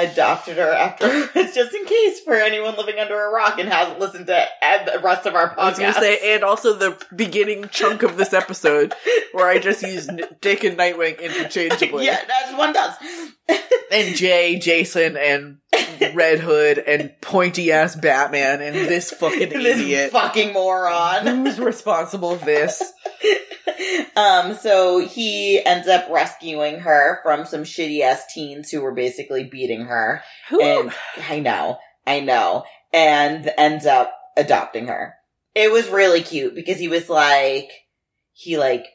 adopted 0.00 0.56
her 0.56 0.72
afterwards, 0.72 1.30
just 1.54 1.74
in 1.74 1.84
case 1.84 2.20
for 2.20 2.34
anyone 2.34 2.76
living 2.76 2.98
under 2.98 3.18
a 3.20 3.30
rock 3.30 3.58
and 3.58 3.68
hasn't 3.68 3.98
listened 4.00 4.26
to 4.26 4.48
the 4.86 5.00
rest 5.02 5.26
of 5.26 5.34
our 5.34 5.54
podcast. 5.54 5.58
I 5.58 5.68
was 5.68 5.78
gonna 5.78 5.92
say, 5.94 6.34
and 6.34 6.44
also 6.44 6.74
the 6.74 6.98
beginning 7.14 7.68
chunk 7.70 8.02
of 8.02 8.16
this 8.16 8.32
episode 8.32 8.94
where 9.32 9.46
I 9.46 9.58
just 9.58 9.82
used 9.82 10.10
N- 10.10 10.22
Dick 10.40 10.64
and 10.64 10.78
Nightwing 10.78 11.20
interchangeably. 11.20 12.04
yeah, 12.06 12.20
that's 12.26 12.56
one 12.56 12.72
does. 12.72 12.94
And 13.90 14.16
Jay, 14.16 14.58
Jason, 14.58 15.16
and 15.16 15.58
Red 16.14 16.40
Hood, 16.40 16.78
and 16.78 17.18
pointy 17.20 17.72
ass 17.72 17.96
Batman, 17.96 18.60
and 18.60 18.74
this 18.74 19.10
fucking 19.10 19.48
this 19.50 19.78
idiot. 19.78 20.12
fucking 20.12 20.52
moron. 20.52 21.26
Who's 21.26 21.58
responsible 21.58 22.36
for 22.36 22.44
this? 22.44 22.82
um, 24.16 24.54
so 24.54 24.98
he 24.98 25.64
ends 25.64 25.88
up 25.88 26.08
rescuing 26.10 26.80
her 26.80 27.20
from 27.22 27.44
some 27.44 27.62
shitty 27.62 28.00
ass 28.00 28.24
teens 28.32 28.70
who 28.70 28.80
were 28.80 28.94
basically 28.94 29.44
beating 29.44 29.86
her. 29.86 30.22
Who? 30.50 30.60
And 30.62 30.92
I 31.28 31.40
know, 31.40 31.78
I 32.06 32.20
know. 32.20 32.64
And 32.92 33.50
ends 33.56 33.86
up 33.86 34.12
adopting 34.36 34.88
her. 34.88 35.14
It 35.54 35.70
was 35.70 35.88
really 35.88 36.22
cute 36.22 36.54
because 36.54 36.78
he 36.78 36.88
was 36.88 37.08
like, 37.08 37.70
he 38.32 38.58
like 38.58 38.86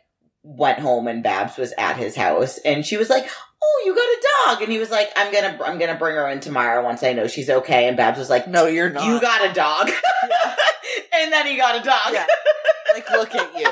went 0.43 0.79
home 0.79 1.07
and 1.07 1.23
Babs 1.23 1.57
was 1.57 1.73
at 1.77 1.97
his 1.97 2.15
house 2.15 2.57
and 2.59 2.85
she 2.85 2.97
was 2.97 3.09
like, 3.09 3.27
"Oh, 3.63 3.83
you 3.85 3.95
got 3.95 4.01
a 4.03 4.27
dog," 4.55 4.61
and 4.63 4.71
he 4.71 4.77
was 4.79 4.89
like, 4.91 5.09
"I'm 5.15 5.31
gonna, 5.33 5.59
I'm 5.65 5.77
gonna 5.79 5.97
bring 5.97 6.15
her 6.15 6.27
in 6.29 6.39
tomorrow 6.39 6.83
once 6.83 7.03
I 7.03 7.13
know 7.13 7.27
she's 7.27 7.49
okay." 7.49 7.87
And 7.87 7.97
Babs 7.97 8.17
was 8.19 8.29
like, 8.29 8.47
No, 8.47 8.65
you're 8.67 8.89
not. 8.89 9.05
"You 9.05 9.19
got 9.21 9.49
a 9.49 9.53
dog," 9.53 9.89
and 11.13 11.31
then 11.33 11.47
he 11.47 11.57
got 11.57 11.79
a 11.79 11.83
dog. 11.83 12.13
Yeah. 12.13 12.25
Like, 12.93 13.09
look 13.11 13.35
at 13.35 13.59
you. 13.59 13.67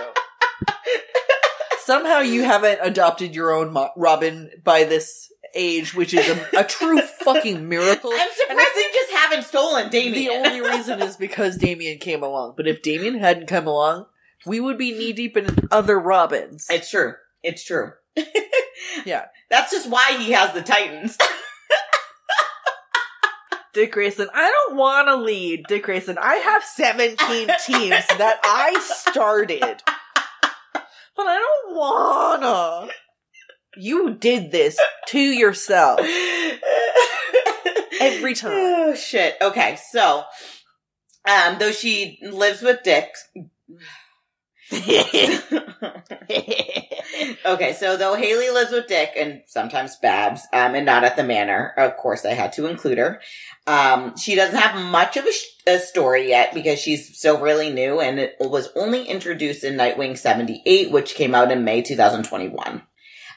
Somehow 1.80 2.20
you 2.20 2.44
haven't 2.44 2.80
adopted 2.82 3.36
your 3.36 3.52
own 3.52 3.72
mo- 3.72 3.92
Robin 3.96 4.50
by 4.64 4.86
this 4.86 5.32
age, 5.54 5.94
which 5.94 6.14
is 6.16 6.28
a, 6.28 6.60
a 6.62 6.64
true 6.64 7.00
fucking 7.00 7.70
miracle. 7.70 8.12
I'm 8.12 8.30
surprised 8.34 8.70
you 8.76 8.90
just 8.92 9.12
haven't 9.12 9.44
stolen 9.44 9.90
Damian. 9.90 10.42
the 10.44 10.50
only 10.50 10.62
reason 10.62 11.02
is 11.02 11.16
because 11.16 11.58
Damian 11.58 12.00
came 12.00 12.24
along. 12.24 12.56
But 12.58 12.68
if 12.68 12.82
Damian 12.82 13.20
hadn't 13.20 13.46
come 13.48 13.68
along, 13.68 14.08
we 14.48 14.60
would 14.60 14.78
be 14.80 14.92
knee 14.94 15.14
deep 15.14 15.38
in 15.38 15.68
other 15.72 16.00
Robins. 16.00 16.66
it's 16.72 16.90
true. 16.90 17.14
It's 17.44 17.64
true. 17.64 17.92
Yeah. 19.06 19.26
That's 19.50 19.72
just 19.72 19.90
why 19.90 20.18
he 20.20 20.32
has 20.32 20.54
the 20.54 20.62
Titans. 20.62 21.18
Dick 23.74 23.92
Grayson, 23.92 24.30
I 24.34 24.50
don't 24.50 24.78
want 24.78 25.10
to 25.10 25.18
lead. 25.18 25.66
Dick 25.68 25.84
Grayson, 25.84 26.18
I 26.18 26.36
have 26.36 26.64
17 26.64 27.18
teams 27.66 28.08
that 28.08 28.40
I 28.44 28.80
started. 28.80 29.84
But 31.18 31.28
I 31.28 31.38
don't 31.38 31.76
wanna. 31.76 32.90
You 33.78 34.14
did 34.14 34.52
this 34.52 34.80
to 35.08 35.20
yourself 35.20 36.00
every 38.00 38.34
time. 38.34 38.52
Oh 38.54 38.96
shit. 38.96 39.36
Okay, 39.42 39.78
so 39.92 40.24
um 41.28 41.58
though 41.60 41.72
she 41.72 42.20
lives 42.22 42.62
with 42.62 42.84
Dick 42.84 43.10
Okay, 47.46 47.74
so 47.74 47.96
though 47.96 48.16
Haley 48.16 48.50
lives 48.50 48.72
with 48.72 48.88
Dick 48.88 49.12
and 49.16 49.42
sometimes 49.46 49.96
Babs, 49.98 50.42
um, 50.52 50.74
and 50.76 50.86
not 50.86 51.04
at 51.04 51.16
the 51.16 51.24
manor, 51.24 51.74
of 51.78 51.96
course 51.98 52.26
I 52.26 52.34
had 52.34 52.54
to 52.54 52.66
include 52.66 52.98
her. 52.98 53.22
Um, 53.68 54.18
she 54.18 54.36
doesn't 54.36 54.58
have 54.58 54.84
much 54.92 55.16
of 55.16 55.26
a, 55.26 55.32
sh- 55.32 55.46
a 55.68 55.80
story 55.80 56.28
yet 56.30 56.54
because 56.54 56.80
she's 56.80 57.18
still 57.18 57.40
really 57.40 57.70
new 57.72 58.00
and 58.00 58.20
it 58.20 58.36
was 58.40 58.70
only 58.76 59.06
introduced 59.06 59.64
in 59.64 59.76
Nightwing 59.76 60.18
78, 60.18 60.92
which 60.92 61.16
came 61.16 61.36
out 61.36 61.52
in 61.52 61.64
May 61.64 61.82
2021. 61.82 62.82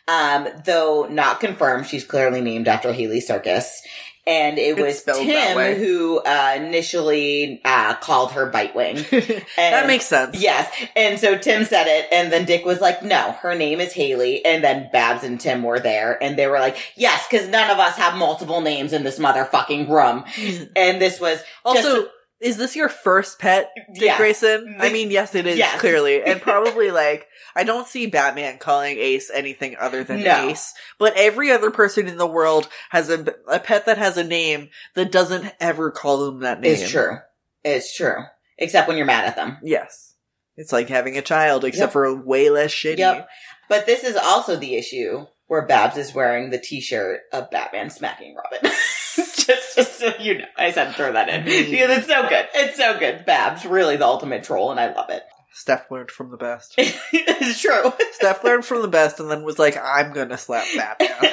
Um, 0.09 0.49
though 0.65 1.07
not 1.11 1.39
confirmed, 1.41 1.87
she's 1.87 2.05
clearly 2.05 2.41
named 2.41 2.67
after 2.67 2.93
Haly 2.93 3.21
Circus. 3.21 3.83
And 4.29 4.59
it 4.59 4.79
It's 4.79 4.81
was 4.81 5.03
that. 5.05 5.17
Tim 5.17 5.77
who 5.79 6.19
uh, 6.21 6.53
initially 6.57 7.61
uh, 7.65 7.95
called 7.95 8.33
her 8.33 8.51
Bitewing. 8.51 9.09
that 9.11 9.47
And- 9.57 9.87
makes 9.87 10.05
sense. 10.05 10.39
Yes. 10.41 10.71
And 10.95 11.19
so 11.19 11.39
Tim 11.39 11.65
said 11.65 11.87
it, 11.87 12.07
and 12.13 12.31
then 12.31 12.45
Dick 12.45 12.65
was 12.67 12.81
like, 12.81 13.03
no, 13.03 13.33
her 13.41 13.55
name 13.55 13.81
is 13.81 13.93
Haley. 13.93 14.45
And 14.45 14.63
then 14.63 14.91
Babs 14.93 15.25
and 15.25 15.41
Tim 15.41 15.63
were 15.63 15.81
there, 15.81 16.23
and 16.23 16.39
they 16.39 16.47
were 16.47 16.61
like, 16.61 16.77
yes, 16.95 17.27
because 17.29 17.49
none 17.49 17.71
of 17.71 17.79
us 17.79 17.97
have 17.97 18.15
multiple 18.17 18.61
names 18.61 18.93
in 18.93 19.03
this 19.05 19.19
motherfucking 19.19 19.89
room. 19.89 20.25
And 20.77 21.01
this 21.01 21.21
was 21.21 21.43
Also, 21.65 21.83
just, 22.03 22.09
is 22.40 22.56
this 22.56 22.77
your 22.77 22.89
first 22.89 23.39
pet, 23.39 23.70
Dick 23.94 24.02
Yes. 24.02 24.19
Grayson? 24.19 24.77
I 24.78 24.93
mean, 24.93 25.10
yes, 25.10 25.35
it 25.35 25.47
is, 25.47 25.59
Yes. 25.59 25.81
clearly. 25.81 26.23
And 26.23 26.40
probably, 26.43 26.90
like, 26.90 27.27
I 27.56 27.65
don't 27.65 27.86
see 27.89 28.06
Batman 28.06 28.59
calling 28.59 28.97
Ace 28.98 29.31
anything 29.32 29.77
other 29.78 30.05
than 30.05 30.23
No. 30.23 30.48
Ace. 30.48 30.73
But 30.98 31.15
every 31.16 31.51
other 31.51 31.70
person 31.70 32.06
in 32.06 32.16
the 32.16 32.27
world 32.27 32.69
has 32.90 33.10
a, 33.10 33.35
a 33.48 33.59
pet 33.59 33.86
that 33.86 33.98
has 33.98 34.16
a 34.16 34.24
name 34.24 34.69
that 34.94 35.10
doesn't 35.10 35.52
ever 35.60 35.90
call 35.90 36.27
them 36.27 36.40
that 36.40 36.60
name. 36.60 36.73
it's 36.74 36.89
true. 36.90 37.19
It's 37.65 37.94
true. 37.97 38.23
Except 38.56 38.86
when 38.89 38.97
you're 38.97 39.06
mad 39.06 39.24
at 39.24 39.36
them. 39.36 39.59
Yes. 39.62 40.15
It's 40.56 40.73
like 40.73 40.89
having 40.89 41.16
a 41.16 41.23
child, 41.23 41.65
except 41.65 41.89
Yep. 41.89 41.93
for 41.93 42.15
way 42.15 42.51
less 42.51 42.73
shitty. 42.73 42.98
Yep. 42.98 43.28
But 43.69 43.86
this 43.86 44.02
is 44.05 44.16
also 44.16 44.56
the 44.56 44.74
issue 44.77 45.27
where 45.49 45.66
Babs 45.66 45.97
is 45.97 46.15
wearing 46.15 46.51
the 46.51 46.59
t-shirt 46.59 47.23
of 47.33 47.51
Batman 47.51 47.91
smacking 47.91 48.37
Robin. 48.37 48.70
just, 49.16 49.77
just 49.77 49.99
so 49.99 50.12
you 50.20 50.39
know. 50.39 50.45
I 50.57 50.70
said 50.70 50.95
throw 50.95 51.12
that 51.12 51.29
in. 51.29 51.45
Because 51.45 51.99
it's 51.99 52.07
so 52.07 52.29
good. 52.29 52.49
It's 52.55 52.77
so 52.77 52.99
good. 52.99 53.27
Babs, 53.27 53.66
really 53.66 53.97
the 53.97 54.07
ultimate 54.07 54.45
troll, 54.45 54.70
and 54.70 54.79
I 54.79 54.95
love 54.95 55.11
it. 55.11 55.25
Steph 55.53 55.91
learned 55.91 56.12
from 56.12 56.31
the 56.31 56.37
best. 56.37 56.75
it's 56.79 57.61
true. 57.61 57.93
Steph 58.12 58.45
learned 58.45 58.65
from 58.65 58.83
the 58.83 58.89
best 58.89 59.19
and 59.19 59.29
then 59.29 59.43
was 59.43 59.59
like, 59.59 59.77
I'm 59.77 60.12
gonna 60.12 60.39
slap 60.39 60.65
Batman. 60.77 61.11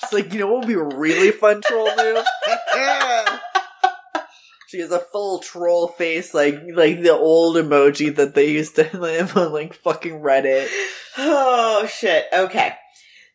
She's 0.00 0.12
like, 0.12 0.34
you 0.34 0.40
know 0.40 0.48
what 0.48 0.66
would 0.66 0.68
be 0.68 0.74
a 0.74 0.82
really 0.82 1.30
fun 1.30 1.62
troll 1.62 1.88
move? 1.96 2.26
She 4.72 4.80
has 4.80 4.90
a 4.90 5.00
full 5.00 5.40
troll 5.40 5.86
face, 5.86 6.32
like 6.32 6.62
like 6.72 7.02
the 7.02 7.12
old 7.12 7.56
emoji 7.56 8.16
that 8.16 8.34
they 8.34 8.48
used 8.48 8.76
to 8.76 8.88
live 8.98 9.36
on 9.36 9.52
like 9.52 9.74
fucking 9.74 10.20
Reddit. 10.20 10.66
Oh 11.18 11.86
shit. 11.86 12.24
Okay. 12.32 12.72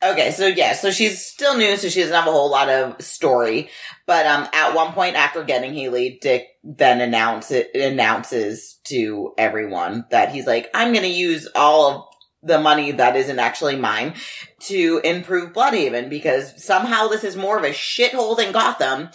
Okay, 0.02 0.32
so 0.32 0.48
yeah, 0.48 0.74
so 0.74 0.90
she's 0.90 1.24
still 1.24 1.56
new, 1.56 1.78
so 1.78 1.90
she 1.90 2.00
doesn't 2.00 2.16
have 2.16 2.28
a 2.28 2.32
whole 2.32 2.50
lot 2.50 2.70
of 2.70 3.00
story. 3.04 3.70
But 4.08 4.26
um 4.26 4.48
at 4.52 4.74
one 4.74 4.94
point 4.94 5.16
after 5.16 5.44
getting 5.44 5.76
Haley, 5.76 6.18
Dick 6.20 6.48
then 6.64 7.02
announce 7.02 7.52
it, 7.52 7.70
announces 7.76 8.80
to 8.86 9.36
everyone 9.38 10.06
that 10.10 10.32
he's 10.32 10.48
like, 10.48 10.72
I'm 10.74 10.92
gonna 10.92 11.06
use 11.06 11.48
all 11.54 11.92
of 11.92 12.06
the 12.42 12.60
money 12.60 12.94
that 12.94 13.16
isn't 13.16 13.40
actually 13.40 13.76
mine 13.76 14.16
to 14.62 15.02
improve 15.04 15.54
Blüdhaven 15.54 16.10
because 16.10 16.64
somehow 16.64 17.08
this 17.08 17.24
is 17.24 17.36
more 17.36 17.60
of 17.60 17.64
a 17.64 17.70
shithole 17.70 18.38
than 18.38 18.52
Gotham. 18.52 19.10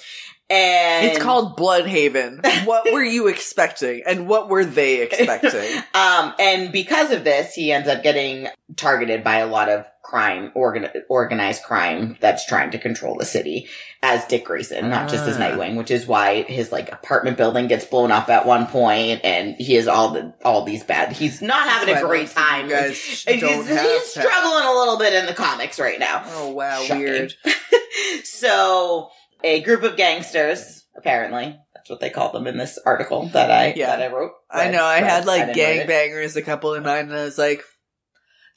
And 0.51 1.06
It's 1.06 1.19
called 1.19 1.56
Blüdhaven. 1.59 2.44
What 2.66 2.93
were 2.93 3.02
you 3.02 3.27
expecting? 3.28 4.02
And 4.06 4.28
what 4.28 4.48
were 4.48 4.64
they 4.64 5.02
expecting? 5.02 5.82
Um, 5.94 6.35
and 6.39 6.73
because 6.73 7.10
of 7.10 7.23
this, 7.24 7.55
he 7.55 7.70
ends 7.73 7.89
up 7.89 8.02
getting 8.02 8.48
targeted 8.77 9.23
by 9.24 9.36
a 9.39 9.47
lot 9.47 9.69
of 9.69 9.85
crime, 10.02 10.51
organ- 10.55 10.89
organized 11.09 11.62
crime 11.62 12.16
that's 12.20 12.44
trying 12.47 12.70
to 12.73 12.78
control 12.78 13.16
the 13.19 13.24
city 13.24 13.69
as 14.02 14.24
Dick 14.27 14.44
Grayson, 14.47 14.89
not 14.90 15.09
just 15.09 15.24
as 15.27 15.36
Ah. 15.36 15.40
Nightwing, 15.40 15.77
which 15.77 15.90
is 15.90 16.06
why 16.06 16.43
his 16.43 16.73
like 16.73 16.90
apartment 16.93 17.36
building 17.36 17.66
gets 17.66 17.85
blown 17.85 18.10
up 18.10 18.28
at 18.28 18.47
one 18.47 18.66
point, 18.66 19.20
and 19.24 19.55
he 19.56 19.74
has 19.74 19.86
all 19.89 20.10
the 20.10 20.35
all 20.44 20.64
these 20.64 20.82
bad. 20.82 21.12
He's 21.12 21.40
not 21.40 21.69
having 21.69 21.94
a 21.94 22.01
great 22.01 22.28
time. 22.31 22.69
Guys 22.69 23.24
And 23.27 23.40
don't 23.40 23.56
he's, 23.66 23.69
have 23.69 23.81
he's 23.90 24.02
struggling 24.06 24.64
a 24.64 24.73
little 24.73 24.98
bit 24.98 25.12
in 25.14 25.27
the 25.27 25.35
comics 25.35 25.78
right 25.78 25.98
now. 25.98 26.23
Oh 26.27 26.51
wow, 26.51 26.82
Shocking. 26.82 27.02
weird. 27.05 27.35
so 28.24 29.10
a 29.44 29.62
group 29.62 29.82
of 29.82 29.97
gangsters, 29.97 30.85
apparently. 30.97 31.59
That's 31.74 31.90
what 31.90 32.01
they 32.01 32.10
call 32.10 32.32
them 32.32 32.47
in 32.47 32.56
this 32.56 32.78
article 32.86 33.27
that 33.28 33.51
I 33.51 33.74
Yeah. 33.77 33.86
that 33.97 34.02
I 34.02 34.14
wrote. 34.14 34.32
I 34.51 34.69
know. 34.70 34.85
I 34.85 35.01
read. 35.01 35.10
had 35.10 35.27
like 35.27 35.48
gangbangers, 35.52 36.36
a 36.36 36.43
couple 36.43 36.74
in 36.74 36.85
mind, 36.85 37.10
and 37.10 37.19
I 37.19 37.24
was 37.24 37.39
like, 37.39 37.64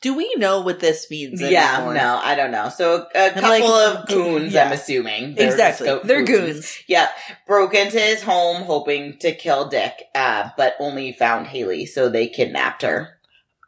"Do 0.02 0.16
we 0.16 0.32
know 0.36 0.62
what 0.62 0.80
this 0.80 1.10
means?" 1.10 1.42
Yeah, 1.42 1.92
no, 1.92 2.20
I 2.24 2.36
don't 2.36 2.52
know. 2.52 2.70
So 2.70 3.08
a 3.16 3.32
couple 3.32 3.50
like, 3.50 3.64
of 3.64 4.08
goons, 4.08 4.54
yeah. 4.54 4.66
I'm 4.66 4.74
assuming. 4.74 5.34
They're 5.36 5.50
exactly. 5.50 6.00
They're 6.04 6.24
goons. 6.24 6.78
Yeah, 6.88 7.08
broke 7.48 7.74
into 7.74 8.00
his 8.00 8.22
home 8.22 8.64
hoping 8.64 9.18
to 9.20 9.34
kill 9.34 9.70
Dick, 9.70 10.04
uh, 10.14 10.50
but 10.56 10.76
only 10.80 11.12
found 11.14 11.48
Haley, 11.48 11.88
so 11.88 12.10
they 12.10 12.28
kidnapped 12.28 12.84
her. 12.84 13.15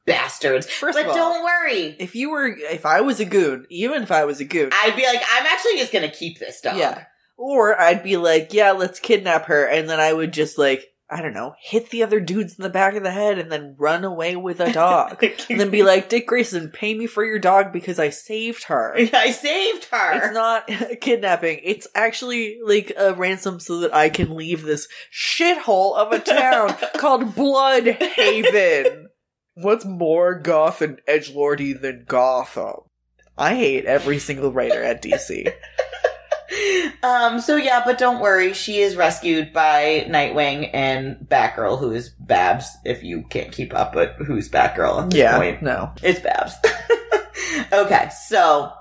Bastards. 0.07 0.67
First 0.69 0.97
but 0.97 1.05
of 1.05 1.11
all, 1.11 1.15
don't 1.15 1.43
worry. 1.43 1.95
if 1.99 2.15
you 2.15 2.31
were, 2.31 2.47
if 2.47 2.85
I 2.85 3.01
was 3.01 3.19
a 3.19 3.25
goon, 3.25 3.65
even 3.69 4.01
if 4.01 4.11
I 4.11 4.25
was 4.25 4.39
a 4.39 4.45
goon, 4.45 4.69
I'd 4.73 4.95
be 4.95 5.05
like, 5.05 5.21
I'm 5.31 5.45
actually 5.45 5.77
just 5.77 5.91
gonna 5.93 6.09
keep 6.09 6.39
this 6.39 6.61
dog. 6.61 6.77
yeah, 6.77 7.03
or 7.37 7.79
I'd 7.79 8.03
be 8.03 8.17
like, 8.17 8.53
yeah, 8.53 8.71
let's 8.71 8.99
kidnap 8.99 9.45
her, 9.45 9.65
and 9.65 9.89
then 9.89 9.99
I 9.99 10.13
would 10.13 10.33
just 10.33 10.57
like, 10.57 10.85
I 11.09 11.21
don't 11.21 11.33
know, 11.33 11.53
hit 11.61 11.89
the 11.89 12.03
other 12.03 12.19
dudes 12.19 12.57
in 12.57 12.63
the 12.63 12.69
back 12.69 12.95
of 12.95 13.03
the 13.03 13.11
head, 13.11 13.37
and 13.37 13.49
then 13.51 13.75
run 13.77 14.03
away 14.03 14.35
with 14.35 14.59
a 14.59 14.71
dog, 14.73 15.23
and 15.49 15.59
then 15.59 15.69
be 15.69 15.83
like, 15.83 16.09
Dick 16.09 16.25
Grayson, 16.27 16.69
pay 16.69 16.93
me 16.93 17.05
for 17.07 17.23
your 17.23 17.39
dog 17.39 17.71
because 17.71 17.97
I 17.99 18.09
saved 18.09 18.63
her. 18.65 18.93
I 19.13 19.31
saved 19.31 19.85
her. 19.91 20.17
It's 20.17 20.33
not 20.33 20.67
kidnapping. 21.01 21.59
It's 21.63 21.87
actually 21.95 22.59
like 22.63 22.91
a 22.97 23.13
ransom 23.13 23.59
so 23.59 23.79
that 23.81 23.93
I 23.93 24.09
can 24.09 24.35
leave 24.35 24.63
this 24.63 24.87
shithole 25.13 25.95
of 25.95 26.11
a 26.11 26.19
town 26.19 26.75
called 26.97 27.35
Blüdhaven. 27.35 29.06
What's 29.59 29.85
more 29.85 30.35
goth 30.35 30.83
and 30.83 31.01
edge 31.07 31.31
lordy 31.31 31.73
than 31.73 32.05
Gotham? 32.07 32.81
I 33.35 33.55
hate 33.55 33.85
every 33.85 34.19
single 34.19 34.51
writer 34.51 34.83
at 34.83 35.01
DC. 35.01 35.51
um, 37.03 37.39
so 37.41 37.55
yeah, 37.55 37.81
but 37.83 37.97
don't 37.97 38.19
worry, 38.21 38.53
she 38.53 38.77
is 38.77 38.95
rescued 38.95 39.53
by 39.53 40.05
Nightwing 40.07 40.69
and 40.73 41.17
Batgirl, 41.27 41.79
who 41.79 41.91
is 41.91 42.09
Babs, 42.19 42.69
if 42.85 43.01
you 43.03 43.23
can't 43.31 43.51
keep 43.51 43.73
up, 43.73 43.93
but 43.93 44.13
who's 44.27 44.47
Batgirl 44.47 45.03
at 45.05 45.09
this 45.09 45.17
Yeah, 45.19 45.37
point? 45.37 45.63
no. 45.63 45.91
It's 46.03 46.19
Babs. 46.19 46.53
okay, 47.73 48.09
so 48.09 48.71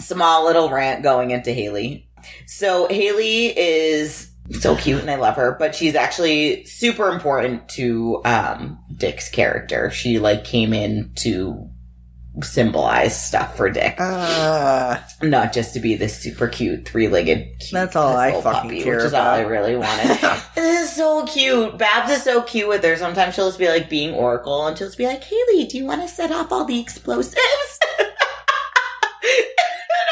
small 0.00 0.46
little 0.46 0.70
rant 0.70 1.02
going 1.02 1.32
into 1.32 1.52
Haley. 1.52 2.08
So 2.46 2.88
Haley 2.88 3.46
is 3.58 4.27
so 4.52 4.76
cute 4.76 5.00
and 5.00 5.10
I 5.10 5.16
love 5.16 5.36
her, 5.36 5.56
but 5.58 5.74
she's 5.74 5.94
actually 5.94 6.64
super 6.64 7.10
important 7.10 7.68
to 7.70 8.20
um 8.24 8.78
Dick's 8.96 9.28
character. 9.28 9.90
She 9.90 10.18
like 10.18 10.44
came 10.44 10.72
in 10.72 11.12
to 11.16 11.68
symbolize 12.42 13.20
stuff 13.26 13.56
for 13.56 13.68
Dick, 13.68 13.96
Uh, 13.98 14.98
not 15.22 15.52
just 15.52 15.74
to 15.74 15.80
be 15.80 15.96
this 15.96 16.16
super 16.18 16.46
cute 16.46 16.86
three-legged. 16.86 17.62
That's 17.72 17.96
all 17.96 18.16
I 18.16 18.40
fucking 18.40 18.70
puppy, 18.70 18.82
care 18.82 18.96
which 18.96 19.06
is 19.06 19.14
all 19.14 19.26
I 19.26 19.40
really 19.40 19.76
wanted. 19.76 20.18
this 20.54 20.88
is 20.90 20.96
so 20.96 21.26
cute. 21.26 21.76
Babs 21.78 22.12
is 22.12 22.22
so 22.22 22.42
cute 22.42 22.68
with 22.68 22.84
her. 22.84 22.96
Sometimes 22.96 23.34
she'll 23.34 23.48
just 23.48 23.58
be 23.58 23.68
like 23.68 23.90
being 23.90 24.14
Oracle, 24.14 24.66
and 24.66 24.78
she'll 24.78 24.86
just 24.86 24.98
be 24.98 25.06
like, 25.06 25.24
"Haley, 25.24 25.66
do 25.66 25.78
you 25.78 25.84
want 25.84 26.02
to 26.02 26.08
set 26.08 26.30
off 26.30 26.52
all 26.52 26.64
the 26.64 26.78
explosives?" 26.78 27.78
and 27.98 28.06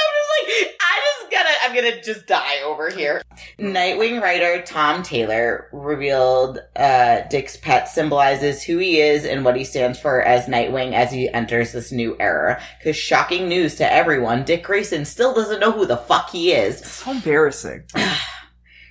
I'm 0.02 0.12
just 0.16 0.30
like, 0.34 0.76
I 0.80 1.00
just 1.20 1.30
gotta, 1.30 1.50
I'm 1.62 1.65
gonna 1.76 2.02
just 2.02 2.26
die 2.26 2.60
over 2.64 2.90
here. 2.90 3.22
Nightwing 3.58 4.20
writer 4.20 4.62
Tom 4.62 5.02
Taylor 5.02 5.68
revealed 5.72 6.58
uh, 6.74 7.20
Dick's 7.30 7.56
pet 7.56 7.88
symbolizes 7.88 8.62
who 8.62 8.78
he 8.78 9.00
is 9.00 9.24
and 9.24 9.44
what 9.44 9.56
he 9.56 9.64
stands 9.64 10.00
for 10.00 10.22
as 10.22 10.46
Nightwing 10.46 10.92
as 10.94 11.12
he 11.12 11.28
enters 11.28 11.72
this 11.72 11.92
new 11.92 12.16
era. 12.18 12.60
Because 12.78 12.96
shocking 12.96 13.48
news 13.48 13.76
to 13.76 13.92
everyone, 13.92 14.44
Dick 14.44 14.64
Grayson 14.64 15.04
still 15.04 15.34
doesn't 15.34 15.60
know 15.60 15.72
who 15.72 15.86
the 15.86 15.96
fuck 15.96 16.30
he 16.30 16.52
is. 16.52 16.78
so 16.84 17.12
embarrassing. 17.12 17.84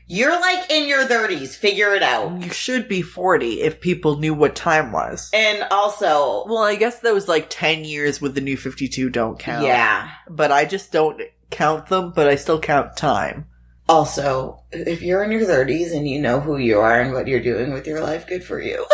You're 0.08 0.40
like 0.40 0.70
in 0.70 0.88
your 0.88 1.04
30s, 1.06 1.56
figure 1.56 1.96
it 1.96 2.04
out. 2.04 2.44
You 2.44 2.52
should 2.52 2.88
be 2.88 3.02
40 3.02 3.62
if 3.62 3.82
people 3.82 4.18
knew 4.18 4.36
what 4.36 4.56
time 4.56 4.92
was. 4.92 5.32
And 5.34 5.64
also, 5.72 6.46
Well, 6.46 6.60
I 6.62 6.76
guess 6.76 7.00
those 7.00 7.28
like 7.28 7.48
10 7.50 7.86
years 7.86 8.22
with 8.22 8.36
the 8.36 8.42
new 8.42 8.56
52 8.56 9.10
don't 9.10 9.40
count. 9.40 9.66
yeah. 9.66 10.12
But 10.30 10.52
I 10.52 10.66
just 10.66 10.92
don't 10.92 11.20
count 11.50 11.88
them, 11.88 12.12
but 12.16 12.28
I 12.28 12.36
still 12.36 12.60
count 12.60 12.98
time. 12.98 13.48
Also, 13.88 14.64
if 14.72 15.02
you're 15.02 15.24
in 15.24 15.32
your 15.32 15.46
30s 15.46 15.96
and 15.96 16.08
you 16.08 16.20
know 16.20 16.40
who 16.40 16.58
you 16.58 16.80
are 16.80 17.00
and 17.00 17.14
what 17.14 17.28
you're 17.28 17.40
doing 17.40 17.72
with 17.72 17.86
your 17.86 18.02
life, 18.02 18.26
good 18.26 18.44
for 18.44 18.60
you. 18.60 18.86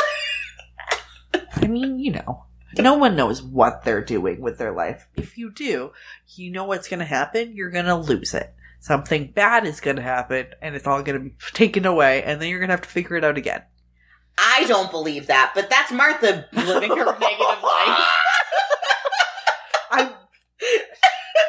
I 1.54 1.68
mean, 1.68 2.00
you 2.00 2.12
know, 2.12 2.46
no 2.78 2.96
one 2.96 3.16
knows 3.16 3.42
what 3.42 3.84
they're 3.84 4.04
doing 4.04 4.42
with 4.42 4.58
their 4.58 4.74
life. 4.74 5.08
If 5.16 5.38
you 5.38 5.52
do, 5.52 5.92
you 6.36 6.52
know 6.52 6.66
what's 6.66 6.90
going 6.90 7.00
to 7.00 7.06
happen. 7.06 7.56
You're 7.56 7.70
going 7.70 7.86
to 7.86 7.96
lose 7.96 8.34
it. 8.34 8.54
Something 8.80 9.32
bad 9.32 9.66
is 9.66 9.80
going 9.80 9.98
to 9.98 10.02
happen, 10.02 10.48
and 10.62 10.76
it's 10.76 10.88
all 10.88 11.04
going 11.04 11.18
to 11.18 11.30
be 11.30 11.36
taken 11.54 11.86
away, 11.86 12.24
and 12.24 12.42
then 12.42 12.50
you're 12.50 12.60
going 12.60 12.70
to 12.70 12.74
have 12.74 12.82
to 12.82 12.90
figure 12.90 13.16
it 13.16 13.24
out 13.24 13.38
again. 13.38 13.62
I 14.38 14.66
don't 14.68 14.90
believe 14.90 15.28
that, 15.28 15.52
but 15.54 15.70
that's 15.70 15.92
Martha 15.92 16.48
living 16.52 16.90
her 16.90 17.06
negative 17.20 17.64
life. 17.64 18.08
I 19.92 20.14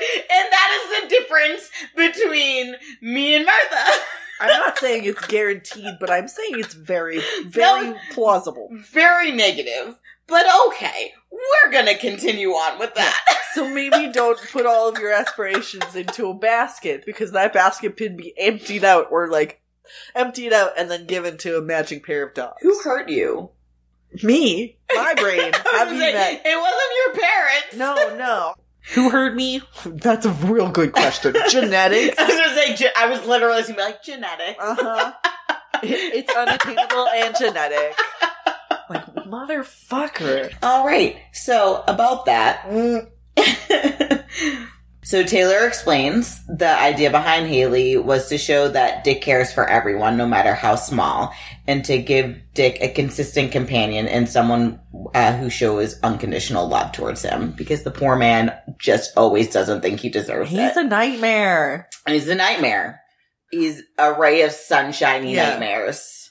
and 0.31 0.53
that 0.53 0.81
is 0.83 1.03
the 1.03 1.09
difference 1.09 1.71
between 1.97 2.77
me 3.01 3.35
and 3.35 3.45
Martha. 3.45 4.01
I'm 4.41 4.59
not 4.59 4.79
saying 4.79 5.05
it's 5.05 5.25
guaranteed, 5.27 5.99
but 6.01 6.11
I'm 6.11 6.27
saying 6.27 6.55
it's 6.55 6.75
very, 6.75 7.21
very 7.47 7.95
plausible. 8.13 8.69
Very 8.93 9.31
negative, 9.31 9.97
but 10.27 10.45
okay. 10.69 11.13
We're 11.31 11.73
gonna 11.73 11.97
continue 11.97 12.51
on 12.51 12.79
with 12.79 12.95
that. 12.95 13.25
So 13.55 13.69
maybe 13.69 14.11
don't 14.13 14.39
put 14.51 14.67
all 14.67 14.89
of 14.89 14.99
your 14.99 15.13
aspirations 15.13 15.95
into 15.95 16.27
a 16.27 16.35
basket 16.35 17.05
because 17.07 17.33
that 17.33 17.53
basket 17.53 17.97
could 17.97 18.17
be 18.17 18.35
emptied 18.39 18.85
out 18.85 19.09
or 19.11 19.29
like 19.29 19.61
emptied 20.15 20.53
out 20.53 20.73
and 20.77 20.91
then 20.91 21.07
given 21.07 21.37
to 21.39 21.59
a 21.59 21.63
matching 21.63 22.01
pair 22.01 22.27
of 22.27 22.35
dogs. 22.35 22.59
Who 22.63 22.81
hurt 22.83 23.09
you? 23.09 23.51
Me, 24.23 24.77
my 24.95 25.15
brain. 25.19 25.53
Have 25.73 25.93
you 25.93 25.99
met? 25.99 26.43
it 26.45 26.61
wasn't 26.61 26.93
your 27.05 27.23
parents. 27.23 27.77
No, 27.77 28.17
no. 28.17 28.55
Who 28.95 29.11
hurt 29.11 29.35
me? 29.35 29.63
That's 29.87 30.27
a 30.27 30.33
real 30.33 30.69
good 30.71 30.93
question. 30.93 31.35
Genetics. 31.49 32.19
I 32.19 32.25
was 32.27 32.35
gonna 32.37 32.77
say, 32.77 32.91
I 32.97 33.07
was 33.09 33.25
literally 33.27 33.63
gonna 33.63 33.75
be 33.75 33.81
like 33.81 34.03
genetics. 34.03 34.59
Uh 34.61 34.75
huh. 34.79 35.13
It's 35.85 36.35
unattainable 36.37 37.09
and 37.09 37.35
genetic. 37.37 37.97
Like 38.89 39.07
motherfucker. 39.15 40.53
All 40.63 40.85
right. 40.87 41.17
So 41.33 41.83
about 41.89 42.27
that. 42.27 42.65
so 45.05 45.23
Taylor 45.25 45.67
explains 45.67 46.45
the 46.47 46.69
idea 46.81 47.11
behind 47.11 47.49
Haley 47.49 47.97
was 47.97 48.29
to 48.29 48.39
show 48.39 48.69
that 48.69 49.03
Dick 49.05 49.21
cares 49.21 49.53
for 49.53 49.67
everyone, 49.69 50.17
no 50.17 50.27
matter 50.27 50.55
how 50.55 50.77
small, 50.77 51.33
and 51.67 51.85
to 51.87 51.99
give 51.99 52.37
Dick 52.55 52.79
a 52.81 52.89
consistent 52.89 53.51
companion 53.53 54.07
and 54.07 54.29
someone 54.29 54.79
uh, 55.15 55.33
who 55.37 55.51
shows 55.51 55.99
unconditional 56.03 56.69
love 56.69 56.93
towards 56.93 57.23
him, 57.23 57.53
because 57.53 57.83
the 57.83 57.91
poor 57.91 58.15
man 58.17 58.53
just 58.79 59.17
always 59.17 59.49
doesn't 59.51 59.81
think 59.81 60.01
he 60.01 60.09
deserves 60.09 60.51
He's 60.51 60.59
it. 60.61 60.69
He's 60.69 60.77
a 60.77 60.85
nightmare. 60.85 61.89
He's 62.07 62.29
a 62.29 62.35
nightmare. 62.35 63.01
He's 63.51 63.83
a 63.99 64.15
ray 64.19 64.43
of 64.43 64.53
sunshiny 64.53 65.35
Yeah. 65.35 65.51
nightmares. 65.51 66.22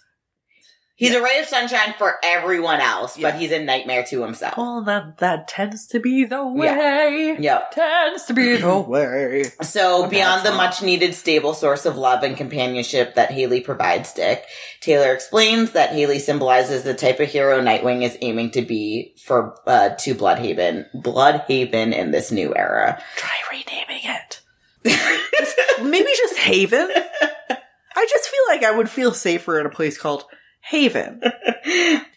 He's 1.02 1.16
a 1.16 1.22
ray 1.24 1.40
of 1.40 1.48
sunshine 1.48 1.96
for 1.98 2.20
everyone 2.24 2.80
else, 2.80 3.18
Yeah. 3.18 3.32
but 3.32 3.40
he's 3.40 3.52
a 3.52 3.58
nightmare 3.64 4.04
to 4.10 4.22
himself. 4.22 4.56
Well, 4.56 4.84
that 4.84 5.18
that 5.18 5.48
tends 5.48 5.88
to 5.88 6.00
be 6.00 6.26
the 6.26 6.46
way. 6.46 7.36
Yep. 7.40 7.72
Tends 7.72 8.26
to 8.26 8.34
be 8.36 8.58
the 8.58 8.78
way. 8.88 9.46
So 9.64 10.06
Oh, 10.06 10.08
beyond 10.08 10.46
the 10.46 10.52
much 10.52 10.84
needed 10.84 11.16
stable 11.16 11.56
source 11.56 11.88
of 11.88 11.98
love 11.98 12.22
and 12.22 12.38
companionship 12.38 13.16
that 13.16 13.32
Haley 13.32 13.62
provides 13.62 14.14
Dick, 14.14 14.46
Taylor 14.80 15.12
explains 15.12 15.72
that 15.72 15.90
Haley 15.92 16.20
symbolizes 16.20 16.84
the 16.84 16.94
type 16.94 17.20
of 17.20 17.30
hero 17.30 17.60
Nightwing 17.62 18.04
is 18.04 18.16
aiming 18.22 18.52
to 18.52 18.62
be 18.62 19.16
for 19.26 19.56
uh, 19.66 19.90
to 20.02 20.14
Blüdhaven, 20.14 20.86
Blüdhaven 20.96 21.94
in 21.96 22.12
this 22.12 22.32
new 22.32 22.54
era. 22.56 23.02
Try 23.16 23.32
renaming 23.50 24.02
it. 24.04 24.42
Just- 24.86 25.58
maybe 25.82 26.10
just 26.16 26.38
Haven. 26.38 26.90
I 27.96 28.06
just 28.08 28.30
feel 28.30 28.42
like 28.50 28.64
I 28.64 28.72
would 28.72 28.90
feel 28.90 29.14
safer 29.14 29.60
in 29.60 29.66
a 29.66 29.70
place 29.70 29.98
called 29.98 30.26
Haven. 30.62 31.22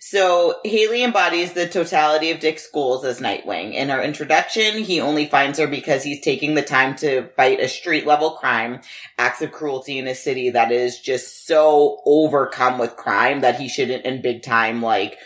So 0.07 0.61
Haley 0.65 1.03
embodies 1.03 1.55
the 1.55 1.67
totality 1.67 2.31
of 2.31 2.39
Dick's 2.39 2.71
goals 2.71 3.05
as 3.05 3.21
Nightwing. 3.21 3.73
In 3.73 3.89
her 3.89 4.03
introduction, 4.03 4.85
he 4.85 5.01
only 5.01 5.27
finds 5.27 5.59
her 5.59 5.67
because 5.67 6.05
he's 6.05 6.21
taking 6.21 6.55
the 6.55 6.63
time 6.63 6.95
to 6.97 7.29
fight 7.37 7.59
a 7.59 7.69
street 7.69 8.07
level 8.07 8.33
crime, 8.33 8.81
acts 9.19 9.41
of 9.43 9.51
cruelty 9.51 9.99
in 9.99 10.07
a 10.07 10.15
city 10.15 10.51
that 10.51 10.71
is 10.71 11.01
just 11.01 11.47
so 11.47 12.01
overcome 12.05 12.79
with 12.79 12.97
crime 12.97 13.41
that 13.41 13.59
he 13.59 13.67
shouldn't, 13.67 14.05
in 14.05 14.21
big 14.23 14.43
time, 14.43 14.83
like, 14.83 15.17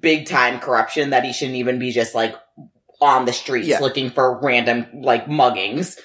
big 0.00 0.26
time 0.26 0.60
corruption 0.60 1.10
that 1.10 1.24
he 1.24 1.32
shouldn't 1.32 1.58
even 1.58 1.78
be 1.80 1.90
just 1.90 2.14
like 2.14 2.34
on 3.02 3.24
the 3.24 3.32
streets 3.32 3.66
Yeah. 3.68 3.80
looking 3.80 4.08
for 4.08 4.40
random 4.40 4.86
like 5.02 5.26
muggings. 5.26 5.98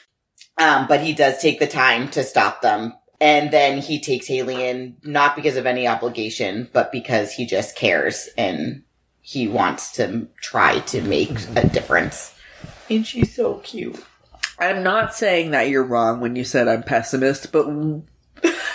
Um, 0.57 0.87
but 0.87 1.01
he 1.01 1.13
does 1.13 1.37
take 1.39 1.59
the 1.59 1.67
time 1.67 2.09
to 2.09 2.23
stop 2.23 2.61
them. 2.61 2.93
And 3.21 3.51
then 3.51 3.79
he 3.79 3.99
takes 3.99 4.27
Haley 4.27 4.67
in, 4.67 4.97
not 5.03 5.35
because 5.35 5.55
of 5.55 5.65
any 5.65 5.87
obligation, 5.87 6.69
but 6.73 6.91
because 6.91 7.31
he 7.31 7.45
just 7.45 7.75
cares 7.75 8.29
and 8.37 8.83
he 9.21 9.47
wants 9.47 9.91
to 9.93 10.27
try 10.41 10.79
to 10.79 11.01
make 11.01 11.31
a 11.55 11.67
difference. 11.67 12.35
And 12.89 13.05
she's 13.07 13.35
so 13.35 13.55
cute. 13.59 14.03
I'm 14.59 14.83
not 14.83 15.13
saying 15.15 15.51
that 15.51 15.69
you're 15.69 15.83
wrong 15.83 16.19
when 16.19 16.35
you 16.35 16.43
said 16.43 16.67
I'm 16.67 16.83
pessimist, 16.83 17.51
but 17.51 17.65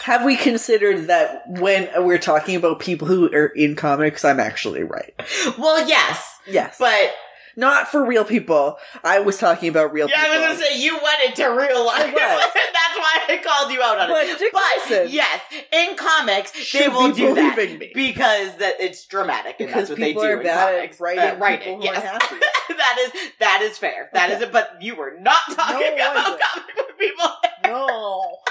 have 0.02 0.24
we 0.24 0.36
considered 0.36 1.06
that 1.06 1.42
when 1.46 1.88
we're 2.04 2.18
talking 2.18 2.56
about 2.56 2.80
people 2.80 3.06
who 3.06 3.32
are 3.32 3.46
in 3.46 3.76
comics, 3.76 4.24
I'm 4.24 4.40
actually 4.40 4.82
right? 4.82 5.14
Well, 5.58 5.86
yes, 5.88 6.38
Yes. 6.46 6.76
but 6.78 7.12
not 7.56 7.88
for 7.88 8.04
real 8.04 8.24
people. 8.24 8.78
I 9.04 9.20
was 9.20 9.38
talking 9.38 9.68
about 9.68 9.92
real 9.92 10.06
people. 10.08 10.22
yeah, 10.22 10.28
I 10.30 10.38
was 10.38 10.58
gonna 10.58 10.60
say 10.70 10.80
you 10.82 10.94
went 11.02 11.20
into 11.24 11.42
real 11.50 11.84
life. 11.86 12.02
I 12.02 12.12
was. 12.12 12.52
That's 12.54 12.98
why 12.98 13.20
I 13.28 13.36
called 13.42 13.72
you 13.72 13.82
out 13.82 13.98
on 13.98 14.08
But 14.08 14.26
it. 14.26 14.38
Dick 14.38 14.52
but 14.52 14.62
Grayson 14.88 15.08
yes, 15.10 15.40
in 15.72 15.96
comics 15.96 16.52
they 16.72 16.88
will 16.88 17.08
be 17.08 17.14
do 17.14 17.34
that 17.34 17.56
me. 17.56 17.90
because 17.94 18.56
that 18.56 18.74
it's 18.80 19.06
dramatic 19.06 19.56
and 19.60 19.68
because 19.68 19.88
that's 19.88 19.90
what 19.90 19.98
they 20.00 20.08
people 20.08 20.22
do 20.22 20.28
are 20.28 20.36
in 20.38 20.42
bad 20.44 20.74
comics. 20.76 20.96
at 20.96 21.00
writing 21.00 21.24
Uh, 21.24 21.36
writing, 21.38 21.78
who 21.78 21.84
yes. 21.84 22.02
happy. 22.02 22.36
that 22.76 22.96
is 23.00 23.12
that 23.40 23.62
is 23.62 23.78
fair. 23.78 24.10
That 24.12 24.30
is 24.30 24.36
Okay. 24.36 24.44
it. 24.46 24.52
But 24.52 24.76
you 24.80 24.96
were 24.96 25.16
not 25.20 25.40
talking 25.52 25.96
No, 25.96 26.10
about 26.12 26.38
comic 26.40 26.76
book 26.76 26.98
people. 26.98 27.30
No. 27.64 28.36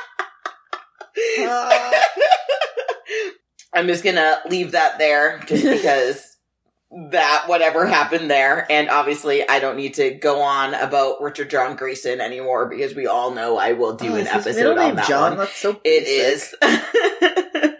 Uh, 1.41 1.91
I'm 3.73 3.87
just 3.87 4.03
gonna 4.03 4.39
leave 4.49 4.71
that 4.71 4.97
there 4.99 5.39
just 5.47 5.63
because 5.63 6.28
that 7.11 7.43
whatever 7.47 7.85
happened 7.85 8.29
there, 8.31 8.65
and 8.71 8.89
obviously 8.89 9.47
I 9.47 9.59
don't 9.59 9.75
need 9.77 9.93
to 9.95 10.11
go 10.11 10.41
on 10.41 10.73
about 10.73 11.21
Richard 11.21 11.49
John 11.49 11.75
Grayson 11.75 12.19
anymore 12.21 12.67
because 12.67 12.95
we 12.95 13.05
all 13.07 13.31
know 13.31 13.57
I 13.57 13.73
will 13.73 13.95
do 13.95 14.13
oh, 14.13 14.15
an 14.15 14.27
episode 14.27 14.77
on 14.77 14.95
that 14.95 15.07
John? 15.07 15.31
one. 15.31 15.37
That's 15.39 15.55
so 15.55 15.79
It 15.83 16.05
basic. 16.05 16.59
is. 16.61 17.25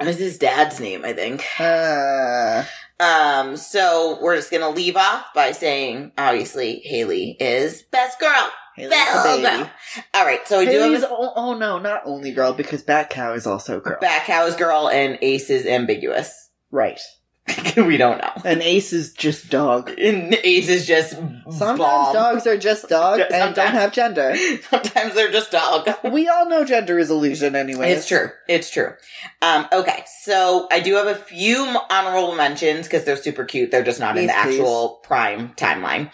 It 0.00 0.06
was 0.06 0.18
his 0.18 0.38
dad's 0.38 0.78
name, 0.78 1.04
I 1.04 1.12
think. 1.14 1.44
Uh, 1.58 2.64
Um, 3.00 3.56
so 3.56 4.18
we're 4.22 4.36
just 4.36 4.52
gonna 4.52 4.70
leave 4.70 4.96
off 4.96 5.26
by 5.34 5.50
saying, 5.50 6.12
obviously, 6.16 6.80
Haley 6.84 7.36
is 7.40 7.82
best 7.90 8.20
girl. 8.20 8.50
Haley's 8.76 8.90
the 8.90 9.40
baby. 9.42 9.70
All 10.14 10.24
right, 10.24 10.46
so 10.46 10.60
we 10.60 10.66
do 10.66 10.72
Haley's, 10.72 11.00
have 11.00 11.10
oh, 11.12 11.32
oh 11.34 11.54
no, 11.54 11.78
not 11.78 12.02
only 12.04 12.30
girl 12.32 12.52
because 12.52 12.82
Bat 12.82 13.10
Cow 13.10 13.32
is 13.32 13.46
also 13.48 13.80
girl. 13.80 13.98
back 14.00 14.28
is 14.28 14.54
girl 14.54 14.88
and 14.88 15.18
Ace 15.22 15.50
is 15.50 15.66
ambiguous. 15.66 16.50
right. 16.70 17.00
we 17.76 17.96
don't 17.98 18.18
know. 18.18 18.32
And 18.44 18.62
Ace 18.62 18.92
is 18.92 19.12
just 19.12 19.50
dog. 19.50 19.90
And 19.98 20.34
Ace 20.44 20.68
is 20.68 20.86
just 20.86 21.10
Sometimes 21.50 21.78
bomb. 21.78 22.12
dogs 22.14 22.46
are 22.46 22.56
just 22.56 22.88
dogs 22.88 23.18
Just 23.18 23.32
and 23.32 23.54
don't 23.54 23.66
sometimes. 23.66 23.78
have 23.78 23.92
gender. 23.92 24.34
Sometimes 24.70 25.14
they're 25.14 25.30
just 25.30 25.50
dog. 25.50 25.88
We 26.10 26.28
all 26.28 26.48
know 26.48 26.64
gender 26.64 26.98
is 26.98 27.10
illusion 27.10 27.54
anyway. 27.54 27.92
It's 27.92 28.08
true. 28.08 28.30
It's 28.48 28.70
true. 28.70 28.94
Um, 29.42 29.66
okay, 29.72 30.04
so 30.22 30.68
I 30.70 30.80
do 30.80 30.94
have 30.94 31.06
a 31.06 31.14
few 31.16 31.66
m- 31.66 31.76
honorable 31.90 32.34
mentions 32.34 32.86
because 32.86 33.04
they're 33.04 33.16
super 33.16 33.44
cute. 33.44 33.70
They're 33.70 33.82
just 33.84 34.00
not 34.00 34.16
in 34.16 34.24
Please, 34.24 34.28
the 34.28 34.36
actual 34.38 35.00
prime 35.02 35.50
timeline. 35.54 36.10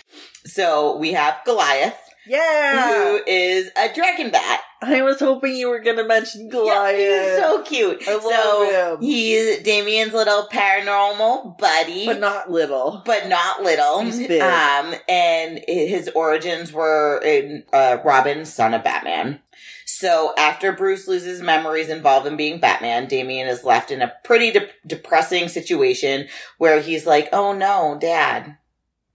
So 0.47 0.97
we 0.97 1.13
have 1.13 1.37
Goliath, 1.45 1.97
Yeah. 2.27 2.93
who 2.93 3.21
is 3.27 3.71
a 3.77 3.93
dragon 3.95 4.31
bat. 4.31 4.61
I 4.83 5.03
was 5.03 5.19
hoping 5.21 5.57
you 5.57 5.69
were 5.69 5.81
going 5.81 5.99
to 5.99 6.05
mention 6.07 6.49
Goliath. 6.49 6.99
Yeah, 6.99 7.35
he's 7.35 7.39
so 7.43 7.63
cute. 7.63 8.03
I 8.09 8.15
love 8.15 8.23
so 8.23 8.95
him. 8.97 9.03
he's 9.03 9.63
Damian's 9.63 10.13
little 10.15 10.49
paranormal 10.51 11.59
buddy. 11.59 12.07
but 12.07 12.19
not 12.21 12.51
little. 12.51 13.03
but 13.05 13.29
not 13.29 13.63
little. 13.63 14.01
He's 14.01 14.19
big. 14.27 14.41
Um, 14.41 14.95
and 15.09 15.61
his 15.69 16.09
origins 16.15 16.73
were 16.73 17.21
in 17.23 17.65
uh, 17.73 17.99
Robin, 18.05 18.45
son 18.47 18.73
of 18.75 18.83
Batman. 18.85 19.41
So 19.85 20.33
after 20.39 20.73
Bruce 20.73 21.07
loses 21.07 21.43
memories 21.43 21.91
involved 21.91 22.27
in 22.27 22.37
being 22.37 22.59
Batman, 22.59 23.07
Damian 23.07 23.49
is 23.49 23.65
left 23.65 23.91
in 23.91 24.01
a 24.01 24.13
pretty 24.25 24.51
de- 24.51 24.69
depressing 24.87 25.49
situation 25.49 26.29
where 26.57 26.81
he's 26.81 27.05
like, 27.07 27.29
"Oh 27.35 27.53
no, 27.53 27.99
Dad, 28.01 28.57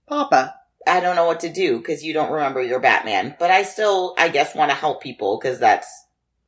Papa. 0.06 0.54
I 0.86 1.00
don't 1.00 1.16
know 1.16 1.26
what 1.26 1.40
to 1.40 1.52
do 1.52 1.78
because 1.78 2.04
you 2.04 2.12
don't 2.12 2.30
remember 2.32 2.62
your 2.62 2.80
Batman, 2.80 3.34
but 3.38 3.50
I 3.50 3.62
still, 3.64 4.14
I 4.18 4.28
guess, 4.28 4.54
want 4.54 4.70
to 4.70 4.76
help 4.76 5.02
people 5.02 5.38
because 5.40 5.58
that's, 5.58 5.88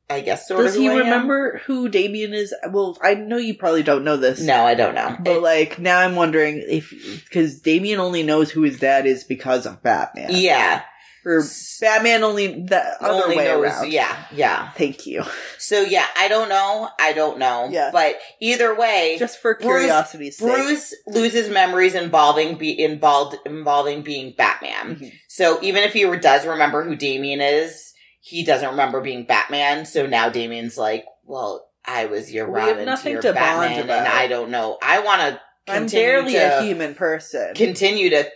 I 0.09 0.21
guess, 0.21 0.47
sort 0.47 0.63
Does 0.65 0.75
of." 0.75 0.81
he 0.81 0.87
I 0.89 0.93
am. 0.93 0.97
remember 0.99 1.61
who 1.65 1.89
Damian 1.89 2.33
is? 2.33 2.53
Well, 2.71 2.97
I 3.01 3.13
know 3.15 3.37
you 3.37 3.55
probably 3.55 3.83
don't 3.83 4.03
know 4.03 4.17
this. 4.17 4.41
No, 4.41 4.65
I 4.65 4.73
don't 4.75 4.95
know. 4.95 5.15
But 5.19 5.37
It- 5.37 5.41
like 5.43 5.79
now, 5.79 5.99
I'm 5.99 6.15
wondering 6.15 6.63
if 6.67 6.89
because 7.27 7.59
Damian 7.61 7.99
only 7.99 8.23
knows 8.23 8.49
who 8.51 8.61
his 8.63 8.79
dad 8.79 9.05
is 9.05 9.23
because 9.23 9.65
of 9.65 9.83
Batman. 9.83 10.29
yeah, 10.31 10.81
or 11.25 11.43
Batman 11.81 12.23
only 12.23 12.61
the 12.63 12.77
other 13.03 13.23
only 13.23 13.37
way 13.37 13.45
knows- 13.45 13.63
around. 13.63 13.91
Yeah, 13.91 14.25
yeah. 14.31 14.71
Thank 14.71 15.05
you. 15.05 15.23
So 15.57 15.81
yeah, 15.81 16.05
I 16.17 16.27
don't 16.27 16.49
know. 16.49 16.89
I 16.99 17.13
don't 17.13 17.37
know. 17.39 17.67
Yeah. 17.69 17.89
But 17.91 18.19
either 18.39 18.73
way, 18.75 19.17
Just 19.19 19.39
for 19.41 19.55
Bruce- 19.55 19.83
curiosity's 19.85 20.37
sake. 20.37 20.47
Bruce 20.47 20.93
loses 21.07 21.49
memories 21.49 21.95
involving 21.95 22.57
be 22.57 22.79
involved 22.81 23.37
involving 23.45 24.01
being 24.01 24.33
Batman. 24.37 24.95
Mhm. 24.95 25.11
So 25.27 25.59
even 25.61 25.83
if 25.83 25.93
he 25.93 26.05
does 26.17 26.45
remember 26.45 26.83
who 26.83 26.95
Damian 26.95 27.41
is, 27.41 27.93
he 28.21 28.43
doesn't 28.43 28.69
remember 28.69 29.01
being 29.01 29.25
Batman. 29.25 29.85
So 29.85 30.05
now 30.07 30.29
Damian's 30.29 30.77
like, 30.77 31.05
well, 31.25 31.65
I 31.85 32.05
was 32.05 32.31
your 32.31 32.49
We 32.49 32.59
have 32.59 32.69
Robin, 32.69 32.85
nothing 32.85 33.13
your 33.13 33.21
to 33.21 33.33
bond 33.33 33.75
Batman, 33.75 33.89
and. 33.89 34.07
I 34.07 34.27
don't 34.27 34.49
know. 34.51 34.77
I 34.81 34.99
want 34.99 35.21
to 35.21 35.41
I'm 35.67 35.85
barely 35.87 36.33
to 36.33 36.59
a 36.59 36.63
human 36.63 36.95
person. 36.95 37.53
continue 37.53 38.09
to 38.09 38.29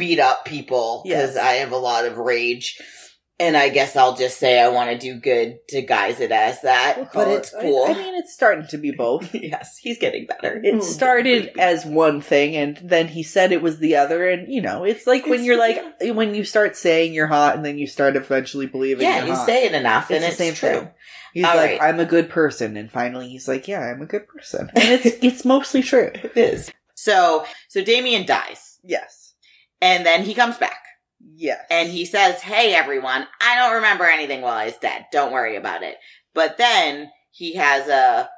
beat 0.00 0.18
up 0.18 0.44
people 0.44 1.02
because 1.04 1.36
Yes. 1.36 1.44
I 1.44 1.52
have 1.62 1.70
a 1.72 1.76
lot 1.76 2.04
of 2.06 2.18
rage. 2.18 2.80
And 3.38 3.56
I 3.56 3.70
guess 3.70 3.96
I'll 3.96 4.14
just 4.16 4.36
say 4.38 4.60
I 4.60 4.68
want 4.68 4.90
to 4.90 4.98
do 4.98 5.18
good 5.18 5.60
to 5.70 5.80
guise 5.80 6.20
it 6.20 6.30
as 6.30 6.60
that, 6.60 6.96
We'll 6.98 7.08
but 7.14 7.28
it- 7.28 7.38
it's 7.38 7.54
cool. 7.58 7.86
I, 7.88 7.92
I 7.92 7.94
mean, 7.94 8.14
it's 8.16 8.34
starting 8.34 8.66
to 8.66 8.76
be 8.76 8.90
both. 8.90 9.34
yes, 9.34 9.78
he's 9.78 9.96
getting 9.98 10.26
better. 10.26 10.60
It 10.62 10.82
started 10.98 11.52
as 11.58 11.86
one 11.86 12.20
thing, 12.20 12.54
and 12.54 12.76
then 12.82 13.08
he 13.08 13.22
said 13.22 13.50
it 13.52 13.62
was 13.62 13.78
the 13.78 13.96
other. 13.96 14.28
And 14.28 14.52
you 14.52 14.60
know, 14.60 14.84
it's 14.84 15.06
like 15.06 15.24
when 15.24 15.40
It's- 15.40 15.46
you're 15.46 15.58
like 15.58 15.82
when 16.14 16.34
you 16.34 16.44
start 16.44 16.76
saying 16.76 17.14
you're 17.14 17.28
hot, 17.28 17.56
and 17.56 17.64
then 17.64 17.78
you 17.78 17.86
start 17.86 18.14
eventually 18.14 18.66
believing. 18.66 19.04
yeah, 19.06 19.20
you're 19.20 19.28
you 19.28 19.34
hot. 19.34 19.46
say 19.46 19.64
it 19.64 19.72
enough, 19.72 20.10
It's 20.10 20.16
and 20.16 20.22
the 20.24 20.28
it's 20.28 20.36
same 20.36 20.52
true. 20.54 20.68
thing. 20.80 20.90
He's 21.32 21.44
All 21.46 21.56
like, 21.56 21.80
right. 21.80 21.82
I'm 21.82 21.98
a 21.98 22.04
good 22.04 22.28
person, 22.28 22.76
and 22.76 22.92
finally 22.92 23.30
he's 23.30 23.48
like, 23.48 23.66
Yeah, 23.66 23.80
I'm 23.80 24.02
a 24.02 24.06
good 24.06 24.28
person, 24.28 24.70
and 24.76 24.84
it's 25.00 25.16
it's 25.22 25.44
mostly 25.46 25.82
true. 25.82 26.10
It 26.12 26.36
is. 26.36 26.70
So, 26.94 27.46
so 27.70 27.82
Damian 27.82 28.26
dies, 28.26 28.78
Yes, 28.84 29.19
and 29.80 30.04
then 30.04 30.24
he 30.24 30.34
comes 30.34 30.56
back, 30.56 30.82
yes, 31.34 31.64
and 31.70 31.88
he 31.88 32.04
says, 32.04 32.40
"Hey, 32.40 32.74
everyone, 32.74 33.26
I 33.40 33.56
don't 33.56 33.76
remember 33.76 34.04
anything 34.04 34.42
while 34.42 34.54
I 34.56 34.66
was 34.66 34.76
dead. 34.76 35.06
Don't 35.12 35.32
worry 35.32 35.56
about 35.56 35.82
it." 35.82 35.96
But 36.34 36.58
then 36.58 37.10
he 37.30 37.54
has 37.54 37.88
a, 37.88 38.28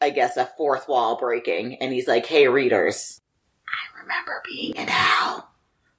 I 0.00 0.10
guess, 0.10 0.36
a 0.36 0.50
fourth 0.56 0.88
wall 0.88 1.16
breaking, 1.18 1.76
and 1.80 1.92
he's 1.92 2.08
like, 2.08 2.26
"Hey, 2.26 2.48
readers, 2.48 3.20
I 3.68 4.00
remember 4.02 4.42
being 4.46 4.76
in 4.76 4.88
hell." 4.88 5.48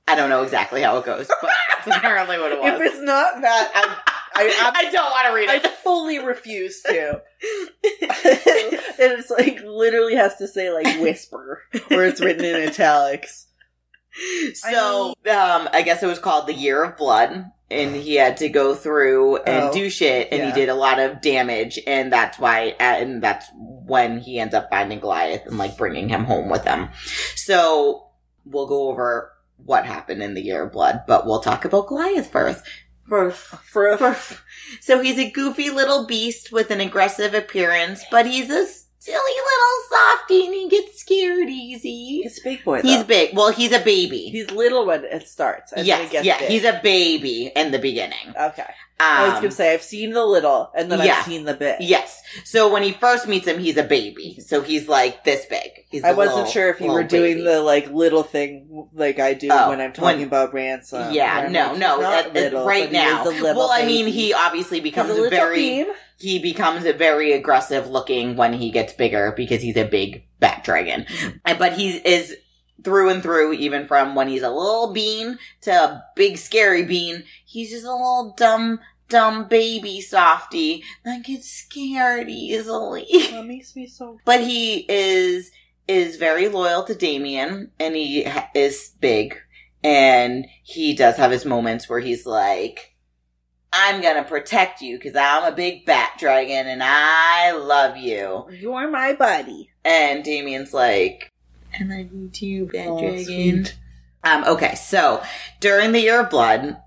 I 0.08 0.16
don't 0.16 0.30
know 0.30 0.44
exactly 0.44 0.82
how 0.82 0.98
it 0.98 1.06
goes, 1.06 1.28
but 1.42 1.50
that's 1.70 1.98
apparently 1.98 2.38
what 2.38 2.52
it 2.52 2.60
was. 2.60 2.74
if 2.74 2.82
it's 2.82 3.02
not 3.02 3.42
that, 3.42 3.72
I 3.74 4.12
I, 4.34 4.72
I 4.76 4.92
don't 4.92 5.12
want 5.12 5.28
to 5.28 5.34
read 5.34 5.50
it. 5.50 5.66
I 5.66 5.70
fully 5.70 6.20
refuse 6.20 6.82
to. 6.84 7.10
and 9.02 9.20
it's 9.20 9.30
like 9.30 9.62
literally 9.64 10.16
has 10.16 10.38
to 10.38 10.48
say 10.48 10.72
like 10.72 11.00
whisper, 11.00 11.64
where 11.88 12.06
it's 12.06 12.22
written 12.22 12.46
in 12.46 12.68
italics. 12.68 13.48
So, 14.54 15.10
um, 15.10 15.70
I 15.74 15.82
guess 15.86 16.04
it 16.04 16.08
was 16.08 16.20
called 16.20 16.48
the 16.48 16.54
Year 16.54 16.84
of 16.84 16.98
Blood, 16.98 17.46
and 17.70 17.96
he 17.96 18.16
had 18.16 18.38
to 18.38 18.50
go 18.50 18.76
through 18.76 19.38
and 19.38 19.66
Oh, 19.70 19.74
do 19.74 19.90
shit, 19.90 20.28
and 20.32 20.40
yeah. 20.42 20.48
he 20.48 20.54
did 20.54 20.70
a 20.70 20.76
lot 20.76 21.00
of 21.00 21.22
damage, 21.22 21.80
and 21.88 22.12
that's 22.12 22.38
why, 22.38 22.76
and 22.80 23.22
that's 23.24 23.48
when 23.56 24.20
he 24.20 24.40
ends 24.40 24.54
up 24.54 24.70
finding 24.70 25.00
Goliath 25.00 25.46
and 25.46 25.58
like 25.58 25.78
bringing 25.78 26.10
him 26.10 26.26
home 26.26 26.50
with 26.50 26.66
him. 26.66 26.90
So, 27.36 28.08
we'll 28.46 28.68
go 28.68 28.90
over 28.90 29.32
what 29.58 29.86
happened 29.86 30.22
in 30.24 30.34
the 30.34 30.42
Year 30.42 30.64
of 30.64 30.72
Blood, 30.74 31.02
but 31.08 31.26
we'll 31.26 31.40
talk 31.42 31.64
about 31.66 31.88
Goliath 31.88 32.32
first. 32.32 32.64
First. 33.08 33.40
For 33.40 33.88
a, 33.88 34.16
So 34.82 35.02
he's 35.02 35.20
a 35.20 35.30
goofy 35.30 35.70
little 35.70 36.06
beast 36.08 36.52
with 36.52 36.72
an 36.72 36.80
aggressive 36.82 37.34
appearance, 37.34 38.04
but 38.10 38.26
he's 38.26 38.50
a 38.50 38.66
silly 39.02 39.18
little 39.18 39.78
softy 39.90 40.46
and 40.46 40.54
he 40.54 40.70
gets 40.70 41.02
scared 41.02 41.50
easy. 41.50 42.22
he's 42.22 42.40
a 42.40 42.44
big 42.44 42.64
boy. 42.64 42.82
He's 42.82 43.04
big. 43.04 43.36
Well, 43.36 43.52
he's 43.52 43.72
a 43.72 43.80
baby. 43.80 44.30
He's 44.30 44.52
little 44.52 44.86
when 44.86 45.04
it 45.06 45.28
starts. 45.28 45.74
yes, 45.76 46.14
yeah, 46.24 46.38
big. 46.38 46.50
he's 46.50 46.64
a 46.64 46.80
baby 46.84 47.52
in 47.56 47.72
the 47.72 47.80
beginning. 47.80 48.34
okay. 48.40 48.70
I 49.02 49.24
was 49.26 49.34
Um, 49.36 49.42
gonna 49.44 49.52
say 49.52 49.74
I've 49.74 49.82
seen 49.84 50.12
the 50.14 50.26
little, 50.26 50.72
and 50.76 50.92
then 50.92 51.00
yeah. 51.06 51.18
I've 51.20 51.26
seen 51.26 51.46
the 51.46 51.54
big. 51.54 51.78
yes. 51.82 52.22
So 52.46 52.72
when 52.72 52.84
he 52.84 52.92
first 52.92 53.28
meets 53.28 53.48
him, 53.48 53.60
he's 53.60 53.78
a 53.78 53.84
baby. 53.84 54.40
So 54.46 54.62
he's 54.62 54.88
like 54.88 55.24
this 55.24 55.46
big. 55.46 55.70
He's 55.90 56.04
I 56.04 56.14
wasn't 56.14 56.38
little- 56.38 56.52
sure 56.52 56.70
if 56.70 56.80
you 56.80 56.92
were 56.92 57.04
doing 57.04 57.36
baby. 57.38 57.44
the 57.44 57.62
like 57.62 57.92
little 57.92 58.24
thing 58.24 58.88
like 58.94 59.20
I 59.20 59.34
do 59.34 59.50
Oh, 59.52 59.70
when 59.70 59.82
I'm 59.82 59.92
talking 59.94 60.20
when- 60.20 60.28
about 60.28 60.54
ransom. 60.54 61.12
yeah, 61.14 61.48
no, 61.50 61.70
like, 61.70 61.78
no, 61.80 62.00
that- 62.02 62.34
that- 62.34 62.44
little, 62.44 62.66
right 62.66 62.90
but 62.92 62.98
he 63.00 63.06
is 63.06 63.42
now. 63.44 63.54
Well, 63.56 63.70
I 63.72 63.86
mean, 63.86 64.06
baby. 64.06 64.12
he 64.18 64.34
obviously 64.34 64.80
becomes 64.80 65.10
a 65.12 65.30
very 65.30 65.56
bean. 65.56 65.88
he 66.20 66.40
becomes 66.40 66.86
a 66.86 66.94
very 66.94 67.34
aggressive 67.34 67.88
looking 67.90 68.36
when 68.36 68.54
he 68.54 68.72
gets 68.72 68.94
bigger 68.94 69.34
because 69.36 69.62
he's 69.62 69.76
a 69.78 69.84
big 69.86 70.24
bat 70.40 70.64
dragon. 70.64 71.06
Mm-hmm. 71.10 71.58
But 71.60 71.74
he 71.74 71.90
is 71.98 72.36
through 72.84 73.10
and 73.10 73.22
through, 73.24 73.54
even 73.54 73.86
from 73.88 74.16
when 74.16 74.28
he's 74.28 74.42
a 74.44 74.50
little 74.50 74.92
bean 74.94 75.38
to 75.62 75.72
a 75.72 76.04
big 76.16 76.38
scary 76.38 76.84
bean, 76.84 77.24
he's 77.46 77.72
just 77.72 77.86
a 77.86 77.92
little 77.92 78.34
dumb, 78.38 78.80
dumb 79.10 79.48
baby 79.48 80.02
softy 80.02 80.84
that 81.06 81.24
gets 81.24 81.50
scared 81.50 82.30
easily. 82.30 83.06
That 83.32 83.46
makes 83.46 83.76
me 83.76 83.88
so. 83.88 84.20
but 84.26 84.42
he 84.42 84.86
is 84.90 85.52
is 85.88 86.16
very 86.18 86.48
loyal 86.48 86.84
to 86.84 86.96
Damian, 86.96 87.72
and 87.80 87.96
he 87.96 88.24
ha- 88.24 88.50
is 88.56 88.92
big, 89.02 89.38
and 89.84 90.46
he 90.64 90.94
does 90.96 91.18
have 91.18 91.32
his 91.32 91.44
moments 91.46 91.90
where 91.90 92.00
he's 92.00 92.26
like, 92.26 92.96
"I'm 93.74 94.02
gonna 94.02 94.24
protect 94.24 94.82
you 94.82 94.98
because 94.98 95.16
I'm 95.16 95.52
a 95.52 95.56
big 95.56 95.86
bat 95.86 96.14
dragon, 96.18 96.68
and 96.68 96.82
I 96.84 97.52
love 97.52 97.98
you." 97.98 98.46
You're 98.52 98.90
my 98.90 99.14
buddy. 99.14 99.70
And 99.84 100.24
Damian's 100.24 100.74
like, 100.74 101.32
"And 101.80 101.92
I 101.94 102.04
do 102.04 102.30
too, 102.30 102.68
bat 102.72 102.88
Oh, 102.88 103.00
dragon." 103.00 103.26
sweet. 103.26 103.76
Um, 104.24 104.44
okay, 104.46 104.76
so 104.76 105.24
during 105.60 105.92
the 105.94 106.00
Year 106.00 106.22
of 106.22 106.30
Blood, 106.30 106.78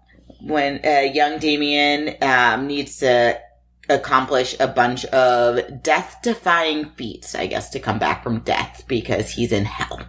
when 0.40 0.80
uh, 0.84 1.00
young 1.12 1.38
Damian 1.38 2.14
um, 2.22 2.66
needs 2.66 2.98
to 2.98 3.40
accomplish 3.88 4.54
a 4.60 4.68
bunch 4.68 5.04
of 5.06 5.82
death-defying 5.82 6.90
feats, 6.90 7.34
I 7.34 7.46
guess, 7.46 7.70
to 7.70 7.80
come 7.80 7.98
back 7.98 8.22
from 8.22 8.38
death 8.40 8.84
because 8.86 9.30
he's 9.30 9.52
in 9.52 9.64
hell. 9.64 10.00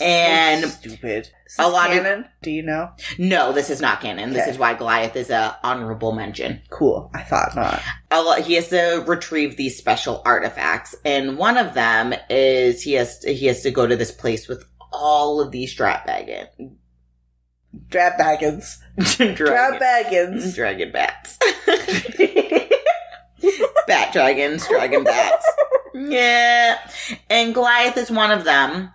And 0.00 0.62
So 0.64 0.68
stupid. 0.70 1.30
Is 1.58 1.64
a 1.64 1.68
lot 1.68 1.90
of- 1.90 1.96
canon? 2.02 2.26
Do 2.42 2.50
you 2.50 2.62
know? 2.62 2.90
no, 3.18 3.52
this 3.52 3.70
is 3.70 3.80
not 3.80 4.00
canon. 4.00 4.32
This 4.32 4.46
is 4.48 4.58
why 4.58 4.74
Goliath 4.74 5.16
is 5.16 5.30
a 5.30 5.56
honorable 5.62 6.12
mention. 6.12 6.60
Cool. 6.70 7.10
I 7.14 7.22
thought 7.22 7.54
not. 7.56 7.80
a 8.10 8.22
lot, 8.22 8.40
he 8.40 8.54
has 8.54 8.68
to 8.68 9.04
retrieve 9.06 9.56
these 9.56 9.76
special 9.78 10.22
artifacts, 10.24 10.94
and 11.04 11.38
one 11.38 11.56
of 11.56 11.74
them 11.74 12.14
is 12.28 12.82
he 12.82 12.92
has 12.94 13.18
to, 13.20 13.32
he 13.34 13.46
has 13.46 13.62
to 13.62 13.70
go 13.70 13.86
to 13.86 13.96
this 13.96 14.10
place 14.12 14.48
with 14.48 14.64
all 14.92 15.40
of 15.40 15.50
these 15.52 15.70
strap 15.72 16.06
baggins, 16.06 16.48
Drap 17.88 18.18
baggins. 18.18 18.76
Drap 19.36 19.80
baggins. 19.80 20.54
dragon 20.54 20.92
bats, 20.92 21.38
bat 23.86 24.12
dragons, 24.12 24.66
dragon 24.68 25.04
bats. 25.04 25.46
Yeah, 25.96 26.76
and 27.30 27.54
Goliath 27.54 27.96
is 27.96 28.10
one 28.10 28.32
of 28.32 28.42
them, 28.42 28.90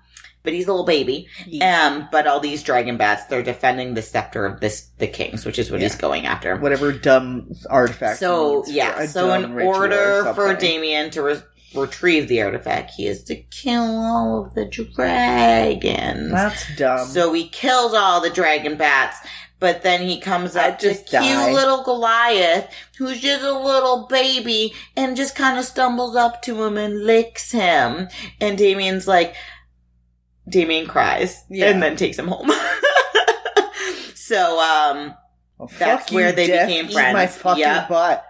but 0.50 0.56
he's 0.56 0.68
a 0.68 0.72
little 0.72 0.86
baby. 0.86 1.28
Um, 1.62 2.10
but 2.12 2.26
all 2.26 2.40
these 2.40 2.64
dragon 2.64 2.98
bats, 2.98 3.26
they're 3.26 3.44
defending 3.44 3.94
the 3.94 4.02
scepter 4.02 4.48
of 4.48 4.60
this 4.62 4.90
the 4.98 5.06
kings, 5.06 5.46
which 5.46 5.60
is 5.60 5.70
what 5.70 5.80
he's 5.80 5.94
going 5.94 6.26
after. 6.26 6.56
Whatever 6.56 6.92
dumb 6.92 7.52
artifact. 7.70 8.18
So 8.18 8.66
yeah, 8.66 9.06
so 9.06 9.32
in 9.34 9.52
or 9.52 9.62
order 9.62 10.34
for. 10.34 10.56
Damian 10.56 11.12
to 11.12 11.22
re- 11.22 11.42
retrieve 11.76 12.28
the 12.28 12.42
artifact, 12.42 12.90
he 12.98 13.06
has 13.06 13.24
to 13.26 13.36
kill 13.36 13.84
all 13.84 14.44
of 14.44 14.56
the 14.56 14.66
dragons. 14.66 16.32
That's 16.32 16.76
dumb. 16.76 17.08
So 17.08 17.32
he 17.32 17.48
kills 17.48 17.94
all 17.94 18.20
the 18.20 18.32
dragon 18.32 18.76
bats, 18.76 19.20
but 19.60 19.84
then 19.84 20.02
he 20.02 20.20
comes 20.20 20.56
up 20.56 20.80
to 20.80 20.90
just 20.90 21.06
cute 21.06 21.54
little 21.54 21.84
Goliath, 21.84 22.74
who's 22.98 23.22
just 23.22 23.44
a 23.44 23.54
little 23.54 24.08
baby, 24.08 24.74
and 24.98 25.16
just 25.16 25.36
kind 25.36 25.60
of 25.60 25.66
stumbles 25.66 26.16
up 26.16 26.42
to 26.42 26.64
him 26.64 26.76
and 26.76 27.06
licks 27.06 27.52
him. 27.52 28.08
And 28.42 28.58
Damian's 28.58 29.08
like, 29.08 29.36
Damian 30.50 30.88
cries 30.88 31.44
Yeah. 31.50 31.70
and 31.70 31.82
then 31.82 31.96
takes 31.96 32.18
him 32.18 32.28
home. 32.28 32.52
so, 34.16 34.60
um, 34.60 35.14
Well, 35.58 35.72
that's 35.78 36.12
where 36.12 36.30
you, 36.30 36.36
they 36.36 36.48
Jeff. 36.48 36.68
became 36.68 36.86
Eat 36.88 36.94
friends. 36.94 37.14
my 37.14 37.28
fucking 37.28 37.60
Yep. 37.62 37.90
butt. 37.90 38.26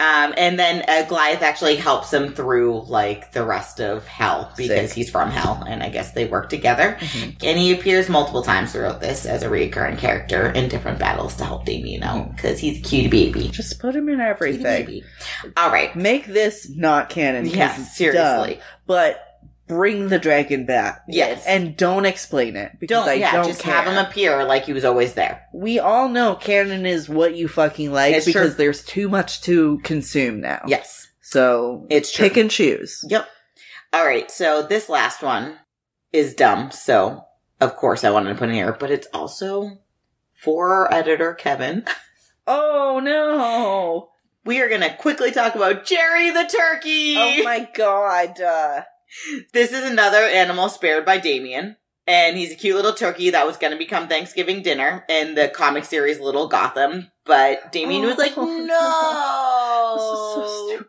um, 0.00 0.32
and 0.36 0.56
then 0.58 0.84
uh, 0.86 1.02
Goliath 1.08 1.42
actually 1.42 1.74
helps 1.74 2.12
him 2.12 2.32
through 2.32 2.84
like 2.86 3.32
the 3.32 3.44
rest 3.44 3.80
of 3.80 4.06
hell 4.06 4.52
because 4.56 4.90
Sick. 4.90 4.96
he's 4.96 5.10
from 5.10 5.28
hell, 5.30 5.64
and 5.66 5.82
I 5.82 5.88
guess 5.88 6.12
they 6.12 6.24
work 6.26 6.48
together. 6.50 6.96
Mhm. 7.00 7.42
And 7.42 7.58
he 7.58 7.72
appears 7.72 8.08
multiple 8.08 8.42
times 8.42 8.70
throughout 8.72 9.00
this 9.00 9.26
as 9.26 9.42
a 9.42 9.48
recurring 9.50 9.96
character 9.96 10.50
in 10.50 10.68
different 10.68 11.00
battles 11.00 11.34
to 11.36 11.44
help 11.44 11.64
Damian 11.64 12.04
out 12.04 12.36
because 12.36 12.60
he's 12.60 12.78
a 12.78 12.82
cutie 12.82 13.08
baby. 13.08 13.48
Just 13.48 13.80
put 13.80 13.96
him 13.96 14.08
in 14.08 14.20
everything. 14.20 15.02
All 15.56 15.70
right. 15.72 15.94
Make 15.96 16.26
this 16.26 16.68
not 16.68 17.08
canon. 17.10 17.46
Yeah, 17.46 17.74
seriously. 17.74 18.60
but 18.86 19.27
bring 19.68 20.08
the 20.08 20.18
dragon 20.18 20.64
back. 20.66 21.02
Yes. 21.08 21.44
and 21.46 21.76
don't 21.76 22.04
explain 22.06 22.56
it 22.56 22.72
because 22.80 23.04
Don't, 23.04 23.08
I 23.08 23.14
yeah, 23.14 23.32
don't 23.32 23.46
just 23.46 23.60
care. 23.60 23.74
have 23.74 23.86
him 23.86 23.98
appear 24.04 24.44
like 24.44 24.64
he 24.64 24.72
was 24.72 24.84
always 24.84 25.14
there. 25.14 25.42
we 25.54 25.78
all 25.78 26.08
know 26.08 26.34
canon 26.34 26.86
is 26.86 27.08
what 27.08 27.36
you 27.36 27.46
fucking 27.48 27.92
like 27.92 28.14
It's 28.14 28.26
because 28.26 28.54
true. 28.54 28.56
there's 28.64 28.84
too 28.84 29.08
much 29.08 29.42
to 29.42 29.78
consume 29.84 30.40
now. 30.40 30.62
Yes. 30.66 31.06
So 31.20 31.86
It's 31.90 32.10
true. 32.12 32.28
pick 32.28 32.36
and 32.38 32.50
choose. 32.50 33.04
Yep. 33.08 33.28
All 33.92 34.04
right. 34.06 34.30
So 34.30 34.62
this 34.62 34.88
last 34.88 35.22
one 35.22 35.58
is 36.12 36.34
dumb. 36.34 36.70
So 36.70 37.24
of 37.60 37.76
course 37.76 38.02
I 38.04 38.10
wanted 38.10 38.30
to 38.30 38.38
put 38.38 38.48
in 38.48 38.54
here, 38.54 38.76
but 38.78 38.90
it's 38.90 39.06
also 39.12 39.78
for 40.42 40.70
our 40.70 40.92
editor 40.92 41.34
Kevin. 41.34 41.84
Oh 42.50 42.98
no! 42.98 44.08
We 44.46 44.62
are 44.62 44.70
going 44.70 44.80
to 44.80 44.96
quickly 44.96 45.30
talk 45.32 45.54
about 45.54 45.84
Jerry 45.84 46.30
the 46.30 46.44
turkey. 46.50 47.14
Oh 47.18 47.42
my 47.44 47.68
god! 47.74 48.40
Uh, 48.40 48.84
This 49.52 49.72
is 49.72 49.88
another 49.90 50.18
animal 50.18 50.68
spared 50.68 51.04
by 51.04 51.18
Damian. 51.18 51.76
And 52.06 52.38
he's 52.38 52.52
a 52.52 52.56
cute 52.56 52.74
little 52.74 52.94
turkey 52.94 53.30
that 53.30 53.46
was 53.46 53.58
going 53.58 53.72
to 53.72 53.78
become 53.78 54.08
Thanksgiving 54.08 54.62
dinner 54.62 55.04
in 55.10 55.34
the 55.34 55.48
comic 55.48 55.84
series 55.84 56.18
Little 56.18 56.48
Gotham. 56.48 57.10
But 57.26 57.70
Damian 57.70 58.06
was 58.06 58.16
like, 58.16 58.32
Oh, 58.36 58.46
no. 58.46 59.94
this 60.38 60.46
is 60.46 60.48
so 60.48 60.68
stupid. 60.68 60.86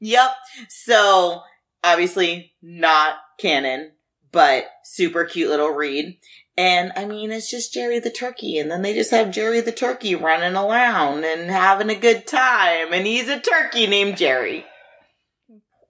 Yep. 0.00 0.30
So, 0.68 1.42
obviously, 1.84 2.52
not 2.60 3.14
canon, 3.38 3.92
but 4.32 4.66
super 4.82 5.24
cute 5.24 5.50
little 5.50 5.70
read. 5.70 6.18
And 6.56 6.92
I 6.96 7.04
mean, 7.04 7.30
it's 7.30 7.50
just 7.50 7.72
Jerry 7.72 8.00
the 8.00 8.10
turkey. 8.10 8.58
And 8.58 8.70
then 8.70 8.82
they 8.82 8.94
just 8.94 9.10
have 9.10 9.30
Jerry 9.30 9.60
the 9.60 9.72
turkey 9.72 10.14
running 10.14 10.56
around 10.56 11.24
and 11.24 11.50
having 11.50 11.90
a 11.90 11.94
good 11.94 12.26
time. 12.26 12.92
And 12.92 13.06
he's 13.06 13.28
a 13.28 13.38
turkey 13.38 13.86
named 13.86 14.16
Jerry. 14.16 14.64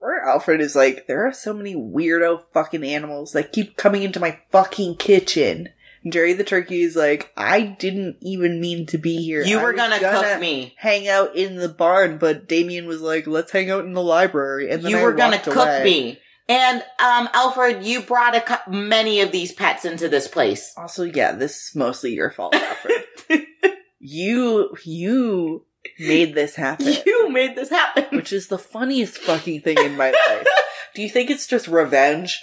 Poor 0.07 0.21
Alfred 0.25 0.61
is 0.61 0.73
like, 0.73 1.05
there 1.07 1.27
are 1.27 1.33
so 1.33 1.53
many 1.53 1.75
weirdo 1.75 2.41
fucking 2.53 2.85
animals 2.85 3.33
that 3.33 3.51
keep 3.51 3.75
coming 3.75 4.03
into 4.03 4.21
my 4.21 4.39
fucking 4.53 4.95
kitchen. 4.95 5.67
And 6.01 6.13
Jerry 6.13 6.31
the 6.31 6.45
turkey 6.45 6.81
is 6.81 6.95
like, 6.95 7.33
I 7.35 7.59
didn't 7.59 8.15
even 8.21 8.61
mean 8.61 8.85
to 8.85 8.97
be 8.97 9.17
here. 9.17 9.43
You 9.43 9.59
I 9.59 9.63
were 9.63 9.73
was 9.73 9.81
gonna, 9.81 9.99
cook 9.99 10.39
me. 10.39 10.73
hang 10.77 11.09
out 11.09 11.35
in 11.35 11.57
the 11.57 11.67
barn, 11.67 12.19
but 12.19 12.47
Damian 12.47 12.87
was 12.87 13.01
like, 13.01 13.27
let's 13.27 13.51
hang 13.51 13.69
out 13.69 13.83
in 13.83 13.91
the 13.91 14.01
library. 14.01 14.71
And 14.71 14.81
then 14.81 14.91
you 14.91 14.99
I 14.99 15.03
were 15.03 15.11
gonna 15.11 15.39
cook 15.39 15.57
away. 15.57 15.83
me. 15.83 16.19
And 16.47 16.81
um, 17.03 17.27
Alfred, 17.33 17.83
you 17.83 17.99
brought 18.01 18.33
a 18.33 18.39
cou- 18.39 18.71
many 18.71 19.19
of 19.19 19.33
these 19.33 19.51
pets 19.51 19.83
into 19.83 20.07
this 20.07 20.29
place. 20.29 20.73
Also, 20.77 21.03
yeah, 21.03 21.33
this 21.33 21.51
is 21.57 21.75
mostly 21.75 22.13
your 22.13 22.31
fault, 22.31 22.55
Alfred. 22.55 23.03
you, 23.99 24.73
you 24.85 25.65
made 25.99 26.35
this 26.35 26.55
happen. 26.57 26.93
you 27.05 27.29
made 27.29 27.55
this 27.55 27.69
happen. 27.69 28.05
which 28.11 28.31
is 28.33 28.47
the 28.47 28.57
funniest 28.57 29.17
fucking 29.17 29.61
thing 29.61 29.77
in 29.79 29.95
my 29.97 30.11
life. 30.11 30.47
Do 30.95 31.01
you 31.01 31.09
think 31.09 31.29
it's 31.29 31.47
just 31.47 31.67
revenge? 31.67 32.39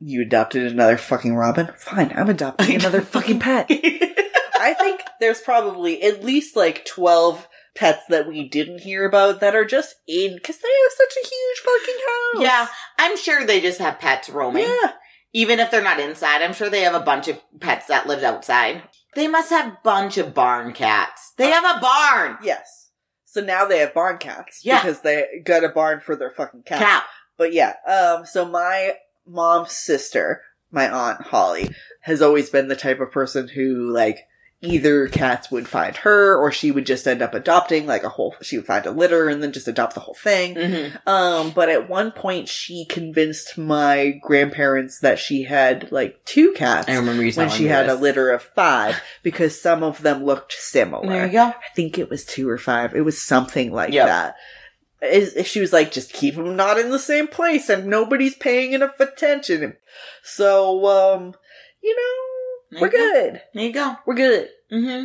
You 0.00 0.22
adopted 0.22 0.70
another 0.70 0.96
fucking 0.96 1.34
Robin? 1.36 1.70
Fine, 1.78 2.12
I'm 2.16 2.28
adopting 2.30 2.74
another 2.76 3.00
fucking 3.02 3.38
pet. 3.40 3.66
I 4.60 4.74
think 4.74 5.00
there's 5.20 5.40
probably 5.40 6.02
at 6.02 6.22
least 6.24 6.56
like 6.56 6.84
12 6.84 7.48
pets 7.74 8.02
that 8.10 8.28
we 8.28 8.48
didn't 8.48 8.80
hear 8.80 9.06
about 9.06 9.40
that 9.40 9.54
are 9.56 9.64
just 9.64 9.96
in 10.06 10.34
because 10.34 10.58
they 10.58 10.68
have 10.68 10.92
such 10.96 11.16
a 11.24 11.28
huge 11.28 11.58
fucking 11.64 12.00
house. 12.06 12.42
yeah, 12.42 12.66
I'm 12.98 13.16
sure 13.16 13.44
they 13.44 13.60
just 13.60 13.78
have 13.80 13.98
pets 13.98 14.28
roaming. 14.28 14.64
Yeah. 14.68 14.92
Even 15.32 15.58
if 15.60 15.70
they're 15.70 15.82
not 15.82 15.98
inside, 15.98 16.42
I'm 16.42 16.52
sure 16.52 16.68
they 16.68 16.82
have 16.82 16.94
a 16.94 17.00
bunch 17.00 17.26
of 17.28 17.40
pets 17.60 17.86
that 17.86 18.06
live 18.06 18.22
outside. 18.22 18.82
They 19.14 19.28
must 19.28 19.50
have 19.50 19.66
a 19.66 19.78
bunch 19.84 20.18
of 20.18 20.34
barn 20.34 20.72
cats. 20.72 21.32
They 21.36 21.50
have 21.50 21.64
a 21.64 21.80
barn. 21.80 22.38
Yes. 22.42 22.90
So 23.24 23.40
now 23.40 23.64
they 23.64 23.78
have 23.78 23.94
barn 23.94 24.18
cats. 24.18 24.60
Yeah. 24.64 24.82
Because 24.82 25.00
they 25.00 25.42
got 25.44 25.64
a 25.64 25.68
barn 25.68 26.00
for 26.00 26.16
their 26.16 26.30
fucking 26.30 26.62
cat. 26.62 26.78
Cat. 26.78 27.04
But 27.36 27.52
yeah, 27.52 27.74
um, 27.86 28.26
so 28.26 28.44
my 28.46 28.94
mom's 29.26 29.72
sister, 29.72 30.42
my 30.70 30.90
aunt 30.90 31.22
Holly, 31.22 31.70
has 32.02 32.22
always 32.22 32.50
been 32.50 32.68
the 32.68 32.76
type 32.76 33.00
of 33.00 33.10
person 33.10 33.48
who, 33.48 33.90
like, 33.90 34.18
either 34.64 35.08
cats 35.08 35.50
would 35.50 35.66
find 35.66 35.96
her 35.98 36.36
or 36.36 36.52
she 36.52 36.70
would 36.70 36.86
just 36.86 37.06
end 37.08 37.20
up 37.20 37.34
adopting, 37.34 37.84
like, 37.84 38.04
a 38.04 38.08
whole, 38.08 38.36
she 38.42 38.56
would 38.56 38.66
find 38.66 38.86
a 38.86 38.92
litter 38.92 39.28
and 39.28 39.42
then 39.42 39.50
just 39.52 39.66
adopt 39.66 39.94
the 39.94 40.00
whole 40.00 40.14
thing. 40.14 40.54
hmm 40.54 40.96
Um, 41.08 41.50
but 41.50 41.68
at 41.68 41.88
one 41.88 42.12
point 42.12 42.48
she 42.48 42.84
convinced 42.84 43.58
my 43.58 44.18
grandparents 44.22 45.00
that 45.00 45.18
she 45.18 45.42
had, 45.42 45.90
like, 45.90 46.24
two 46.24 46.52
cats. 46.52 46.88
I 46.88 46.94
remember 46.94 47.28
when 47.32 47.50
she 47.50 47.66
had 47.66 47.88
a 47.88 47.94
litter 47.96 48.30
of 48.30 48.42
five 48.42 49.00
because 49.24 49.60
some 49.60 49.82
of 49.82 50.02
them 50.02 50.24
looked 50.24 50.52
similar. 50.52 51.08
There 51.08 51.26
you 51.26 51.32
go. 51.32 51.44
I 51.46 51.54
think 51.74 51.98
it 51.98 52.08
was 52.08 52.24
two 52.24 52.48
or 52.48 52.58
five. 52.58 52.94
It 52.94 53.00
was 53.04 53.20
something 53.20 53.72
like 53.72 53.92
Yep. 53.92 54.06
that. 54.06 54.36
Is- 55.02 55.34
If 55.34 55.48
she 55.48 55.58
was 55.60 55.72
like, 55.72 55.90
just 55.90 56.12
keep 56.12 56.36
them 56.36 56.54
not 56.54 56.78
in 56.78 56.90
the 56.90 56.98
same 57.00 57.26
place 57.26 57.68
and 57.68 57.86
nobody's 57.86 58.36
paying 58.36 58.72
enough 58.72 59.00
attention. 59.00 59.76
So, 60.22 60.86
um, 60.86 61.34
you 61.82 61.96
know, 61.96 62.28
There 62.72 62.80
we're 62.80 62.88
go. 62.88 62.98
good. 62.98 63.42
There 63.54 63.64
you 63.64 63.72
go. 63.72 63.96
We're 64.06 64.14
good. 64.14 64.48
hmm 64.70 65.04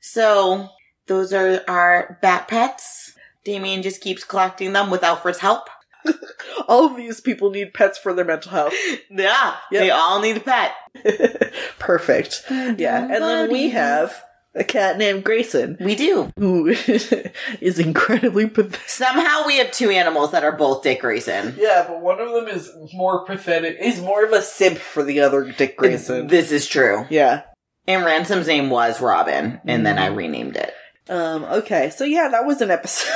So 0.00 0.68
those 1.06 1.32
are 1.32 1.62
our 1.68 2.18
bat 2.20 2.48
pets. 2.48 3.12
Damian 3.44 3.82
just 3.82 4.00
keeps 4.00 4.24
collecting 4.24 4.72
them 4.72 4.90
with 4.90 5.02
Alfred's 5.04 5.38
help. 5.38 5.68
All 6.68 6.86
of 6.86 6.96
these 6.96 7.20
people 7.20 7.50
need 7.50 7.74
pets 7.74 7.96
for 7.98 8.12
their 8.12 8.24
mental 8.24 8.50
health. 8.52 8.74
Yeah, 9.10 9.54
Yep. 9.72 9.80
they 9.80 9.90
all 9.90 10.20
need 10.20 10.36
a 10.36 10.40
pet. 10.40 10.72
Perfect. 11.78 12.44
Yeah. 12.50 13.02
And 13.02 13.22
then 13.22 13.50
we 13.50 13.70
have 13.70 14.20
a 14.56 14.64
cat 14.64 14.98
named 14.98 15.22
Grayson 15.24 15.76
We 15.80 15.94
do. 15.94 16.30
who 16.38 16.68
is 17.60 17.78
incredibly 17.78 18.48
pathetic. 18.48 18.88
Somehow 18.88 19.46
we 19.46 19.58
have 19.58 19.70
two 19.70 19.90
animals 19.90 20.32
that 20.32 20.44
are 20.44 20.56
both 20.56 20.82
Dick 20.82 21.00
Grayson. 21.00 21.54
Yeah, 21.58 21.84
but 21.86 22.00
one 22.00 22.20
of 22.20 22.32
them 22.32 22.48
is 22.48 22.70
more 22.94 23.24
pathetic. 23.24 23.76
Is 23.80 24.00
more 24.00 24.24
of 24.24 24.32
a 24.32 24.42
simp 24.42 24.78
for 24.78 25.02
the 25.02 25.20
other 25.20 25.52
Dick 25.52 25.76
Grayson. 25.76 26.26
This 26.26 26.50
is 26.52 26.66
true. 26.66 27.06
Yeah. 27.10 27.42
And 27.86 28.04
Ransom's 28.04 28.48
name 28.48 28.68
was 28.70 29.00
Robin, 29.00 29.60
and 29.64 29.86
then 29.86 29.98
I 29.98 30.06
renamed 30.06 30.56
it. 30.56 30.72
Um, 31.08 31.44
okay, 31.44 31.90
so 31.90 32.02
yeah, 32.04 32.28
that 32.28 32.44
was 32.44 32.60
an 32.60 32.70
episode. 32.72 33.12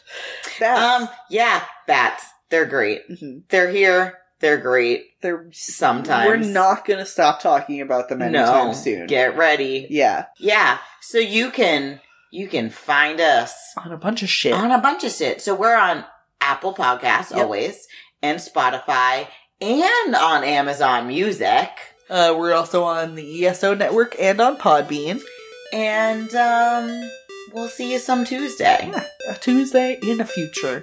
Bats. 0.60 1.02
Um, 1.02 1.08
yeah, 1.28 1.64
bats. 1.86 2.24
They're 2.48 2.64
great. 2.64 3.08
Mhm. 3.10 3.42
They're 3.48 3.70
here. 3.70 4.18
They're 4.44 4.58
great. 4.58 5.06
They're 5.22 5.46
Sometimes 5.52 6.28
We're 6.28 6.36
not 6.52 6.84
gonna 6.84 7.06
stop 7.06 7.40
talking 7.40 7.80
about 7.80 8.10
them 8.10 8.20
anytime 8.20 8.66
no. 8.68 8.72
soon. 8.74 9.06
Get 9.06 9.38
ready. 9.38 9.86
yeah. 9.88 10.26
Yeah. 10.38 10.76
So 11.00 11.16
you 11.18 11.50
can 11.50 12.00
you 12.30 12.46
can 12.48 12.68
find 12.68 13.20
us 13.22 13.54
On 13.82 13.90
a 13.90 13.96
bunch 13.96 14.22
of 14.22 14.28
shit. 14.28 14.52
on 14.52 14.70
a 14.70 14.78
bunch 14.78 15.02
of 15.02 15.12
shit. 15.12 15.40
So 15.40 15.54
we're 15.54 15.74
on 15.76 16.04
Apple 16.42 16.74
Podcasts 16.74 17.30
Yep. 17.30 17.40
always, 17.40 17.86
and 18.22 18.38
Spotify, 18.38 19.28
and 19.62 20.14
on 20.14 20.44
Amazon 20.44 21.08
Music. 21.08 21.70
Uh, 22.10 22.34
we're 22.36 22.52
also 22.52 22.82
on 22.84 23.14
the 23.14 23.46
ESO 23.46 23.74
network 23.74 24.14
and 24.20 24.38
on 24.42 24.58
Podbean. 24.58 25.22
And 25.72 26.34
um 26.34 27.10
we'll 27.54 27.68
see 27.68 27.92
you 27.94 27.98
some 27.98 28.26
Tuesday. 28.26 28.90
Yeah, 28.92 29.04
a 29.30 29.34
Tuesday 29.36 29.98
in 30.02 30.18
the 30.18 30.26
future. 30.26 30.82